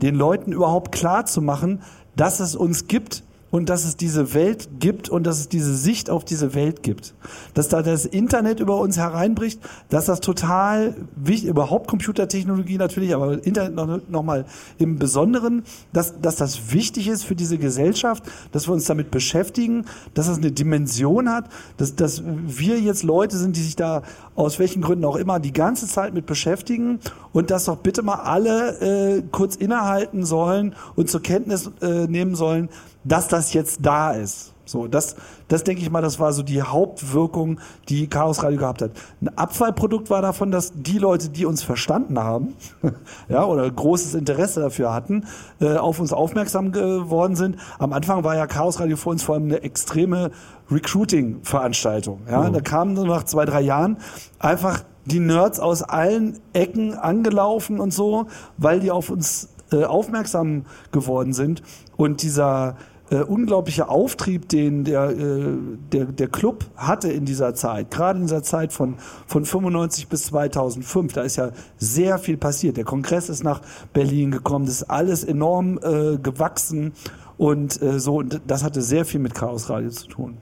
den 0.02 0.16
Leuten 0.16 0.52
überhaupt 0.52 0.92
klar 0.92 1.26
zu 1.26 1.42
machen, 1.42 1.82
dass 2.16 2.40
es 2.40 2.56
uns 2.56 2.88
gibt 2.88 3.24
und 3.52 3.70
dass 3.70 3.86
es 3.86 3.96
diese 3.96 4.34
Welt 4.34 4.68
gibt 4.80 5.08
und 5.08 5.26
dass 5.26 5.40
es 5.40 5.48
diese 5.48 5.76
Sicht 5.76 6.10
auf 6.10 6.26
diese 6.26 6.56
Welt 6.56 6.84
gibt. 6.84 7.14
Dass 7.54 7.70
da 7.70 7.82
das 7.82 8.06
Internet 8.06 8.60
über 8.60 8.78
uns 8.80 8.98
hereinbricht, 8.98 9.62
dass 9.90 10.06
das 10.06 10.20
total 10.20 10.96
wichtig, 11.16 11.50
überhaupt 11.50 11.88
Computertechnologie 11.88 12.78
natürlich, 12.78 13.16
aber 13.16 13.46
Internet 13.46 13.76
noch, 13.76 14.00
noch 14.10 14.24
mal 14.24 14.46
im 14.78 14.98
Besonderen, 14.98 15.64
dass, 15.94 16.20
dass 16.20 16.36
das 16.36 16.74
wichtig 16.74 17.08
ist 17.08 17.24
für 17.24 17.36
diese 17.36 17.58
Gesellschaft, 17.58 18.24
dass 18.52 18.68
wir 18.68 18.74
uns 18.74 18.86
damit 18.86 19.12
beschäftigen, 19.12 19.86
dass 20.14 20.28
es 20.28 20.38
eine 20.38 20.52
Dimension 20.52 21.30
hat, 21.30 21.50
dass, 21.78 21.96
dass 21.96 22.24
wir 22.26 22.80
jetzt 22.80 23.04
Leute 23.04 23.38
sind, 23.38 23.56
die 23.56 23.62
sich 23.62 23.76
da 23.76 24.02
aus 24.36 24.60
welchen 24.60 24.82
Gründen 24.82 25.06
auch 25.06 25.16
immer 25.16 25.40
die 25.40 25.54
ganze 25.54 25.88
Zeit 25.88 26.14
mit 26.14 26.26
beschäftigen 26.26 27.00
und 27.32 27.52
dass 27.52 27.66
doch 27.66 27.78
bitte 27.78 28.02
mal 28.02 28.16
alle 28.16 29.18
äh, 29.18 29.24
kurz 29.32 29.56
innehalten 29.56 30.26
sollen 30.26 30.76
und 30.96 31.10
zur 31.10 31.22
Kenntnis 31.22 31.72
äh, 31.82 32.08
nehmen 32.08 32.36
sollen, 32.36 32.70
dass 33.06 33.30
das 33.30 33.54
jetzt 33.54 33.80
da 33.86 34.12
ist. 34.12 34.52
So, 34.68 34.88
das, 34.88 35.16
das 35.48 35.64
denke 35.64 35.84
ich 35.84 35.92
mal, 35.92 36.02
das 36.02 36.20
war 36.20 36.34
so 36.34 36.42
die 36.42 36.64
Hauptwirkung, 36.64 37.60
die 37.88 38.08
Chaos 38.08 38.42
Radio 38.42 38.58
gehabt 38.58 38.82
hat. 38.82 38.92
Ein 39.22 39.30
Abfallprodukt 39.38 40.10
war 40.10 40.24
davon, 40.24 40.50
dass 40.50 40.74
die 40.74 40.98
Leute, 40.98 41.30
die 41.30 41.46
uns 41.46 41.62
verstanden 41.62 42.18
haben, 42.18 42.56
ja, 43.30 43.46
oder 43.46 43.70
großes 43.70 44.16
Interesse 44.16 44.62
dafür 44.62 44.92
hatten, 44.92 45.26
äh, 45.62 45.76
auf 45.78 46.00
uns 46.00 46.12
aufmerksam 46.14 46.72
geworden 46.72 47.36
sind. 47.36 47.58
Am 47.78 47.94
Anfang 47.94 48.24
war 48.24 48.36
ja 48.36 48.48
Chaos 48.48 48.80
Radio 48.80 48.98
für 48.98 49.10
uns 49.10 49.22
vor 49.22 49.36
allem 49.36 49.44
eine 49.46 49.62
extreme 49.62 50.32
Recruiting-Veranstaltung. 50.72 52.22
Ja, 52.30 52.42
Mhm. 52.50 52.54
da 52.54 52.62
kamen 52.62 52.94
nach 52.94 53.24
zwei, 53.24 53.46
drei 53.46 53.62
Jahren 53.62 53.98
einfach 54.40 54.84
die 55.06 55.20
Nerds 55.20 55.60
aus 55.60 55.84
allen 55.84 56.40
Ecken 56.54 56.96
angelaufen 56.96 57.80
und 57.80 57.94
so, 57.94 58.26
weil 58.58 58.80
die 58.80 58.90
auf 58.90 59.10
uns 59.12 59.50
äh, 59.72 59.84
aufmerksam 59.84 60.66
geworden 60.92 61.34
sind. 61.34 61.62
Und 61.98 62.22
dieser 62.24 62.76
äh, 63.10 63.18
unglaubliche 63.18 63.88
Auftrieb, 63.88 64.50
den 64.50 64.84
der, 64.84 65.10
äh, 65.10 65.58
der, 65.92 66.06
der 66.06 66.28
Club 66.28 66.66
hatte 66.76 67.12
in 67.12 67.26
dieser 67.26 67.54
Zeit, 67.54 67.92
gerade 67.92 68.20
in 68.20 68.26
dieser 68.26 68.44
Zeit 68.44 68.74
von, 68.74 68.96
von 69.28 69.46
95 69.46 70.08
bis 70.08 70.24
2005, 70.26 71.14
da 71.14 71.22
ist 71.22 71.36
ja 71.36 71.52
sehr 71.78 72.18
viel 72.18 72.38
passiert. 72.38 72.78
Der 72.78 72.84
Kongress 72.84 73.30
ist 73.30 73.44
nach 73.44 73.62
Berlin 73.94 74.32
gekommen, 74.32 74.66
das 74.66 74.82
ist 74.82 74.90
alles 74.90 75.24
enorm 75.24 75.78
äh, 75.84 76.18
gewachsen 76.18 76.94
und 77.38 77.82
äh, 77.82 78.00
so, 78.00 78.18
und 78.18 78.42
das 78.48 78.64
hatte 78.64 78.82
sehr 78.82 79.06
viel 79.06 79.20
mit 79.20 79.36
Chaos 79.36 79.70
Radio 79.70 79.90
zu 79.90 80.08
tun. 80.08 80.38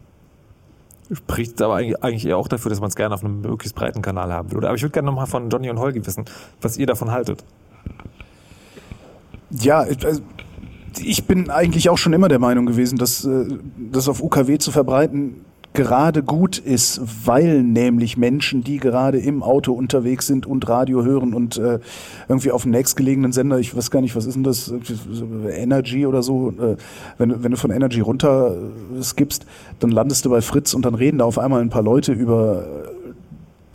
Spricht 1.11 1.61
aber 1.61 1.75
eigentlich 1.75 2.01
eigentlich 2.01 2.25
eher 2.25 2.37
auch 2.37 2.47
dafür, 2.47 2.69
dass 2.69 2.79
man 2.79 2.89
es 2.89 2.95
gerne 2.95 3.13
auf 3.13 3.23
einem 3.23 3.41
möglichst 3.41 3.75
breiten 3.75 4.01
Kanal 4.01 4.31
haben 4.31 4.51
würde. 4.51 4.67
Aber 4.67 4.77
ich 4.77 4.81
würde 4.81 4.93
gerne 4.93 5.07
nochmal 5.07 5.27
von 5.27 5.49
Johnny 5.49 5.69
und 5.69 5.77
Holgi 5.79 6.03
wissen, 6.05 6.23
was 6.61 6.77
ihr 6.77 6.87
davon 6.87 7.11
haltet. 7.11 7.43
Ja, 9.51 9.79
also 9.79 10.21
ich 11.01 11.25
bin 11.25 11.49
eigentlich 11.49 11.89
auch 11.89 11.97
schon 11.97 12.13
immer 12.13 12.27
der 12.27 12.39
Meinung 12.39 12.65
gewesen, 12.65 12.97
dass 12.97 13.25
äh, 13.25 13.45
das 13.91 14.07
auf 14.09 14.21
UKW 14.21 14.57
zu 14.57 14.71
verbreiten 14.71 15.41
gerade 15.75 16.21
gut 16.21 16.59
ist, 16.59 17.01
weil 17.25 17.63
nämlich 17.63 18.15
Menschen, 18.15 18.63
die 18.63 18.77
gerade 18.77 19.17
im 19.17 19.41
Auto 19.41 19.73
unterwegs 19.73 20.27
sind 20.27 20.45
und 20.45 20.69
Radio 20.69 21.03
hören 21.03 21.33
und 21.33 21.57
äh, 21.57 21.79
irgendwie 22.29 22.51
auf 22.51 22.61
dem 22.61 22.71
nächstgelegenen 22.71 23.31
Sender, 23.31 23.57
ich 23.57 23.75
weiß 23.75 23.89
gar 23.89 24.01
nicht, 24.01 24.15
was 24.15 24.27
ist 24.27 24.35
denn 24.35 24.43
das, 24.43 24.71
Energy 25.51 26.05
oder 26.05 26.21
so, 26.21 26.51
äh, 26.51 26.75
wenn, 27.17 27.29
du- 27.29 27.43
wenn 27.43 27.49
du 27.51 27.57
von 27.57 27.71
Energy 27.71 28.01
runter 28.01 28.55
äh, 28.55 29.01
skippst, 29.01 29.47
dann 29.79 29.89
landest 29.89 30.25
du 30.25 30.29
bei 30.29 30.41
Fritz 30.41 30.75
und 30.75 30.85
dann 30.85 30.93
reden 30.93 31.17
da 31.17 31.25
auf 31.25 31.39
einmal 31.39 31.61
ein 31.61 31.69
paar 31.71 31.81
Leute 31.83 32.13
über 32.13 32.63
äh, 32.63 33.13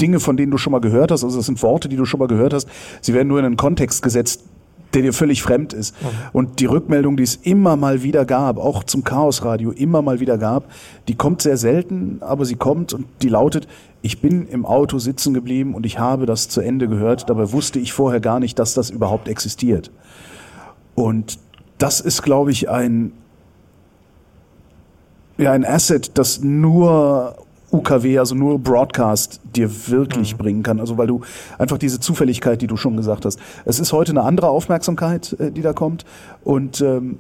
Dinge, 0.01 0.20
von 0.20 0.36
denen 0.36 0.53
du 0.53 0.59
schon 0.59 0.70
mal 0.70 0.81
gehört 0.81 1.11
hast, 1.11 1.24
also 1.24 1.36
das 1.39 1.47
sind 1.47 1.61
Worte, 1.65 1.89
die 1.89 1.97
du 1.97 2.05
schon 2.05 2.20
mal 2.20 2.28
gehört 2.28 2.55
hast, 2.55 2.69
sie 3.01 3.12
werden 3.12 3.27
nur 3.27 3.40
in 3.40 3.45
einen 3.45 3.57
Kontext 3.57 4.03
gesetzt, 4.05 4.45
der 4.94 5.02
dir 5.02 5.12
völlig 5.12 5.43
fremd 5.43 5.73
ist. 5.73 5.94
Und 6.32 6.60
die 6.60 6.66
Rückmeldung, 6.66 7.16
die 7.16 7.23
es 7.23 7.36
immer 7.36 7.77
mal 7.77 8.02
wieder 8.02 8.24
gab, 8.24 8.59
auch 8.59 8.85
zum 8.85 9.05
Chaosradio 9.05 9.70
immer 9.70 10.02
mal 10.02 10.20
wieder 10.20 10.39
gab, 10.39 10.70
die 11.09 11.15
kommt 11.15 11.43
sehr 11.43 11.56
selten, 11.56 12.19
aber 12.20 12.44
sie 12.44 12.56
kommt 12.56 12.93
und 12.94 13.06
die 13.23 13.28
lautet, 13.28 13.69
ich 14.01 14.20
bin 14.20 14.47
im 14.47 14.65
Auto 14.65 14.98
sitzen 14.98 15.35
geblieben 15.35 15.74
und 15.74 15.85
ich 15.85 15.98
habe 15.98 16.24
das 16.27 16.48
zu 16.48 16.60
Ende 16.60 16.89
gehört, 16.89 17.28
dabei 17.28 17.52
wusste 17.52 17.78
ich 17.78 17.93
vorher 17.93 18.20
gar 18.20 18.40
nicht, 18.40 18.59
dass 18.59 18.74
das 18.74 18.90
überhaupt 18.90 19.28
existiert. 19.28 19.90
Und 20.94 21.39
das 21.78 22.01
ist, 22.01 22.23
glaube 22.23 22.51
ich, 22.51 22.69
ein, 22.69 23.12
ja, 25.36 25.52
ein 25.52 25.65
Asset, 25.65 26.16
das 26.19 26.43
nur 26.43 27.36
UKW, 27.70 28.19
also 28.19 28.35
nur 28.35 28.59
Broadcast 28.59 29.40
dir 29.45 29.70
wirklich 29.89 30.36
bringen 30.36 30.62
kann. 30.62 30.81
Also 30.81 30.97
weil 30.97 31.07
du 31.07 31.20
einfach 31.59 31.78
diese 31.78 32.01
Zufälligkeit, 32.01 32.62
die 32.62 32.66
du 32.66 32.77
schon 32.77 32.97
gesagt 32.97 33.24
hast. 33.24 33.39
Es 33.65 33.78
ist 33.78 33.93
heute 33.93 34.12
eine 34.12 34.23
andere 34.23 34.49
Aufmerksamkeit, 34.49 35.36
äh, 35.39 35.51
die 35.51 35.62
da 35.62 35.73
kommt. 35.73 36.05
Und 36.45 36.81
ähm, 36.81 37.19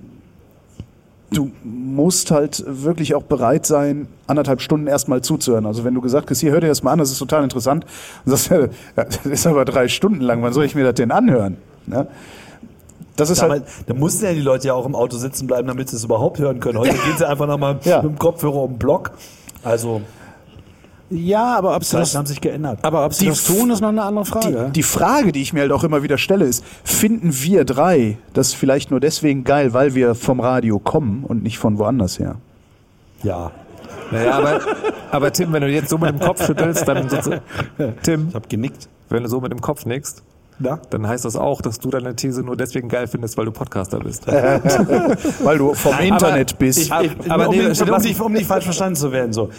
du 1.30 1.50
musst 1.62 2.30
halt 2.30 2.64
wirklich 2.66 3.14
auch 3.14 3.22
bereit 3.22 3.66
sein, 3.66 4.08
anderthalb 4.26 4.60
Stunden 4.60 4.86
erstmal 4.86 5.22
zuzuhören. 5.22 5.66
Also 5.66 5.84
wenn 5.84 5.94
du 5.94 6.00
gesagt 6.00 6.30
hast, 6.30 6.40
hier 6.40 6.52
hör 6.52 6.60
dir 6.60 6.68
das 6.68 6.82
mal 6.82 6.92
an, 6.92 6.98
das 6.98 7.10
ist 7.10 7.18
total 7.18 7.44
interessant, 7.44 7.84
und 8.24 8.36
sagst, 8.36 8.50
ja, 8.96 9.04
das 9.04 9.26
ist 9.26 9.46
aber 9.46 9.64
drei 9.64 9.88
Stunden 9.88 10.20
lang, 10.20 10.42
wann 10.42 10.52
soll 10.52 10.64
ich 10.64 10.74
mir 10.74 10.84
das 10.84 10.94
denn 10.94 11.10
anhören? 11.10 11.58
Ne? 11.86 12.06
Das 13.16 13.30
ist 13.30 13.42
Damals, 13.42 13.62
halt, 13.62 13.88
da 13.88 13.94
mussten 13.94 14.24
ja 14.24 14.32
die 14.32 14.40
Leute 14.40 14.68
ja 14.68 14.74
auch 14.74 14.86
im 14.86 14.94
Auto 14.94 15.16
sitzen 15.16 15.48
bleiben, 15.48 15.66
damit 15.66 15.88
sie 15.90 15.96
es 15.96 16.04
überhaupt 16.04 16.38
hören 16.38 16.60
können. 16.60 16.78
Heute 16.78 16.94
gehen 17.04 17.18
sie 17.18 17.28
einfach 17.28 17.48
nochmal 17.48 17.74
mit 17.74 17.84
dem 17.84 18.18
Kopfhörer 18.18 18.62
um 18.62 18.74
den 18.74 18.78
Block. 18.78 19.10
Also, 19.64 20.02
Ja, 21.10 21.56
aber 21.56 21.74
ob 21.74 21.84
sie 21.84 21.96
das, 21.96 22.14
haben 22.14 22.26
sich 22.26 22.40
geändert. 22.40 22.80
aber 22.82 23.04
ob 23.06 23.14
sie 23.14 23.24
Die 23.24 23.30
das 23.30 23.44
tun, 23.44 23.70
ist 23.70 23.80
noch 23.80 23.88
eine 23.88 24.02
andere 24.02 24.24
Frage. 24.26 24.66
Die, 24.66 24.72
die 24.72 24.82
Frage, 24.82 25.32
die 25.32 25.40
ich 25.40 25.52
mir 25.54 25.60
halt 25.60 25.72
auch 25.72 25.82
immer 25.84 26.02
wieder 26.02 26.18
stelle, 26.18 26.44
ist, 26.44 26.62
finden 26.84 27.30
wir 27.32 27.64
drei 27.64 28.18
das 28.34 28.52
vielleicht 28.52 28.90
nur 28.90 29.00
deswegen 29.00 29.42
geil, 29.44 29.72
weil 29.72 29.94
wir 29.94 30.14
vom 30.14 30.40
Radio 30.40 30.78
kommen 30.78 31.24
und 31.24 31.42
nicht 31.42 31.58
von 31.58 31.78
woanders 31.78 32.18
her? 32.18 32.36
Ja. 33.22 33.50
Naja, 34.10 34.32
aber, 34.32 34.60
aber 35.10 35.32
Tim, 35.32 35.52
wenn 35.52 35.62
du 35.62 35.68
jetzt 35.68 35.88
so 35.90 35.98
mit 35.98 36.10
dem 36.10 36.20
Kopf 36.20 36.44
schüttelst, 36.44 36.86
dann 36.86 37.08
sozusagen, 37.08 37.42
Tim, 38.02 38.28
Ich 38.28 38.34
habe 38.34 38.48
genickt. 38.48 38.88
wenn 39.08 39.22
du 39.22 39.28
so 39.28 39.40
mit 39.40 39.50
dem 39.52 39.60
Kopf 39.60 39.84
nickst, 39.86 40.22
Ja. 40.60 40.78
dann 40.90 41.06
heißt 41.06 41.24
das 41.24 41.36
auch, 41.36 41.60
dass 41.62 41.78
du 41.78 41.88
deine 41.90 42.16
These 42.16 42.42
nur 42.42 42.56
deswegen 42.56 42.88
geil 42.88 43.06
findest, 43.06 43.36
weil 43.38 43.46
du 43.46 43.50
Podcaster 43.52 43.98
bist. 44.00 44.26
Weil 45.42 45.58
du 45.58 45.72
vom 45.74 45.98
Internet 46.00 46.58
bist. 46.58 46.78
Ich, 46.80 46.90
ich, 46.90 47.30
aber 47.30 47.48
um, 47.48 47.54
nee, 47.54 47.66
um, 47.66 47.88
um, 47.94 48.00
nicht, 48.02 48.20
um 48.20 48.32
nicht 48.32 48.46
falsch 48.46 48.64
verstanden 48.64 48.96
zu 48.96 49.10
werden, 49.12 49.32
so. 49.32 49.50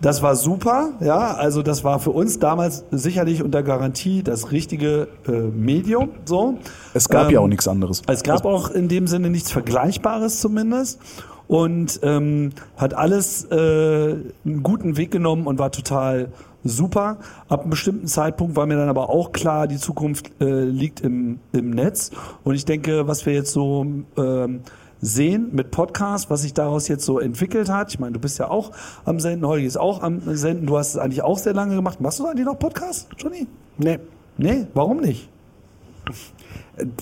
Das 0.00 0.22
war 0.22 0.36
super, 0.36 0.92
ja, 1.00 1.34
also 1.34 1.62
das 1.62 1.82
war 1.82 1.98
für 1.98 2.10
uns 2.10 2.38
damals 2.38 2.84
sicherlich 2.92 3.42
unter 3.42 3.64
Garantie 3.64 4.22
das 4.22 4.52
richtige 4.52 5.08
äh, 5.26 5.32
Medium, 5.32 6.10
so. 6.24 6.58
es 6.94 7.08
gab 7.08 7.26
Ähm, 7.26 7.32
ja 7.32 7.40
auch 7.40 7.48
nichts 7.48 7.66
anderes. 7.66 8.02
Es 8.06 8.22
gab 8.22 8.44
auch 8.44 8.70
in 8.70 8.88
dem 8.88 9.08
Sinne 9.08 9.28
nichts 9.28 9.50
Vergleichbares 9.50 10.40
zumindest 10.40 11.00
und 11.48 11.98
ähm, 12.04 12.50
hat 12.76 12.94
alles 12.94 13.44
äh, 13.50 13.54
einen 13.56 14.62
guten 14.62 14.96
Weg 14.96 15.10
genommen 15.10 15.48
und 15.48 15.58
war 15.58 15.72
total 15.72 16.28
super. 16.62 17.18
Ab 17.48 17.62
einem 17.62 17.70
bestimmten 17.70 18.06
Zeitpunkt 18.06 18.54
war 18.54 18.66
mir 18.66 18.76
dann 18.76 18.88
aber 18.88 19.10
auch 19.10 19.32
klar, 19.32 19.66
die 19.66 19.78
Zukunft 19.78 20.30
äh, 20.40 20.62
liegt 20.64 21.00
im, 21.00 21.40
im 21.52 21.70
Netz 21.70 22.12
und 22.44 22.54
ich 22.54 22.64
denke, 22.64 23.08
was 23.08 23.26
wir 23.26 23.32
jetzt 23.32 23.52
so 23.52 23.84
ähm, 24.16 24.60
sehen 25.00 25.50
mit 25.52 25.70
Podcast, 25.70 26.30
was 26.30 26.42
sich 26.42 26.54
daraus 26.54 26.88
jetzt 26.88 27.04
so 27.04 27.18
entwickelt 27.18 27.68
hat. 27.68 27.90
Ich 27.90 27.98
meine, 27.98 28.12
du 28.12 28.20
bist 28.20 28.38
ja 28.38 28.48
auch 28.48 28.72
am 29.04 29.20
Senden, 29.20 29.46
Holgi 29.46 29.66
ist 29.66 29.78
auch 29.78 30.02
am 30.02 30.20
Senden. 30.36 30.66
Du 30.66 30.76
hast 30.76 30.90
es 30.90 30.98
eigentlich 30.98 31.22
auch 31.22 31.38
sehr 31.38 31.54
lange 31.54 31.74
gemacht. 31.74 32.00
Machst 32.00 32.18
du 32.18 32.26
eigentlich 32.26 32.46
noch 32.46 32.58
Podcast, 32.58 33.08
Johnny? 33.18 33.46
Nee. 33.76 33.98
Nee, 34.36 34.66
warum 34.74 34.98
nicht? 34.98 35.28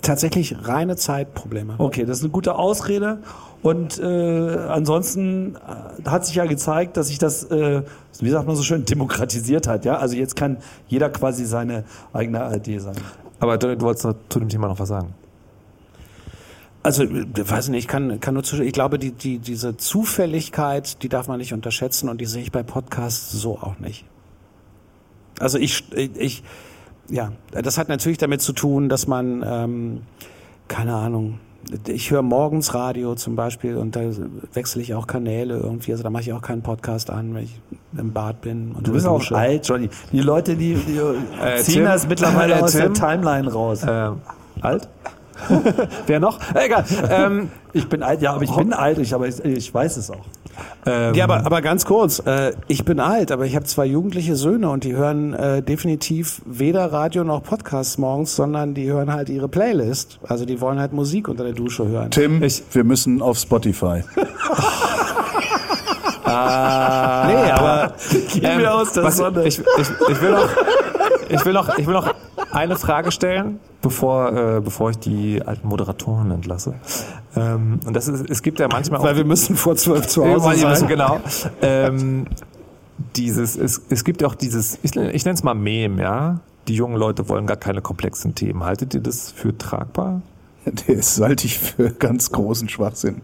Tatsächlich 0.00 0.56
reine 0.66 0.96
Zeitprobleme. 0.96 1.74
Okay, 1.78 2.06
das 2.06 2.18
ist 2.18 2.24
eine 2.24 2.32
gute 2.32 2.54
Ausrede. 2.54 3.18
Und 3.62 3.98
äh, 3.98 4.04
ansonsten 4.04 5.56
äh, 5.56 6.08
hat 6.08 6.24
sich 6.24 6.36
ja 6.36 6.46
gezeigt, 6.46 6.96
dass 6.96 7.08
sich 7.08 7.18
das, 7.18 7.44
äh, 7.44 7.82
wie 8.20 8.30
sagt 8.30 8.46
man 8.46 8.56
so 8.56 8.62
schön, 8.62 8.84
demokratisiert 8.84 9.66
hat. 9.66 9.84
Ja, 9.84 9.96
also 9.96 10.16
jetzt 10.16 10.36
kann 10.36 10.58
jeder 10.88 11.10
quasi 11.10 11.44
seine 11.44 11.84
eigene 12.12 12.42
ARD 12.42 12.80
sein. 12.80 12.94
Aber 13.38 13.58
du, 13.58 13.76
du 13.76 13.84
wolltest 13.84 14.06
noch 14.06 14.14
zu 14.28 14.38
dem 14.38 14.48
Thema 14.48 14.68
noch 14.68 14.78
was 14.78 14.88
sagen. 14.88 15.14
Also, 16.86 17.02
äh, 17.02 17.26
weiß 17.34 17.68
nicht, 17.70 17.80
ich 17.80 17.88
kann, 17.88 18.20
kann 18.20 18.34
nur 18.34 18.44
zu, 18.44 18.62
ich 18.62 18.72
glaube, 18.72 18.98
die, 19.00 19.10
die, 19.10 19.38
diese 19.40 19.76
Zufälligkeit, 19.76 21.02
die 21.02 21.08
darf 21.08 21.26
man 21.26 21.38
nicht 21.38 21.52
unterschätzen 21.52 22.08
und 22.08 22.20
die 22.20 22.26
sehe 22.26 22.42
ich 22.42 22.52
bei 22.52 22.62
Podcasts 22.62 23.32
so 23.32 23.58
auch 23.58 23.78
nicht. 23.80 24.04
Also 25.40 25.58
ich, 25.58 25.84
ich, 25.94 26.44
ja, 27.10 27.32
das 27.50 27.76
hat 27.76 27.88
natürlich 27.88 28.18
damit 28.18 28.40
zu 28.40 28.52
tun, 28.52 28.88
dass 28.88 29.06
man, 29.08 29.44
ähm, 29.46 30.02
keine 30.68 30.94
Ahnung, 30.94 31.40
ich 31.88 32.12
höre 32.12 32.22
morgens 32.22 32.72
Radio 32.74 33.16
zum 33.16 33.34
Beispiel 33.34 33.76
und 33.76 33.96
da 33.96 34.02
wechsle 34.54 34.80
ich 34.82 34.94
auch 34.94 35.08
Kanäle 35.08 35.56
irgendwie, 35.58 35.90
also 35.90 36.04
da 36.04 36.10
mache 36.10 36.22
ich 36.22 36.32
auch 36.32 36.40
keinen 36.42 36.62
Podcast 36.62 37.10
an, 37.10 37.34
wenn 37.34 37.42
ich 37.42 37.60
im 37.98 38.12
Bad 38.12 38.40
bin. 38.42 38.70
Und 38.72 38.86
Du 38.86 38.92
bist 38.92 39.06
auch 39.08 39.18
dusche. 39.18 39.34
alt, 39.36 39.66
Johnny. 39.66 39.88
Die 40.12 40.20
Leute, 40.20 40.54
die, 40.54 40.74
die 40.74 40.96
Äh, 40.98 41.56
ziehen 41.62 41.74
Tim? 41.74 41.84
das 41.86 42.06
mittlerweile 42.06 42.54
Äh, 42.54 42.60
aus 42.62 42.72
der 42.72 42.84
Tim? 42.84 42.94
Timeline 42.94 43.52
raus. 43.52 43.82
Äh, 43.82 44.10
alt? 44.60 44.88
Wer 46.06 46.20
noch? 46.20 46.38
Äh, 46.54 46.66
Egal. 46.66 46.84
Ähm, 47.10 47.50
ich 47.72 47.88
bin 47.88 48.02
alt, 48.02 48.22
ja, 48.22 48.32
aber 48.32 48.42
ich 48.42 48.54
bin 48.54 48.72
alt, 48.72 48.98
ich, 48.98 49.14
aber 49.14 49.28
ich, 49.28 49.44
ich 49.44 49.72
weiß 49.72 49.96
es 49.98 50.10
auch. 50.10 50.24
ähm, 50.86 51.14
Ja, 51.14 51.24
aber, 51.24 51.44
aber 51.44 51.60
ganz 51.62 51.84
kurz, 51.84 52.20
äh, 52.20 52.52
ich 52.68 52.84
bin 52.84 53.00
alt, 53.00 53.30
aber 53.32 53.44
ich 53.44 53.54
habe 53.54 53.66
zwei 53.66 53.84
jugendliche 53.86 54.36
Söhne 54.36 54.70
und 54.70 54.84
die 54.84 54.94
hören 54.94 55.34
äh, 55.34 55.62
definitiv 55.62 56.40
weder 56.46 56.92
Radio 56.92 57.24
noch 57.24 57.42
Podcasts 57.42 57.98
morgens, 57.98 58.34
sondern 58.34 58.74
die 58.74 58.90
hören 58.90 59.12
halt 59.12 59.28
ihre 59.28 59.48
Playlist. 59.48 60.18
Also 60.26 60.44
die 60.46 60.60
wollen 60.60 60.78
halt 60.78 60.92
Musik 60.92 61.28
unter 61.28 61.44
der 61.44 61.52
Dusche 61.52 61.86
hören. 61.86 62.10
Tim, 62.10 62.40
wir 62.40 62.84
müssen 62.84 63.20
auf 63.22 63.38
Spotify. 63.38 64.02
Ah, 66.28 67.24
Nee, 67.28 67.50
aber 67.52 67.94
mir 68.42 68.74
aus 68.74 68.92
der 68.92 69.04
was, 69.04 69.16
Sonne. 69.16 69.44
Ich, 69.44 69.60
ich, 69.60 69.88
ich, 70.08 70.20
will 70.20 70.32
noch, 70.32 70.48
ich, 71.28 71.44
will 71.44 71.52
noch, 71.52 71.76
ich 71.78 71.86
will 71.86 71.94
noch 71.94 72.14
eine 72.52 72.76
Frage 72.76 73.12
stellen, 73.12 73.60
bevor, 73.82 74.32
äh, 74.32 74.60
bevor 74.60 74.90
ich 74.90 74.98
die 74.98 75.42
alten 75.42 75.68
Moderatoren 75.68 76.30
entlasse. 76.30 76.74
Ähm, 77.34 77.80
und 77.86 77.94
das 77.94 78.08
ist, 78.08 78.28
es 78.28 78.42
gibt 78.42 78.60
ja 78.60 78.68
manchmal 78.70 79.02
Weil 79.02 79.16
wir 79.16 79.24
müssen 79.24 79.56
vor 79.56 79.76
zwölf 79.76 80.06
zu 80.06 80.24
Hause 80.24 80.56
sein. 80.56 80.88
Genau. 80.88 81.20
Ähm, 81.62 82.26
dieses, 83.14 83.56
es, 83.56 83.82
es 83.88 84.04
gibt 84.04 84.22
ja 84.22 84.28
auch 84.28 84.34
dieses, 84.34 84.78
ich, 84.82 84.96
ich 84.96 85.24
nenne 85.24 85.34
es 85.34 85.42
mal 85.42 85.54
Mem, 85.54 85.98
ja. 85.98 86.40
Die 86.68 86.74
jungen 86.74 86.96
Leute 86.96 87.28
wollen 87.28 87.46
gar 87.46 87.56
keine 87.56 87.80
komplexen 87.80 88.34
Themen. 88.34 88.64
Haltet 88.64 88.94
ihr 88.94 89.00
das 89.00 89.32
für 89.32 89.56
tragbar? 89.56 90.22
Das 90.88 91.20
halte 91.20 91.46
ich 91.46 91.60
für 91.60 91.90
ganz 91.92 92.32
großen 92.32 92.68
Schwachsinn. 92.68 93.20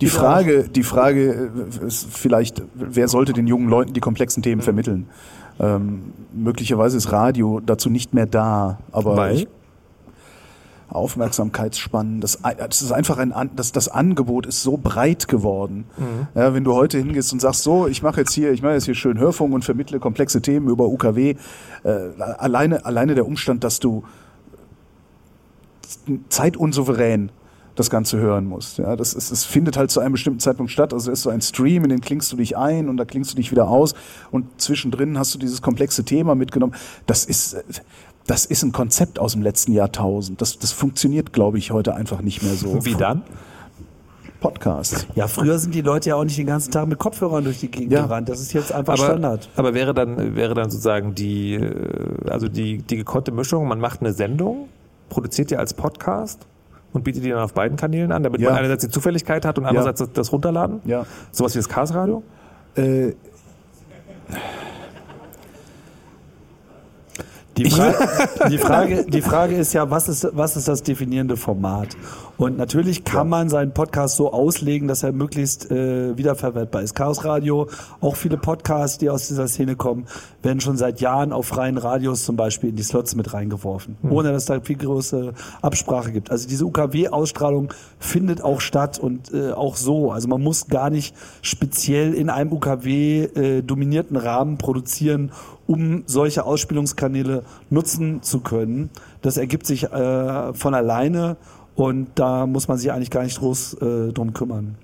Die 0.00 0.06
Frage, 0.06 0.64
die 0.64 0.82
Frage 0.82 1.50
äh, 1.82 1.86
ist 1.86 2.06
vielleicht, 2.10 2.62
wer 2.74 3.06
sollte 3.06 3.34
den 3.34 3.46
jungen 3.46 3.68
Leuten 3.68 3.92
die 3.92 4.00
komplexen 4.00 4.42
Themen 4.42 4.62
vermitteln? 4.62 5.08
Ähm, 5.60 6.12
möglicherweise 6.32 6.96
ist 6.96 7.12
Radio 7.12 7.60
dazu 7.60 7.90
nicht 7.90 8.14
mehr 8.14 8.26
da, 8.26 8.78
aber 8.92 9.16
Weil? 9.16 9.36
ich, 9.36 9.48
Aufmerksamkeitsspannen, 10.88 12.20
das, 12.20 12.38
das 12.42 12.82
ist 12.82 12.90
einfach 12.90 13.18
ein, 13.18 13.32
das, 13.54 13.70
das 13.70 13.88
Angebot 13.88 14.46
ist 14.46 14.62
so 14.62 14.76
breit 14.76 15.28
geworden. 15.28 15.84
Mhm. 15.96 16.26
Ja, 16.34 16.52
wenn 16.52 16.64
du 16.64 16.74
heute 16.74 16.98
hingehst 16.98 17.32
und 17.32 17.40
sagst, 17.40 17.62
so, 17.62 17.86
ich 17.86 18.02
mache 18.02 18.20
jetzt 18.20 18.32
hier, 18.32 18.52
ich 18.52 18.62
mache 18.62 18.72
jetzt 18.72 18.86
hier 18.86 18.94
schön 18.94 19.18
Hörfunk 19.18 19.54
und 19.54 19.64
vermittle 19.64 20.00
komplexe 20.00 20.42
Themen 20.42 20.68
über 20.68 20.86
UKW, 20.86 21.36
äh, 21.84 21.88
alleine, 22.18 22.84
alleine 22.84 23.14
der 23.14 23.26
Umstand, 23.26 23.62
dass 23.62 23.78
du 23.78 24.02
zeitunsouverän 26.28 27.30
das 27.80 27.90
Ganze 27.90 28.18
hören 28.18 28.46
musst. 28.46 28.78
Ja, 28.78 28.94
das 28.96 29.14
ist, 29.14 29.30
es 29.30 29.44
findet 29.44 29.76
halt 29.76 29.90
zu 29.90 30.00
einem 30.00 30.12
bestimmten 30.12 30.40
Zeitpunkt 30.40 30.70
statt. 30.70 30.92
Also 30.92 31.10
es 31.10 31.18
ist 31.18 31.22
so 31.24 31.30
ein 31.30 31.40
Stream, 31.40 31.84
in 31.84 31.90
den 31.90 32.00
klingst 32.00 32.30
du 32.32 32.36
dich 32.36 32.56
ein 32.56 32.88
und 32.88 32.96
da 32.96 33.04
klingst 33.04 33.32
du 33.32 33.36
dich 33.36 33.50
wieder 33.50 33.68
aus 33.68 33.94
und 34.30 34.46
zwischendrin 34.60 35.18
hast 35.18 35.34
du 35.34 35.38
dieses 35.38 35.62
komplexe 35.62 36.04
Thema 36.04 36.34
mitgenommen. 36.34 36.74
Das 37.06 37.24
ist, 37.24 37.56
das 38.26 38.44
ist 38.44 38.62
ein 38.62 38.72
Konzept 38.72 39.18
aus 39.18 39.32
dem 39.32 39.42
letzten 39.42 39.72
Jahrtausend. 39.72 40.40
Das, 40.40 40.58
das 40.58 40.72
funktioniert, 40.72 41.32
glaube 41.32 41.58
ich, 41.58 41.70
heute 41.72 41.94
einfach 41.94 42.20
nicht 42.22 42.42
mehr 42.42 42.54
so. 42.54 42.84
Wie 42.84 42.94
dann? 42.94 43.22
Podcast. 44.40 45.06
Ja, 45.14 45.28
früher 45.28 45.58
sind 45.58 45.74
die 45.74 45.82
Leute 45.82 46.10
ja 46.10 46.16
auch 46.16 46.24
nicht 46.24 46.38
den 46.38 46.46
ganzen 46.46 46.70
Tag 46.70 46.88
mit 46.88 46.98
Kopfhörern 46.98 47.44
durch 47.44 47.60
die 47.60 47.70
Gegend 47.70 47.92
Ja. 47.92 48.02
gerannt. 48.06 48.28
Das 48.28 48.40
ist 48.40 48.52
jetzt 48.54 48.72
einfach 48.72 48.94
aber, 48.94 49.04
Standard. 49.04 49.48
Aber 49.56 49.74
wäre 49.74 49.92
dann, 49.92 50.34
wäre 50.34 50.54
dann 50.54 50.70
sozusagen 50.70 51.14
die, 51.14 51.54
äh, 51.54 52.30
also 52.30 52.48
die, 52.48 52.78
die 52.78 52.96
gekonnte 52.96 53.32
Mischung, 53.32 53.68
man 53.68 53.80
macht 53.80 54.00
eine 54.00 54.12
Sendung, 54.12 54.68
produziert 55.10 55.50
die 55.50 55.56
als 55.56 55.74
Podcast 55.74 56.46
und 56.92 57.04
bietet 57.04 57.24
die 57.24 57.30
dann 57.30 57.38
auf 57.40 57.54
beiden 57.54 57.76
Kanälen 57.76 58.12
an, 58.12 58.22
damit 58.22 58.40
Ja. 58.40 58.50
man 58.50 58.58
einerseits 58.58 58.84
die 58.84 58.90
Zufälligkeit 58.90 59.44
hat 59.44 59.58
und 59.58 59.64
andererseits 59.66 60.00
das, 60.00 60.12
das 60.12 60.32
Runterladen? 60.32 60.80
Ja. 60.84 61.06
Sowas 61.32 61.54
wie 61.54 61.58
das 61.58 61.68
Chaos 61.68 61.94
Radio? 61.94 62.22
Äh, 62.76 63.12
Die, 67.56 67.68
Fra 67.68 67.92
die, 68.48 68.58
Frage, 68.58 69.04
die 69.06 69.20
Frage 69.20 69.56
ist 69.56 69.72
ja, 69.72 69.90
was 69.90 70.08
ist, 70.08 70.28
was 70.32 70.56
ist 70.56 70.68
das 70.68 70.82
definierende 70.82 71.36
Format? 71.36 71.88
Und 72.40 72.56
natürlich 72.56 73.04
kann 73.04 73.28
man 73.28 73.50
seinen 73.50 73.74
Podcast 73.74 74.16
so 74.16 74.32
auslegen, 74.32 74.88
dass 74.88 75.02
er 75.02 75.12
möglichst 75.12 75.70
äh, 75.70 76.16
wiederverwertbar 76.16 76.80
ist. 76.80 76.94
Chaos 76.94 77.22
Radio, 77.22 77.68
auch 78.00 78.16
viele 78.16 78.38
Podcasts, 78.38 78.96
die 78.96 79.10
aus 79.10 79.28
dieser 79.28 79.46
Szene 79.46 79.76
kommen, 79.76 80.06
werden 80.42 80.62
schon 80.62 80.78
seit 80.78 81.02
Jahren 81.02 81.34
auf 81.34 81.48
freien 81.48 81.76
Radios 81.76 82.24
zum 82.24 82.36
Beispiel 82.36 82.70
in 82.70 82.76
die 82.76 82.82
Slots 82.82 83.14
mit 83.14 83.34
reingeworfen, 83.34 83.98
Hm. 84.00 84.12
ohne 84.12 84.32
dass 84.32 84.46
da 84.46 84.58
viel 84.58 84.78
größere 84.78 85.34
Absprache 85.60 86.12
gibt. 86.12 86.30
Also 86.30 86.48
diese 86.48 86.64
UKW-Ausstrahlung 86.64 87.74
findet 87.98 88.42
auch 88.42 88.62
statt 88.62 88.98
und 88.98 89.34
äh, 89.34 89.52
auch 89.52 89.76
so. 89.76 90.10
Also 90.10 90.26
man 90.26 90.40
muss 90.40 90.68
gar 90.68 90.88
nicht 90.88 91.14
speziell 91.42 92.14
in 92.14 92.30
einem 92.30 92.52
UKW 92.52 93.24
äh, 93.24 93.60
dominierten 93.60 94.16
Rahmen 94.16 94.56
produzieren, 94.56 95.30
um 95.66 96.04
solche 96.06 96.46
Ausspielungskanäle 96.46 97.42
nutzen 97.68 98.22
zu 98.22 98.40
können. 98.40 98.88
Das 99.20 99.36
ergibt 99.36 99.66
sich 99.66 99.84
äh, 99.92 100.54
von 100.54 100.72
alleine 100.72 101.36
und 101.76 102.08
da 102.16 102.46
muss 102.46 102.68
man 102.68 102.78
sich 102.78 102.92
eigentlich 102.92 103.10
gar 103.10 103.22
nicht 103.22 103.38
groß 103.38 103.74
äh, 103.74 104.12
drum 104.12 104.32
kümmern. 104.32 104.76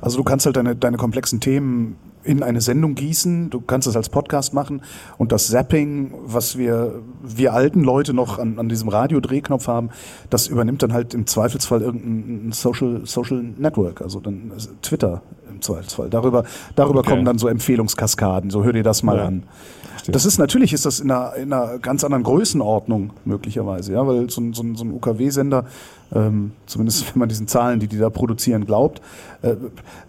Also 0.00 0.16
du 0.16 0.24
kannst 0.24 0.46
halt 0.46 0.56
deine, 0.56 0.76
deine 0.76 0.96
komplexen 0.96 1.40
Themen 1.40 1.96
in 2.22 2.42
eine 2.42 2.60
Sendung 2.60 2.94
gießen, 2.94 3.48
du 3.48 3.62
kannst 3.62 3.88
es 3.88 3.96
als 3.96 4.10
Podcast 4.10 4.52
machen 4.52 4.82
und 5.16 5.32
das 5.32 5.48
Zapping, 5.48 6.12
was 6.24 6.58
wir, 6.58 7.00
wir 7.22 7.54
alten 7.54 7.82
Leute 7.82 8.12
noch 8.12 8.38
an, 8.38 8.58
an 8.58 8.68
diesem 8.68 8.90
Radiodrehknopf 8.90 9.68
haben, 9.68 9.88
das 10.28 10.46
übernimmt 10.46 10.82
dann 10.82 10.92
halt 10.92 11.14
im 11.14 11.26
Zweifelsfall 11.26 11.80
irgendein 11.80 12.52
Social, 12.52 13.00
Social 13.04 13.42
Network, 13.42 14.02
also 14.02 14.20
dann 14.20 14.52
Twitter 14.82 15.22
im 15.50 15.62
Zweifelsfall. 15.62 16.10
Darüber, 16.10 16.44
darüber 16.76 17.00
Okay. 17.00 17.10
kommen 17.10 17.24
dann 17.24 17.38
so 17.38 17.48
Empfehlungskaskaden, 17.48 18.50
so 18.50 18.64
hör 18.64 18.74
dir 18.74 18.82
das 18.82 19.02
mal 19.02 19.16
Ja. 19.16 19.24
an. 19.26 19.44
Das 20.08 20.24
ist 20.26 20.38
natürlich 20.38 20.72
ist 20.72 20.84
das 20.86 21.00
in 21.00 21.10
einer, 21.10 21.34
in 21.36 21.52
einer 21.52 21.78
ganz 21.78 22.04
anderen 22.04 22.24
Größenordnung 22.24 23.12
möglicherweise, 23.24 23.92
ja, 23.92 24.06
weil 24.06 24.28
so 24.28 24.40
ein, 24.40 24.52
so 24.52 24.62
ein, 24.62 24.74
so 24.76 24.84
ein 24.84 24.92
UKW-Sender, 24.92 25.64
ähm, 26.14 26.52
zumindest 26.66 27.06
wenn 27.14 27.20
man 27.20 27.28
diesen 27.28 27.46
Zahlen, 27.48 27.80
die 27.80 27.86
die 27.88 27.98
da 27.98 28.10
produzieren, 28.10 28.66
glaubt, 28.66 29.00
äh, 29.42 29.54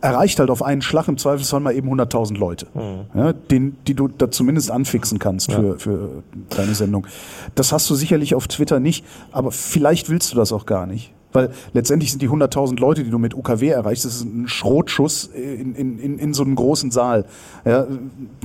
erreicht 0.01 0.39
halt 0.39 0.49
auf 0.49 0.63
einen 0.63 0.81
Schlag 0.81 1.07
im 1.07 1.17
Zweifelsfall 1.17 1.59
mal 1.59 1.73
eben 1.75 1.89
100.000 1.89 2.37
Leute, 2.37 2.67
ja, 3.13 3.33
den, 3.33 3.77
die 3.87 3.93
du 3.93 4.07
da 4.07 4.29
zumindest 4.31 4.71
anfixen 4.71 5.19
kannst 5.19 5.51
für, 5.51 5.79
für 5.79 6.23
deine 6.49 6.75
Sendung. 6.75 7.07
Das 7.55 7.71
hast 7.71 7.89
du 7.89 7.95
sicherlich 7.95 8.35
auf 8.35 8.47
Twitter 8.47 8.79
nicht, 8.79 9.05
aber 9.31 9.51
vielleicht 9.51 10.09
willst 10.09 10.31
du 10.31 10.35
das 10.37 10.51
auch 10.51 10.65
gar 10.65 10.85
nicht. 10.85 11.11
Weil 11.33 11.51
letztendlich 11.71 12.11
sind 12.11 12.21
die 12.21 12.29
100.000 12.29 12.77
Leute, 12.77 13.05
die 13.05 13.09
du 13.09 13.17
mit 13.17 13.33
UKW 13.33 13.69
erreichst, 13.69 14.03
das 14.03 14.15
ist 14.15 14.23
ein 14.25 14.49
Schrotschuss 14.49 15.27
in, 15.27 15.75
in, 15.75 15.97
in, 15.97 16.19
in 16.19 16.33
so 16.33 16.43
einem 16.43 16.55
großen 16.55 16.91
Saal. 16.91 17.23
Ja, 17.63 17.87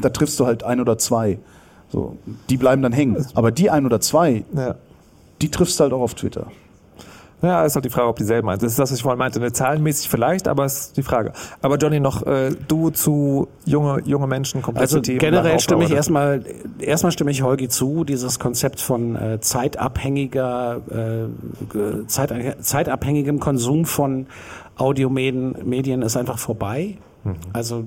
da 0.01 0.09
triffst 0.11 0.39
du 0.39 0.47
halt 0.47 0.63
ein 0.63 0.79
oder 0.81 0.97
zwei. 0.97 1.41
So, 1.91 2.17
die 2.49 2.57
bleiben 2.57 2.83
dann 2.83 2.93
hängen. 2.93 3.27
Aber 3.35 3.51
die 3.51 3.71
ein 3.71 3.87
oder 3.87 4.01
zwei, 4.01 4.45
Ja. 4.55 4.77
die 5.43 5.51
triffst 5.51 5.81
du 5.81 5.85
halt 5.85 5.93
auch 5.93 6.01
auf 6.01 6.15
Twitter. 6.15 6.47
Ja, 7.43 7.65
ist 7.65 7.75
halt 7.75 7.85
die 7.85 7.91
Frage, 7.91 8.09
ob 8.09 8.17
dieselben 8.17 8.47
meint. 8.47 8.63
Das 8.63 8.73
ist 8.73 8.79
das, 8.79 8.91
was 8.91 8.99
ich 8.99 9.03
vorhin 9.03 9.19
meinte. 9.19 9.39
Ne, 9.41 9.53
Zahlenmäßig 9.53 10.09
vielleicht, 10.09 10.49
aber 10.49 10.65
ist 10.65 10.97
die 10.97 11.03
Frage. 11.03 11.33
Aber 11.61 11.77
Johnny, 11.77 12.01
noch 12.01 12.27
äh, 12.27 12.51
du 12.67 12.91
zu 12.91 13.49
junge, 13.67 14.01
junge 14.05 14.27
Menschen, 14.27 14.63
komplexe 14.63 14.97
Also 14.97 15.01
Themen. 15.03 15.19
generell 15.19 15.61
stimme 15.61 15.85
ich 15.85 15.91
erstmal, 15.91 16.45
erstmal 16.79 17.13
stimme 17.13 17.31
ich 17.31 17.43
Holgi 17.43 17.69
zu, 17.69 18.05
dieses 18.05 18.39
Konzept 18.39 18.81
von 18.81 19.17
äh, 19.17 19.41
zeitabhängiger, 19.41 20.81
äh, 20.91 22.07
zeit, 22.07 22.33
zeitabhängigem 22.61 23.39
Konsum 23.39 23.85
von 23.85 24.27
Audiomedien 24.77 25.57
Medien 25.65 26.03
ist 26.03 26.17
einfach 26.17 26.39
vorbei. 26.39 26.97
Also 27.53 27.85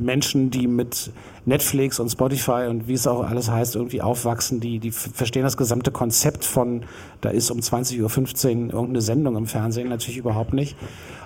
Menschen, 0.00 0.50
die 0.50 0.66
mit 0.66 1.12
Netflix 1.44 2.00
und 2.00 2.08
Spotify 2.10 2.66
und 2.68 2.88
wie 2.88 2.94
es 2.94 3.06
auch 3.06 3.28
alles 3.28 3.50
heißt, 3.50 3.76
irgendwie 3.76 4.02
aufwachsen, 4.02 4.60
die, 4.60 4.78
die 4.78 4.90
verstehen 4.90 5.42
das 5.42 5.56
gesamte 5.56 5.90
Konzept 5.90 6.44
von, 6.44 6.84
da 7.20 7.30
ist 7.30 7.50
um 7.50 7.60
20.15 7.60 7.98
Uhr 8.00 8.72
irgendeine 8.72 9.00
Sendung 9.00 9.36
im 9.36 9.46
Fernsehen 9.46 9.88
natürlich 9.88 10.18
überhaupt 10.18 10.52
nicht. 10.52 10.76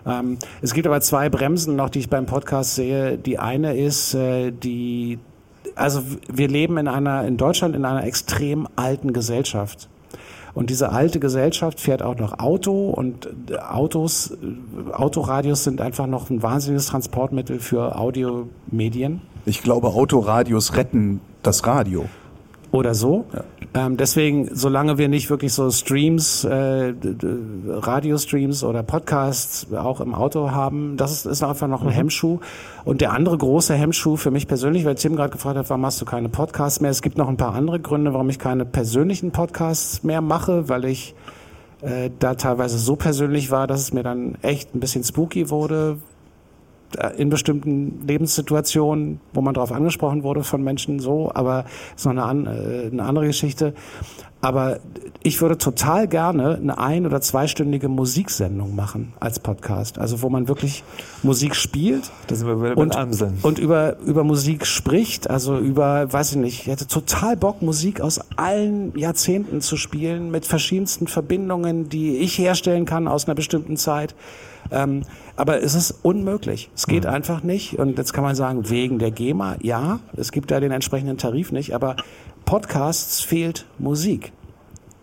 Ähm, 0.07 0.39
es 0.63 0.75
gibt 0.75 0.87
aber 0.87 1.01
zwei 1.01 1.29
Bremsen 1.29 1.77
noch, 1.77 1.91
die 1.91 2.01
ich 2.01 2.11
beim 2.11 2.27
Podcast 2.27 2.75
sehe. 2.75 3.19
Die 3.19 3.39
eine 3.39 3.77
ist, 3.77 4.15
äh, 4.15 4.51
die, 4.51 5.19
also 5.75 6.03
wir 6.33 6.49
leben 6.49 6.77
in 6.79 6.89
einer, 6.89 7.27
in 7.27 7.37
Deutschland 7.37 7.75
in 7.75 7.85
einer 7.85 8.05
extrem 8.05 8.69
alten 8.77 9.13
Gesellschaft. 9.13 9.89
Und 10.55 10.71
diese 10.71 10.93
alte 10.93 11.19
Gesellschaft 11.19 11.81
fährt 11.81 12.03
auch 12.03 12.17
noch 12.17 12.39
Auto 12.39 12.91
und 12.91 13.29
äh, 13.51 13.57
Autos, 13.57 14.31
äh, 14.31 14.93
Autoradios 14.93 15.65
sind 15.65 15.81
einfach 15.81 16.07
noch 16.07 16.31
ein 16.31 16.43
wahnsinniges 16.43 16.87
Transportmittel 16.87 17.59
für 17.59 17.99
Audiomedien 17.99 19.21
Ich 19.47 19.63
glaube, 19.63 19.89
Autoradios 19.89 20.77
retten 20.77 21.21
das 21.43 21.67
Radio. 21.67 22.07
oder 22.75 22.95
so. 22.95 23.25
Ähm, 23.77 23.97
deswegen, 23.97 24.49
solange 24.55 24.99
wir 24.99 25.09
nicht 25.09 25.31
wirklich 25.31 25.53
so 25.53 25.69
Streams, 25.69 26.45
äh, 26.45 26.95
Radiostreams 27.67 28.63
oder 28.63 28.85
Podcasts 28.85 29.67
auch 29.73 30.01
im 30.01 30.15
Auto 30.15 30.53
haben, 30.53 30.97
das 30.97 31.11
ist, 31.11 31.27
ist 31.27 31.43
einfach 31.43 31.67
noch 31.67 31.83
ein 31.83 31.89
Hemmschuh. 31.89 32.39
Und 32.85 33.01
der 33.01 33.13
andere 33.13 33.37
große 33.37 33.75
Hemmschuh 33.75 34.17
für 34.17 34.31
mich 34.31 34.47
persönlich, 34.47 34.85
weil 34.85 34.95
Tim 34.95 35.17
gerade 35.17 35.31
gefragt 35.31 35.59
hat, 35.59 35.69
warum 35.71 35.81
machst 35.81 36.01
du 36.01 36.05
keine 36.05 36.29
Podcasts 36.29 36.81
mehr? 36.81 36.93
Es 36.93 37.03
gibt 37.03 37.19
noch 37.19 37.29
ein 37.29 37.37
paar 37.37 37.55
andere 37.55 37.81
Gründe, 37.81 38.13
warum 38.13 38.31
ich 38.31 38.39
keine 38.39 38.65
persönlichen 38.65 39.33
Podcasts 39.33 40.05
mehr 40.05 40.21
mache, 40.21 40.69
weil 40.69 40.85
ich 40.85 41.17
äh, 41.81 42.11
da 42.21 42.35
teilweise 42.35 42.79
so 42.79 42.95
persönlich 42.95 43.51
war, 43.51 43.67
dass 43.67 43.81
es 43.81 43.93
mir 43.93 44.05
dann 44.05 44.37
echt 44.43 44.73
ein 44.77 44.81
bisschen 44.81 45.03
spooky 45.03 45.51
wurde, 45.51 45.97
in 47.17 47.29
bestimmten 47.29 48.07
Lebenssituationen, 48.07 49.21
wo 49.33 49.41
man 49.41 49.55
darauf 49.55 49.73
angesprochen 49.73 50.23
wurde 50.23 50.45
von 50.45 50.63
Menschen 50.63 50.99
so, 50.99 51.31
aber 51.35 51.65
ist 51.97 52.07
noch 52.07 52.27
eine, 52.27 52.51
äh, 52.51 52.87
eine 52.91 53.03
andere 53.05 53.27
Geschichte. 53.27 53.75
Aber 54.45 54.79
ich 55.23 55.41
würde 55.41 55.57
total 55.57 56.07
gerne 56.07 56.57
eine 56.57 56.77
ein- 56.77 57.07
oder 57.07 57.23
zweistündige 57.23 57.89
Musiksendung 57.89 58.77
machen 58.77 59.15
als 59.19 59.39
Podcast. 59.39 59.99
Also 59.99 60.21
wo 60.21 60.29
man 60.29 60.49
wirklich 60.49 60.85
Musik 61.23 61.57
spielt 61.57 62.11
Da 62.27 62.35
sind 62.35 62.49
wir 62.49 62.61
wieder 62.61 62.77
und, 62.77 62.95
Amseln. 62.95 63.39
und 63.41 63.59
über, 63.59 63.97
über 64.01 64.23
Musik 64.23 64.67
spricht, 64.67 65.31
also 65.31 65.57
über, 65.57 66.13
weiß 66.13 66.33
ich 66.33 66.37
nicht, 66.37 66.61
ich 66.61 66.67
hätte 66.67 66.87
total 66.87 67.39
Bock, 67.39 67.63
Musik 67.63 68.03
aus 68.03 68.21
allen 68.37 68.95
Jahrzehnten 68.99 69.63
zu 69.63 69.79
spielen, 69.79 70.31
mit 70.31 70.45
verschiedensten 70.45 71.07
Verbindungen, 71.07 71.89
die 71.89 72.19
ich 72.19 72.37
herstellen 72.37 72.85
kann 72.85 73.09
aus 73.09 73.27
einer 73.27 73.35
bestimmten 73.35 73.79
Zeit. 73.79 74.15
Ähm, 74.71 75.05
aber 75.37 75.63
es 75.63 75.75
ist 75.75 76.01
unmöglich. 76.03 76.71
Es 76.75 76.87
geht 76.87 77.07
einfach 77.07 77.43
nicht. 77.43 77.79
Und 77.79 77.99
jetzt 77.99 78.13
kann 78.13 78.25
man 78.25 78.35
sagen, 78.35 78.69
wegen 78.69 78.99
der 78.99 79.11
GEMA, 79.11 79.57
ja, 79.63 80.01
es 80.17 80.33
gibt 80.33 80.51
da 80.51 80.61
den 80.61 80.71
entsprechenden 80.71 81.17
Tarif 81.17 81.51
nicht, 81.51 81.75
aber 81.75 81.97
Podcasts 82.45 83.21
fehlt 83.21 83.67
Musik. 83.79 84.33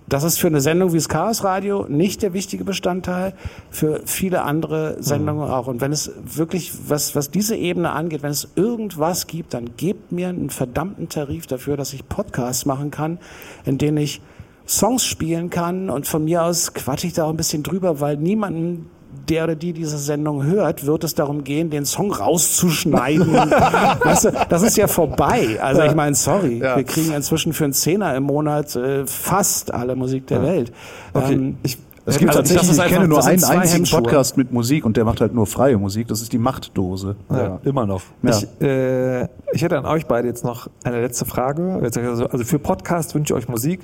Das 0.08 0.24
ist 0.26 0.40
für 0.40 0.48
eine 0.48 0.60
Sendung 0.60 0.92
wie 0.92 0.98
das 0.98 1.08
Chaos 1.08 1.46
Radio 1.46 1.86
nicht 1.88 2.22
der 2.22 2.34
wichtige 2.34 2.66
Bestandteil, 2.66 3.34
für 3.70 4.02
viele 4.06 4.42
andere 4.42 4.98
Sendungen 5.00 5.50
auch. 5.50 5.68
Und 5.68 5.80
wenn 5.80 5.94
es 5.94 6.12
wirklich, 6.26 6.74
was, 6.90 7.16
was 7.16 7.32
diese 7.32 7.56
Ebene 7.56 7.92
angeht, 7.92 8.22
wenn 8.22 8.32
es 8.32 8.50
irgendwas 8.56 9.28
gibt, 9.28 9.54
dann 9.54 9.78
gebt 9.78 10.12
mir 10.12 10.28
einen 10.28 10.50
verdammten 10.50 11.08
Tarif 11.08 11.48
dafür, 11.48 11.78
dass 11.78 11.94
ich 11.94 12.10
Podcasts 12.10 12.66
machen 12.66 12.92
kann, 12.92 13.20
in 13.64 13.78
denen 13.78 13.98
ich 13.98 14.22
Songs 14.68 15.06
spielen 15.06 15.50
kann 15.50 15.90
und 15.90 16.08
von 16.08 16.26
mir 16.26 16.44
aus 16.44 16.74
quatsche 16.74 17.08
ich 17.08 17.14
da 17.14 17.24
auch 17.24 17.30
ein 17.30 17.38
bisschen 17.38 17.64
drüber, 17.64 18.02
weil 18.02 18.18
niemanden 18.18 18.90
der 19.30 19.46
oder 19.46 19.56
die 19.56 19.74
diese 19.74 19.98
Sendung 19.98 20.44
hört, 20.44 20.86
wird 20.86 21.04
es 21.04 21.16
darum 21.16 21.44
gehen, 21.44 21.70
den 21.70 21.86
Song 21.86 22.12
rauszuschneiden. 22.12 23.34
weißt 23.34 24.26
du, 24.26 24.32
das 24.50 24.62
ist 24.64 24.78
ja 24.78 24.88
vorbei. 24.88 25.58
Also 25.62 25.82
ich 25.84 25.96
meine, 25.96 26.16
sorry, 26.16 26.60
Ja. 26.60 26.76
wir 26.78 26.84
kriegen 26.84 27.14
inzwischen 27.14 27.54
für 27.54 27.66
einen 27.66 27.74
Zehner 27.74 28.16
im 28.16 28.24
Monat 28.24 28.76
äh, 28.76 29.06
fast 29.06 29.74
alle 29.74 29.96
Musik 29.96 30.28
der 30.28 30.44
Welt. 30.44 30.72
Okay. 31.14 31.34
Ähm, 31.34 31.58
ich, 31.64 31.78
es 32.06 32.18
gibt 32.18 32.30
also 32.36 32.40
tatsächlich, 32.40 32.78
ich 32.78 32.86
kenne 32.92 33.08
nur 33.08 33.24
einen 33.24 33.44
einzigen 33.44 33.62
Hemmschuhe. 33.62 34.02
Podcast 34.02 34.36
mit 34.36 34.52
Musik 34.52 34.86
und 34.86 34.98
der 34.98 35.06
macht 35.06 35.22
halt 35.22 35.36
nur 35.36 35.46
freie 35.46 35.78
Musik. 35.78 36.08
Das 36.08 36.22
ist 36.22 36.34
die 36.34 36.40
Machtdose. 36.40 37.16
Ja, 37.30 37.60
immer 37.64 37.86
noch. 37.86 38.02
Ja. 38.24 38.32
Ich, 38.38 38.48
äh, 38.62 39.24
ich 39.54 39.62
hätte 39.62 39.78
an 39.78 39.86
euch 39.86 40.08
beide 40.08 40.28
jetzt 40.28 40.44
noch 40.44 40.68
eine 40.84 41.00
letzte 41.00 41.26
Frage. 41.26 41.80
Also 41.82 42.26
also 42.26 42.44
für 42.44 42.58
Podcast 42.60 43.14
wünsche 43.14 43.34
ich 43.34 43.44
euch 43.44 43.48
Musik. 43.50 43.82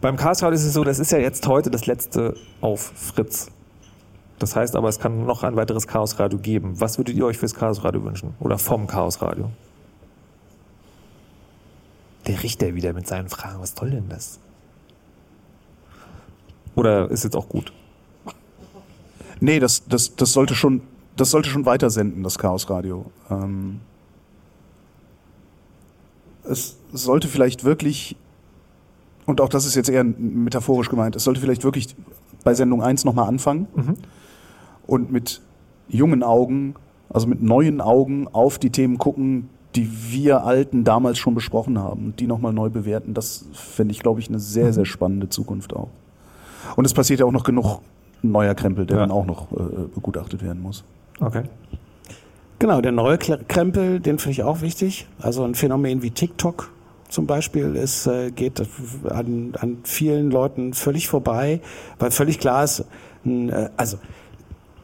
Beim 0.00 0.16
Chaos 0.16 0.42
Radio 0.42 0.54
ist 0.54 0.64
es 0.64 0.72
so, 0.72 0.84
das 0.84 1.00
ist 1.00 1.10
ja 1.10 1.18
jetzt 1.18 1.48
heute 1.48 1.70
das 1.70 1.86
letzte 1.86 2.34
auf 2.60 2.92
Fritz. 2.94 3.48
Das 4.38 4.54
heißt 4.54 4.76
aber, 4.76 4.88
es 4.88 5.00
kann 5.00 5.26
noch 5.26 5.42
ein 5.42 5.56
weiteres 5.56 5.86
Chaos 5.86 6.18
Radio 6.18 6.38
geben. 6.38 6.80
Was 6.80 6.98
würdet 6.98 7.16
ihr 7.16 7.26
euch 7.26 7.38
fürs 7.38 7.54
Chaos 7.54 7.82
Radio 7.82 8.04
wünschen? 8.04 8.34
Oder 8.38 8.58
vom 8.58 8.86
Chaos 8.86 9.20
Radio? 9.20 9.50
Der 12.26 12.42
Richter 12.42 12.74
wieder 12.74 12.92
mit 12.92 13.06
seinen 13.06 13.28
Fragen. 13.28 13.60
Was 13.60 13.74
soll 13.74 13.90
denn 13.90 14.08
das? 14.08 14.38
Oder 16.76 17.10
ist 17.10 17.24
jetzt 17.24 17.34
auch 17.34 17.48
gut? 17.48 17.72
Nee, 19.40 19.58
das, 19.58 19.84
das, 19.86 20.14
das 20.14 20.32
sollte 20.32 20.54
schon, 20.54 20.82
das 21.16 21.30
sollte 21.30 21.48
schon 21.48 21.66
weiter 21.66 21.90
senden, 21.90 22.22
das 22.22 22.38
Chaos 22.38 22.70
Radio. 22.70 23.10
Ähm, 23.30 23.80
es 26.44 26.76
sollte 26.92 27.26
vielleicht 27.28 27.64
wirklich, 27.64 28.16
und 29.26 29.40
auch 29.40 29.48
das 29.48 29.64
ist 29.64 29.74
jetzt 29.74 29.88
eher 29.88 30.04
metaphorisch 30.04 30.88
gemeint, 30.88 31.16
es 31.16 31.24
sollte 31.24 31.40
vielleicht 31.40 31.64
wirklich 31.64 31.96
bei 32.44 32.54
Sendung 32.54 32.82
1 32.82 33.04
nochmal 33.04 33.28
anfangen 33.28 33.66
und 34.88 35.12
mit 35.12 35.40
jungen 35.88 36.24
Augen, 36.24 36.74
also 37.10 37.28
mit 37.28 37.40
neuen 37.40 37.80
Augen 37.80 38.26
auf 38.26 38.58
die 38.58 38.70
Themen 38.70 38.98
gucken, 38.98 39.50
die 39.76 39.88
wir 40.10 40.42
Alten 40.44 40.82
damals 40.82 41.18
schon 41.18 41.34
besprochen 41.34 41.78
haben 41.78 42.06
und 42.06 42.20
die 42.20 42.26
nochmal 42.26 42.52
neu 42.52 42.70
bewerten. 42.70 43.14
Das 43.14 43.44
fände 43.52 43.92
ich, 43.92 44.00
glaube 44.00 44.18
ich, 44.18 44.28
eine 44.28 44.40
sehr, 44.40 44.72
sehr 44.72 44.86
spannende 44.86 45.28
Zukunft 45.28 45.76
auch. 45.76 45.90
Und 46.74 46.84
es 46.84 46.94
passiert 46.94 47.20
ja 47.20 47.26
auch 47.26 47.32
noch 47.32 47.44
genug 47.44 47.80
neuer 48.22 48.54
Krempel, 48.54 48.86
der 48.86 48.96
dann 48.96 49.10
auch 49.10 49.26
noch 49.26 49.52
äh, 49.52 49.86
begutachtet 49.94 50.42
werden 50.42 50.60
muss. 50.60 50.84
Okay. 51.20 51.44
Genau, 52.58 52.80
der 52.80 52.92
neue 52.92 53.18
Krempel, 53.18 54.00
den 54.00 54.18
finde 54.18 54.32
ich 54.32 54.42
auch 54.42 54.62
wichtig. 54.62 55.06
Also 55.20 55.44
ein 55.44 55.54
Phänomen 55.54 56.02
wie 56.02 56.10
TikTok 56.10 56.72
zum 57.08 57.26
Beispiel 57.26 57.76
ist, 57.76 58.06
äh, 58.06 58.30
geht 58.30 58.60
an, 59.08 59.52
an 59.58 59.78
vielen 59.84 60.30
Leuten 60.30 60.72
völlig 60.72 61.08
vorbei, 61.08 61.60
weil 61.98 62.10
völlig 62.10 62.40
klar 62.40 62.64
ist, 62.64 62.84
äh, 63.24 63.68
also 63.76 63.98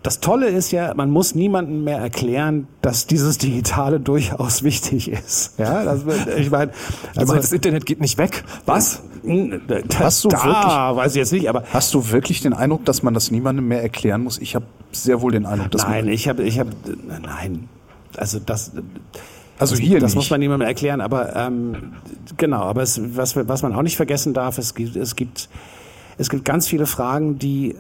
das 0.05 0.21
Tolle 0.21 0.49
ist 0.49 0.71
ja, 0.71 0.93
man 0.95 1.11
muss 1.11 1.35
niemandem 1.35 1.83
mehr 1.83 1.97
erklären, 1.99 2.69
dass 2.83 3.07
dieses 3.07 3.39
Digitale 3.39 3.99
durchaus 4.01 4.63
wichtig 4.63 5.11
ist. 5.11 5.59
Ja, 5.59 5.83
das, 5.83 6.03
ich 6.37 6.51
meine, 6.51 6.73
Also 7.17 7.35
das 7.35 7.53
Internet 7.53 7.87
geht 7.87 8.01
nicht 8.03 8.19
weg. 8.19 8.45
Was? 8.67 9.03
Hast 9.99 10.23
du 10.25 10.29
da, 10.29 10.45
wirklich- 10.45 10.97
weiß 11.05 11.13
ich 11.13 11.17
jetzt 11.17 11.33
nicht, 11.33 11.49
aber 11.49 11.65
Hast 11.73 11.95
du 11.95 12.11
wirklich 12.11 12.43
den 12.43 12.53
Eindruck, 12.53 12.85
dass 12.85 13.03
man 13.03 13.15
das 13.15 13.31
niemandem 13.31 13.67
mehr 13.67 13.83
erklären 13.83 14.23
muss? 14.23 14.39
Ich 14.39 14.55
habe 14.55 14.67
sehr 14.93 15.23
wohl 15.23 15.33
den 15.33 15.47
Eindruck, 15.47 15.71
dass 15.71 15.85
nein, 15.85 16.05
man, 16.05 16.13
ich 16.15 16.29
habe, 16.29 16.43
ich 16.43 16.59
habe, 16.61 16.71
nein, 17.23 17.69
also 18.17 18.39
das. 18.39 18.73
Also 19.59 19.75
das, 19.75 19.81
hier 19.83 20.01
Das 20.01 20.11
nicht. 20.11 20.17
muss 20.17 20.31
man 20.31 20.41
niemandem 20.41 20.69
erklären, 20.69 21.01
aber 21.01 21.35
ähm, 21.35 21.95
genau. 22.37 22.61
Aber 22.65 22.83
es, 22.83 23.01
was, 23.17 23.37
was 23.37 23.63
man 23.63 23.75
auch 23.75 23.83
nicht 23.83 23.97
vergessen 23.97 24.35
darf, 24.35 24.59
es 24.59 24.75
gibt, 24.75 24.97
es 24.97 25.17
gibt, 25.17 25.49
es 26.19 26.29
gibt 26.29 26.45
ganz 26.45 26.69
viele 26.69 26.85
Fragen, 26.87 27.39
die 27.39 27.75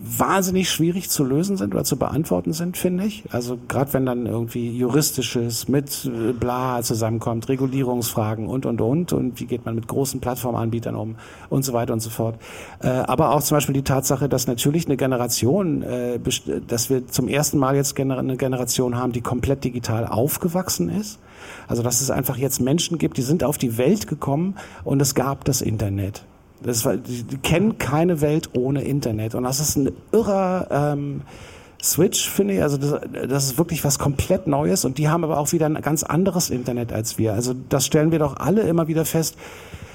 wahnsinnig 0.00 0.70
schwierig 0.70 1.10
zu 1.10 1.24
lösen 1.24 1.56
sind 1.56 1.74
oder 1.74 1.84
zu 1.84 1.96
beantworten 1.96 2.52
sind, 2.52 2.76
finde 2.76 3.04
ich. 3.04 3.24
Also 3.30 3.58
gerade 3.68 3.92
wenn 3.94 4.06
dann 4.06 4.26
irgendwie 4.26 4.70
juristisches 4.76 5.68
mit 5.68 6.04
äh, 6.04 6.32
bla 6.32 6.82
zusammenkommt, 6.82 7.48
Regulierungsfragen 7.48 8.46
und 8.46 8.64
und 8.66 8.80
und 8.80 9.12
und 9.12 9.40
wie 9.40 9.46
geht 9.46 9.66
man 9.66 9.74
mit 9.74 9.88
großen 9.88 10.20
Plattformanbietern 10.20 10.94
um 10.94 11.16
und 11.50 11.64
so 11.64 11.72
weiter 11.72 11.92
und 11.92 12.00
so 12.00 12.10
fort. 12.10 12.36
Äh, 12.80 12.88
aber 12.88 13.34
auch 13.34 13.42
zum 13.42 13.56
Beispiel 13.56 13.74
die 13.74 13.82
Tatsache, 13.82 14.28
dass 14.28 14.46
natürlich 14.46 14.86
eine 14.86 14.96
Generation, 14.96 15.82
äh, 15.82 16.20
dass 16.66 16.90
wir 16.90 17.06
zum 17.08 17.28
ersten 17.28 17.58
Mal 17.58 17.74
jetzt 17.74 17.98
eine 17.98 18.36
Generation 18.36 18.96
haben, 18.96 19.12
die 19.12 19.20
komplett 19.20 19.64
digital 19.64 20.06
aufgewachsen 20.06 20.88
ist. 20.88 21.18
Also 21.66 21.82
dass 21.82 22.00
es 22.00 22.10
einfach 22.10 22.36
jetzt 22.36 22.60
Menschen 22.60 22.98
gibt, 22.98 23.16
die 23.16 23.22
sind 23.22 23.42
auf 23.42 23.58
die 23.58 23.78
Welt 23.78 24.06
gekommen 24.06 24.56
und 24.84 25.02
es 25.02 25.14
gab 25.14 25.44
das 25.44 25.60
Internet. 25.60 26.22
Das 26.62 26.84
war, 26.84 26.96
die, 26.96 27.22
die 27.22 27.38
kennen 27.38 27.78
keine 27.78 28.20
Welt 28.20 28.50
ohne 28.54 28.82
Internet. 28.82 29.34
Und 29.34 29.44
das 29.44 29.60
ist 29.60 29.76
ein 29.76 29.92
irrer 30.12 30.66
ähm, 30.70 31.22
Switch, 31.82 32.28
finde 32.28 32.54
ich. 32.54 32.62
Also 32.62 32.76
das, 32.76 33.00
das 33.28 33.44
ist 33.44 33.58
wirklich 33.58 33.84
was 33.84 33.98
komplett 33.98 34.46
Neues. 34.46 34.84
Und 34.84 34.98
die 34.98 35.08
haben 35.08 35.24
aber 35.24 35.38
auch 35.38 35.52
wieder 35.52 35.66
ein 35.66 35.80
ganz 35.80 36.02
anderes 36.02 36.50
Internet 36.50 36.92
als 36.92 37.18
wir. 37.18 37.34
Also 37.34 37.54
das 37.68 37.86
stellen 37.86 38.10
wir 38.10 38.18
doch 38.18 38.36
alle 38.36 38.62
immer 38.62 38.88
wieder 38.88 39.04
fest. 39.04 39.36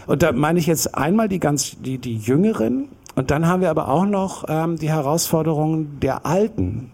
Und 0.08 0.24
da 0.24 0.32
meine 0.32 0.60
ich 0.60 0.68
jetzt 0.68 0.96
einmal 0.96 1.30
die 1.30 1.40
ganz 1.40 1.76
die, 1.80 1.98
die 1.98 2.18
Jüngeren. 2.18 2.90
Und 3.16 3.32
dann 3.32 3.48
haben 3.48 3.62
wir 3.62 3.70
aber 3.70 3.90
auch 3.90 4.06
noch 4.06 4.46
ähm, 4.48 4.78
die 4.78 4.90
Herausforderungen 4.90 6.00
der 6.02 6.26
Alten, 6.26 6.92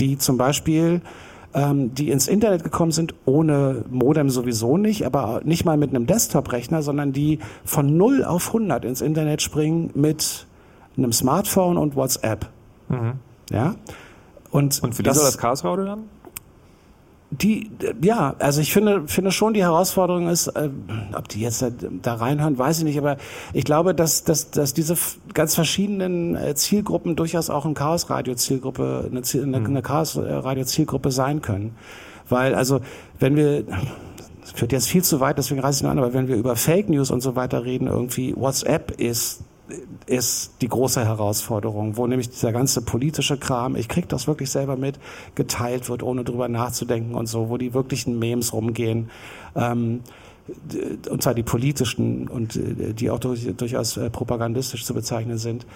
die 0.00 0.18
zum 0.18 0.36
Beispiel 0.36 1.00
ähm, 1.54 1.94
die 1.94 2.10
ins 2.10 2.28
Internet 2.28 2.64
gekommen 2.64 2.92
sind, 2.92 3.14
ohne 3.24 3.84
Modem 3.90 4.28
sowieso 4.28 4.76
nicht, 4.76 5.06
aber 5.06 5.40
nicht 5.44 5.64
mal 5.64 5.76
mit 5.76 5.90
einem 5.90 6.06
Desktop-Rechner, 6.06 6.82
sondern 6.82 7.12
die 7.12 7.38
von 7.64 7.96
0 7.96 8.24
auf 8.24 8.48
100 8.48 8.84
ins 8.84 9.00
Internet 9.00 9.40
springen 9.40 9.90
mit 9.94 10.46
einem 10.96 11.12
Smartphone 11.12 11.76
und 11.76 11.96
WhatsApp. 11.96 12.46
Ja? 13.50 13.74
Und, 14.50 14.82
Und 14.82 14.94
für 14.94 15.02
die 15.02 15.10
soll 15.10 15.24
das 15.24 15.38
Chaos 15.38 15.64
Radio 15.64 15.84
dann? 15.84 16.04
Die, 17.42 17.70
ja, 18.02 18.34
also 18.38 18.60
ich 18.60 18.72
finde, 18.72 19.04
finde 19.06 19.32
schon, 19.32 19.54
die 19.54 19.62
Herausforderung 19.62 20.28
ist, 20.28 20.48
äh, 20.48 20.68
ob 21.16 21.28
die 21.28 21.40
jetzt 21.40 21.62
da, 21.62 21.70
da 22.02 22.14
reinhören, 22.14 22.58
weiß 22.58 22.78
ich 22.78 22.84
nicht, 22.84 22.98
aber 22.98 23.16
ich 23.52 23.64
glaube, 23.64 23.94
dass, 23.94 24.24
dass, 24.24 24.50
dass 24.50 24.74
diese 24.74 24.94
ganz 25.32 25.54
verschiedenen 25.54 26.36
äh, 26.36 26.54
Zielgruppen 26.54 27.16
durchaus 27.16 27.50
auch 27.50 27.64
ein 27.64 27.74
Chaos-Radio-Zielgruppe, 27.74 29.08
eine, 29.10 29.22
Ziel- 29.22 29.42
eine, 29.42 29.56
eine 29.58 29.82
Chaos-Radio-Zielgruppe 29.82 31.10
sein 31.10 31.42
können. 31.42 31.74
Weil, 32.28 32.54
also, 32.54 32.80
wenn 33.18 33.36
wir, 33.36 33.62
das 33.62 34.52
führt 34.54 34.72
jetzt 34.72 34.88
viel 34.88 35.02
zu 35.02 35.20
weit, 35.20 35.38
deswegen 35.38 35.60
reiße 35.60 35.78
ich 35.78 35.82
nur 35.82 35.92
an, 35.92 35.98
aber 35.98 36.14
wenn 36.14 36.28
wir 36.28 36.36
über 36.36 36.56
Fake 36.56 36.88
News 36.88 37.10
und 37.10 37.20
so 37.20 37.36
weiter 37.36 37.64
reden, 37.64 37.86
irgendwie, 37.86 38.34
WhatsApp 38.36 38.92
ist 39.00 39.42
ist 40.06 40.52
die 40.60 40.68
große 40.68 41.04
Herausforderung, 41.04 41.96
wo 41.96 42.06
nämlich 42.06 42.28
dieser 42.28 42.52
ganze 42.52 42.82
politische 42.82 43.38
Kram, 43.38 43.76
ich 43.76 43.88
krieg 43.88 44.08
das 44.08 44.26
wirklich 44.26 44.50
selber 44.50 44.76
mit, 44.76 44.98
geteilt 45.34 45.88
wird, 45.88 46.02
ohne 46.02 46.24
drüber 46.24 46.48
nachzudenken 46.48 47.14
und 47.14 47.26
so, 47.26 47.48
wo 47.48 47.56
die 47.56 47.72
wirklichen 47.72 48.18
Memes 48.18 48.52
rumgehen. 48.52 49.10
Ähm, 49.56 50.00
und 51.10 51.22
zwar 51.22 51.32
die 51.32 51.42
politischen 51.42 52.28
und 52.28 52.56
äh, 52.56 52.92
die 52.92 53.10
auch 53.10 53.18
durch, 53.18 53.46
durchaus 53.56 53.96
äh, 53.96 54.10
propagandistisch 54.10 54.84
zu 54.84 54.92
bezeichnen 54.92 55.38
sind. 55.38 55.66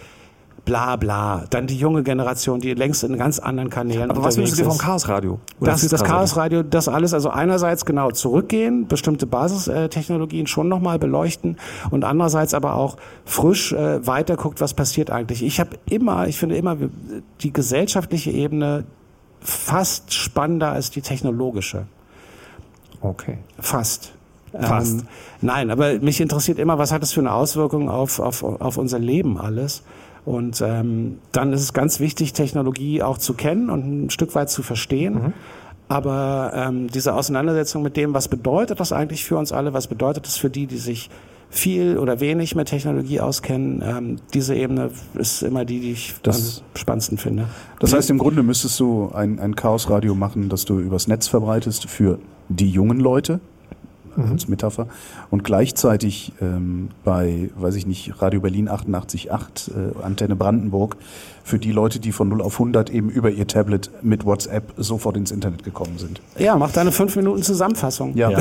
Bla 0.65 0.97
bla. 0.97 1.45
Dann 1.51 1.67
die 1.67 1.77
junge 1.77 2.03
Generation, 2.03 2.61
die 2.61 2.75
längst 2.75 3.03
in 3.05 3.17
ganz 3.17 3.39
anderen 3.39 3.71
Kanälen 3.71 4.11
Aber 4.11 4.23
was 4.23 4.37
wünschst 4.37 4.59
du 4.59 4.63
dir 4.63 4.69
vom. 4.69 4.79
Chaos 4.79 5.09
Radio? 5.09 5.39
Das, 5.61 5.81
fürs 5.81 5.91
das 5.91 6.03
Chaos 6.03 6.11
Radio? 6.11 6.19
Chaos 6.19 6.37
Radio, 6.37 6.63
das 6.63 6.89
alles, 6.89 7.15
also 7.15 7.31
einerseits 7.31 7.85
genau 7.85 8.11
zurückgehen, 8.11 8.87
bestimmte 8.87 9.27
Basistechnologien 9.27 10.47
schon 10.47 10.69
nochmal 10.69 10.99
beleuchten 10.99 11.57
und 11.91 12.05
andererseits 12.05 12.55
aber 12.55 12.75
auch 12.75 12.97
frisch 13.25 13.73
äh, 13.73 14.07
weiter 14.07 14.37
guckt, 14.37 14.61
was 14.61 14.75
passiert 14.75 15.11
eigentlich. 15.11 15.43
Ich 15.43 15.61
habe 15.61 15.71
immer, 15.89 16.29
ich 16.29 16.39
finde 16.39 16.57
immer 16.57 16.77
die 17.41 17.53
gesellschaftliche 17.53 18.31
Ebene 18.31 18.85
fast 19.41 20.13
spannender 20.13 20.73
als 20.73 20.91
die 20.91 21.01
technologische. 21.01 21.87
Okay. 23.01 23.39
Fast. 23.59 24.13
Fast. 24.53 25.01
Ähm, 25.01 25.09
nein, 25.41 25.71
aber 25.71 25.99
mich 25.99 26.21
interessiert 26.21 26.59
immer, 26.59 26.79
was 26.79 26.91
hat 26.91 27.03
das 27.03 27.13
für 27.13 27.21
eine 27.21 27.33
Auswirkung 27.33 27.89
auf, 27.91 28.19
auf, 28.19 28.43
auf 28.43 28.77
unser 28.79 28.99
Leben 28.99 29.39
alles. 29.39 29.83
Und 30.29 30.61
ähm, 30.61 31.19
dann 31.33 31.55
ist 31.55 31.63
es 31.63 31.73
ganz 31.73 32.01
wichtig, 32.01 32.35
Technologie 32.35 33.03
auch 33.03 33.17
zu 33.17 33.33
kennen 33.33 33.71
und 33.71 34.05
ein 34.07 34.11
Stück 34.11 34.35
weit 34.35 34.51
zu 34.51 34.63
verstehen. 34.63 35.15
Mhm. 35.15 35.33
Aber 35.89 36.53
ähm, 36.55 36.89
diese 36.89 37.15
Auseinandersetzung 37.15 37.83
mit 37.83 37.97
dem, 37.97 38.13
was 38.13 38.29
bedeutet 38.29 38.79
das 38.79 38.93
eigentlich 38.93 39.25
für 39.25 39.39
uns 39.39 39.53
alle, 39.53 39.73
was 39.73 39.87
bedeutet 39.87 40.27
das 40.27 40.37
für 40.37 40.51
die, 40.51 40.67
die 40.67 40.77
sich 40.77 41.09
viel 41.49 41.97
oder 41.97 42.21
wenig 42.21 42.55
mit 42.55 42.69
Technologie 42.69 43.21
auskennen, 43.21 43.83
ähm, 43.83 44.17
diese 44.35 44.55
Ebene 44.55 44.91
ist 45.15 45.41
immer 45.43 45.65
die, 45.65 45.81
die 45.81 45.93
ich 45.93 46.15
Das- 46.23 46.63
am 46.75 46.79
spannendsten 46.79 47.17
finde. 47.17 47.45
Das 47.81 47.95
heißt, 47.95 48.11
im 48.11 48.19
Grunde 48.19 48.43
müsstest 48.43 48.79
du 48.81 49.11
ein, 49.15 49.39
ein 49.39 49.57
Chaosradio 49.57 50.15
machen, 50.15 50.51
das 50.51 50.67
du 50.67 50.79
übers 50.79 51.09
Netz 51.09 51.27
verbreitest 51.27 51.89
für 51.89 52.19
die 52.51 52.69
jungen 52.69 53.01
Leute, 53.01 53.41
äh, 54.19 54.31
als 54.31 54.49
Metapher. 54.49 54.89
Und 55.31 55.45
gleichzeitig 55.45 56.33
ähm, 56.41 56.89
bei, 57.05 57.51
weiß 57.57 57.77
ich 57.77 57.87
nicht, 57.87 58.21
Radio 58.21 58.41
Berlin 58.41 58.69
88.8, 58.69 59.71
äh, 59.71 60.03
Antenne 60.03 60.37
Brandenburg, 60.37 60.97
für 61.49 61.59
die 61.59 61.73
Leute, 61.73 61.99
die 61.99 62.13
von 62.13 62.29
0 62.29 62.43
auf 62.43 62.55
100 62.55 62.91
eben 62.91 63.09
über 63.09 63.31
ihr 63.31 63.47
Tablet 63.47 63.91
mit 64.03 64.25
WhatsApp 64.25 64.73
sofort 64.77 65.17
ins 65.17 65.31
Internet 65.31 65.65
gekommen 65.65 65.99
sind. 65.99 66.21
Ja, 66.39 66.57
mach 66.57 66.71
deine 66.73 66.93
5 66.93 67.17
Minuten 67.17 67.43
Zusammenfassung. 67.43 68.15
Ja. 68.17 68.31
Ja. 68.31 68.39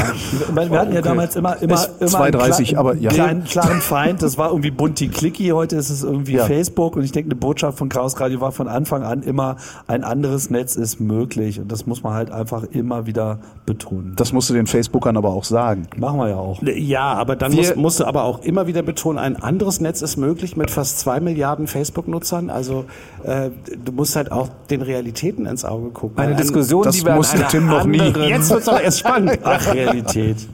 Wir 0.54 0.70
wir 0.70 0.80
hatten 0.80 0.92
ja 0.92 1.00
Okay. 1.00 1.08
damals 1.10 1.36
immer, 1.36 1.62
immer, 1.62 1.76
Ist 1.76 2.14
immer 2.14 2.26
2,30, 2.26 2.68
einen 2.70 2.78
aber 2.78 2.96
ja. 2.96 3.10
kleinen, 3.10 3.44
klaren 3.46 3.80
Feind. 3.82 4.22
Das 4.22 4.38
war 4.38 4.50
irgendwie 4.50 4.72
bunti 4.72 5.08
clicky. 5.08 5.50
Heute 5.50 5.78
ist 5.78 5.90
es 5.90 6.04
irgendwie 6.04 6.34
Ja. 6.34 6.46
Facebook. 6.46 6.96
Und 6.98 7.04
ich 7.04 7.12
denke, 7.14 7.28
eine 7.32 7.40
Botschaft 7.40 7.78
von 7.78 7.90
Chaos 7.90 8.20
Radio 8.20 8.42
war 8.42 8.52
von 8.52 8.68
Anfang 8.68 9.04
an 9.04 9.24
immer, 9.24 9.56
ein 9.88 10.04
anderes 10.04 10.50
Netz 10.50 10.76
ist 10.76 11.00
möglich. 11.00 11.60
Und 11.60 11.72
das 11.72 11.86
muss 11.88 12.04
man 12.04 12.14
halt 12.14 12.30
einfach 12.32 12.64
immer 12.72 13.06
wieder 13.06 13.40
betonen. 13.66 14.14
Das 14.18 14.34
musst 14.34 14.50
du 14.50 14.54
den 14.54 14.68
Facebookern 14.68 15.16
aber 15.18 15.30
auch 15.30 15.44
sagen. 15.46 15.88
Machen 15.98 16.20
wir 16.20 16.30
ja 16.30 16.36
auch. 16.38 16.62
Ja, 16.62 17.14
aber 17.14 17.36
dann 17.36 17.52
Wir- 17.54 17.58
musst, 17.60 17.76
musst 17.78 18.00
du 18.02 18.06
aber 18.06 18.24
auch 18.24 18.42
immer 18.44 18.68
wieder 18.68 18.82
betonen, 18.82 19.18
ein 19.20 19.36
anderes 19.42 19.80
Netz 19.80 20.02
ist 20.02 20.18
möglich 20.18 20.58
mit 20.58 20.72
fast 20.72 21.00
zwei 21.00 21.20
Milliarden 21.20 21.68
Facebook-Nutzern. 21.68 22.50
Also 22.50 22.86
äh, 23.24 23.50
du 23.84 23.92
musst 23.92 24.16
halt 24.16 24.32
auch 24.32 24.50
den 24.70 24.82
Realitäten 24.82 25.46
ins 25.46 25.66
Auge 25.66 25.90
gucken. 25.90 26.18
Eine 26.20 26.32
Ein- 26.32 26.38
Diskussion, 26.38 26.84
das 26.84 26.96
die 26.96 27.04
wir 27.06 27.12
an 27.12 27.18
musste 27.18 27.38
einer 27.38 27.48
Tim 27.48 27.68
noch 27.68 27.86
nie. 27.86 27.98
Jetzt 28.00 28.50
wird's 28.50 28.66
doch 28.66 28.80
erst 28.80 29.00
spannend. 29.00 29.40
Ach, 29.44 29.74
Realität. 29.74 30.48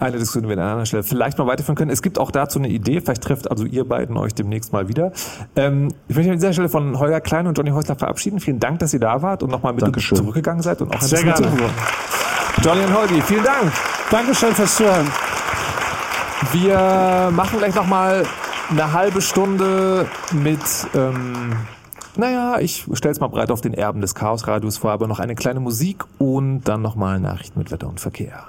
Eine 0.00 0.18
Diskussion, 0.18 0.44
die 0.44 0.48
wir 0.50 0.52
an 0.54 0.60
einer 0.60 0.68
anderen 0.70 0.86
Stelle 0.86 1.02
vielleicht 1.02 1.38
mal 1.38 1.48
weiterführen 1.48 1.74
können. 1.74 1.90
Es 1.90 2.02
gibt 2.02 2.20
auch 2.20 2.30
dazu 2.30 2.60
eine 2.60 2.68
Idee, 2.68 3.00
vielleicht 3.00 3.22
trifft 3.22 3.50
also 3.50 3.64
ihr 3.64 3.84
beiden 3.84 4.16
euch 4.16 4.32
demnächst 4.32 4.72
mal 4.72 4.88
wieder. 4.88 5.10
Ähm, 5.56 5.88
ich 6.06 6.14
möchte 6.14 6.28
mich 6.30 6.34
an 6.34 6.38
dieser 6.38 6.52
Stelle 6.52 6.68
von 6.68 6.98
Holger 7.00 7.20
Klein 7.20 7.48
und 7.48 7.58
Johnny 7.58 7.70
Häusler 7.70 7.96
verabschieden. 7.96 8.38
Vielen 8.38 8.60
Dank, 8.60 8.78
dass 8.78 8.94
ihr 8.94 9.00
da 9.00 9.22
wart 9.22 9.42
und 9.42 9.50
nochmal 9.50 9.72
mit 9.72 9.82
uns 9.82 9.88
Dankeschön. 9.88 10.18
zurückgegangen 10.18 10.62
seid 10.62 10.80
und 10.82 10.94
auch 10.94 11.00
Sehr 11.02 11.24
gerne. 11.24 11.48
Johnny 12.62 12.82
und 12.84 12.94
Holgi, 12.96 13.20
vielen 13.22 13.42
Dank. 13.42 13.72
Dankeschön 14.10 14.54
fürs 14.54 14.76
Zuhören. 14.76 15.08
Wir 16.52 17.30
machen 17.32 17.58
gleich 17.58 17.74
nochmal 17.74 18.22
eine 18.70 18.92
halbe 18.92 19.20
Stunde 19.22 20.06
mit, 20.32 20.60
ähm, 20.94 21.52
naja, 22.16 22.58
ich 22.60 22.86
stell's 22.92 23.20
mal 23.20 23.28
breit 23.28 23.50
auf 23.50 23.60
den 23.60 23.74
Erben 23.74 24.00
des 24.00 24.14
Chaosradios 24.14 24.78
vor, 24.78 24.90
aber 24.90 25.06
noch 25.06 25.20
eine 25.20 25.34
kleine 25.34 25.60
Musik 25.60 26.04
und 26.18 26.62
dann 26.62 26.82
nochmal 26.82 27.20
Nachrichten 27.20 27.58
mit 27.58 27.70
Wetter 27.70 27.88
und 27.88 28.00
Verkehr. 28.00 28.46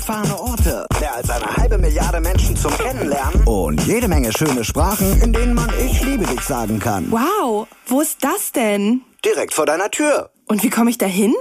Abgefahrene 0.00 0.40
Orte, 0.40 0.86
mehr 0.98 1.14
als 1.14 1.30
eine 1.30 1.56
halbe 1.56 1.78
Milliarde 1.78 2.20
Menschen 2.20 2.56
zum 2.56 2.72
Kennenlernen 2.76 3.44
und 3.44 3.82
jede 3.86 4.08
Menge 4.08 4.32
schöne 4.32 4.64
Sprachen, 4.64 5.20
in 5.20 5.32
denen 5.32 5.54
man 5.54 5.68
Ich 5.78 6.02
liebe 6.02 6.24
dich 6.24 6.40
sagen 6.40 6.78
kann. 6.78 7.10
Wow, 7.10 7.66
wo 7.86 8.00
ist 8.00 8.24
das 8.24 8.52
denn? 8.52 9.02
Direkt 9.24 9.52
vor 9.52 9.66
deiner 9.66 9.90
Tür. 9.90 10.30
Und 10.46 10.62
wie 10.62 10.70
komme 10.70 10.90
ich 10.90 10.98
da 10.98 11.06
hin? 11.06 11.34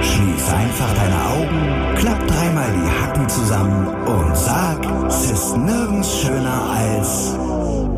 Schließ 0.00 0.48
einfach 0.52 0.94
deine 0.94 1.24
Augen, 1.26 1.96
klapp 1.98 2.26
dreimal 2.26 2.72
die 2.72 3.02
Hacken 3.02 3.28
zusammen 3.28 3.86
und 4.06 4.36
sag, 4.36 4.78
es 5.08 5.30
ist 5.30 5.56
nirgends 5.56 6.20
schöner 6.20 6.70
als... 6.70 7.36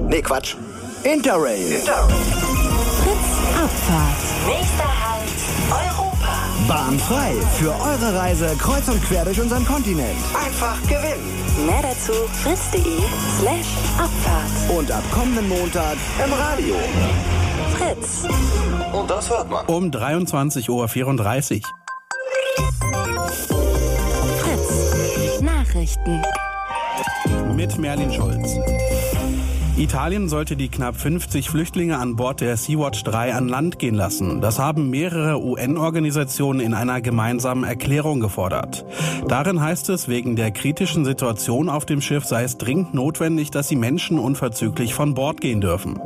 Nee, 0.09 0.23
Quatsch. 0.23 0.57
Interrail. 1.05 1.66
Fritz 1.66 2.01
Abfahrt. 3.57 4.80
Bahnfrei 6.71 7.33
für 7.59 7.73
eure 7.73 8.15
Reise 8.17 8.47
kreuz 8.57 8.87
und 8.87 9.03
quer 9.03 9.25
durch 9.25 9.41
unseren 9.41 9.67
Kontinent. 9.67 10.17
Einfach 10.33 10.81
gewinnen. 10.83 11.67
Mehr 11.67 11.83
dazu 11.83 12.13
fritz.de 12.45 13.01
slash 13.41 13.67
Abfahrt. 13.99 14.79
Und 14.79 14.89
ab 14.93 15.03
kommenden 15.11 15.49
Montag 15.49 15.97
im 16.25 16.33
Radio. 16.33 16.77
Fritz. 17.77 18.29
Und 18.93 19.11
das 19.11 19.29
hört 19.29 19.51
man. 19.51 19.67
Um 19.67 19.91
23.34 19.91 20.69
Uhr. 20.71 20.89
Fritz. 24.39 25.41
Nachrichten. 25.41 26.23
Mit 27.57 27.77
Merlin 27.79 28.13
Schulz. 28.13 28.49
Italien 29.81 30.28
sollte 30.28 30.59
die 30.59 30.69
knapp 30.69 30.94
50 30.94 31.48
Flüchtlinge 31.48 31.97
an 31.97 32.15
Bord 32.15 32.43
der 32.43 32.59
Sea-Watch 32.59 33.02
3 33.02 33.32
an 33.32 33.48
Land 33.48 33.78
gehen 33.78 33.94
lassen. 33.94 34.43
Das 34.43 34.59
haben 34.59 34.90
mehrere 34.90 35.43
UN-Organisationen 35.43 36.61
in 36.61 36.74
einer 36.74 37.01
gemeinsamen 37.01 37.65
Erklärung 37.65 38.20
gefordert. 38.20 38.85
Darin 39.27 39.62
heißt 39.62 39.89
es, 39.89 40.07
wegen 40.07 40.36
der 40.36 40.51
kritischen 40.51 41.07
Situation 41.07 41.70
auf 41.70 41.86
dem 41.86 42.02
Schiff 42.02 42.27
sei 42.27 42.43
es 42.43 42.59
dringend 42.59 42.93
notwendig, 42.93 43.52
dass 43.52 43.69
die 43.69 43.77
Menschen 43.77 44.19
unverzüglich 44.19 44.93
von 44.93 45.15
Bord 45.15 45.40
gehen 45.40 45.62
dürfen. 45.62 45.98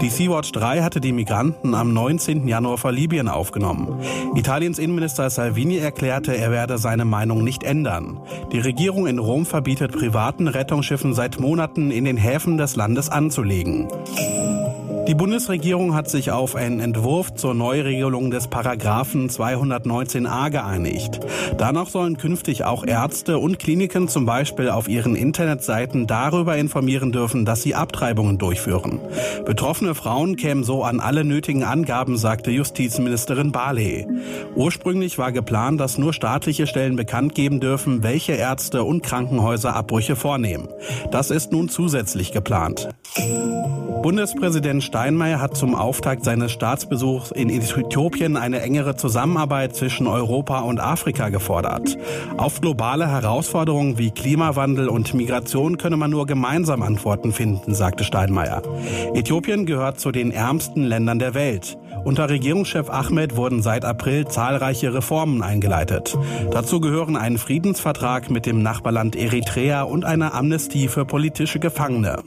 Die 0.00 0.10
Sea-Watch 0.10 0.52
3 0.52 0.82
hatte 0.82 1.00
die 1.00 1.12
Migranten 1.12 1.74
am 1.74 1.92
19. 1.92 2.46
Januar 2.46 2.78
vor 2.78 2.92
Libyen 2.92 3.26
aufgenommen. 3.26 3.98
Italiens 4.36 4.78
Innenminister 4.78 5.28
Salvini 5.28 5.78
erklärte, 5.78 6.36
er 6.36 6.52
werde 6.52 6.78
seine 6.78 7.04
Meinung 7.04 7.42
nicht 7.42 7.64
ändern. 7.64 8.20
Die 8.52 8.60
Regierung 8.60 9.08
in 9.08 9.18
Rom 9.18 9.44
verbietet 9.44 9.90
privaten 9.90 10.46
Rettungsschiffen 10.46 11.14
seit 11.14 11.40
Monaten 11.40 11.90
in 11.90 12.04
den 12.04 12.16
Häfen 12.16 12.58
des 12.58 12.76
Landes 12.76 13.07
anzulegen. 13.10 13.88
Die 15.08 15.14
Bundesregierung 15.14 15.94
hat 15.94 16.10
sich 16.10 16.32
auf 16.32 16.54
einen 16.54 16.80
Entwurf 16.80 17.32
zur 17.32 17.54
Neuregelung 17.54 18.30
des 18.30 18.48
Paragraphen 18.48 19.30
219a 19.30 20.50
geeinigt. 20.50 21.20
Danach 21.56 21.88
sollen 21.88 22.18
künftig 22.18 22.64
auch 22.64 22.84
Ärzte 22.84 23.38
und 23.38 23.58
Kliniken 23.58 24.08
zum 24.08 24.26
Beispiel 24.26 24.68
auf 24.68 24.86
ihren 24.86 25.16
Internetseiten 25.16 26.06
darüber 26.06 26.58
informieren 26.58 27.10
dürfen, 27.10 27.46
dass 27.46 27.62
sie 27.62 27.74
Abtreibungen 27.74 28.36
durchführen. 28.36 29.00
Betroffene 29.46 29.94
Frauen 29.94 30.36
kämen 30.36 30.62
so 30.62 30.84
an 30.84 31.00
alle 31.00 31.24
nötigen 31.24 31.64
Angaben, 31.64 32.18
sagte 32.18 32.50
Justizministerin 32.50 33.50
Barley. 33.50 34.06
Ursprünglich 34.56 35.16
war 35.16 35.32
geplant, 35.32 35.80
dass 35.80 35.96
nur 35.96 36.12
staatliche 36.12 36.66
Stellen 36.66 36.96
bekannt 36.96 37.34
geben 37.34 37.60
dürfen, 37.60 38.02
welche 38.02 38.32
Ärzte 38.32 38.84
und 38.84 39.02
Krankenhäuser 39.02 39.74
Abbrüche 39.74 40.16
vornehmen. 40.16 40.68
Das 41.10 41.30
ist 41.30 41.50
nun 41.50 41.70
zusätzlich 41.70 42.30
geplant. 42.30 42.90
Bundespräsident 44.02 44.84
Steinmeier 44.98 45.40
hat 45.40 45.56
zum 45.56 45.76
Auftakt 45.76 46.24
seines 46.24 46.50
Staatsbesuchs 46.50 47.30
in 47.30 47.50
Äthiopien 47.50 48.36
eine 48.36 48.60
engere 48.62 48.96
Zusammenarbeit 48.96 49.76
zwischen 49.76 50.08
Europa 50.08 50.58
und 50.58 50.80
Afrika 50.80 51.28
gefordert. 51.28 51.96
Auf 52.36 52.60
globale 52.60 53.06
Herausforderungen 53.08 53.96
wie 53.96 54.10
Klimawandel 54.10 54.88
und 54.88 55.14
Migration 55.14 55.78
könne 55.78 55.96
man 55.96 56.10
nur 56.10 56.26
gemeinsam 56.26 56.82
Antworten 56.82 57.32
finden, 57.32 57.76
sagte 57.76 58.02
Steinmeier. 58.02 58.60
Äthiopien 59.14 59.66
gehört 59.66 60.00
zu 60.00 60.10
den 60.10 60.32
ärmsten 60.32 60.82
Ländern 60.82 61.20
der 61.20 61.34
Welt. 61.34 61.78
Unter 62.04 62.28
Regierungschef 62.28 62.90
Ahmed 62.90 63.36
wurden 63.36 63.62
seit 63.62 63.84
April 63.84 64.26
zahlreiche 64.26 64.94
Reformen 64.94 65.42
eingeleitet. 65.42 66.18
Dazu 66.50 66.80
gehören 66.80 67.16
ein 67.16 67.38
Friedensvertrag 67.38 68.30
mit 68.30 68.46
dem 68.46 68.62
Nachbarland 68.62 69.14
Eritrea 69.14 69.82
und 69.82 70.04
eine 70.04 70.34
Amnestie 70.34 70.88
für 70.88 71.04
politische 71.04 71.60
Gefangene. 71.60 72.24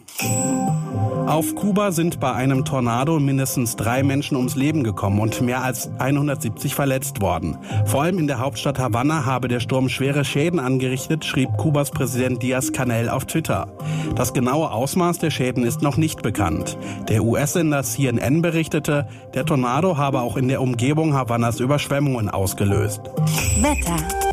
Auf 1.32 1.56
Kuba 1.56 1.92
sind 1.92 2.20
bei 2.20 2.34
einem 2.34 2.66
Tornado 2.66 3.18
mindestens 3.20 3.78
drei 3.78 4.04
Menschen 4.04 4.36
ums 4.36 4.56
Leben 4.56 4.84
gekommen 4.84 5.20
und 5.20 5.40
mehr 5.42 5.64
als 5.64 5.90
170 5.98 6.76
verletzt 6.76 7.22
worden. 7.22 7.58
Vor 7.86 8.02
allem 8.02 8.20
in 8.20 8.28
der 8.28 8.40
Hauptstadt 8.40 8.80
Havanna 8.80 9.26
habe 9.26 9.48
der 9.48 9.62
Sturm 9.62 9.88
schwere 9.88 10.26
Schäden 10.26 10.60
angerichtet, 10.60 11.24
schrieb 11.24 11.56
Kubas 11.58 11.92
Präsident 11.92 12.44
Diaz-Canel 12.44 13.10
auf 13.10 13.26
Twitter. 13.26 13.68
Das 14.16 14.34
genaue 14.34 14.72
Ausmaß 14.72 15.20
der 15.20 15.30
Schäden 15.30 15.64
ist 15.64 15.82
noch 15.82 15.96
nicht 15.96 16.22
bekannt. 16.22 16.78
Der 17.08 17.24
US-Sender 17.24 17.84
CNN 17.84 18.42
berichtete, 18.42 19.08
der 19.34 19.46
Tornado 19.46 19.96
habe 19.96 20.22
auch 20.22 20.36
in 20.36 20.50
der 20.50 20.62
Umgebung 20.62 21.14
Havannas 21.14 21.62
Überschwemmungen 21.62 22.30
ausgelöst. 22.30 23.02
Wetter. 23.62 24.31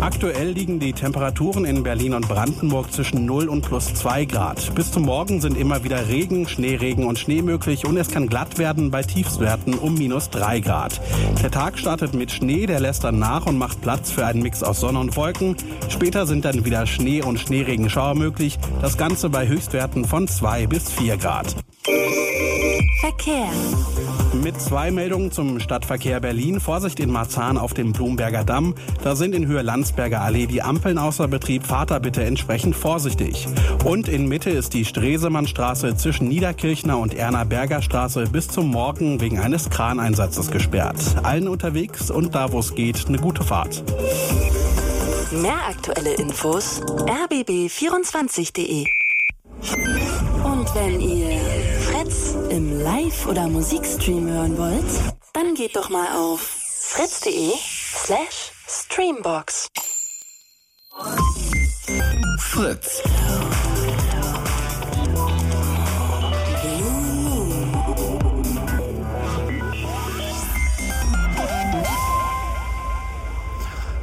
Aktuell 0.00 0.52
liegen 0.52 0.80
die 0.80 0.94
Temperaturen 0.94 1.66
in 1.66 1.82
Berlin 1.82 2.14
und 2.14 2.26
Brandenburg 2.26 2.90
zwischen 2.90 3.26
0 3.26 3.50
und 3.50 3.66
plus 3.66 3.92
2 3.92 4.24
Grad. 4.24 4.74
Bis 4.74 4.90
zum 4.90 5.02
Morgen 5.02 5.42
sind 5.42 5.58
immer 5.58 5.84
wieder 5.84 6.08
Regen, 6.08 6.48
Schneeregen 6.48 7.06
und 7.06 7.18
Schnee 7.18 7.42
möglich 7.42 7.84
und 7.84 7.98
es 7.98 8.08
kann 8.08 8.26
glatt 8.26 8.56
werden 8.56 8.90
bei 8.90 9.02
Tiefstwerten 9.02 9.74
um 9.74 9.94
minus 9.94 10.30
3 10.30 10.60
Grad. 10.60 10.98
Der 11.42 11.50
Tag 11.50 11.78
startet 11.78 12.14
mit 12.14 12.32
Schnee, 12.32 12.64
der 12.64 12.80
lässt 12.80 13.04
dann 13.04 13.18
nach 13.18 13.44
und 13.44 13.58
macht 13.58 13.82
Platz 13.82 14.10
für 14.10 14.24
einen 14.24 14.42
Mix 14.42 14.62
aus 14.62 14.80
Sonne 14.80 15.00
und 15.00 15.16
Wolken. 15.16 15.54
Später 15.90 16.26
sind 16.26 16.46
dann 16.46 16.64
wieder 16.64 16.86
Schnee 16.86 17.22
und 17.22 17.38
Schneeregenschauer 17.38 18.14
möglich. 18.14 18.58
Das 18.80 18.96
Ganze 18.96 19.28
bei 19.28 19.46
Höchstwerten 19.48 20.06
von 20.06 20.26
2 20.26 20.66
bis 20.66 20.90
4 20.90 21.18
Grad. 21.18 21.54
Verkehr. 23.00 23.48
Mit 24.42 24.60
zwei 24.60 24.90
Meldungen 24.90 25.32
zum 25.32 25.58
Stadtverkehr 25.58 26.20
Berlin. 26.20 26.60
Vorsicht 26.60 27.00
in 27.00 27.10
Marzahn 27.10 27.58
auf 27.58 27.74
dem 27.74 27.92
Blumberger 27.92 28.44
Damm. 28.44 28.74
Da 29.02 29.16
sind 29.16 29.34
in 29.34 29.46
Höhe 29.46 29.62
Landsberger 29.62 30.20
Allee 30.20 30.46
die 30.46 30.62
Ampeln 30.62 30.98
außer 30.98 31.26
Betrieb. 31.26 31.66
Fahrt 31.66 31.90
da 31.90 31.98
bitte 31.98 32.22
entsprechend 32.22 32.76
vorsichtig. 32.76 33.48
Und 33.84 34.08
in 34.08 34.28
Mitte 34.28 34.50
ist 34.50 34.74
die 34.74 34.84
Stresemannstraße 34.84 35.96
zwischen 35.96 36.28
Niederkirchner 36.28 36.98
und 36.98 37.14
Erna 37.14 37.44
Berger 37.44 37.82
Straße 37.82 38.24
bis 38.30 38.48
zum 38.48 38.68
Morgen 38.68 39.20
wegen 39.20 39.38
eines 39.38 39.70
Kraneinsatzes 39.70 40.50
gesperrt. 40.50 40.98
Allen 41.22 41.48
unterwegs 41.48 42.10
und 42.10 42.34
da 42.34 42.52
wo 42.52 42.60
es 42.60 42.74
geht, 42.74 43.06
eine 43.08 43.18
gute 43.18 43.42
Fahrt. 43.42 43.82
Mehr 45.32 45.66
aktuelle 45.68 46.14
Infos 46.14 46.82
rbb24.de. 46.82 48.99
Und 49.62 50.74
wenn 50.74 51.00
ihr 51.00 51.38
Fritz 51.80 52.34
im 52.48 52.80
Live- 52.80 53.26
oder 53.26 53.46
Musikstream 53.46 54.26
hören 54.26 54.56
wollt, 54.56 55.14
dann 55.34 55.54
geht 55.54 55.76
doch 55.76 55.90
mal 55.90 56.16
auf 56.16 56.40
fritz.de 56.40 57.52
slash 58.04 58.52
streambox. 58.66 59.68
Fritz. 62.38 63.02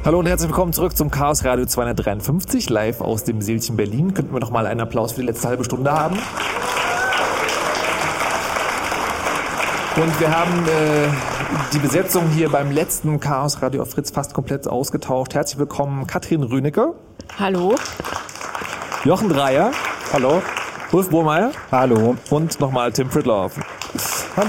Hallo 0.08 0.20
und 0.20 0.26
herzlich 0.26 0.48
willkommen 0.48 0.72
zurück 0.72 0.96
zum 0.96 1.10
Chaos 1.10 1.44
Radio 1.44 1.66
253, 1.66 2.70
live 2.70 3.02
aus 3.02 3.24
dem 3.24 3.42
Seelchen 3.42 3.76
Berlin. 3.76 4.14
Könnten 4.14 4.32
wir 4.32 4.40
noch 4.40 4.50
mal 4.50 4.66
einen 4.66 4.80
Applaus 4.80 5.12
für 5.12 5.20
die 5.20 5.26
letzte 5.26 5.48
halbe 5.48 5.64
Stunde 5.64 5.92
haben? 5.92 6.16
Und 9.96 10.18
wir 10.18 10.34
haben 10.34 10.66
äh, 10.66 11.08
die 11.74 11.78
Besetzung 11.78 12.26
hier 12.30 12.48
beim 12.48 12.70
letzten 12.70 13.20
Chaos 13.20 13.60
Radio 13.60 13.82
auf 13.82 13.90
Fritz 13.90 14.10
fast 14.10 14.32
komplett 14.32 14.66
ausgetauscht. 14.66 15.34
Herzlich 15.34 15.58
willkommen 15.58 16.06
Katrin 16.06 16.42
Rünecke. 16.42 16.94
Hallo. 17.38 17.74
Jochen 19.04 19.28
Dreier. 19.28 19.72
Hallo. 20.14 20.40
Ulf 20.90 21.10
Burmeier. 21.10 21.52
Hallo. 21.70 22.16
Und 22.30 22.58
nochmal 22.60 22.92
Tim 22.92 23.10
Fridloff. 23.10 23.60
Hallo. 24.38 24.48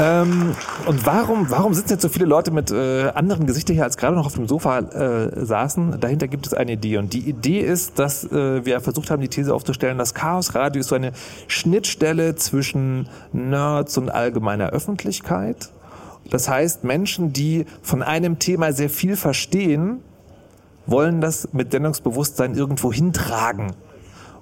Ähm, 0.00 0.54
und 0.86 1.06
warum, 1.06 1.50
warum 1.50 1.74
sitzen 1.74 1.94
jetzt 1.94 2.02
so 2.02 2.08
viele 2.08 2.24
Leute 2.24 2.52
mit 2.52 2.70
äh, 2.70 3.08
anderen 3.08 3.46
Gesichtern 3.46 3.74
hier, 3.74 3.84
als 3.84 3.96
gerade 3.96 4.14
noch 4.14 4.26
auf 4.26 4.34
dem 4.34 4.46
Sofa 4.46 4.78
äh, 4.78 5.44
saßen? 5.44 5.98
Dahinter 6.00 6.28
gibt 6.28 6.46
es 6.46 6.54
eine 6.54 6.72
Idee. 6.72 6.98
Und 6.98 7.12
die 7.12 7.28
Idee 7.28 7.60
ist, 7.60 7.98
dass 7.98 8.24
äh, 8.24 8.64
wir 8.64 8.80
versucht 8.80 9.10
haben, 9.10 9.20
die 9.20 9.28
These 9.28 9.52
aufzustellen, 9.52 9.98
das 9.98 10.14
Chaos 10.14 10.54
Radio 10.54 10.80
ist 10.80 10.88
so 10.88 10.94
eine 10.94 11.12
Schnittstelle 11.48 12.36
zwischen 12.36 13.08
Nerds 13.32 13.98
und 13.98 14.08
allgemeiner 14.08 14.70
Öffentlichkeit. 14.70 15.70
Das 16.30 16.48
heißt, 16.48 16.84
Menschen, 16.84 17.32
die 17.32 17.66
von 17.82 18.02
einem 18.02 18.38
Thema 18.38 18.72
sehr 18.72 18.90
viel 18.90 19.16
verstehen, 19.16 20.00
wollen 20.86 21.20
das 21.20 21.52
mit 21.52 21.72
Sendungsbewusstsein 21.72 22.54
irgendwo 22.54 22.92
hintragen. 22.92 23.72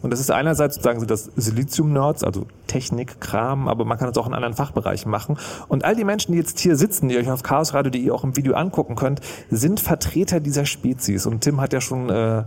Und 0.03 0.11
das 0.11 0.21
ist 0.21 0.31
einerseits 0.31 0.77
sozusagen 0.77 1.01
so 1.01 1.07
das 1.07 1.31
Silizium-Nerds, 1.37 2.25
also 2.25 2.47
Technik, 2.67 3.21
Kram, 3.21 3.69
aber 3.69 3.85
man 3.85 3.99
kann 3.99 4.09
es 4.09 4.19
auch 4.19 4.27
in 4.27 4.35
anderen 4.35 4.55
Fachbereichen 4.55 5.11
machen. 5.11 5.39
Und 5.69 5.85
all 5.85 5.97
die 5.97 6.05
Menschen, 6.05 6.33
die 6.33 6.39
jetzt 6.39 6.59
hier 6.59 6.77
sitzen, 6.77 7.09
die 7.09 7.17
euch 7.17 7.31
auf 7.31 7.43
chaosradio.de 7.43 8.11
auch 8.11 8.25
im 8.25 8.37
Video 8.37 8.55
angucken 8.55 8.95
könnt, 8.95 9.21
sind 9.51 9.81
Vertreter 9.81 10.41
dieser 10.41 10.67
Spezies. 10.67 11.27
Und 11.27 11.41
Tim 11.41 11.61
hat 11.61 11.73
ja 11.73 11.81
schon 11.81 12.11
äh, 12.11 12.45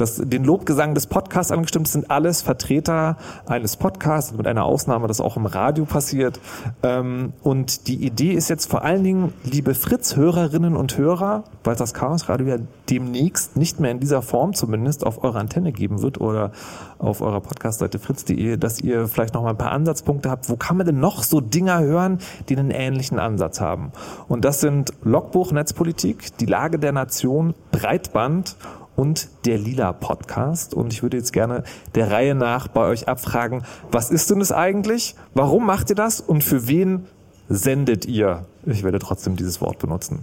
das, 0.00 0.16
den 0.16 0.44
Lobgesang 0.44 0.94
des 0.94 1.06
Podcasts 1.06 1.52
angestimmt. 1.52 1.86
Das 1.86 1.92
sind 1.92 2.10
alles 2.10 2.42
Vertreter 2.42 3.16
eines 3.46 3.76
Podcasts, 3.76 4.32
mit 4.32 4.46
einer 4.46 4.64
Ausnahme, 4.64 5.06
das 5.08 5.20
auch 5.20 5.36
im 5.36 5.46
Radio 5.46 5.84
passiert. 5.84 6.40
Ähm, 6.82 7.32
und 7.42 7.86
die 7.86 8.04
Idee 8.04 8.32
ist 8.32 8.48
jetzt 8.48 8.70
vor 8.70 8.82
allen 8.82 9.04
Dingen, 9.04 9.32
liebe 9.44 9.74
Fritz-Hörerinnen 9.74 10.76
und 10.76 10.96
Hörer, 10.96 11.44
weil 11.64 11.76
das 11.76 11.94
Chaos 11.94 12.28
Radio 12.28 12.46
ja 12.46 12.56
demnächst 12.88 13.56
nicht 13.56 13.80
mehr 13.80 13.90
in 13.90 14.00
dieser 14.00 14.22
Form 14.22 14.54
zumindest 14.54 15.04
auf 15.04 15.22
eurer 15.22 15.38
Antenne 15.38 15.72
geben 15.72 16.02
wird 16.02 16.20
oder 16.20 16.52
auf 16.98 17.20
eurer 17.20 17.40
Podcastseite 17.40 17.98
fritz.de, 17.98 18.56
dass 18.56 18.80
ihr 18.80 19.06
vielleicht 19.06 19.34
noch 19.34 19.42
mal 19.42 19.50
ein 19.50 19.58
paar 19.58 19.72
Ansatzpunkte 19.72 20.30
habt. 20.30 20.48
Wo 20.48 20.56
kann 20.56 20.76
man 20.76 20.86
denn 20.86 21.00
noch 21.00 21.22
so 21.22 21.40
Dinger 21.40 21.80
hören, 21.80 22.18
die 22.48 22.56
einen 22.56 22.70
ähnlichen 22.70 23.18
Ansatz 23.18 23.60
haben? 23.60 23.92
Und 24.28 24.44
das 24.44 24.60
sind 24.60 24.92
Logbuch 25.02 25.52
Netzpolitik, 25.52 26.36
die 26.38 26.46
Lage 26.46 26.78
der 26.78 26.92
Nation, 26.92 27.54
Breitband 27.70 28.56
und 29.00 29.30
der 29.46 29.56
Lila 29.56 29.94
Podcast. 29.94 30.74
Und 30.74 30.92
ich 30.92 31.02
würde 31.02 31.16
jetzt 31.16 31.32
gerne 31.32 31.64
der 31.94 32.10
Reihe 32.10 32.34
nach 32.34 32.68
bei 32.68 32.82
euch 32.82 33.08
abfragen, 33.08 33.62
was 33.90 34.10
ist 34.10 34.28
denn 34.28 34.42
es 34.42 34.52
eigentlich? 34.52 35.14
Warum 35.32 35.64
macht 35.64 35.88
ihr 35.88 35.96
das? 35.96 36.20
Und 36.20 36.44
für 36.44 36.68
wen 36.68 37.06
sendet 37.48 38.04
ihr? 38.04 38.44
Ich 38.66 38.84
werde 38.84 38.98
trotzdem 38.98 39.36
dieses 39.36 39.62
Wort 39.62 39.78
benutzen. 39.78 40.18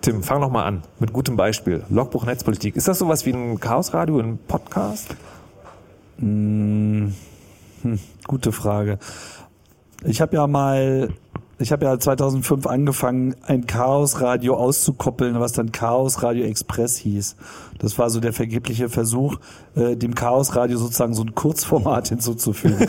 Tim, 0.00 0.22
fang 0.22 0.40
noch 0.40 0.50
mal 0.50 0.64
an 0.64 0.82
mit 1.00 1.12
gutem 1.12 1.36
Beispiel. 1.36 1.84
Logbuch 1.90 2.24
Netzpolitik. 2.24 2.76
Ist 2.76 2.88
das 2.88 2.98
sowas 2.98 3.26
wie 3.26 3.32
ein 3.34 3.60
Chaosradio, 3.60 4.18
ein 4.18 4.38
Podcast? 4.38 5.14
Hm, 6.18 7.12
hm, 7.82 7.98
gute 8.26 8.52
Frage. 8.52 8.98
Ich 10.02 10.22
habe 10.22 10.34
ja 10.36 10.46
mal 10.46 11.10
ich 11.58 11.70
habe 11.70 11.84
ja 11.84 11.98
2005 11.98 12.66
angefangen, 12.66 13.36
ein 13.46 13.66
Chaosradio 13.66 14.56
auszukoppeln, 14.56 15.38
was 15.38 15.52
dann 15.52 15.70
Chaos 15.70 16.22
Radio 16.22 16.44
Express 16.44 16.96
hieß. 16.96 17.36
Das 17.84 17.98
war 17.98 18.08
so 18.08 18.18
der 18.18 18.32
vergebliche 18.32 18.88
Versuch, 18.88 19.36
äh, 19.76 19.94
dem 19.94 20.14
Chaosradio 20.14 20.78
sozusagen 20.78 21.12
so 21.12 21.22
ein 21.22 21.34
Kurzformat 21.34 22.08
hinzuzufügen. 22.14 22.88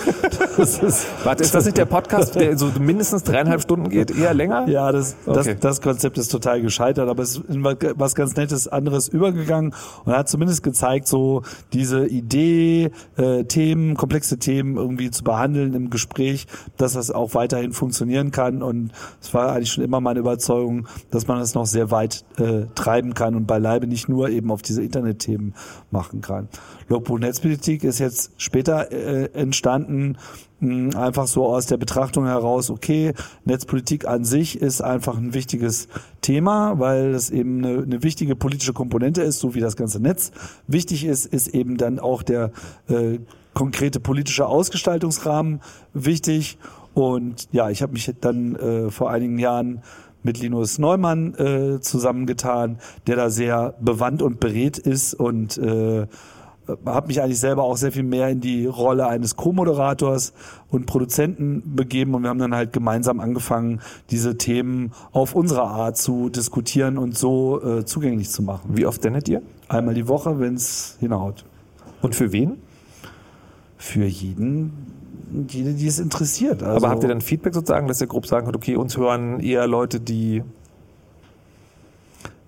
Das 0.56 0.80
ist, 0.80 1.06
Warte, 1.26 1.44
ist 1.44 1.54
das 1.54 1.66
nicht 1.66 1.78
der 1.78 1.86
Podcast, 1.86 2.36
der 2.36 2.58
so 2.58 2.72
mindestens 2.80 3.24
dreieinhalb 3.24 3.62
Stunden 3.62 3.90
geht, 3.90 4.18
eher 4.18 4.34
länger? 4.34 4.70
Ja, 4.70 4.94
das, 4.94 5.18
das, 5.26 5.46
Okay. 5.46 5.58
das 5.60 5.82
Konzept 5.82 6.18
ist 6.18 6.30
total 6.30 6.62
gescheitert, 6.62 7.10
aber 7.10 7.24
es 7.24 7.36
ist 7.36 7.50
in 7.50 7.62
was 7.64 8.16
ganz 8.16 8.38
Nettes 8.38 8.70
anderes 8.70 9.10
übergegangen 9.10 9.74
und 10.06 10.14
hat 10.14 10.30
zumindest 10.30 10.64
gezeigt, 10.64 11.10
so 11.10 11.42
diese 11.74 12.08
Idee, 12.08 12.92
äh, 13.18 13.44
Themen, 13.44 13.96
komplexe 13.98 14.38
Themen 14.38 14.78
irgendwie 14.78 15.12
zu 15.12 15.26
behandeln 15.26 15.74
im 15.74 15.90
Gespräch, 15.90 16.48
dass 16.78 16.94
das 16.94 17.12
auch 17.12 17.34
weiterhin 17.34 17.74
funktionieren 17.74 18.32
kann 18.32 18.64
und 18.64 18.92
es 19.22 19.34
war 19.34 19.52
eigentlich 19.52 19.74
schon 19.74 19.84
immer 19.84 20.00
meine 20.00 20.22
Überzeugung, 20.22 20.88
dass 21.12 21.28
man 21.28 21.40
das 21.40 21.54
noch 21.54 21.66
sehr 21.66 21.92
weit 21.92 22.24
äh, 22.38 22.62
treiben 22.76 23.14
kann 23.14 23.36
und 23.36 23.46
beileibe 23.46 23.88
nicht 23.88 24.08
nur 24.08 24.30
eben 24.30 24.52
auf 24.52 24.62
diese 24.62 24.85
Internetthemen 24.86 25.54
machen 25.92 26.22
kann. 26.22 26.48
Logbuch 26.88 27.20
Netzpolitik 27.20 27.84
ist 27.84 28.00
jetzt 28.00 28.32
später 28.38 28.92
äh, 28.92 29.26
entstanden, 29.34 30.18
mh, 30.60 30.98
einfach 30.98 31.28
so 31.28 31.46
aus 31.46 31.66
der 31.66 31.78
Betrachtung 31.78 32.26
heraus, 32.26 32.70
okay, 32.70 33.14
Netzpolitik 33.44 34.08
an 34.08 34.24
sich 34.24 34.62
ist 34.62 34.82
einfach 34.82 35.18
ein 35.18 35.34
wichtiges 35.34 35.88
Thema, 36.22 36.80
weil 36.80 37.14
es 37.14 37.30
eben 37.30 37.64
eine, 37.64 37.84
eine 37.84 38.04
wichtige 38.04 38.36
politische 38.36 38.74
Komponente 38.74 39.22
ist, 39.22 39.40
so 39.40 39.56
wie 39.56 39.60
das 39.60 39.76
ganze 39.76 40.00
Netz 40.00 40.32
wichtig 40.68 41.06
ist, 41.06 41.26
ist 41.26 41.48
eben 41.50 41.78
dann 41.78 42.00
auch 42.00 42.24
der 42.24 42.52
äh, 42.88 43.20
konkrete 43.54 44.00
politische 44.00 44.46
Ausgestaltungsrahmen 44.46 45.62
wichtig. 45.94 46.58
Und 46.94 47.50
ja, 47.52 47.70
ich 47.70 47.82
habe 47.82 47.94
mich 47.94 48.10
dann 48.22 48.56
äh, 48.56 48.90
vor 48.90 49.12
einigen 49.12 49.38
Jahren 49.38 49.82
mit 50.26 50.40
Linus 50.40 50.80
Neumann 50.80 51.36
äh, 51.36 51.80
zusammengetan, 51.80 52.80
der 53.08 53.16
da 53.16 53.30
sehr 53.30 53.76
bewandt 53.80 54.22
und 54.22 54.40
berät 54.40 54.78
ist 54.78 55.14
und 55.14 55.58
äh, 55.58 56.08
habe 56.86 57.08
mich 57.08 57.22
eigentlich 57.22 57.40
selber 57.40 57.64
auch 57.64 57.78
sehr 57.78 57.92
viel 57.92 58.04
mehr 58.04 58.30
in 58.30 58.42
die 58.42 58.66
Rolle 58.66 59.08
eines 59.08 59.36
Co-Moderators 59.36 60.34
und 60.70 60.88
Produzenten 60.88 61.76
begeben 61.76 62.16
und 62.16 62.24
wir 62.24 62.30
haben 62.30 62.40
dann 62.40 62.56
halt 62.56 62.74
gemeinsam 62.74 63.20
angefangen, 63.20 63.82
diese 64.10 64.38
Themen 64.38 64.92
auf 65.12 65.36
unsere 65.36 65.62
Art 65.62 65.98
zu 65.98 66.30
diskutieren 66.30 66.98
und 66.98 67.16
so 67.16 67.62
äh, 67.64 67.86
zugänglich 67.86 68.32
zu 68.32 68.42
machen. 68.42 68.72
Wie 68.74 68.88
oft 68.88 69.04
sendet 69.04 69.30
ihr? 69.30 69.44
Einmal 69.68 69.94
die 69.94 70.08
Woche, 70.08 70.40
wenn 70.40 70.56
es 70.56 70.98
hinhaut. 71.00 71.46
Und 72.02 72.16
für 72.16 72.32
wen? 72.32 72.58
Für 73.78 74.06
jeden, 74.06 74.95
jede, 75.48 75.74
die 75.74 75.88
es 75.88 76.00
interessiert. 76.00 76.64
Also, 76.64 76.78
Aber 76.78 76.90
habt 76.90 77.04
ihr 77.04 77.10
dann 77.10 77.22
Feedback 77.22 77.54
sozusagen, 77.54 77.88
dass 77.88 78.02
ihr 78.02 78.08
grob 78.08 78.28
sagen 78.28 78.46
könnt, 78.46 78.56
okay, 78.56 78.76
uns 78.76 78.98
hören 78.98 79.40
eher 79.40 79.68
Leute, 79.68 80.00
die 80.00 80.44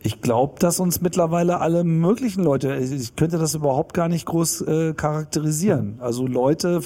Ich 0.01 0.21
glaube, 0.21 0.59
dass 0.59 0.79
uns 0.79 1.01
mittlerweile 1.01 1.59
alle 1.59 1.83
möglichen 1.83 2.43
Leute, 2.43 2.75
ich 2.75 3.15
könnte 3.15 3.37
das 3.37 3.55
überhaupt 3.55 3.93
gar 3.93 4.07
nicht 4.07 4.25
groß 4.25 4.61
äh, 4.61 4.93
charakterisieren. 4.93 5.97
Also 5.99 6.27
Leute, 6.27 6.81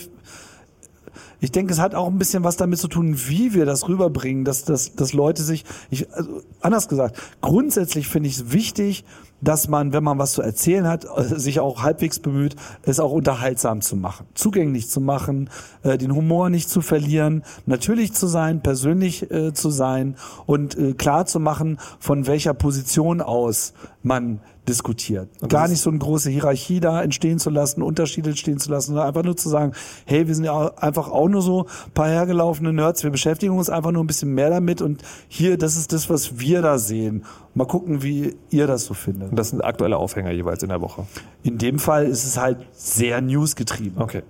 ich 1.39 1.51
denke, 1.51 1.73
es 1.73 1.79
hat 1.79 1.95
auch 1.95 2.07
ein 2.07 2.17
bisschen 2.17 2.43
was 2.43 2.55
damit 2.55 2.79
zu 2.79 2.87
tun, 2.87 3.15
wie 3.27 3.53
wir 3.53 3.65
das 3.65 3.87
rüberbringen, 3.89 4.45
dass, 4.45 4.63
dass, 4.63 4.95
dass 4.95 5.13
Leute 5.13 5.41
sich, 5.43 5.65
ich, 5.89 6.11
also 6.13 6.41
anders 6.61 6.87
gesagt, 6.87 7.17
grundsätzlich 7.41 8.07
finde 8.07 8.29
ich 8.29 8.37
es 8.37 8.51
wichtig, 8.51 9.03
dass 9.41 9.67
man, 9.67 9.93
wenn 9.93 10.03
man 10.03 10.17
was 10.17 10.33
zu 10.33 10.41
erzählen 10.41 10.87
hat, 10.87 11.05
äh, 11.05 11.23
sich 11.39 11.59
auch 11.59 11.81
halbwegs 11.81 12.19
bemüht, 12.19 12.55
es 12.83 12.99
auch 12.99 13.11
unterhaltsam 13.11 13.81
zu 13.81 13.95
machen, 13.95 14.27
zugänglich 14.33 14.89
zu 14.89 15.01
machen, 15.01 15.49
äh, 15.83 15.97
den 15.97 16.15
Humor 16.15 16.49
nicht 16.49 16.69
zu 16.69 16.81
verlieren, 16.81 17.43
natürlich 17.65 18.13
zu 18.13 18.27
sein, 18.27 18.61
persönlich 18.61 19.29
äh, 19.31 19.53
zu 19.53 19.69
sein 19.69 20.15
und 20.45 20.77
klar 20.97 21.25
zu 21.25 21.39
machen, 21.39 21.79
von 21.99 22.27
welcher 22.27 22.53
Position 22.53 23.21
aus 23.21 23.73
man 24.03 24.39
diskutiert. 24.67 25.29
Gar 25.47 25.67
nicht 25.67 25.81
so 25.81 25.89
eine 25.89 25.99
große 25.99 26.29
Hierarchie 26.29 26.79
da 26.79 27.01
entstehen 27.01 27.39
zu 27.39 27.49
lassen, 27.49 27.81
Unterschiede 27.81 28.29
entstehen 28.29 28.59
zu 28.59 28.69
lassen, 28.71 28.91
sondern 28.91 29.07
einfach 29.07 29.23
nur 29.23 29.35
zu 29.35 29.49
sagen, 29.49 29.73
hey, 30.05 30.27
wir 30.27 30.35
sind 30.35 30.45
ja 30.45 30.71
einfach 30.77 31.09
auch 31.09 31.27
nur 31.27 31.41
so 31.41 31.65
ein 31.65 31.91
paar 31.93 32.07
hergelaufene 32.07 32.73
Nerds, 32.73 33.03
wir 33.03 33.11
beschäftigen 33.11 33.57
uns 33.57 33.69
einfach 33.69 33.91
nur 33.91 34.03
ein 34.03 34.07
bisschen 34.07 34.33
mehr 34.33 34.49
damit 34.49 34.81
und 34.81 35.01
hier, 35.27 35.57
das 35.57 35.75
ist 35.75 35.93
das, 35.93 36.09
was 36.09 36.39
wir 36.39 36.61
da 36.61 36.77
sehen. 36.77 37.25
Mal 37.53 37.65
gucken, 37.65 38.01
wie 38.01 38.35
ihr 38.49 38.67
das 38.67 38.85
so 38.85 38.93
findet. 38.93 39.31
Und 39.31 39.35
das 39.37 39.49
sind 39.49 39.63
aktuelle 39.63 39.97
Aufhänger 39.97 40.31
jeweils 40.31 40.63
in 40.63 40.69
der 40.69 40.81
Woche. 40.81 41.05
In 41.43 41.57
dem 41.57 41.79
Fall 41.79 42.05
ist 42.05 42.23
es 42.23 42.37
halt 42.37 42.59
sehr 42.71 43.21
newsgetrieben. 43.21 44.01
Okay. 44.01 44.23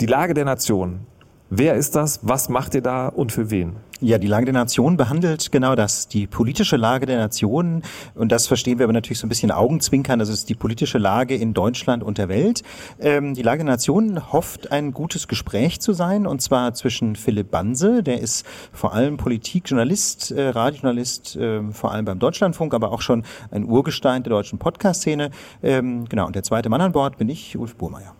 Die 0.00 0.06
Lage 0.06 0.34
der 0.34 0.44
Nation. 0.44 1.00
Wer 1.48 1.74
ist 1.74 1.94
das? 1.94 2.20
Was 2.22 2.48
macht 2.48 2.74
ihr 2.74 2.82
da 2.82 3.08
und 3.08 3.32
für 3.32 3.50
wen? 3.50 3.76
Ja, 4.02 4.18
die 4.18 4.26
Lage 4.26 4.44
der 4.44 4.52
Nation 4.52 4.98
behandelt 4.98 5.50
genau 5.50 5.74
das, 5.74 6.06
die 6.06 6.26
politische 6.26 6.76
Lage 6.76 7.06
der 7.06 7.16
Nation. 7.16 7.82
Und 8.14 8.30
das 8.30 8.46
verstehen 8.46 8.78
wir 8.78 8.84
aber 8.84 8.92
natürlich 8.92 9.18
so 9.18 9.26
ein 9.26 9.30
bisschen 9.30 9.50
Augenzwinkern. 9.50 10.18
Das 10.18 10.28
ist 10.28 10.50
die 10.50 10.54
politische 10.54 10.98
Lage 10.98 11.34
in 11.34 11.54
Deutschland 11.54 12.02
und 12.02 12.18
der 12.18 12.28
Welt. 12.28 12.62
Ähm, 13.00 13.32
die 13.32 13.40
Lage 13.40 13.64
der 13.64 13.72
Nation 13.72 14.32
hofft, 14.34 14.70
ein 14.70 14.92
gutes 14.92 15.28
Gespräch 15.28 15.80
zu 15.80 15.94
sein. 15.94 16.26
Und 16.26 16.42
zwar 16.42 16.74
zwischen 16.74 17.16
Philipp 17.16 17.50
Banse, 17.50 18.02
der 18.02 18.20
ist 18.20 18.44
vor 18.70 18.92
allem 18.92 19.16
Politikjournalist, 19.16 20.30
äh, 20.30 20.48
Radiojournalist, 20.48 21.36
äh, 21.36 21.62
vor 21.72 21.92
allem 21.92 22.04
beim 22.04 22.18
Deutschlandfunk, 22.18 22.74
aber 22.74 22.92
auch 22.92 23.00
schon 23.00 23.24
ein 23.50 23.64
Urgestein 23.64 24.22
der 24.22 24.30
deutschen 24.30 24.58
Podcast-Szene. 24.58 25.30
Ähm, 25.62 26.04
genau, 26.06 26.26
und 26.26 26.36
der 26.36 26.42
zweite 26.42 26.68
Mann 26.68 26.82
an 26.82 26.92
Bord 26.92 27.16
bin 27.16 27.30
ich, 27.30 27.56
Ulf 27.56 27.76
Burmeier. 27.76 28.14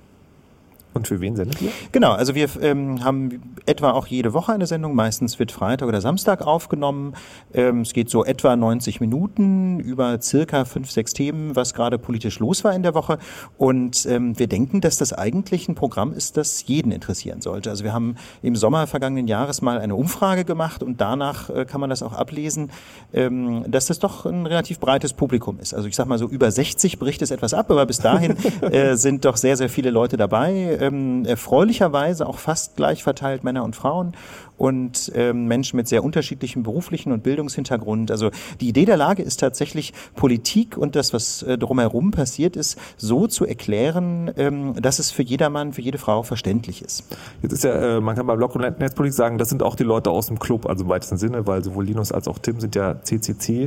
Und 0.96 1.08
für 1.08 1.20
wen 1.20 1.36
sendet 1.36 1.60
ihr? 1.62 1.70
Genau, 1.92 2.12
also 2.12 2.34
wir 2.34 2.48
ähm, 2.62 3.04
haben 3.04 3.54
etwa 3.66 3.90
auch 3.90 4.06
jede 4.06 4.32
Woche 4.32 4.52
eine 4.52 4.66
Sendung. 4.66 4.94
Meistens 4.94 5.38
wird 5.38 5.52
Freitag 5.52 5.88
oder 5.88 6.00
Samstag 6.00 6.46
aufgenommen. 6.46 7.14
Ähm, 7.52 7.82
es 7.82 7.92
geht 7.92 8.10
so 8.10 8.24
etwa 8.24 8.56
90 8.56 9.00
Minuten 9.00 9.78
über 9.80 10.20
circa 10.20 10.64
fünf, 10.64 10.90
sechs 10.90 11.12
Themen, 11.12 11.54
was 11.54 11.74
gerade 11.74 11.98
politisch 11.98 12.38
los 12.38 12.64
war 12.64 12.74
in 12.74 12.82
der 12.82 12.94
Woche. 12.94 13.18
Und 13.58 14.06
ähm, 14.06 14.38
wir 14.38 14.46
denken, 14.46 14.80
dass 14.80 14.96
das 14.96 15.12
eigentlich 15.12 15.68
ein 15.68 15.74
Programm 15.74 16.12
ist, 16.12 16.36
das 16.36 16.66
jeden 16.66 16.92
interessieren 16.92 17.40
sollte. 17.40 17.70
Also 17.70 17.84
wir 17.84 17.92
haben 17.92 18.16
im 18.42 18.56
Sommer 18.56 18.86
vergangenen 18.86 19.28
Jahres 19.28 19.62
mal 19.62 19.78
eine 19.78 19.94
Umfrage 19.94 20.44
gemacht 20.44 20.82
und 20.82 21.00
danach 21.00 21.50
äh, 21.50 21.64
kann 21.64 21.80
man 21.80 21.90
das 21.90 22.02
auch 22.02 22.12
ablesen, 22.12 22.70
ähm, 23.12 23.64
dass 23.68 23.86
das 23.86 23.98
doch 23.98 24.24
ein 24.26 24.46
relativ 24.46 24.80
breites 24.80 25.12
Publikum 25.12 25.58
ist. 25.60 25.74
Also 25.74 25.88
ich 25.88 25.96
sag 25.96 26.06
mal 26.06 26.18
so 26.18 26.26
über 26.26 26.50
60 26.50 26.98
bricht 26.98 27.22
es 27.22 27.30
etwas 27.30 27.54
ab, 27.54 27.70
aber 27.70 27.84
bis 27.86 27.98
dahin 27.98 28.36
äh, 28.62 28.96
sind 28.96 29.24
doch 29.24 29.36
sehr, 29.36 29.56
sehr 29.56 29.68
viele 29.68 29.90
Leute 29.90 30.16
dabei. 30.16 30.78
Ähm, 30.86 31.24
erfreulicherweise 31.24 32.26
auch 32.26 32.38
fast 32.38 32.76
gleich 32.76 33.02
verteilt 33.02 33.44
Männer 33.44 33.64
und 33.64 33.74
Frauen 33.76 34.14
und 34.58 35.12
ähm, 35.14 35.46
Menschen 35.46 35.76
mit 35.76 35.86
sehr 35.88 36.02
unterschiedlichem 36.02 36.62
beruflichen 36.62 37.12
und 37.12 37.22
Bildungshintergrund. 37.22 38.10
Also 38.10 38.30
die 38.60 38.68
Idee 38.68 38.84
der 38.86 38.96
Lage 38.96 39.22
ist 39.22 39.38
tatsächlich 39.40 39.92
Politik 40.14 40.76
und 40.78 40.96
das, 40.96 41.12
was 41.12 41.42
äh, 41.42 41.58
drumherum 41.58 42.10
passiert 42.10 42.56
ist, 42.56 42.78
so 42.96 43.26
zu 43.26 43.44
erklären, 43.44 44.32
ähm, 44.36 44.74
dass 44.80 44.98
es 44.98 45.10
für 45.10 45.22
jedermann, 45.22 45.74
für 45.74 45.82
jede 45.82 45.98
Frau 45.98 46.22
verständlich 46.22 46.80
ist. 46.82 47.04
Jetzt 47.42 47.52
ist 47.52 47.64
ja, 47.64 47.96
äh, 47.98 48.00
man 48.00 48.16
kann 48.16 48.26
bei 48.26 48.36
Blog 48.36 48.54
und 48.54 48.62
Netzpolitik 48.62 49.14
sagen, 49.14 49.36
das 49.38 49.50
sind 49.50 49.62
auch 49.62 49.74
die 49.74 49.84
Leute 49.84 50.10
aus 50.10 50.28
dem 50.28 50.38
Club, 50.38 50.66
also 50.66 50.84
im 50.84 50.90
weitesten 50.90 51.18
Sinne, 51.18 51.46
weil 51.46 51.62
sowohl 51.62 51.84
Linus 51.84 52.12
als 52.12 52.28
auch 52.28 52.38
Tim 52.38 52.60
sind 52.60 52.74
ja 52.74 53.02
CCC-Leute. 53.02 53.66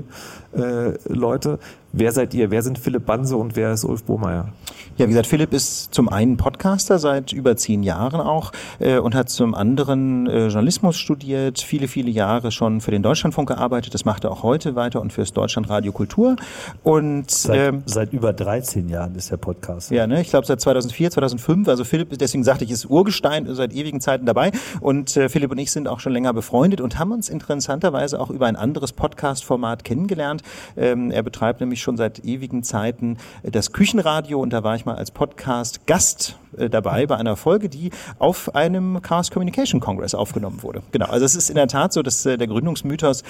Wer 1.91 2.11
seid 2.11 2.33
ihr? 2.33 2.51
Wer 2.51 2.61
sind 2.61 2.79
Philipp 2.79 3.05
Banse 3.05 3.37
und 3.37 3.55
wer 3.55 3.73
ist 3.73 3.83
Ulf 3.83 4.03
Bohmeier? 4.03 4.49
Ja, 4.97 5.05
wie 5.05 5.11
gesagt, 5.11 5.27
Philipp 5.27 5.53
ist 5.53 5.93
zum 5.93 6.09
einen 6.09 6.35
Podcaster 6.35 6.99
seit 6.99 7.31
über 7.31 7.55
zehn 7.55 7.83
Jahren 7.83 8.19
auch 8.19 8.51
äh, 8.79 8.97
und 8.97 9.15
hat 9.15 9.29
zum 9.29 9.55
anderen 9.55 10.27
äh, 10.27 10.47
Journalismus 10.47 10.97
studiert, 10.97 11.59
viele, 11.59 11.87
viele 11.87 12.09
Jahre 12.09 12.51
schon 12.51 12.81
für 12.81 12.91
den 12.91 13.01
Deutschlandfunk 13.01 13.47
gearbeitet. 13.47 13.93
Das 13.93 14.03
macht 14.03 14.25
er 14.25 14.31
auch 14.31 14.43
heute 14.43 14.75
weiter 14.75 14.99
und 14.99 15.13
fürs 15.13 15.31
Deutschlandradio 15.31 15.93
Kultur. 15.93 16.35
Und 16.83 17.31
Seit, 17.31 17.73
ähm, 17.73 17.83
seit 17.85 18.11
über 18.11 18.33
13 18.33 18.89
Jahren 18.89 19.15
ist 19.15 19.31
der 19.31 19.37
Podcast. 19.37 19.91
ja, 19.91 20.05
ne, 20.05 20.19
ich 20.19 20.29
glaube 20.29 20.45
seit 20.45 20.59
2004, 20.59 21.11
2005. 21.11 21.67
Also 21.69 21.85
Philipp, 21.85 22.17
deswegen 22.19 22.43
sagte 22.43 22.65
ich, 22.65 22.71
ist 22.71 22.89
Urgestein 22.89 23.47
seit 23.55 23.73
ewigen 23.73 24.01
Zeiten 24.01 24.25
dabei. 24.25 24.51
Und 24.81 25.15
äh, 25.15 25.29
Philipp 25.29 25.51
und 25.51 25.59
ich 25.59 25.71
sind 25.71 25.87
auch 25.87 26.01
schon 26.01 26.11
länger 26.11 26.33
befreundet 26.33 26.81
und 26.81 26.99
haben 26.99 27.13
uns 27.13 27.29
interessanterweise 27.29 28.19
auch 28.19 28.29
über 28.29 28.47
ein 28.47 28.57
anderes 28.57 28.91
Podcast-Format 28.91 29.85
kennengelernt. 29.85 30.41
Ähm, 30.75 31.09
er 31.11 31.23
betreibt 31.23 31.61
nämlich 31.61 31.78
schon 31.81 31.97
seit 31.97 32.23
ewigen 32.25 32.63
Zeiten 32.63 33.17
äh, 33.43 33.51
das 33.51 33.71
Küchenradio 33.71 34.39
und 34.39 34.51
da 34.51 34.63
war 34.63 34.75
ich 34.75 34.85
mal 34.85 34.95
als 34.95 35.11
Podcast-Gast 35.11 36.37
äh, 36.57 36.69
dabei 36.69 37.05
bei 37.05 37.17
einer 37.17 37.35
Folge, 37.35 37.69
die 37.69 37.91
auf 38.17 38.55
einem 38.55 39.01
Chaos 39.01 39.31
Communication 39.31 39.79
Congress 39.79 40.15
aufgenommen 40.15 40.63
wurde. 40.63 40.81
Genau, 40.91 41.07
also 41.07 41.25
es 41.25 41.35
ist 41.35 41.49
in 41.49 41.55
der 41.55 41.67
Tat 41.67 41.93
so, 41.93 42.01
dass 42.01 42.25
äh, 42.25 42.37
der 42.37 42.47
Gründungsmythos 42.47 43.23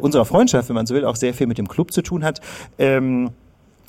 unserer 0.00 0.24
Freundschaft, 0.24 0.68
wenn 0.68 0.74
man 0.74 0.86
so 0.86 0.94
will, 0.94 1.04
auch 1.04 1.16
sehr 1.16 1.34
viel 1.34 1.46
mit 1.46 1.58
dem 1.58 1.68
Club 1.68 1.92
zu 1.92 2.02
tun 2.02 2.24
hat. 2.24 2.40
Ähm, 2.78 3.30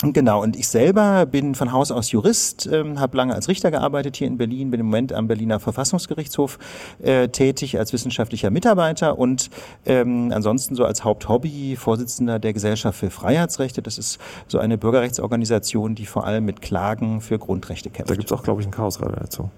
Genau, 0.01 0.43
und 0.43 0.57
ich 0.57 0.67
selber 0.67 1.25
bin 1.25 1.55
von 1.55 1.71
Haus 1.71 1.89
aus 1.89 2.11
Jurist, 2.11 2.67
ähm, 2.67 2.99
habe 2.99 3.15
lange 3.15 3.33
als 3.33 3.47
Richter 3.47 3.71
gearbeitet 3.71 4.17
hier 4.17 4.27
in 4.27 4.37
Berlin, 4.37 4.69
bin 4.69 4.81
im 4.81 4.87
Moment 4.87 5.13
am 5.13 5.27
Berliner 5.27 5.61
Verfassungsgerichtshof 5.61 6.59
äh, 7.01 7.29
tätig 7.29 7.79
als 7.79 7.93
wissenschaftlicher 7.93 8.49
Mitarbeiter 8.49 9.17
und 9.17 9.49
ähm, 9.85 10.33
ansonsten 10.33 10.75
so 10.75 10.83
als 10.83 11.05
Haupthobby 11.05 11.77
Vorsitzender 11.77 12.39
der 12.39 12.51
Gesellschaft 12.51 12.99
für 12.99 13.09
Freiheitsrechte. 13.09 13.81
Das 13.81 13.97
ist 13.97 14.19
so 14.47 14.59
eine 14.59 14.77
Bürgerrechtsorganisation, 14.77 15.95
die 15.95 16.05
vor 16.05 16.25
allem 16.25 16.43
mit 16.43 16.61
Klagen 16.61 17.21
für 17.21 17.39
Grundrechte 17.39 17.89
kämpft. 17.89 18.11
Da 18.11 18.15
gibt's 18.15 18.33
auch, 18.33 18.43
glaube 18.43 18.59
ich, 18.61 18.67
ein 18.67 18.71
Chaosradio 18.71 19.15
dazu. 19.15 19.49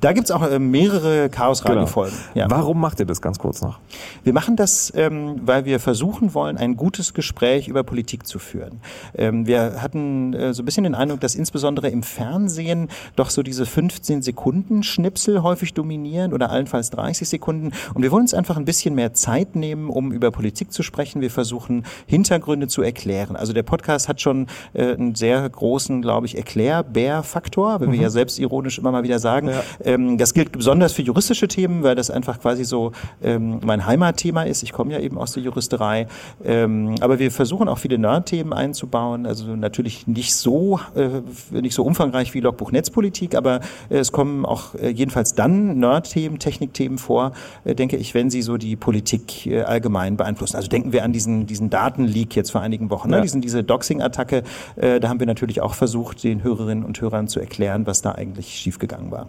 Da 0.00 0.12
gibt's 0.14 0.30
auch 0.30 0.42
äh, 0.42 0.58
mehrere 0.58 1.28
Chaos-Radio-Folgen. 1.28 2.16
Genau. 2.32 2.46
Warum 2.48 2.80
macht 2.80 3.00
ihr 3.00 3.06
das 3.06 3.20
ganz 3.20 3.38
kurz 3.38 3.60
noch? 3.60 3.78
Wir 4.24 4.32
machen 4.32 4.56
das, 4.56 4.90
ähm, 4.96 5.40
weil 5.44 5.66
wir 5.66 5.78
versuchen 5.78 6.32
wollen, 6.32 6.56
ein 6.56 6.76
gutes 6.76 7.12
Gespräch 7.12 7.68
über 7.68 7.82
Politik 7.84 8.26
zu 8.26 8.38
führen. 8.38 8.80
Ähm, 9.14 9.46
wir 9.46 9.82
hatten 9.82 10.32
äh, 10.32 10.54
so 10.54 10.62
ein 10.62 10.64
bisschen 10.64 10.84
den 10.84 10.94
Eindruck, 10.94 11.20
dass 11.20 11.34
insbesondere 11.34 11.88
im 11.88 12.02
Fernsehen 12.02 12.88
doch 13.16 13.28
so 13.28 13.42
diese 13.42 13.66
15 13.66 14.22
Sekunden 14.22 14.82
Schnipsel 14.82 15.42
häufig 15.42 15.74
dominieren 15.74 16.32
oder 16.32 16.50
allenfalls 16.50 16.88
30 16.90 17.28
Sekunden. 17.28 17.72
Und 17.92 18.02
wir 18.02 18.10
wollen 18.10 18.22
uns 18.22 18.32
einfach 18.32 18.56
ein 18.56 18.64
bisschen 18.64 18.94
mehr 18.94 19.12
Zeit 19.12 19.54
nehmen, 19.54 19.90
um 19.90 20.12
über 20.12 20.30
Politik 20.30 20.72
zu 20.72 20.82
sprechen. 20.82 21.20
Wir 21.20 21.30
versuchen 21.30 21.84
Hintergründe 22.06 22.68
zu 22.68 22.80
erklären. 22.80 23.36
Also 23.36 23.52
der 23.52 23.64
Podcast 23.64 24.08
hat 24.08 24.20
schon 24.22 24.46
äh, 24.72 24.94
einen 24.94 25.14
sehr 25.14 25.46
großen, 25.46 26.00
glaube 26.00 26.24
ich, 26.26 26.38
Erklärbär-Faktor, 26.38 27.80
wenn 27.80 27.88
Mhm. 27.88 27.92
wir 27.92 28.00
ja 28.00 28.10
selbst 28.10 28.38
ironisch 28.38 28.78
immer 28.78 28.92
mal 28.92 29.02
wieder 29.02 29.18
sagen. 29.18 29.50
Ähm, 29.90 30.18
das 30.18 30.34
gilt 30.34 30.52
besonders 30.52 30.92
für 30.92 31.02
juristische 31.02 31.48
Themen, 31.48 31.82
weil 31.82 31.94
das 31.94 32.10
einfach 32.10 32.40
quasi 32.40 32.64
so 32.64 32.92
ähm, 33.22 33.60
mein 33.64 33.86
Heimatthema 33.86 34.42
ist. 34.44 34.62
Ich 34.62 34.72
komme 34.72 34.92
ja 34.92 35.00
eben 35.00 35.18
aus 35.18 35.32
der 35.32 35.42
Juristerei. 35.42 36.06
Ähm, 36.44 36.94
aber 37.00 37.18
wir 37.18 37.30
versuchen 37.30 37.68
auch 37.68 37.78
viele 37.78 37.98
Nerd-Themen 37.98 38.52
einzubauen. 38.52 39.26
Also 39.26 39.56
natürlich 39.56 40.06
nicht 40.06 40.34
so, 40.34 40.80
äh, 40.94 41.22
nicht 41.50 41.74
so 41.74 41.82
umfangreich 41.84 42.34
wie 42.34 42.40
Logbuch 42.40 42.72
Netzpolitik, 42.72 43.34
aber 43.34 43.60
äh, 43.88 43.98
es 43.98 44.12
kommen 44.12 44.44
auch 44.44 44.74
äh, 44.74 44.90
jedenfalls 44.90 45.34
dann 45.34 45.78
Nerd-Themen, 45.78 46.38
Technikthemen 46.38 46.98
vor, 46.98 47.32
äh, 47.64 47.74
denke 47.74 47.96
ich, 47.96 48.14
wenn 48.14 48.30
sie 48.30 48.42
so 48.42 48.56
die 48.56 48.76
Politik 48.76 49.46
äh, 49.46 49.62
allgemein 49.62 50.16
beeinflussen. 50.16 50.56
Also 50.56 50.68
denken 50.68 50.92
wir 50.92 51.04
an 51.04 51.12
diesen, 51.12 51.46
diesen 51.46 51.70
Datenleak 51.70 52.36
jetzt 52.36 52.50
vor 52.52 52.60
einigen 52.60 52.90
Wochen, 52.90 53.10
ne? 53.10 53.16
Ja. 53.16 53.22
diesen, 53.22 53.40
diese 53.40 53.64
Doxing-Attacke. 53.64 54.42
Äh, 54.76 55.00
da 55.00 55.08
haben 55.08 55.20
wir 55.20 55.26
natürlich 55.26 55.60
auch 55.60 55.74
versucht, 55.74 56.22
den 56.22 56.42
Hörerinnen 56.42 56.84
und 56.84 57.00
Hörern 57.00 57.28
zu 57.28 57.40
erklären, 57.40 57.86
was 57.86 58.02
da 58.02 58.12
eigentlich 58.12 58.54
schiefgegangen 58.54 59.10
war. 59.10 59.28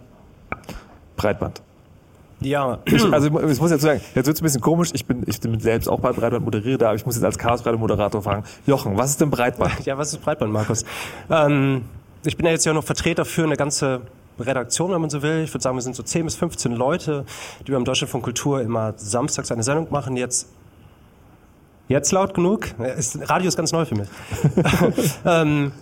Breitband. 1.22 1.62
Ja. 2.40 2.78
Ich, 2.84 3.04
also 3.04 3.26
ich 3.26 3.60
muss 3.60 3.70
jetzt 3.70 3.82
sagen, 3.82 4.00
jetzt 4.14 4.26
wird 4.26 4.36
es 4.36 4.40
ein 4.40 4.44
bisschen 4.44 4.60
komisch. 4.60 4.90
Ich 4.92 5.06
bin, 5.06 5.22
ich 5.26 5.40
bin 5.40 5.58
selbst 5.60 5.88
auch 5.88 6.00
bei 6.00 6.12
Breitband 6.12 6.44
moderiere 6.44 6.78
da, 6.78 6.86
aber 6.88 6.96
ich 6.96 7.06
muss 7.06 7.14
jetzt 7.14 7.24
als 7.24 7.38
Chaos-Radio-Moderator 7.38 8.20
fragen. 8.20 8.44
Jochen, 8.66 8.96
was 8.96 9.10
ist 9.10 9.20
denn 9.20 9.30
Breitband? 9.30 9.86
Ja, 9.86 9.96
was 9.96 10.12
ist 10.12 10.22
Breitband, 10.22 10.52
Markus? 10.52 10.84
Ähm, 11.30 11.82
ich 12.24 12.36
bin 12.36 12.46
ja 12.46 12.52
jetzt 12.52 12.64
ja 12.64 12.72
noch 12.72 12.84
Vertreter 12.84 13.24
für 13.24 13.44
eine 13.44 13.56
ganze 13.56 14.00
Redaktion, 14.40 14.90
wenn 14.90 15.00
man 15.00 15.10
so 15.10 15.22
will. 15.22 15.44
Ich 15.44 15.54
würde 15.54 15.62
sagen, 15.62 15.76
wir 15.76 15.82
sind 15.82 15.94
so 15.94 16.02
10 16.02 16.24
bis 16.24 16.34
15 16.34 16.72
Leute, 16.72 17.24
die 17.66 17.70
beim 17.70 17.84
Deutschlandfunk 17.84 18.24
Kultur 18.24 18.60
immer 18.60 18.94
samstags 18.96 19.52
eine 19.52 19.62
Sendung 19.62 19.86
machen. 19.90 20.16
Jetzt 20.16 20.48
Jetzt 21.88 22.10
laut 22.12 22.32
genug? 22.32 22.68
Ist, 22.96 23.18
Radio 23.28 23.48
ist 23.48 23.56
ganz 23.56 23.70
neu 23.70 23.84
für 23.84 23.96
mich. 23.96 24.08
ähm, 25.26 25.72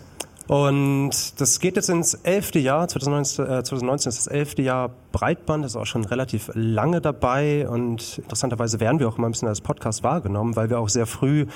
und 0.50 1.40
das 1.40 1.60
geht 1.60 1.76
jetzt 1.76 1.90
ins 1.90 2.14
elfte 2.14 2.58
Jahr. 2.58 2.88
2019, 2.88 3.44
äh, 3.44 3.62
2019 3.62 4.08
ist 4.08 4.18
das 4.18 4.26
elfte 4.26 4.62
Jahr 4.62 4.90
Breitband. 5.12 5.64
Das 5.64 5.72
ist 5.72 5.76
auch 5.76 5.86
schon 5.86 6.04
relativ 6.04 6.50
lange 6.54 7.00
dabei. 7.00 7.68
Und 7.68 8.18
interessanterweise 8.18 8.80
werden 8.80 8.98
wir 8.98 9.08
auch 9.08 9.16
immer 9.16 9.28
ein 9.28 9.30
bisschen 9.30 9.46
als 9.46 9.60
Podcast 9.60 10.02
wahrgenommen, 10.02 10.56
weil 10.56 10.68
wir 10.68 10.80
auch 10.80 10.88
sehr 10.88 11.06
früh 11.06 11.46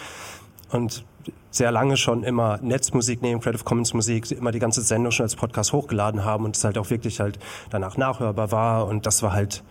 und 0.71 1.05
sehr 1.51 1.73
lange 1.73 1.97
schon 1.97 2.23
immer 2.23 2.61
Netzmusik 2.63 3.21
nehmen, 3.21 3.41
Creative 3.41 3.65
Commons 3.65 3.95
Musik, 3.95 4.31
immer 4.31 4.53
die 4.53 4.61
ganze 4.61 4.81
Sendung 4.81 5.11
schon 5.11 5.25
als 5.25 5.35
Podcast 5.35 5.73
hochgeladen 5.73 6.25
haben 6.25 6.45
und 6.45 6.57
es 6.57 6.63
halt 6.63 6.79
auch 6.79 6.89
wirklich 6.91 7.19
halt 7.19 7.41
danach 7.71 7.97
nachhörbar 7.97 8.53
war. 8.53 8.87
Und 8.87 9.07
das 9.07 9.25
war 9.25 9.33
halt 9.33 9.65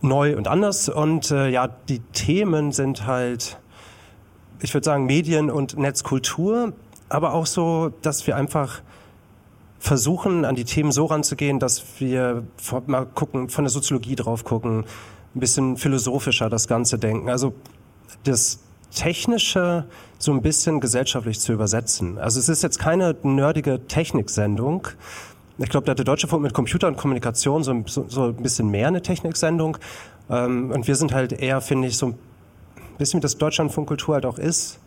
neu 0.00 0.34
und 0.34 0.48
anders. 0.48 0.88
Und 0.88 1.30
äh, 1.30 1.48
ja, 1.50 1.68
die 1.68 1.98
Themen 1.98 2.72
sind 2.72 3.04
halt, 3.04 3.58
ich 4.62 4.72
würde 4.72 4.86
sagen, 4.86 5.04
Medien 5.04 5.50
und 5.50 5.76
Netzkultur, 5.76 6.72
aber 7.10 7.34
auch 7.34 7.46
so, 7.46 7.92
dass 8.02 8.26
wir 8.26 8.36
einfach 8.36 8.82
versuchen, 9.78 10.44
an 10.44 10.54
die 10.54 10.64
Themen 10.64 10.92
so 10.92 11.06
ranzugehen, 11.06 11.58
dass 11.58 11.82
wir 11.98 12.44
mal 12.86 13.06
gucken, 13.06 13.48
von 13.48 13.64
der 13.64 13.70
Soziologie 13.70 14.14
drauf 14.14 14.44
gucken, 14.44 14.84
ein 15.34 15.40
bisschen 15.40 15.76
philosophischer 15.76 16.50
das 16.50 16.68
Ganze 16.68 16.98
denken. 16.98 17.28
Also 17.28 17.54
das 18.24 18.60
Technische 18.94 19.86
so 20.18 20.32
ein 20.32 20.42
bisschen 20.42 20.80
gesellschaftlich 20.80 21.40
zu 21.40 21.52
übersetzen. 21.52 22.18
Also 22.18 22.40
es 22.40 22.48
ist 22.48 22.62
jetzt 22.62 22.78
keine 22.78 23.16
nerdige 23.22 23.86
Techniksendung. 23.86 24.88
Ich 25.58 25.68
glaube, 25.68 25.86
da 25.86 25.92
hat 25.92 25.98
der 25.98 26.04
Deutsche 26.04 26.26
Funk 26.26 26.42
mit 26.42 26.52
Computer 26.52 26.88
und 26.88 26.96
Kommunikation 26.96 27.62
so, 27.62 27.82
so, 27.86 28.06
so 28.08 28.24
ein 28.24 28.36
bisschen 28.36 28.70
mehr 28.70 28.88
eine 28.88 29.02
Techniksendung. 29.02 29.78
Ähm, 30.28 30.70
und 30.72 30.86
wir 30.86 30.96
sind 30.96 31.12
halt 31.12 31.32
eher, 31.32 31.60
finde 31.60 31.88
ich, 31.88 31.96
so 31.96 32.06
ein 32.06 32.18
bisschen 32.98 33.18
wie 33.18 33.22
das 33.22 33.38
Deutschlandfunkkultur 33.38 34.14
halt 34.14 34.26
auch 34.26 34.38
ist, 34.38 34.78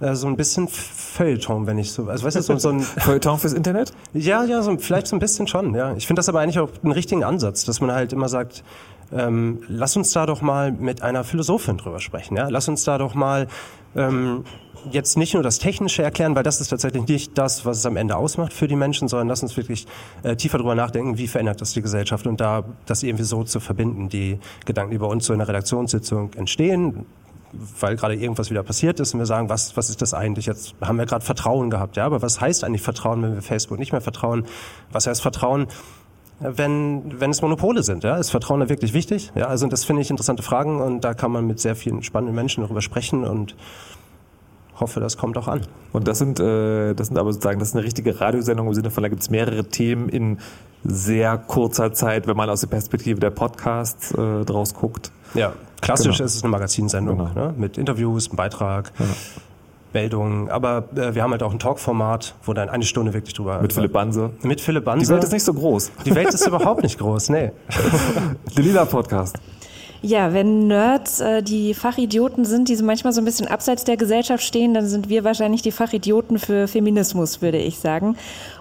äh, 0.00 0.14
so 0.14 0.26
ein 0.26 0.36
bisschen 0.36 0.68
Feuilleton, 0.68 1.66
wenn 1.66 1.78
ich 1.78 1.92
so, 1.92 2.08
also 2.08 2.24
weißt 2.24 2.36
du, 2.36 2.42
so, 2.42 2.58
so 2.58 2.68
ein 2.70 2.80
Feuilleton 2.80 3.38
fürs 3.38 3.52
Internet? 3.52 3.92
Ja, 4.12 4.44
ja, 4.44 4.62
so, 4.62 4.76
vielleicht 4.78 5.06
so 5.06 5.16
ein 5.16 5.18
bisschen 5.18 5.46
schon, 5.46 5.74
ja. 5.74 5.94
Ich 5.96 6.06
finde 6.06 6.20
das 6.20 6.28
aber 6.28 6.40
eigentlich 6.40 6.58
auch 6.58 6.70
einen 6.82 6.92
richtigen 6.92 7.24
Ansatz, 7.24 7.64
dass 7.64 7.80
man 7.80 7.92
halt 7.92 8.12
immer 8.12 8.28
sagt, 8.28 8.62
ähm, 9.10 9.62
lass 9.68 9.96
uns 9.96 10.12
da 10.12 10.26
doch 10.26 10.42
mal 10.42 10.70
mit 10.70 11.02
einer 11.02 11.24
Philosophin 11.24 11.78
drüber 11.78 12.00
sprechen, 12.00 12.36
ja. 12.36 12.48
Lass 12.48 12.68
uns 12.68 12.84
da 12.84 12.98
doch 12.98 13.14
mal 13.14 13.48
ähm, 13.96 14.44
jetzt 14.90 15.16
nicht 15.16 15.34
nur 15.34 15.42
das 15.42 15.58
Technische 15.58 16.02
erklären, 16.02 16.34
weil 16.34 16.42
das 16.42 16.60
ist 16.60 16.68
tatsächlich 16.68 17.06
nicht 17.08 17.36
das, 17.36 17.64
was 17.64 17.78
es 17.78 17.86
am 17.86 17.96
Ende 17.96 18.16
ausmacht 18.16 18.52
für 18.52 18.68
die 18.68 18.76
Menschen, 18.76 19.08
sondern 19.08 19.28
lass 19.28 19.42
uns 19.42 19.56
wirklich 19.56 19.86
äh, 20.22 20.36
tiefer 20.36 20.58
drüber 20.58 20.74
nachdenken, 20.74 21.18
wie 21.18 21.26
verändert 21.26 21.60
das 21.60 21.72
die 21.72 21.82
Gesellschaft 21.82 22.26
und 22.26 22.40
da 22.40 22.64
das 22.86 23.02
irgendwie 23.02 23.24
so 23.24 23.44
zu 23.44 23.60
verbinden, 23.60 24.08
die 24.08 24.38
Gedanken, 24.64 24.92
die 24.92 24.98
bei 24.98 25.06
uns 25.06 25.26
so 25.26 25.32
in 25.32 25.38
der 25.38 25.48
Redaktionssitzung 25.48 26.30
entstehen, 26.34 27.06
weil 27.52 27.96
gerade 27.96 28.14
irgendwas 28.14 28.50
wieder 28.50 28.62
passiert 28.62 29.00
ist 29.00 29.14
und 29.14 29.20
wir 29.20 29.26
sagen, 29.26 29.48
was, 29.48 29.76
was 29.76 29.90
ist 29.90 30.02
das 30.02 30.14
eigentlich? 30.14 30.46
Jetzt 30.46 30.74
haben 30.80 30.98
wir 30.98 31.06
gerade 31.06 31.24
Vertrauen 31.24 31.70
gehabt, 31.70 31.96
ja, 31.96 32.04
aber 32.04 32.22
was 32.22 32.40
heißt 32.40 32.64
eigentlich 32.64 32.82
Vertrauen, 32.82 33.22
wenn 33.22 33.34
wir 33.34 33.42
Facebook 33.42 33.78
nicht 33.78 33.92
mehr 33.92 34.00
vertrauen? 34.00 34.44
Was 34.92 35.06
heißt 35.06 35.22
Vertrauen, 35.22 35.66
wenn, 36.40 37.20
wenn 37.20 37.30
es 37.30 37.42
Monopole 37.42 37.82
sind? 37.82 38.04
Ja? 38.04 38.16
Ist 38.16 38.30
Vertrauen 38.30 38.60
da 38.60 38.68
wirklich 38.68 38.92
wichtig? 38.92 39.32
Ja, 39.34 39.46
also 39.46 39.66
das 39.66 39.84
finde 39.84 40.02
ich 40.02 40.10
interessante 40.10 40.42
Fragen 40.42 40.80
und 40.80 41.02
da 41.02 41.14
kann 41.14 41.32
man 41.32 41.46
mit 41.46 41.60
sehr 41.60 41.74
vielen 41.74 42.02
spannenden 42.02 42.34
Menschen 42.34 42.62
darüber 42.62 42.82
sprechen 42.82 43.24
und 43.24 43.56
hoffe, 44.80 45.00
das 45.00 45.16
kommt 45.16 45.36
auch 45.36 45.48
an. 45.48 45.62
Und 45.92 46.06
das 46.06 46.18
sind, 46.18 46.38
äh, 46.38 46.94
das 46.94 47.08
sind 47.08 47.18
aber 47.18 47.32
sozusagen, 47.32 47.58
das 47.58 47.68
ist 47.68 47.74
eine 47.74 47.84
richtige 47.84 48.20
Radiosendung 48.20 48.68
im 48.68 48.74
Sinne 48.74 48.90
von, 48.90 49.02
da 49.02 49.08
gibt 49.08 49.22
es 49.22 49.30
mehrere 49.30 49.64
Themen 49.64 50.08
in 50.08 50.38
sehr 50.84 51.36
kurzer 51.36 51.92
Zeit, 51.92 52.26
wenn 52.28 52.36
man 52.36 52.48
aus 52.48 52.60
der 52.60 52.68
Perspektive 52.68 53.18
der 53.18 53.30
Podcasts 53.30 54.12
äh, 54.12 54.44
draus 54.44 54.74
guckt. 54.74 55.10
Ja, 55.34 55.52
klassisch 55.80 56.16
Genau. 56.16 56.26
ist 56.26 56.34
es 56.36 56.42
eine 56.42 56.50
Magazinsendung 56.50 57.18
ne? 57.34 57.54
mit 57.56 57.78
Interviews, 57.78 58.28
einem 58.28 58.36
Beitrag, 58.36 58.92
Meldungen. 59.92 60.50
Aber 60.50 60.84
äh, 60.94 61.14
wir 61.14 61.22
haben 61.22 61.30
halt 61.30 61.42
auch 61.42 61.52
ein 61.52 61.58
Talkformat, 61.58 62.34
wo 62.44 62.52
dann 62.52 62.68
eine 62.68 62.84
Stunde 62.84 63.14
wirklich 63.14 63.34
drüber. 63.34 63.60
Mit 63.60 63.72
Philipp 63.72 63.92
Banse. 63.92 64.30
Mit 64.42 64.60
Philipp 64.60 64.84
Banse. 64.84 65.06
Die 65.06 65.12
Welt 65.12 65.24
ist 65.24 65.32
nicht 65.32 65.44
so 65.44 65.54
groß. 65.54 65.90
Die 66.04 66.14
Welt 66.14 66.28
ist 66.28 66.46
überhaupt 66.46 66.82
nicht 66.82 66.98
groß, 66.98 67.30
nee. 67.30 67.52
Der 68.56 68.64
Lila 68.64 68.84
Podcast. 68.84 69.36
Ja, 70.00 70.32
wenn 70.32 70.68
Nerds 70.68 71.18
äh, 71.20 71.42
die 71.42 71.74
Fachidioten 71.74 72.44
sind, 72.44 72.68
die 72.68 72.76
so 72.76 72.84
manchmal 72.84 73.12
so 73.12 73.20
ein 73.20 73.24
bisschen 73.24 73.48
abseits 73.48 73.82
der 73.82 73.96
Gesellschaft 73.96 74.44
stehen, 74.44 74.72
dann 74.72 74.86
sind 74.86 75.08
wir 75.08 75.24
wahrscheinlich 75.24 75.60
die 75.62 75.72
Fachidioten 75.72 76.38
für 76.38 76.68
Feminismus, 76.68 77.42
würde 77.42 77.58
ich 77.58 77.80
sagen. 77.80 78.16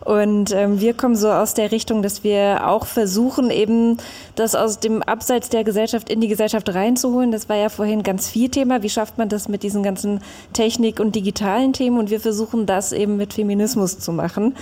Und 0.07 0.53
ähm, 0.53 0.79
wir 0.79 0.93
kommen 0.93 1.17
so 1.17 1.29
aus 1.29 1.53
der 1.53 1.73
Richtung, 1.73 2.01
dass 2.01 2.23
wir 2.23 2.65
auch 2.65 2.85
versuchen, 2.85 3.49
eben 3.49 3.97
das 4.35 4.55
aus 4.55 4.79
dem 4.79 5.03
Abseits 5.03 5.49
der 5.49 5.65
Gesellschaft 5.65 6.09
in 6.09 6.21
die 6.21 6.29
Gesellschaft 6.29 6.73
reinzuholen. 6.73 7.34
Das 7.34 7.49
war 7.49 7.57
ja 7.57 7.67
vorhin 7.67 8.03
ganz 8.03 8.29
viel 8.29 8.47
Thema. 8.47 8.81
Wie 8.84 8.89
schafft 8.89 9.17
man 9.17 9.27
das 9.27 9.49
mit 9.49 9.63
diesen 9.63 9.84
ganzen 9.84 10.21
Technik- 10.53 11.01
und 11.01 11.13
digitalen 11.13 11.73
Themen? 11.73 11.99
Und 11.99 12.09
wir 12.09 12.21
versuchen 12.21 12.65
das 12.65 12.93
eben 12.93 13.17
mit 13.17 13.34
Feminismus 13.34 13.99
zu 13.99 14.13
machen. 14.13 14.55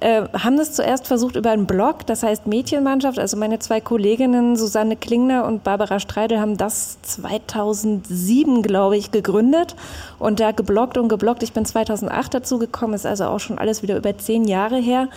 Äh, 0.00 0.22
haben 0.34 0.56
das 0.56 0.72
zuerst 0.72 1.08
versucht 1.08 1.34
über 1.34 1.50
einen 1.50 1.66
Blog, 1.66 2.06
das 2.06 2.22
heißt 2.22 2.46
Mädchenmannschaft. 2.46 3.18
Also 3.18 3.36
meine 3.36 3.58
zwei 3.58 3.80
Kolleginnen 3.80 4.54
Susanne 4.54 4.94
Klingner 4.94 5.46
und 5.46 5.64
Barbara 5.64 5.98
Streidel 5.98 6.38
haben 6.38 6.56
das 6.56 7.02
2007, 7.02 8.62
glaube 8.62 8.96
ich, 8.96 9.10
gegründet 9.10 9.74
und 10.22 10.38
da 10.38 10.52
gebloggt 10.52 10.96
und 10.98 11.08
gebloggt. 11.08 11.42
Ich 11.42 11.52
bin 11.52 11.64
2008 11.64 12.34
dazu 12.34 12.58
gekommen, 12.58 12.94
ist 12.94 13.06
also 13.06 13.24
auch 13.24 13.40
schon 13.40 13.58
alles 13.58 13.82
wieder 13.82 13.96
über 13.96 14.16
zehn 14.16 14.44
Jahre 14.44 14.76
her. 14.76 15.08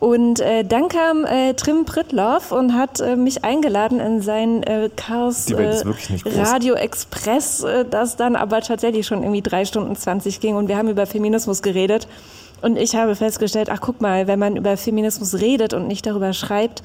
Und 0.00 0.40
äh, 0.40 0.64
dann 0.64 0.88
kam 0.88 1.24
äh, 1.24 1.54
Trim 1.54 1.84
Prittloff 1.84 2.50
und 2.50 2.74
hat 2.74 3.00
äh, 3.00 3.14
mich 3.14 3.44
eingeladen 3.44 4.00
in 4.00 4.20
sein 4.20 4.64
äh, 4.64 4.90
Chaos 4.96 5.48
äh. 5.50 5.82
Radio 6.36 6.74
Express, 6.74 7.62
äh, 7.62 7.84
das 7.88 8.16
dann 8.16 8.34
aber 8.34 8.60
tatsächlich 8.60 9.06
schon 9.06 9.22
irgendwie 9.22 9.42
drei 9.42 9.64
Stunden 9.64 9.94
20 9.94 10.40
ging 10.40 10.56
und 10.56 10.66
wir 10.66 10.76
haben 10.76 10.88
über 10.88 11.06
Feminismus 11.06 11.62
geredet. 11.62 12.08
Und 12.60 12.76
ich 12.76 12.96
habe 12.96 13.14
festgestellt, 13.14 13.70
ach 13.70 13.80
guck 13.80 14.00
mal, 14.00 14.26
wenn 14.26 14.40
man 14.40 14.56
über 14.56 14.76
Feminismus 14.76 15.40
redet 15.40 15.72
und 15.72 15.86
nicht 15.86 16.04
darüber 16.04 16.32
schreibt, 16.32 16.82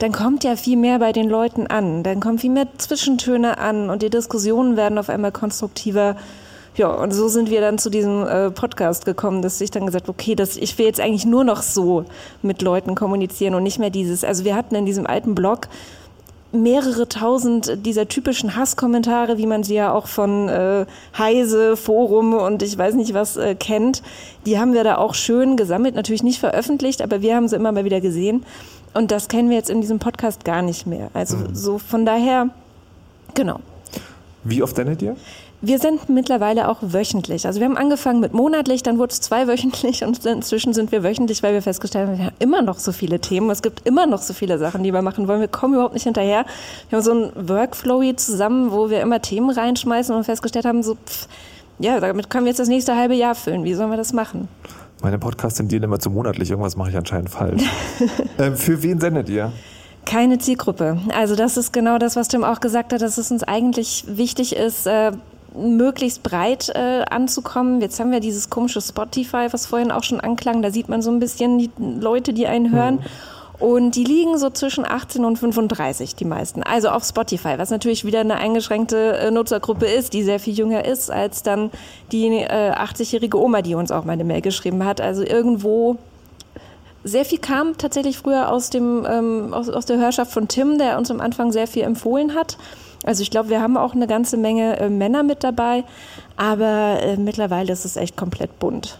dann 0.00 0.10
kommt 0.10 0.42
ja 0.42 0.56
viel 0.56 0.76
mehr 0.76 0.98
bei 0.98 1.12
den 1.12 1.28
Leuten 1.28 1.68
an. 1.68 2.02
Dann 2.02 2.18
kommen 2.18 2.38
viel 2.38 2.50
mehr 2.50 2.66
Zwischentöne 2.78 3.58
an 3.58 3.90
und 3.90 4.02
die 4.02 4.10
Diskussionen 4.10 4.76
werden 4.76 4.98
auf 4.98 5.08
einmal 5.08 5.30
konstruktiver. 5.30 6.16
Ja, 6.76 6.88
und 6.88 7.12
so 7.12 7.28
sind 7.28 7.50
wir 7.50 7.60
dann 7.60 7.78
zu 7.78 7.90
diesem 7.90 8.26
äh, 8.26 8.50
Podcast 8.50 9.04
gekommen, 9.04 9.42
dass 9.42 9.60
ich 9.60 9.70
dann 9.70 9.84
gesagt 9.84 10.08
okay, 10.08 10.34
das, 10.34 10.56
ich 10.56 10.78
will 10.78 10.86
jetzt 10.86 11.00
eigentlich 11.00 11.26
nur 11.26 11.44
noch 11.44 11.60
so 11.62 12.04
mit 12.40 12.62
Leuten 12.62 12.94
kommunizieren 12.94 13.54
und 13.54 13.62
nicht 13.62 13.78
mehr 13.78 13.90
dieses. 13.90 14.24
Also 14.24 14.44
wir 14.44 14.56
hatten 14.56 14.74
in 14.74 14.86
diesem 14.86 15.06
alten 15.06 15.34
Blog 15.34 15.68
mehrere 16.54 17.08
tausend 17.08 17.84
dieser 17.86 18.08
typischen 18.08 18.56
Hasskommentare, 18.56 19.38
wie 19.38 19.46
man 19.46 19.62
sie 19.64 19.74
ja 19.74 19.92
auch 19.92 20.06
von 20.06 20.48
äh, 20.48 20.86
Heise, 21.16 21.76
Forum 21.76 22.34
und 22.34 22.62
ich 22.62 22.76
weiß 22.76 22.94
nicht 22.94 23.14
was 23.14 23.36
äh, 23.36 23.54
kennt, 23.54 24.02
die 24.44 24.58
haben 24.58 24.74
wir 24.74 24.84
da 24.84 24.98
auch 24.98 25.14
schön 25.14 25.56
gesammelt, 25.56 25.94
natürlich 25.94 26.22
nicht 26.22 26.40
veröffentlicht, 26.40 27.00
aber 27.00 27.22
wir 27.22 27.36
haben 27.36 27.48
sie 27.48 27.56
immer 27.56 27.72
mal 27.72 27.84
wieder 27.86 28.00
gesehen. 28.02 28.44
Und 28.94 29.10
das 29.10 29.28
kennen 29.28 29.48
wir 29.48 29.56
jetzt 29.56 29.70
in 29.70 29.80
diesem 29.80 29.98
Podcast 29.98 30.44
gar 30.44 30.60
nicht 30.60 30.86
mehr. 30.86 31.08
Also 31.14 31.36
Mhm. 31.38 31.54
so 31.54 31.78
von 31.78 32.04
daher, 32.04 32.50
genau. 33.34 33.60
Wie 34.44 34.62
oft 34.62 34.76
sendet 34.76 35.00
ihr? 35.00 35.16
Wir 35.64 35.78
senden 35.78 36.12
mittlerweile 36.12 36.68
auch 36.68 36.78
wöchentlich. 36.80 37.46
Also 37.46 37.60
wir 37.60 37.66
haben 37.68 37.76
angefangen 37.76 38.18
mit 38.18 38.32
monatlich, 38.32 38.82
dann 38.82 38.98
wurde 38.98 39.12
es 39.12 39.20
zweiwöchentlich 39.20 40.02
und 40.02 40.26
inzwischen 40.26 40.74
sind 40.74 40.90
wir 40.90 41.04
wöchentlich, 41.04 41.44
weil 41.44 41.54
wir 41.54 41.62
festgestellt 41.62 42.08
haben, 42.08 42.18
wir 42.18 42.24
haben 42.26 42.36
immer 42.40 42.62
noch 42.62 42.80
so 42.80 42.90
viele 42.90 43.20
Themen. 43.20 43.48
Es 43.48 43.62
gibt 43.62 43.86
immer 43.86 44.06
noch 44.06 44.20
so 44.22 44.34
viele 44.34 44.58
Sachen, 44.58 44.82
die 44.82 44.92
wir 44.92 45.02
machen 45.02 45.28
wollen. 45.28 45.38
Wir 45.38 45.46
kommen 45.46 45.74
überhaupt 45.74 45.94
nicht 45.94 46.02
hinterher. 46.02 46.46
Wir 46.88 46.96
haben 46.96 47.04
so 47.04 47.12
einen 47.12 47.48
Workflow 47.48 48.02
hier 48.02 48.16
zusammen, 48.16 48.72
wo 48.72 48.90
wir 48.90 49.00
immer 49.02 49.22
Themen 49.22 49.50
reinschmeißen 49.50 50.12
und 50.12 50.24
festgestellt 50.24 50.64
haben, 50.64 50.82
so, 50.82 50.96
pff, 50.96 51.28
ja, 51.78 52.00
damit 52.00 52.28
können 52.28 52.44
wir 52.44 52.50
jetzt 52.50 52.58
das 52.58 52.68
nächste 52.68 52.96
halbe 52.96 53.14
Jahr 53.14 53.36
füllen. 53.36 53.62
Wie 53.62 53.74
sollen 53.74 53.90
wir 53.90 53.96
das 53.96 54.12
machen? 54.12 54.48
Meine 55.00 55.20
Podcasts 55.20 55.58
sind 55.58 55.72
immer 55.72 56.00
zu 56.00 56.10
monatlich. 56.10 56.50
Irgendwas 56.50 56.76
mache 56.76 56.90
ich 56.90 56.96
anscheinend 56.96 57.30
falsch. 57.30 57.62
ähm, 58.38 58.56
für 58.56 58.82
wen 58.82 58.98
sendet 58.98 59.28
ihr? 59.28 59.52
Keine 60.06 60.38
Zielgruppe. 60.38 60.98
Also 61.16 61.36
das 61.36 61.56
ist 61.56 61.72
genau 61.72 61.98
das, 61.98 62.16
was 62.16 62.26
Tim 62.26 62.42
auch 62.42 62.58
gesagt 62.58 62.92
hat, 62.92 63.00
dass 63.00 63.18
es 63.18 63.30
uns 63.30 63.44
eigentlich 63.44 64.04
wichtig 64.08 64.56
ist, 64.56 64.86
äh, 64.88 65.12
möglichst 65.54 66.22
breit 66.22 66.70
äh, 66.74 67.04
anzukommen. 67.10 67.80
Jetzt 67.80 68.00
haben 68.00 68.12
wir 68.12 68.20
dieses 68.20 68.50
komische 68.50 68.80
Spotify, 68.80 69.48
was 69.50 69.66
vorhin 69.66 69.90
auch 69.90 70.02
schon 70.02 70.20
anklang. 70.20 70.62
Da 70.62 70.70
sieht 70.70 70.88
man 70.88 71.02
so 71.02 71.10
ein 71.10 71.20
bisschen 71.20 71.58
die 71.58 71.70
Leute, 71.78 72.32
die 72.32 72.46
einen 72.46 72.72
hören. 72.72 73.00
Und 73.58 73.94
die 73.94 74.02
liegen 74.02 74.38
so 74.38 74.50
zwischen 74.50 74.84
18 74.84 75.24
und 75.24 75.36
35, 75.36 76.16
die 76.16 76.24
meisten. 76.24 76.64
Also 76.64 76.88
auf 76.88 77.04
Spotify, 77.04 77.58
was 77.58 77.70
natürlich 77.70 78.04
wieder 78.04 78.18
eine 78.18 78.34
eingeschränkte 78.34 79.18
äh, 79.18 79.30
Nutzergruppe 79.30 79.86
ist, 79.86 80.14
die 80.14 80.24
sehr 80.24 80.40
viel 80.40 80.54
jünger 80.54 80.84
ist 80.84 81.12
als 81.12 81.44
dann 81.44 81.70
die 82.10 82.26
äh, 82.26 82.72
80-jährige 82.72 83.38
Oma, 83.40 83.62
die 83.62 83.76
uns 83.76 83.92
auch 83.92 84.04
mal 84.04 84.14
eine 84.14 84.24
Mail 84.24 84.40
geschrieben 84.40 84.84
hat. 84.84 85.00
Also 85.00 85.22
irgendwo 85.22 85.96
sehr 87.04 87.24
viel 87.24 87.38
kam 87.38 87.78
tatsächlich 87.78 88.18
früher 88.18 88.50
aus, 88.50 88.70
dem, 88.70 89.06
ähm, 89.08 89.54
aus, 89.54 89.68
aus 89.68 89.86
der 89.86 89.98
Hörschaft 89.98 90.32
von 90.32 90.48
Tim, 90.48 90.78
der 90.78 90.98
uns 90.98 91.10
am 91.10 91.20
Anfang 91.20 91.52
sehr 91.52 91.68
viel 91.68 91.82
empfohlen 91.82 92.34
hat. 92.34 92.58
Also 93.04 93.22
ich 93.22 93.30
glaube, 93.30 93.48
wir 93.48 93.60
haben 93.60 93.76
auch 93.76 93.94
eine 93.94 94.06
ganze 94.06 94.36
Menge 94.36 94.78
äh, 94.78 94.88
Männer 94.88 95.22
mit 95.22 95.42
dabei, 95.42 95.84
aber 96.36 97.00
äh, 97.02 97.16
mittlerweile 97.16 97.72
ist 97.72 97.84
es 97.84 97.96
echt 97.96 98.16
komplett 98.16 98.58
bunt. 98.58 98.98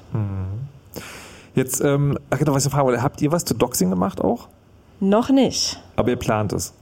Jetzt, 1.54 1.80
ähm, 1.82 2.18
ach 2.30 2.38
genau, 2.38 2.54
was 2.54 2.64
ich 2.66 2.72
fragen 2.72 2.86
wollte, 2.86 3.02
habt 3.02 3.20
ihr 3.22 3.30
was 3.30 3.44
zu 3.44 3.54
Doxing 3.54 3.90
gemacht 3.90 4.20
auch? 4.20 4.48
Noch 5.00 5.30
nicht. 5.30 5.80
Aber 5.96 6.10
ihr 6.10 6.16
plant 6.16 6.52
es. 6.52 6.72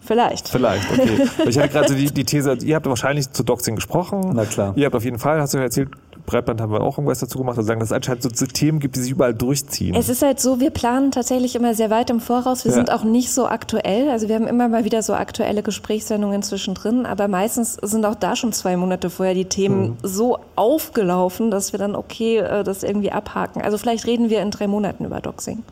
Vielleicht. 0.00 0.48
Vielleicht, 0.48 0.90
okay. 0.90 1.28
Ich 1.48 1.58
hatte 1.58 1.68
gerade 1.68 1.88
so 1.88 1.94
die, 1.94 2.10
die 2.12 2.24
These, 2.24 2.58
ihr 2.62 2.76
habt 2.76 2.86
wahrscheinlich 2.86 3.30
zu 3.32 3.42
Doxing 3.42 3.74
gesprochen. 3.74 4.32
Na 4.34 4.44
klar. 4.44 4.72
Ihr 4.76 4.86
habt 4.86 4.94
auf 4.94 5.04
jeden 5.04 5.18
Fall, 5.18 5.40
hast 5.40 5.54
du 5.54 5.58
ja 5.58 5.64
erzählt, 5.64 5.90
Breitband 6.26 6.60
haben 6.60 6.72
wir 6.72 6.80
auch 6.82 6.98
irgendwas 6.98 7.20
dazu 7.20 7.38
gemacht, 7.38 7.56
also 7.56 7.66
sagen, 7.66 7.80
dass 7.80 7.88
es 7.90 7.92
anscheinend 7.92 8.36
so 8.36 8.46
Themen 8.46 8.78
gibt, 8.80 8.96
die 8.96 9.00
sich 9.00 9.12
überall 9.12 9.32
durchziehen. 9.34 9.94
Es 9.94 10.08
ist 10.08 10.22
halt 10.22 10.40
so, 10.40 10.60
wir 10.60 10.70
planen 10.70 11.10
tatsächlich 11.12 11.54
immer 11.56 11.74
sehr 11.74 11.88
weit 11.90 12.10
im 12.10 12.20
Voraus. 12.20 12.64
Wir 12.64 12.72
Ja. 12.72 12.76
sind 12.76 12.92
auch 12.92 13.04
nicht 13.04 13.32
so 13.32 13.46
aktuell. 13.46 14.10
Also 14.10 14.28
wir 14.28 14.34
haben 14.34 14.46
immer 14.46 14.68
mal 14.68 14.84
wieder 14.84 15.02
so 15.02 15.14
aktuelle 15.14 15.62
Gesprächssendungen 15.62 16.42
zwischendrin, 16.42 17.06
aber 17.06 17.28
meistens 17.28 17.74
sind 17.82 18.04
auch 18.04 18.14
da 18.16 18.36
schon 18.36 18.52
zwei 18.52 18.76
Monate 18.76 19.08
vorher 19.10 19.34
die 19.34 19.44
Themen 19.46 19.82
Mhm. 19.90 19.96
so 20.02 20.38
aufgelaufen, 20.56 21.50
dass 21.50 21.72
wir 21.72 21.78
dann 21.78 21.94
okay 21.94 22.38
äh, 22.38 22.64
das 22.64 22.82
irgendwie 22.82 23.12
abhaken. 23.12 23.62
Also 23.62 23.78
vielleicht 23.78 24.06
reden 24.06 24.28
wir 24.30 24.42
in 24.42 24.50
drei 24.50 24.66
Monaten 24.66 25.04
über 25.04 25.20
Doxing. 25.20 25.62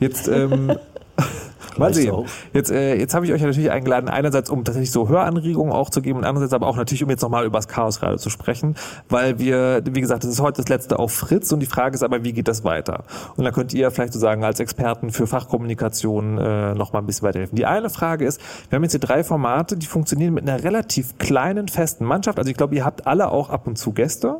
Jetzt, 0.00 0.28
ähm, 0.28 0.72
mal 1.78 1.94
sehen. 1.94 2.14
Jetzt, 2.52 2.70
äh, 2.70 2.96
jetzt 2.96 3.14
habe 3.14 3.26
ich 3.26 3.32
euch 3.32 3.40
ja 3.40 3.46
natürlich 3.46 3.70
eingeladen, 3.70 4.08
einerseits 4.08 4.50
um 4.50 4.64
tatsächlich 4.64 4.90
so 4.90 5.08
Höranregungen 5.08 5.72
auch 5.72 5.90
zu 5.90 6.02
geben 6.02 6.18
und 6.18 6.24
andererseits 6.24 6.52
aber 6.52 6.66
auch 6.66 6.76
natürlich, 6.76 7.02
um 7.02 7.10
jetzt 7.10 7.22
nochmal 7.22 7.44
über 7.44 7.58
das 7.58 7.68
Chaosradio 7.68 8.16
zu 8.18 8.30
sprechen, 8.30 8.76
weil 9.08 9.38
wir, 9.38 9.82
wie 9.84 10.00
gesagt, 10.00 10.24
das 10.24 10.30
ist 10.30 10.40
heute 10.40 10.62
das 10.62 10.68
letzte 10.68 10.98
auf 10.98 11.12
Fritz 11.12 11.52
und 11.52 11.60
die 11.60 11.66
Frage 11.66 11.94
ist 11.94 12.02
aber, 12.02 12.24
wie 12.24 12.32
geht 12.32 12.48
das 12.48 12.64
weiter? 12.64 13.04
Und 13.36 13.44
da 13.44 13.50
könnt 13.50 13.74
ihr 13.74 13.90
vielleicht 13.90 14.12
so 14.12 14.18
sagen, 14.18 14.44
als 14.44 14.60
Experten 14.60 15.10
für 15.10 15.26
Fachkommunikation 15.26 16.38
äh, 16.38 16.74
nochmal 16.74 17.02
ein 17.02 17.06
bisschen 17.06 17.26
weiterhelfen. 17.26 17.56
Die 17.56 17.66
eine 17.66 17.90
Frage 17.90 18.24
ist, 18.24 18.40
wir 18.68 18.76
haben 18.76 18.82
jetzt 18.82 18.92
hier 18.92 19.00
drei 19.00 19.24
Formate, 19.24 19.76
die 19.76 19.86
funktionieren 19.86 20.34
mit 20.34 20.48
einer 20.48 20.62
relativ 20.62 21.18
kleinen, 21.18 21.68
festen 21.68 22.04
Mannschaft. 22.04 22.38
Also 22.38 22.50
ich 22.50 22.56
glaube, 22.56 22.74
ihr 22.74 22.84
habt 22.84 23.06
alle 23.06 23.30
auch 23.30 23.50
ab 23.50 23.66
und 23.66 23.76
zu 23.76 23.92
Gäste. 23.92 24.36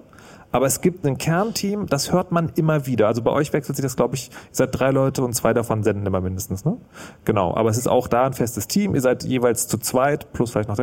Aber 0.55 0.67
es 0.67 0.81
gibt 0.81 1.05
ein 1.05 1.19
Kernteam, 1.19 1.87
das 1.89 2.13
hört 2.13 2.31
man 2.31 2.53
immer 2.55 2.87
wieder. 2.87 3.09
Also 3.09 3.23
bei 3.23 3.33
euch 3.33 3.53
wechselt 3.53 3.75
sich 3.75 3.83
das, 3.83 3.97
glaube 3.97 4.15
ich, 4.15 4.29
ihr 4.29 4.37
seid 4.53 4.69
drei 4.71 4.93
Leute 4.93 5.25
und 5.25 5.33
zwei 5.33 5.53
davon 5.53 5.83
senden 5.83 6.07
immer 6.07 6.21
mindestens, 6.21 6.65
ne? 6.65 6.77
Genau. 7.25 7.57
Aber 7.57 7.71
es 7.71 7.77
ist 7.77 7.89
auch 7.89 8.07
da 8.07 8.25
ein 8.25 8.35
festes 8.35 8.69
Team. 8.69 8.95
Ihr 8.95 9.01
seid 9.01 9.25
jeweils 9.25 9.67
zu 9.67 9.79
zweit, 9.79 10.33
plus 10.33 10.53
vielleicht 10.53 10.69
noch. 10.69 10.79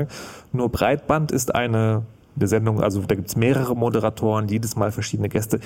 Nur 0.52 0.68
Breitband 0.68 1.31
ist 1.31 1.56
eine, 1.56 2.03
eine 2.35 2.48
Sendung, 2.49 2.81
also 2.81 3.02
da 3.03 3.15
gibt's 3.15 3.38
mehrere 3.38 3.73
Moderatoren, 3.73 4.49
jedes 4.49 4.76
Mal 4.76 4.91
verschiedene 4.91 5.30
Gäste. 5.30 5.61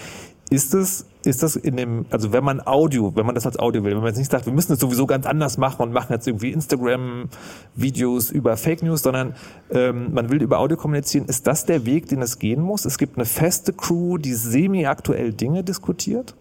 Ist 0.49 0.75
es, 0.75 1.05
ist 1.23 1.41
das 1.41 1.55
in 1.55 1.75
dem, 1.75 2.05
also 2.11 2.31
wenn 2.31 2.43
man 2.43 2.61
Audio, 2.65 3.15
wenn 3.15 3.25
man 3.25 3.33
das 3.33 3.47
als 3.47 3.57
Audio 3.57 3.83
will, 3.83 3.91
wenn 3.91 3.97
man 3.97 4.09
jetzt 4.09 4.19
nicht 4.19 4.31
sagt, 4.31 4.45
wir 4.45 4.53
müssen 4.53 4.73
es 4.73 4.79
sowieso 4.79 5.07
ganz 5.07 5.25
anders 5.25 5.57
machen 5.57 5.81
und 5.81 5.91
machen 5.91 6.13
jetzt 6.13 6.27
irgendwie 6.27 6.51
Instagram-Videos 6.51 8.29
über 8.29 8.55
Fake 8.55 8.83
News, 8.83 9.01
sondern 9.01 9.33
ähm, 9.71 10.13
man 10.13 10.29
will 10.29 10.43
über 10.43 10.59
Audio 10.59 10.77
kommunizieren, 10.77 11.25
ist 11.25 11.47
das 11.47 11.65
der 11.65 11.87
Weg, 11.87 12.09
den 12.09 12.21
es 12.21 12.37
gehen 12.37 12.61
muss? 12.61 12.85
Es 12.85 12.99
gibt 12.99 13.17
eine 13.17 13.25
feste 13.25 13.73
Crew, 13.73 14.19
die 14.19 14.35
semi-aktuell 14.35 15.33
Dinge 15.33 15.63
diskutiert? 15.63 16.35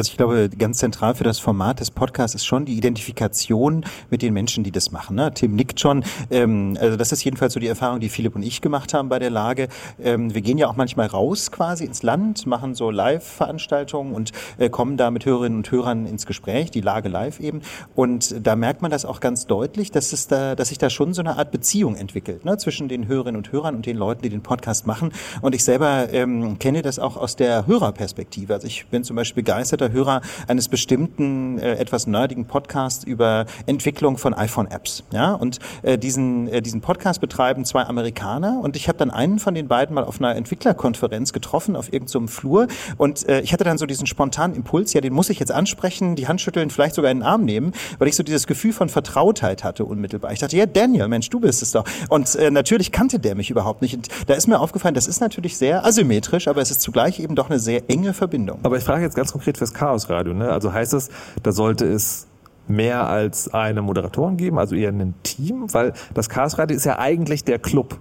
Also 0.00 0.12
ich 0.12 0.16
glaube, 0.16 0.48
ganz 0.48 0.78
zentral 0.78 1.14
für 1.14 1.24
das 1.24 1.38
Format 1.38 1.80
des 1.80 1.90
Podcasts 1.90 2.34
ist 2.34 2.46
schon 2.46 2.64
die 2.64 2.72
Identifikation 2.72 3.84
mit 4.08 4.22
den 4.22 4.32
Menschen, 4.32 4.64
die 4.64 4.70
das 4.70 4.92
machen. 4.92 5.14
Ne? 5.14 5.30
Tim 5.34 5.54
nickt 5.54 5.78
schon. 5.78 6.04
Ähm, 6.30 6.78
also 6.80 6.96
das 6.96 7.12
ist 7.12 7.22
jedenfalls 7.22 7.52
so 7.52 7.60
die 7.60 7.66
Erfahrung, 7.66 8.00
die 8.00 8.08
Philipp 8.08 8.34
und 8.34 8.42
ich 8.42 8.62
gemacht 8.62 8.94
haben 8.94 9.10
bei 9.10 9.18
der 9.18 9.28
Lage. 9.28 9.68
Ähm, 10.02 10.32
wir 10.32 10.40
gehen 10.40 10.56
ja 10.56 10.68
auch 10.68 10.76
manchmal 10.76 11.06
raus 11.08 11.52
quasi 11.52 11.84
ins 11.84 12.02
Land, 12.02 12.46
machen 12.46 12.74
so 12.74 12.90
Live-Veranstaltungen 12.90 14.14
und 14.14 14.32
äh, 14.56 14.70
kommen 14.70 14.96
da 14.96 15.10
mit 15.10 15.26
Hörerinnen 15.26 15.58
und 15.58 15.70
Hörern 15.70 16.06
ins 16.06 16.24
Gespräch, 16.24 16.70
die 16.70 16.80
Lage 16.80 17.10
live 17.10 17.38
eben. 17.38 17.60
Und 17.94 18.34
da 18.46 18.56
merkt 18.56 18.80
man 18.80 18.90
das 18.90 19.04
auch 19.04 19.20
ganz 19.20 19.46
deutlich, 19.46 19.90
dass, 19.90 20.14
es 20.14 20.28
da, 20.28 20.54
dass 20.54 20.70
sich 20.70 20.78
da 20.78 20.88
schon 20.88 21.12
so 21.12 21.20
eine 21.20 21.36
Art 21.36 21.50
Beziehung 21.50 21.96
entwickelt 21.96 22.46
ne? 22.46 22.56
zwischen 22.56 22.88
den 22.88 23.06
Hörerinnen 23.06 23.36
und 23.36 23.52
Hörern 23.52 23.74
und 23.74 23.84
den 23.84 23.98
Leuten, 23.98 24.22
die 24.22 24.30
den 24.30 24.42
Podcast 24.42 24.86
machen. 24.86 25.12
Und 25.42 25.54
ich 25.54 25.62
selber 25.62 26.10
ähm, 26.10 26.58
kenne 26.58 26.80
das 26.80 26.98
auch 26.98 27.18
aus 27.18 27.36
der 27.36 27.66
Hörerperspektive. 27.66 28.54
Also 28.54 28.66
ich 28.66 28.86
bin 28.86 29.04
zum 29.04 29.16
Beispiel 29.16 29.42
begeisterter 29.42 29.89
Hörer 29.92 30.20
eines 30.48 30.68
bestimmten, 30.68 31.58
äh, 31.58 31.76
etwas 31.76 32.06
nerdigen 32.06 32.46
Podcasts 32.46 33.04
über 33.04 33.46
Entwicklung 33.66 34.18
von 34.18 34.34
iPhone-Apps. 34.34 35.04
Ja? 35.12 35.32
Und 35.32 35.58
äh, 35.82 35.98
diesen, 35.98 36.48
äh, 36.48 36.62
diesen 36.62 36.80
Podcast 36.80 37.20
betreiben 37.20 37.64
zwei 37.64 37.84
Amerikaner 37.84 38.60
und 38.62 38.76
ich 38.76 38.88
habe 38.88 38.98
dann 38.98 39.10
einen 39.10 39.38
von 39.38 39.54
den 39.54 39.68
beiden 39.68 39.94
mal 39.94 40.04
auf 40.04 40.20
einer 40.20 40.36
Entwicklerkonferenz 40.36 41.32
getroffen, 41.32 41.76
auf 41.76 41.92
irgendeinem 41.92 42.28
Flur. 42.28 42.68
Und 42.96 43.28
äh, 43.28 43.40
ich 43.40 43.52
hatte 43.52 43.64
dann 43.64 43.78
so 43.78 43.86
diesen 43.86 44.06
spontanen 44.06 44.56
Impuls, 44.56 44.92
ja, 44.92 45.00
den 45.00 45.12
muss 45.12 45.30
ich 45.30 45.38
jetzt 45.38 45.52
ansprechen, 45.52 46.16
die 46.16 46.28
Hand 46.28 46.40
schütteln, 46.40 46.70
vielleicht 46.70 46.94
sogar 46.94 47.10
in 47.10 47.18
den 47.18 47.26
Arm 47.26 47.44
nehmen, 47.44 47.72
weil 47.98 48.08
ich 48.08 48.16
so 48.16 48.22
dieses 48.22 48.46
Gefühl 48.46 48.72
von 48.72 48.88
Vertrautheit 48.88 49.64
hatte 49.64 49.84
unmittelbar. 49.84 50.32
Ich 50.32 50.38
dachte, 50.38 50.56
ja, 50.56 50.66
Daniel, 50.66 51.08
Mensch, 51.08 51.30
du 51.30 51.40
bist 51.40 51.62
es 51.62 51.72
doch. 51.72 51.84
Und 52.08 52.34
äh, 52.36 52.50
natürlich 52.50 52.92
kannte 52.92 53.18
der 53.18 53.34
mich 53.34 53.50
überhaupt 53.50 53.82
nicht. 53.82 53.94
Und 53.94 54.08
da 54.26 54.34
ist 54.34 54.46
mir 54.46 54.60
aufgefallen, 54.60 54.94
das 54.94 55.06
ist 55.06 55.20
natürlich 55.20 55.56
sehr 55.56 55.84
asymmetrisch, 55.84 56.48
aber 56.48 56.60
es 56.60 56.70
ist 56.70 56.80
zugleich 56.80 57.20
eben 57.20 57.34
doch 57.34 57.50
eine 57.50 57.58
sehr 57.58 57.88
enge 57.88 58.14
Verbindung. 58.14 58.60
Aber 58.62 58.76
ich 58.76 58.84
frage 58.84 59.04
jetzt 59.04 59.16
ganz 59.16 59.32
konkret 59.32 59.58
fürs 59.58 59.69
Chaosradio. 59.70 60.34
Ne? 60.34 60.50
Also 60.50 60.72
heißt 60.72 60.94
es, 60.94 61.10
da 61.42 61.52
sollte 61.52 61.86
es 61.86 62.26
mehr 62.68 63.08
als 63.08 63.52
eine 63.52 63.82
Moderatorin 63.82 64.36
geben, 64.36 64.58
also 64.58 64.74
eher 64.74 64.90
ein 64.90 65.14
Team, 65.22 65.72
weil 65.72 65.92
das 66.14 66.28
Chaosradio 66.28 66.76
ist 66.76 66.84
ja 66.84 66.98
eigentlich 66.98 67.44
der 67.44 67.58
Club. 67.58 67.98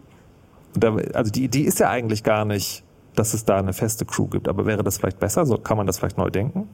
Da, 0.74 0.96
also 1.14 1.32
die 1.32 1.44
Idee 1.44 1.62
ist 1.62 1.80
ja 1.80 1.90
eigentlich 1.90 2.24
gar 2.24 2.46
nicht, 2.46 2.84
dass 3.16 3.34
es 3.34 3.44
da 3.46 3.58
eine 3.58 3.74
feste 3.74 4.06
Crew 4.06 4.28
gibt. 4.28 4.48
Aber 4.48 4.66
wäre 4.66 4.84
das 4.84 4.98
vielleicht 4.98 5.20
besser? 5.20 5.46
So 5.46 5.58
kann 5.58 5.78
man 5.78 5.88
das 5.88 5.98
vielleicht 5.98 6.18
neu 6.18 6.30
denken? 6.30 6.70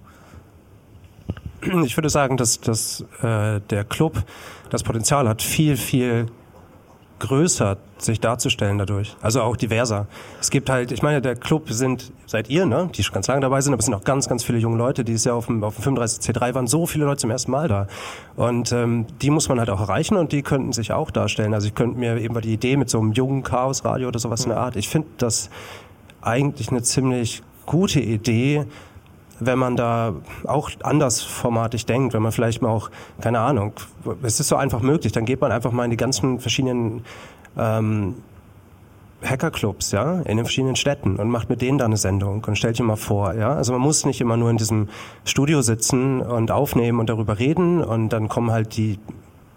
Ich 1.84 1.98
würde 1.98 2.10
sagen, 2.10 2.38
dass, 2.38 2.60
dass 2.60 3.06
äh, 3.24 3.62
der 3.62 3.86
Club 3.86 4.24
das 4.70 4.84
Potenzial 4.84 5.28
hat, 5.28 5.42
viel, 5.42 5.78
viel 5.78 6.28
größer 7.20 7.78
sich 7.98 8.20
darzustellen 8.20 8.78
dadurch. 8.78 9.16
Also 9.22 9.42
auch 9.42 9.56
diverser. 9.56 10.08
Es 10.42 10.50
gibt 10.50 10.70
halt, 10.70 10.92
ich 10.92 11.02
meine, 11.02 11.22
der 11.22 11.36
Club 11.36 11.70
sind, 11.70 12.12
seid 12.26 12.50
ihr, 12.50 12.66
ne, 12.66 12.90
die 12.94 13.04
schon 13.04 13.14
ganz 13.14 13.28
lange 13.28 13.42
dabei 13.42 13.62
sind, 13.62 13.74
aber 13.74 13.80
es 13.80 13.86
sind 13.86 13.94
auch 13.94 14.04
ganz, 14.04 14.28
ganz 14.28 14.44
viele 14.44 14.58
junge 14.58 14.78
Leute, 14.78 15.06
die 15.06 15.14
es 15.14 15.24
ja 15.24 15.34
auf 15.34 15.46
dem, 15.46 15.64
auf 15.64 15.76
dem 15.78 15.96
35C3 15.96 16.54
waren, 16.54 16.68
so 16.68 16.86
viele 16.86 17.06
Leute 17.06 17.22
zum 17.22 17.32
ersten 17.32 17.52
Mal 17.52 17.68
da. 17.68 17.88
Und 18.36 18.72
ähm, 18.72 19.06
die 19.22 19.30
muss 19.30 19.48
man 19.48 19.60
halt 19.60 19.70
auch 19.70 19.80
erreichen 19.80 20.18
und 20.18 20.32
die 20.32 20.42
könnten 20.42 20.74
sich 20.74 20.92
auch 20.92 21.10
darstellen. 21.10 21.54
Also 21.54 21.68
ich 21.68 21.76
könnte 21.76 21.98
mir 21.98 22.18
eben 22.18 22.34
mal 22.34 22.42
die 22.42 22.54
Idee 22.54 22.76
mit 22.76 22.90
so 22.90 23.00
einem 23.00 23.14
jungen 23.14 23.44
Chaosradio 23.44 24.10
oder 24.10 24.20
sowas 24.20 24.44
in 24.44 24.50
der 24.50 24.60
Art, 24.60 24.76
ich 24.76 24.90
finde 24.90 25.08
das 25.18 25.50
eigentlich 26.22 26.70
eine 26.70 26.82
ziemlich 26.82 27.44
gute 27.66 28.00
Idee, 28.00 28.66
wenn 29.40 29.60
man 29.60 29.76
da 29.76 30.14
auch 30.46 30.70
anders 30.84 31.22
formatig 31.22 31.86
denkt, 31.86 32.14
wenn 32.14 32.22
man 32.22 32.32
vielleicht 32.32 32.62
mal 32.62 32.70
auch, 32.70 32.90
keine 33.22 33.40
Ahnung, 33.40 33.74
es 34.24 34.40
ist 34.40 34.48
so 34.48 34.56
einfach 34.56 34.82
möglich, 34.82 35.12
dann 35.12 35.26
geht 35.26 35.42
man 35.42 35.52
einfach 35.52 35.72
mal 35.72 35.86
in 35.86 35.92
die 35.92 35.98
ganzen 35.98 36.40
verschiedenen 36.40 37.04
ähm, 37.58 38.16
Hackerclubs, 39.24 39.92
ja, 39.92 40.22
in 40.22 40.38
den 40.38 40.46
verschiedenen 40.46 40.76
Städten 40.76 41.16
und 41.18 41.30
macht 41.30 41.50
mit 41.50 41.62
denen 41.62 41.78
dann 41.78 41.88
eine 41.88 41.98
Sendung 41.98 42.44
und 42.46 42.58
stellt 42.58 42.78
dir 42.78 42.84
mal 42.84 42.96
vor, 42.96 43.34
ja. 43.34 43.54
Also 43.54 43.74
man 43.74 43.82
muss 43.82 44.06
nicht 44.06 44.22
immer 44.22 44.38
nur 44.38 44.50
in 44.50 44.58
diesem 44.58 44.90
Studio 45.24 45.62
sitzen 45.62 46.22
und 46.22 46.52
aufnehmen 46.52 47.00
und 47.00 47.10
darüber 47.10 47.40
reden 47.40 47.84
und 47.84 48.10
dann 48.10 48.30
kommen 48.30 48.52
halt 48.52 48.78
die 48.78 49.00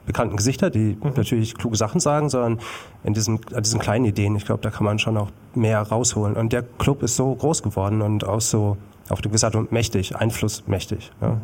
bekannten 0.07 0.37
Gesichter, 0.37 0.71
die 0.71 0.97
natürlich 1.03 1.55
kluge 1.55 1.77
Sachen 1.77 2.01
sagen, 2.01 2.31
sondern 2.31 2.61
in 3.05 3.13
diesem, 3.13 3.41
an 3.55 3.63
diesen 3.63 3.79
kleinen 3.79 4.07
Ideen. 4.07 4.37
Ich 4.37 4.47
glaube, 4.47 4.63
da 4.63 4.71
kann 4.71 4.85
man 4.85 4.99
schon 4.99 5.19
auch 5.19 5.29
mehr 5.55 5.83
rausholen. 5.83 6.35
Und 6.35 6.55
der 6.55 6.63
Club 6.63 7.03
ist 7.03 7.17
so 7.17 7.35
groß 7.35 7.63
geworden 7.63 8.01
und 8.01 8.25
auch 8.27 8.41
so 8.41 8.79
auf 9.11 9.19
eine 9.19 9.29
gewisse 9.29 9.47
Art 9.47 9.57
und 9.57 9.73
mächtig, 9.73 10.17
einflussmächtig. 10.17 11.11
Ja. 11.21 11.39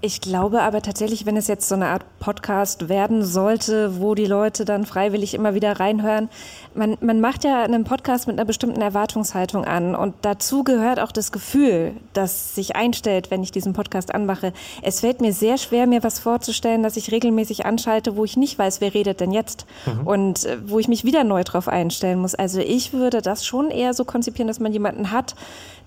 Ich 0.00 0.20
glaube 0.20 0.62
aber 0.62 0.82
tatsächlich, 0.82 1.24
wenn 1.24 1.36
es 1.36 1.46
jetzt 1.46 1.68
so 1.68 1.74
eine 1.74 1.86
Art 1.86 2.04
Podcast 2.18 2.88
werden 2.88 3.24
sollte, 3.24 4.00
wo 4.00 4.14
die 4.14 4.26
Leute 4.26 4.64
dann 4.64 4.84
freiwillig 4.84 5.32
immer 5.32 5.54
wieder 5.54 5.80
reinhören, 5.80 6.28
man, 6.74 6.96
man 7.00 7.20
macht 7.20 7.44
ja 7.44 7.62
einen 7.62 7.84
Podcast 7.84 8.26
mit 8.26 8.36
einer 8.36 8.44
bestimmten 8.44 8.80
Erwartungshaltung 8.80 9.64
an 9.64 9.94
und 9.94 10.14
dazu 10.22 10.64
gehört 10.64 11.00
auch 11.00 11.12
das 11.12 11.32
Gefühl, 11.32 11.92
das 12.12 12.54
sich 12.54 12.76
einstellt, 12.76 13.30
wenn 13.30 13.42
ich 13.42 13.52
diesen 13.52 13.72
Podcast 13.72 14.14
anmache. 14.14 14.52
Es 14.82 15.00
fällt 15.00 15.20
mir 15.20 15.32
sehr 15.32 15.58
schwer, 15.58 15.86
mir 15.86 16.02
was 16.02 16.18
vorzustellen, 16.18 16.82
dass 16.82 16.96
ich 16.96 17.12
regelmäßig 17.12 17.66
anschalte, 17.66 18.16
wo 18.16 18.24
ich 18.24 18.36
nicht 18.36 18.58
weiß, 18.58 18.80
wer 18.80 18.94
redet 18.94 19.20
denn 19.20 19.32
jetzt 19.32 19.66
Mhm. 19.86 20.06
und 20.06 20.44
äh, 20.44 20.58
wo 20.66 20.78
ich 20.78 20.88
mich 20.88 21.04
wieder 21.04 21.24
neu 21.24 21.44
drauf 21.44 21.68
einstellen 21.68 22.18
muss. 22.18 22.34
Also 22.34 22.60
ich 22.60 22.92
würde 22.92 23.22
das 23.22 23.44
schon 23.46 23.70
eher 23.70 23.94
so 23.94 24.04
konzipieren, 24.04 24.48
dass 24.48 24.60
man 24.60 24.72
jemanden 24.72 25.10
hat, 25.10 25.34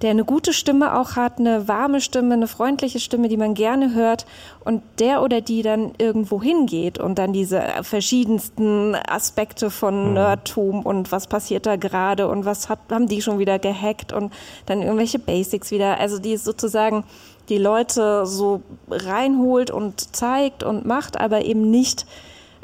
der 0.01 0.11
eine 0.11 0.26
gute 0.26 0.53
Stimme 0.53 0.97
auch 0.99 1.15
hat, 1.15 1.39
eine 1.39 1.68
warme 1.68 2.01
Stimme, 2.01 2.35
eine 2.35 2.47
freundliche 2.47 2.99
Stimme, 2.99 3.30
die 3.30 3.38
man 3.38 3.55
gerne 3.55 3.93
hört 3.95 4.26
und 4.68 4.84
der 4.99 5.23
oder 5.23 5.39
die 5.39 5.61
dann 5.61 5.94
irgendwo 5.98 6.41
hingeht 6.44 6.99
und 6.99 7.18
dann 7.18 7.31
diese 7.31 7.64
verschiedensten 7.84 8.95
Aspekte 8.95 9.69
von 9.69 10.14
Nerdtum 10.14 10.85
und 10.85 11.10
was 11.14 11.27
passiert 11.27 11.65
da 11.65 11.77
gerade 11.77 12.27
und 12.27 12.44
was 12.44 12.68
hat, 12.68 12.80
haben 12.91 13.07
die 13.07 13.22
schon 13.22 13.39
wieder 13.39 13.60
gehackt 13.60 14.11
und 14.11 14.34
dann 14.65 14.81
irgendwelche 14.81 15.19
Basics 15.19 15.72
wieder, 15.72 15.99
also 16.02 16.19
die 16.19 16.35
sozusagen 16.35 17.06
die 17.48 17.57
Leute 17.57 18.26
so 18.26 18.61
reinholt 18.91 19.72
und 19.72 20.14
zeigt 20.14 20.64
und 20.64 20.85
macht, 20.85 21.18
aber 21.18 21.45
eben 21.45 21.72
nicht 21.72 22.06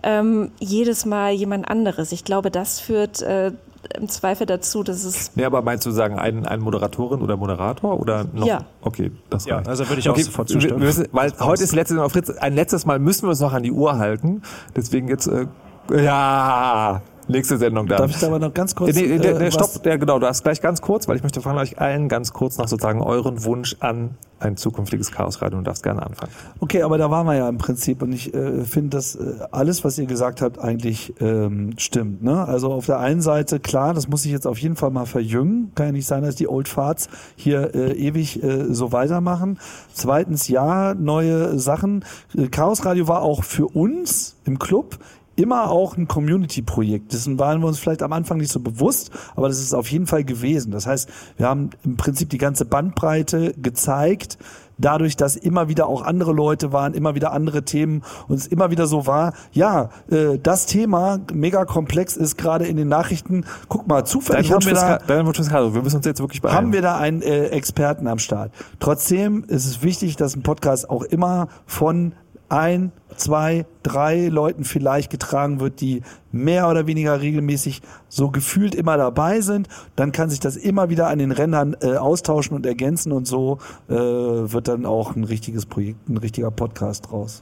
ähm, 0.04 0.52
jedes 0.60 1.06
Mal 1.06 1.32
jemand 1.32 1.70
anderes. 1.70 2.12
Ich 2.12 2.26
glaube, 2.26 2.52
das 2.52 2.82
führt 2.82 3.22
äh, 3.22 3.54
im 4.00 4.08
Zweifel 4.10 4.46
dazu, 4.46 4.84
dass 4.84 5.04
es 5.04 5.32
Nee, 5.36 5.46
aber 5.46 5.62
meinst 5.62 5.86
du 5.86 5.92
sagen, 5.92 6.18
ein, 6.18 6.46
ein 6.46 6.60
Moderatorin 6.62 7.22
oder 7.22 7.36
Moderator 7.38 8.00
oder 8.00 8.26
noch? 8.34 8.46
Ja. 8.48 8.66
Okay, 8.82 9.12
das 9.30 9.46
Ja, 9.46 9.58
reicht. 9.58 9.68
also 9.70 9.88
würde 9.90 10.00
ich 10.00 10.08
auch 10.10 10.14
okay, 10.14 10.24
sofort 10.24 10.50
wir- 10.50 10.54
zustimmen. 10.56 10.80
Wir 10.82 10.88
müssen, 10.88 11.08
weil 11.12 11.34
heute 11.40 11.64
ist 11.64 11.72
die 11.72 11.76
letzte 11.76 11.90
Sendung 11.94 12.06
auf 12.06 12.12
Fritz. 12.14 12.30
Ein 12.30 12.54
letztes 12.56 12.86
Mal 12.86 13.00
müssen 13.00 13.24
wir 13.24 13.30
uns 13.30 13.40
noch 13.42 13.54
an 13.54 13.64
die 13.64 13.72
Uhr 13.72 13.98
halten. 13.98 14.42
Deswegen 14.76 15.08
jetzt, 15.10 15.28
äh, 15.28 15.46
ja, 15.94 17.02
nächste 17.30 17.58
Sendung 17.58 17.88
dann. 17.88 17.98
Darf 18.00 18.12
ich 18.12 18.20
da 18.20 18.28
aber 18.28 18.40
noch 18.40 18.54
ganz 18.54 18.76
kurz, 18.76 18.96
Nee, 18.96 19.18
der, 19.18 19.36
äh, 19.36 19.40
der, 19.40 19.48
was- 19.48 19.54
stopp, 19.54 19.84
der, 19.84 19.98
genau, 19.98 20.20
du 20.20 20.28
hast 20.28 20.44
gleich 20.44 20.62
ganz 20.62 20.82
kurz, 20.82 21.08
weil 21.08 21.16
ich 21.18 21.24
möchte 21.24 21.42
von 21.42 21.58
euch 21.58 21.80
allen 21.80 22.10
ganz 22.10 22.34
kurz 22.34 22.58
noch 22.58 22.68
sozusagen 22.68 23.02
euren 23.02 23.44
Wunsch 23.44 23.76
an 23.80 24.12
ein 24.40 24.58
zukünftiges 24.58 25.12
Chaosradio 25.12 25.58
und 25.58 25.66
darfst 25.66 25.84
gerne 25.84 26.06
anfangen. 26.06 26.32
Okay, 26.60 26.84
aber 26.84 26.98
da 26.98 27.10
waren 27.10 27.26
wir 27.26 27.36
ja 27.36 27.48
im 27.48 27.58
Prinzip 27.58 28.02
und 28.02 28.12
ich 28.12 28.34
äh, 28.34 28.66
finde, 28.66 28.98
dass 28.98 29.16
äh, 29.16 29.36
alles, 29.52 29.86
was 29.86 29.98
ihr 29.98 30.06
gesagt 30.06 30.42
habt, 30.42 30.60
eigentlich 30.60 31.14
ähm, 31.22 31.76
stimmt. 31.78 32.24
Ne? 32.24 32.46
Also 32.46 32.74
auf 32.74 32.86
der 32.86 33.00
einen 33.00 33.22
Seite, 33.22 33.62
klar, 33.62 33.94
das 33.94 34.10
muss 34.10 34.26
ich 34.26 34.32
jetzt 34.34 34.46
auf 34.46 34.58
jeden 34.58 34.76
Fall 34.76 34.90
mal 34.92 35.06
verjüngen. 35.06 35.72
Kann 35.76 35.86
ja 35.86 35.92
nicht 35.94 36.08
sein, 36.08 36.24
dass 36.24 36.36
die 36.36 36.50
Old 36.50 36.68
Farts 36.68 37.08
hier 37.38 37.74
äh, 37.74 37.94
ewig 37.94 38.44
äh, 38.44 38.66
so 38.74 38.92
weitermachen. 38.92 39.60
Zweitens, 39.94 40.50
ja, 40.50 40.94
neue 40.94 41.58
Sachen. 41.58 42.04
Äh, 42.36 42.48
Chaos 42.48 42.84
Radio 42.86 43.08
war 43.08 43.22
auch 43.22 43.44
für 43.46 43.68
uns 43.68 44.36
im 44.44 44.60
Club 44.60 44.98
immer 45.36 45.70
auch 45.70 45.98
ein 45.98 46.08
Community-Projekt. 46.08 47.14
Dessen 47.14 47.40
waren 47.40 47.62
wir 47.62 47.68
uns 47.68 47.80
vielleicht 47.80 48.04
am 48.04 48.14
Anfang 48.14 48.38
nicht 48.38 48.52
so 48.52 48.60
bewusst, 48.60 49.12
aber 49.36 49.48
das 49.48 49.60
ist 49.60 49.74
auf 49.74 49.90
jeden 49.90 50.08
Fall 50.08 50.24
gewesen. 50.24 50.72
Das 50.72 50.88
heißt, 50.88 51.10
wir 51.38 51.48
haben 51.48 51.72
im 51.84 51.98
Prinzip 51.98 52.30
die 52.30 52.38
ganze 52.38 52.66
Bandbreite 52.66 53.54
gezeigt, 53.58 54.38
dadurch, 54.78 55.16
dass 55.16 55.36
immer 55.36 55.68
wieder 55.68 55.88
auch 55.88 56.02
andere 56.02 56.34
Leute 56.34 56.72
waren, 56.72 56.94
immer 56.94 57.16
wieder 57.16 57.32
andere 57.32 57.64
Themen 57.64 58.04
und 58.28 58.36
es 58.36 58.48
immer 58.48 58.72
wieder 58.72 58.88
so 58.88 59.06
war, 59.08 59.34
ja, 59.52 59.90
äh, 60.10 60.40
das 60.42 60.66
Thema 60.66 61.20
mega 61.32 61.66
komplex 61.66 62.18
ist 62.18 62.38
gerade 62.38 62.66
in 62.66 62.78
den 62.78 62.88
Nachrichten. 62.88 63.46
Guck 63.70 63.88
mal, 63.88 64.06
zufällig 64.06 64.52
haben 64.52 64.66
wir 64.66 64.74
da 64.74 64.98
dein 64.98 65.26
Wunsch. 65.26 65.40
Wir 65.40 65.82
müssen 65.82 65.98
uns 65.98 66.06
jetzt 66.06 66.20
wirklich 66.20 66.42
beeilen. 66.42 66.58
haben 66.58 66.74
wir 66.74 66.82
da 66.82 66.98
einen 66.98 67.22
äh, 67.22 67.48
Experten 67.48 68.08
am 68.08 68.20
Start. 68.20 68.52
Trotzdem 68.80 69.44
ist 69.48 69.66
es 69.66 69.84
wichtig, 69.84 70.16
dass 70.16 70.36
ein 70.36 70.44
Podcast 70.44 70.90
auch 70.90 71.04
immer 71.04 71.48
von 71.66 72.14
ein, 72.54 72.92
zwei, 73.16 73.66
drei 73.82 74.28
Leuten 74.28 74.64
vielleicht 74.64 75.10
getragen 75.10 75.60
wird, 75.60 75.82
die 75.82 76.04
mehr 76.32 76.70
oder 76.70 76.86
weniger 76.86 77.20
regelmäßig 77.20 77.82
so 78.10 78.30
gefühlt 78.30 78.76
immer 78.76 78.96
dabei 78.96 79.42
sind. 79.42 79.68
Dann 79.96 80.12
kann 80.12 80.30
sich 80.30 80.40
das 80.40 80.56
immer 80.56 80.90
wieder 80.90 81.08
an 81.08 81.18
den 81.18 81.32
Rändern 81.32 81.76
äh, 81.82 81.96
austauschen 81.96 82.56
und 82.56 82.66
ergänzen 82.66 83.12
und 83.12 83.28
so 83.28 83.58
äh, 83.90 83.94
wird 83.96 84.68
dann 84.68 84.86
auch 84.86 85.16
ein 85.16 85.24
richtiges 85.24 85.66
Projekt, 85.66 86.08
ein 86.08 86.18
richtiger 86.18 86.52
Podcast 86.52 87.10
draus. 87.10 87.42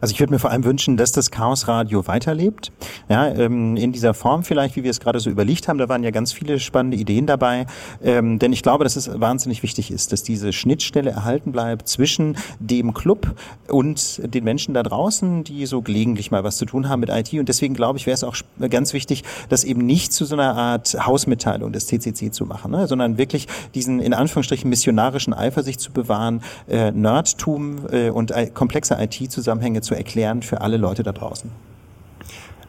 Also 0.00 0.12
ich 0.12 0.20
würde 0.20 0.32
mir 0.32 0.38
vor 0.38 0.50
allem 0.50 0.64
wünschen, 0.64 0.96
dass 0.96 1.12
das 1.12 1.30
Chaos 1.30 1.68
Radio 1.68 2.06
weiterlebt. 2.06 2.72
Ja, 3.08 3.28
ähm, 3.28 3.76
in 3.76 3.92
dieser 3.92 4.14
Form 4.14 4.42
vielleicht, 4.42 4.76
wie 4.76 4.84
wir 4.84 4.90
es 4.90 5.00
gerade 5.00 5.20
so 5.20 5.30
überlegt 5.30 5.68
haben. 5.68 5.78
Da 5.78 5.88
waren 5.88 6.02
ja 6.02 6.10
ganz 6.10 6.32
viele 6.32 6.60
spannende 6.60 6.96
Ideen 6.96 7.26
dabei. 7.26 7.66
Ähm, 8.02 8.38
denn 8.38 8.52
ich 8.52 8.62
glaube, 8.62 8.84
dass 8.84 8.96
es 8.96 9.20
wahnsinnig 9.20 9.62
wichtig 9.62 9.90
ist, 9.90 10.12
dass 10.12 10.22
diese 10.22 10.52
Schnittstelle 10.52 11.10
erhalten 11.10 11.52
bleibt 11.52 11.88
zwischen 11.88 12.36
dem 12.60 12.92
Club 12.94 13.34
und 13.68 14.20
den 14.22 14.44
Menschen 14.44 14.74
da 14.74 14.82
draußen, 14.82 15.44
die 15.44 15.66
so 15.66 15.82
gelegentlich 15.82 16.30
mal 16.30 16.44
was 16.44 16.56
zu 16.56 16.66
tun 16.66 16.88
haben 16.88 17.00
mit 17.00 17.10
IT. 17.10 17.32
Und 17.34 17.48
deswegen 17.48 17.74
glaube 17.74 17.98
ich, 17.98 18.06
wäre 18.06 18.14
es 18.14 18.24
auch 18.24 18.36
ganz 18.70 18.92
wichtig, 18.92 19.24
das 19.48 19.64
eben 19.64 19.84
nicht 19.86 20.12
zu 20.12 20.24
so 20.24 20.34
einer 20.34 20.56
Art 20.56 20.96
Hausmitteilung 21.06 21.72
des 21.72 21.86
CCC 21.86 22.30
zu 22.30 22.44
machen, 22.44 22.70
ne? 22.70 22.86
sondern 22.86 23.18
wirklich 23.18 23.46
diesen 23.74 24.00
in 24.00 24.14
Anführungsstrichen 24.14 24.68
missionarischen 24.68 25.32
Eifer 25.32 25.62
sich 25.62 25.78
zu 25.78 25.92
bewahren, 25.92 26.42
äh, 26.68 26.90
Nerdtum 26.90 27.86
äh, 27.90 28.10
und 28.10 28.30
äh, 28.30 28.50
komplexe 28.52 28.96
IT-Zusammenhänge 29.00 29.80
zu 29.86 29.94
erklären 29.94 30.42
für 30.42 30.60
alle 30.60 30.76
Leute 30.76 31.02
da 31.02 31.12
draußen. 31.12 31.50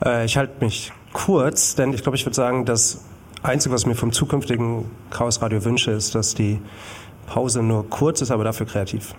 Äh, 0.03 0.25
ich 0.25 0.37
halte 0.37 0.63
mich 0.63 0.93
kurz, 1.13 1.75
denn 1.75 1.93
ich 1.93 2.03
glaube, 2.03 2.15
ich 2.15 2.25
würde 2.25 2.35
sagen, 2.35 2.65
das 2.65 3.01
Einzige, 3.43 3.73
was 3.73 3.81
ich 3.81 3.87
mir 3.87 3.95
vom 3.95 4.11
zukünftigen 4.11 4.85
Chaos 5.09 5.41
Radio 5.41 5.63
wünsche, 5.65 5.91
ist, 5.91 6.15
dass 6.15 6.35
die 6.35 6.59
Pause 7.27 7.61
nur 7.61 7.89
kurz 7.89 8.21
ist, 8.21 8.31
aber 8.31 8.43
dafür 8.43 8.65
kreativ. 8.65 9.13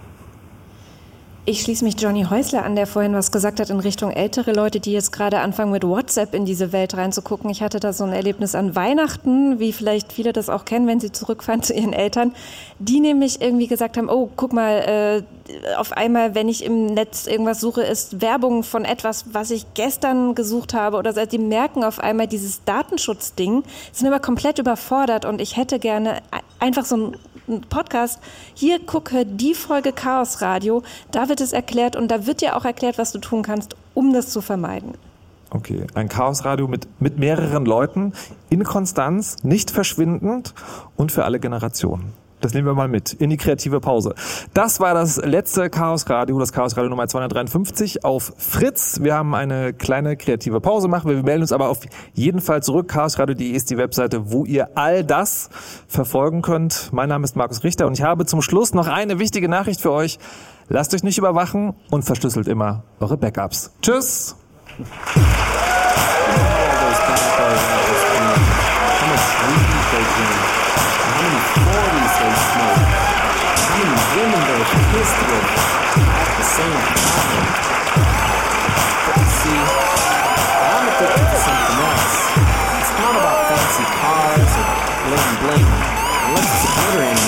Ich 1.48 1.62
schließe 1.62 1.82
mich 1.82 1.98
Johnny 1.98 2.26
Häusler 2.28 2.62
an, 2.62 2.76
der 2.76 2.86
vorhin 2.86 3.14
was 3.14 3.32
gesagt 3.32 3.58
hat 3.58 3.70
in 3.70 3.80
Richtung 3.80 4.10
ältere 4.10 4.52
Leute, 4.52 4.80
die 4.80 4.92
jetzt 4.92 5.12
gerade 5.12 5.38
anfangen 5.38 5.72
mit 5.72 5.82
WhatsApp 5.82 6.34
in 6.34 6.44
diese 6.44 6.72
Welt 6.72 6.94
reinzugucken. 6.94 7.48
Ich 7.48 7.62
hatte 7.62 7.80
da 7.80 7.94
so 7.94 8.04
ein 8.04 8.12
Erlebnis 8.12 8.54
an 8.54 8.76
Weihnachten, 8.76 9.58
wie 9.58 9.72
vielleicht 9.72 10.12
viele 10.12 10.34
das 10.34 10.50
auch 10.50 10.66
kennen, 10.66 10.86
wenn 10.86 11.00
sie 11.00 11.10
zurückfahren 11.10 11.62
zu 11.62 11.72
ihren 11.72 11.94
Eltern, 11.94 12.34
die 12.78 13.00
nämlich 13.00 13.40
irgendwie 13.40 13.66
gesagt 13.66 13.96
haben, 13.96 14.10
oh, 14.10 14.28
guck 14.36 14.52
mal, 14.52 15.24
äh, 15.50 15.74
auf 15.78 15.92
einmal, 15.92 16.34
wenn 16.34 16.50
ich 16.50 16.62
im 16.62 16.84
Netz 16.84 17.26
irgendwas 17.26 17.62
suche, 17.62 17.80
ist 17.80 18.20
Werbung 18.20 18.62
von 18.62 18.84
etwas, 18.84 19.32
was 19.32 19.50
ich 19.50 19.72
gestern 19.72 20.34
gesucht 20.34 20.74
habe 20.74 20.98
oder 20.98 21.14
so. 21.14 21.24
Die 21.24 21.38
merken 21.38 21.82
auf 21.82 21.98
einmal 21.98 22.26
dieses 22.26 22.62
Datenschutzding, 22.64 23.62
sind 23.90 24.06
aber 24.06 24.20
komplett 24.20 24.58
überfordert 24.58 25.24
und 25.24 25.40
ich 25.40 25.56
hätte 25.56 25.78
gerne 25.78 26.18
einfach 26.60 26.84
so 26.84 26.96
ein 26.98 27.16
ein 27.37 27.37
Podcast. 27.68 28.20
Hier 28.54 28.84
gucke 28.84 29.26
die 29.26 29.54
Folge 29.54 29.92
Chaos 29.92 30.40
Radio. 30.40 30.82
Da 31.10 31.28
wird 31.28 31.40
es 31.40 31.52
erklärt 31.52 31.96
und 31.96 32.10
da 32.10 32.26
wird 32.26 32.40
dir 32.40 32.56
auch 32.56 32.64
erklärt, 32.64 32.98
was 32.98 33.12
du 33.12 33.18
tun 33.18 33.42
kannst, 33.42 33.76
um 33.94 34.12
das 34.12 34.30
zu 34.30 34.40
vermeiden. 34.40 34.94
Okay, 35.50 35.86
ein 35.94 36.08
Chaosradio 36.08 36.68
mit, 36.68 36.86
mit 37.00 37.18
mehreren 37.18 37.64
Leuten 37.64 38.12
in 38.50 38.64
Konstanz, 38.64 39.42
nicht 39.42 39.70
verschwindend 39.70 40.54
und 40.96 41.10
für 41.10 41.24
alle 41.24 41.40
Generationen. 41.40 42.12
Das 42.40 42.54
nehmen 42.54 42.66
wir 42.66 42.74
mal 42.74 42.88
mit 42.88 43.14
in 43.14 43.30
die 43.30 43.36
kreative 43.36 43.80
Pause. 43.80 44.14
Das 44.54 44.78
war 44.78 44.94
das 44.94 45.16
letzte 45.16 45.70
Chaosradio, 45.70 46.38
das 46.38 46.52
Chaosradio 46.52 46.88
Nummer 46.88 47.08
253 47.08 48.04
auf 48.04 48.32
Fritz. 48.36 49.00
Wir 49.02 49.14
haben 49.14 49.34
eine 49.34 49.72
kleine 49.72 50.16
kreative 50.16 50.60
Pause 50.60 50.86
machen. 50.86 51.10
Wir 51.10 51.22
melden 51.22 51.42
uns 51.42 51.52
aber 51.52 51.68
auf 51.68 51.80
jeden 52.14 52.40
Fall 52.40 52.62
zurück. 52.62 52.88
Chaosradio.de 52.88 53.50
ist 53.50 53.70
die 53.70 53.76
Webseite, 53.76 54.30
wo 54.30 54.44
ihr 54.44 54.76
all 54.76 55.04
das 55.04 55.50
verfolgen 55.88 56.42
könnt. 56.42 56.90
Mein 56.92 57.08
Name 57.08 57.24
ist 57.24 57.34
Markus 57.34 57.64
Richter 57.64 57.86
und 57.86 57.94
ich 57.94 58.02
habe 58.02 58.24
zum 58.26 58.40
Schluss 58.40 58.72
noch 58.72 58.86
eine 58.86 59.18
wichtige 59.18 59.48
Nachricht 59.48 59.80
für 59.80 59.90
euch. 59.90 60.18
Lasst 60.68 60.94
euch 60.94 61.02
nicht 61.02 61.18
überwachen 61.18 61.74
und 61.90 62.04
verschlüsselt 62.04 62.46
immer 62.46 62.84
eure 63.00 63.16
Backups. 63.16 63.72
Tschüss! 63.82 64.36
they 72.18 72.34
smoke. 72.34 72.82
How 73.62 73.78
many 73.78 73.94
women 74.18 74.42
they 74.50 74.62
kissed 74.90 75.20
with 75.30 75.46
at 76.18 76.30
the 76.34 76.46
same 76.50 76.80
problem. 76.98 77.44
But 79.06 79.14
you 79.22 79.28
see, 79.38 79.60
I'm 80.66 80.84
addicted 80.90 81.26
to 81.30 81.38
something 81.38 81.78
else. 81.78 82.18
It's 82.74 82.92
not 82.98 83.14
about 83.22 83.38
fancy 83.46 83.86
cars 84.02 84.50
or 84.58 84.66
bling 85.06 85.30
bling. 85.46 85.68
Unless 86.26 86.50
it's 86.58 86.66
glittering 86.74 87.27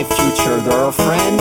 My 0.00 0.16
future 0.16 0.60
girlfriend. 0.62 1.38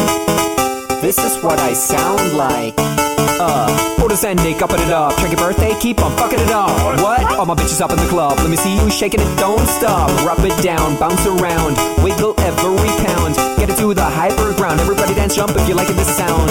This 1.02 1.18
is 1.18 1.42
what 1.42 1.60
I 1.60 1.72
sound 1.74 2.34
like. 2.34 2.74
Uh, 2.78 3.96
Porter's 3.98 4.24
ending, 4.24 4.62
upping 4.62 4.82
it 4.82 4.92
up. 4.92 5.16
Check 5.18 5.32
your 5.32 5.40
birthday, 5.40 5.74
keep 5.80 6.02
on 6.04 6.16
fucking 6.18 6.40
it 6.40 6.50
up. 6.50 6.70
What? 7.02 7.22
All 7.38 7.46
my 7.46 7.56
bitches 7.56 7.80
up 7.80 7.92
in 7.92 7.98
the 7.98 8.08
club. 8.08 8.38
Let 8.40 8.50
me 8.50 8.58
see 8.58 8.76
you 8.76 8.90
shaking 8.90 9.22
it, 9.22 9.38
don't 9.38 9.66
stop. 9.68 10.10
Rub 10.26 10.40
it 10.40 10.62
down, 10.62 11.00
bounce 11.00 11.26
around, 11.26 11.78
wiggle 12.04 12.36
every 12.40 12.90
pound. 13.06 13.49
It 13.70 13.78
to 13.78 13.94
the 13.94 14.02
hyper 14.02 14.50
ground. 14.58 14.82
Everybody 14.82 15.14
dance, 15.14 15.36
jump 15.38 15.54
if 15.54 15.70
you 15.70 15.76
like 15.78 15.90
it, 15.90 15.94
this 15.94 16.10
sound. 16.18 16.50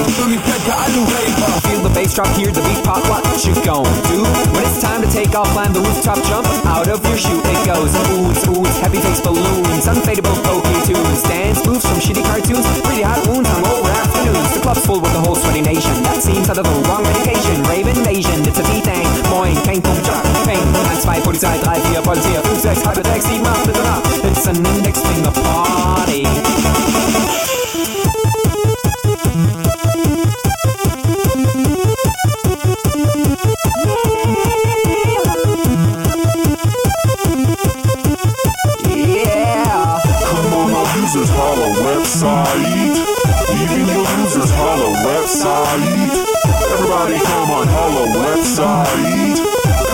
Feel 1.66 1.82
the 1.82 1.90
bass 1.90 2.14
drop, 2.14 2.30
hear 2.38 2.54
the 2.54 2.62
beat 2.62 2.78
pop. 2.86 3.02
What 3.10 3.26
you 3.42 3.58
gon' 3.66 3.90
do? 4.06 4.22
When 4.54 4.62
it's 4.62 4.78
time 4.78 5.02
to 5.02 5.10
take 5.10 5.34
off, 5.34 5.50
climb 5.50 5.74
the 5.74 5.82
rooftop, 5.82 6.22
jump 6.30 6.46
out 6.62 6.86
of 6.86 7.02
your 7.02 7.18
shoe. 7.18 7.42
It 7.42 7.58
goes 7.66 7.90
oohs, 7.90 8.38
oohs, 8.46 8.70
heavy 8.78 9.02
face 9.02 9.18
balloons, 9.18 9.90
unfadable 9.90 10.38
pokey 10.46 10.78
tunes, 10.86 11.22
dance 11.26 11.58
moves 11.66 11.82
from 11.82 11.98
shitty 11.98 12.22
cartoons, 12.22 12.62
pretty 12.86 13.02
hot 13.02 13.18
wounds, 13.26 13.50
hungover 13.50 13.90
afternoons. 13.98 14.54
The 14.54 14.60
club's 14.62 14.86
full 14.86 15.00
with 15.02 15.10
the 15.10 15.18
whole 15.18 15.34
sweaty 15.34 15.62
nation. 15.62 15.98
That 16.06 16.22
seems 16.22 16.46
out 16.46 16.62
of 16.62 16.70
the 16.70 16.76
wrong 16.86 17.02
medication. 17.02 17.66
Rave 17.66 17.90
invasion, 17.90 18.46
it's 18.46 18.62
a 18.62 18.64
D-Thing. 18.70 19.06
Moin, 19.26 19.58
kein 19.66 19.82
Jock, 20.06 20.22
Peng. 20.46 20.62
1, 20.86 21.02
2, 21.02 21.26
Polizei, 21.26 21.58
3, 21.66 21.98
4, 21.98 22.14
Polizei, 22.14 22.38
5, 22.46 22.62
6, 22.62 22.82
halbe 22.86 23.02
6, 23.02 23.26
7, 23.26 23.42
8, 23.42 23.66
bitte 23.66 23.82
nach. 23.82 24.06
It's 24.22 24.46
an 24.46 24.62
index 24.62 25.02
finger 25.02 25.34
party. 25.34 26.22
Yeah. 38.86 40.01
Come 40.24 40.52
on, 40.52 40.74
our 40.74 40.97
users 41.01 41.28
holla 41.30 41.68
website. 41.86 42.97
Even 43.56 43.86
your 43.89 44.06
users 44.20 44.51
holla 44.51 44.90
website. 45.09 46.10
Everybody 46.72 47.18
come 47.18 47.51
on, 47.51 47.68
holla 47.68 48.05
website. 48.18 49.39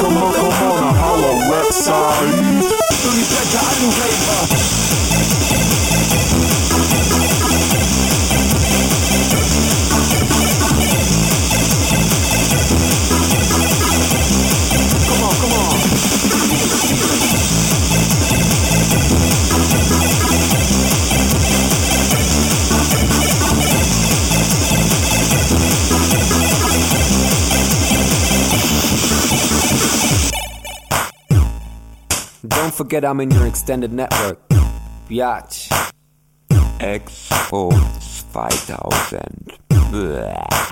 Come 0.01 0.16
on, 0.16 0.32
come 0.35 0.73
on, 0.73 0.95
holla 0.95 1.32
website. 1.53 2.65
Don't 32.55 32.72
forget 32.72 33.05
I'm 33.05 33.20
in 33.20 33.31
your 33.31 33.47
extended 33.47 33.93
network. 33.93 34.39
Biatch. 35.09 35.68
Expo 36.78 37.70
2000. 38.32 39.59
Bäh. 39.90 40.64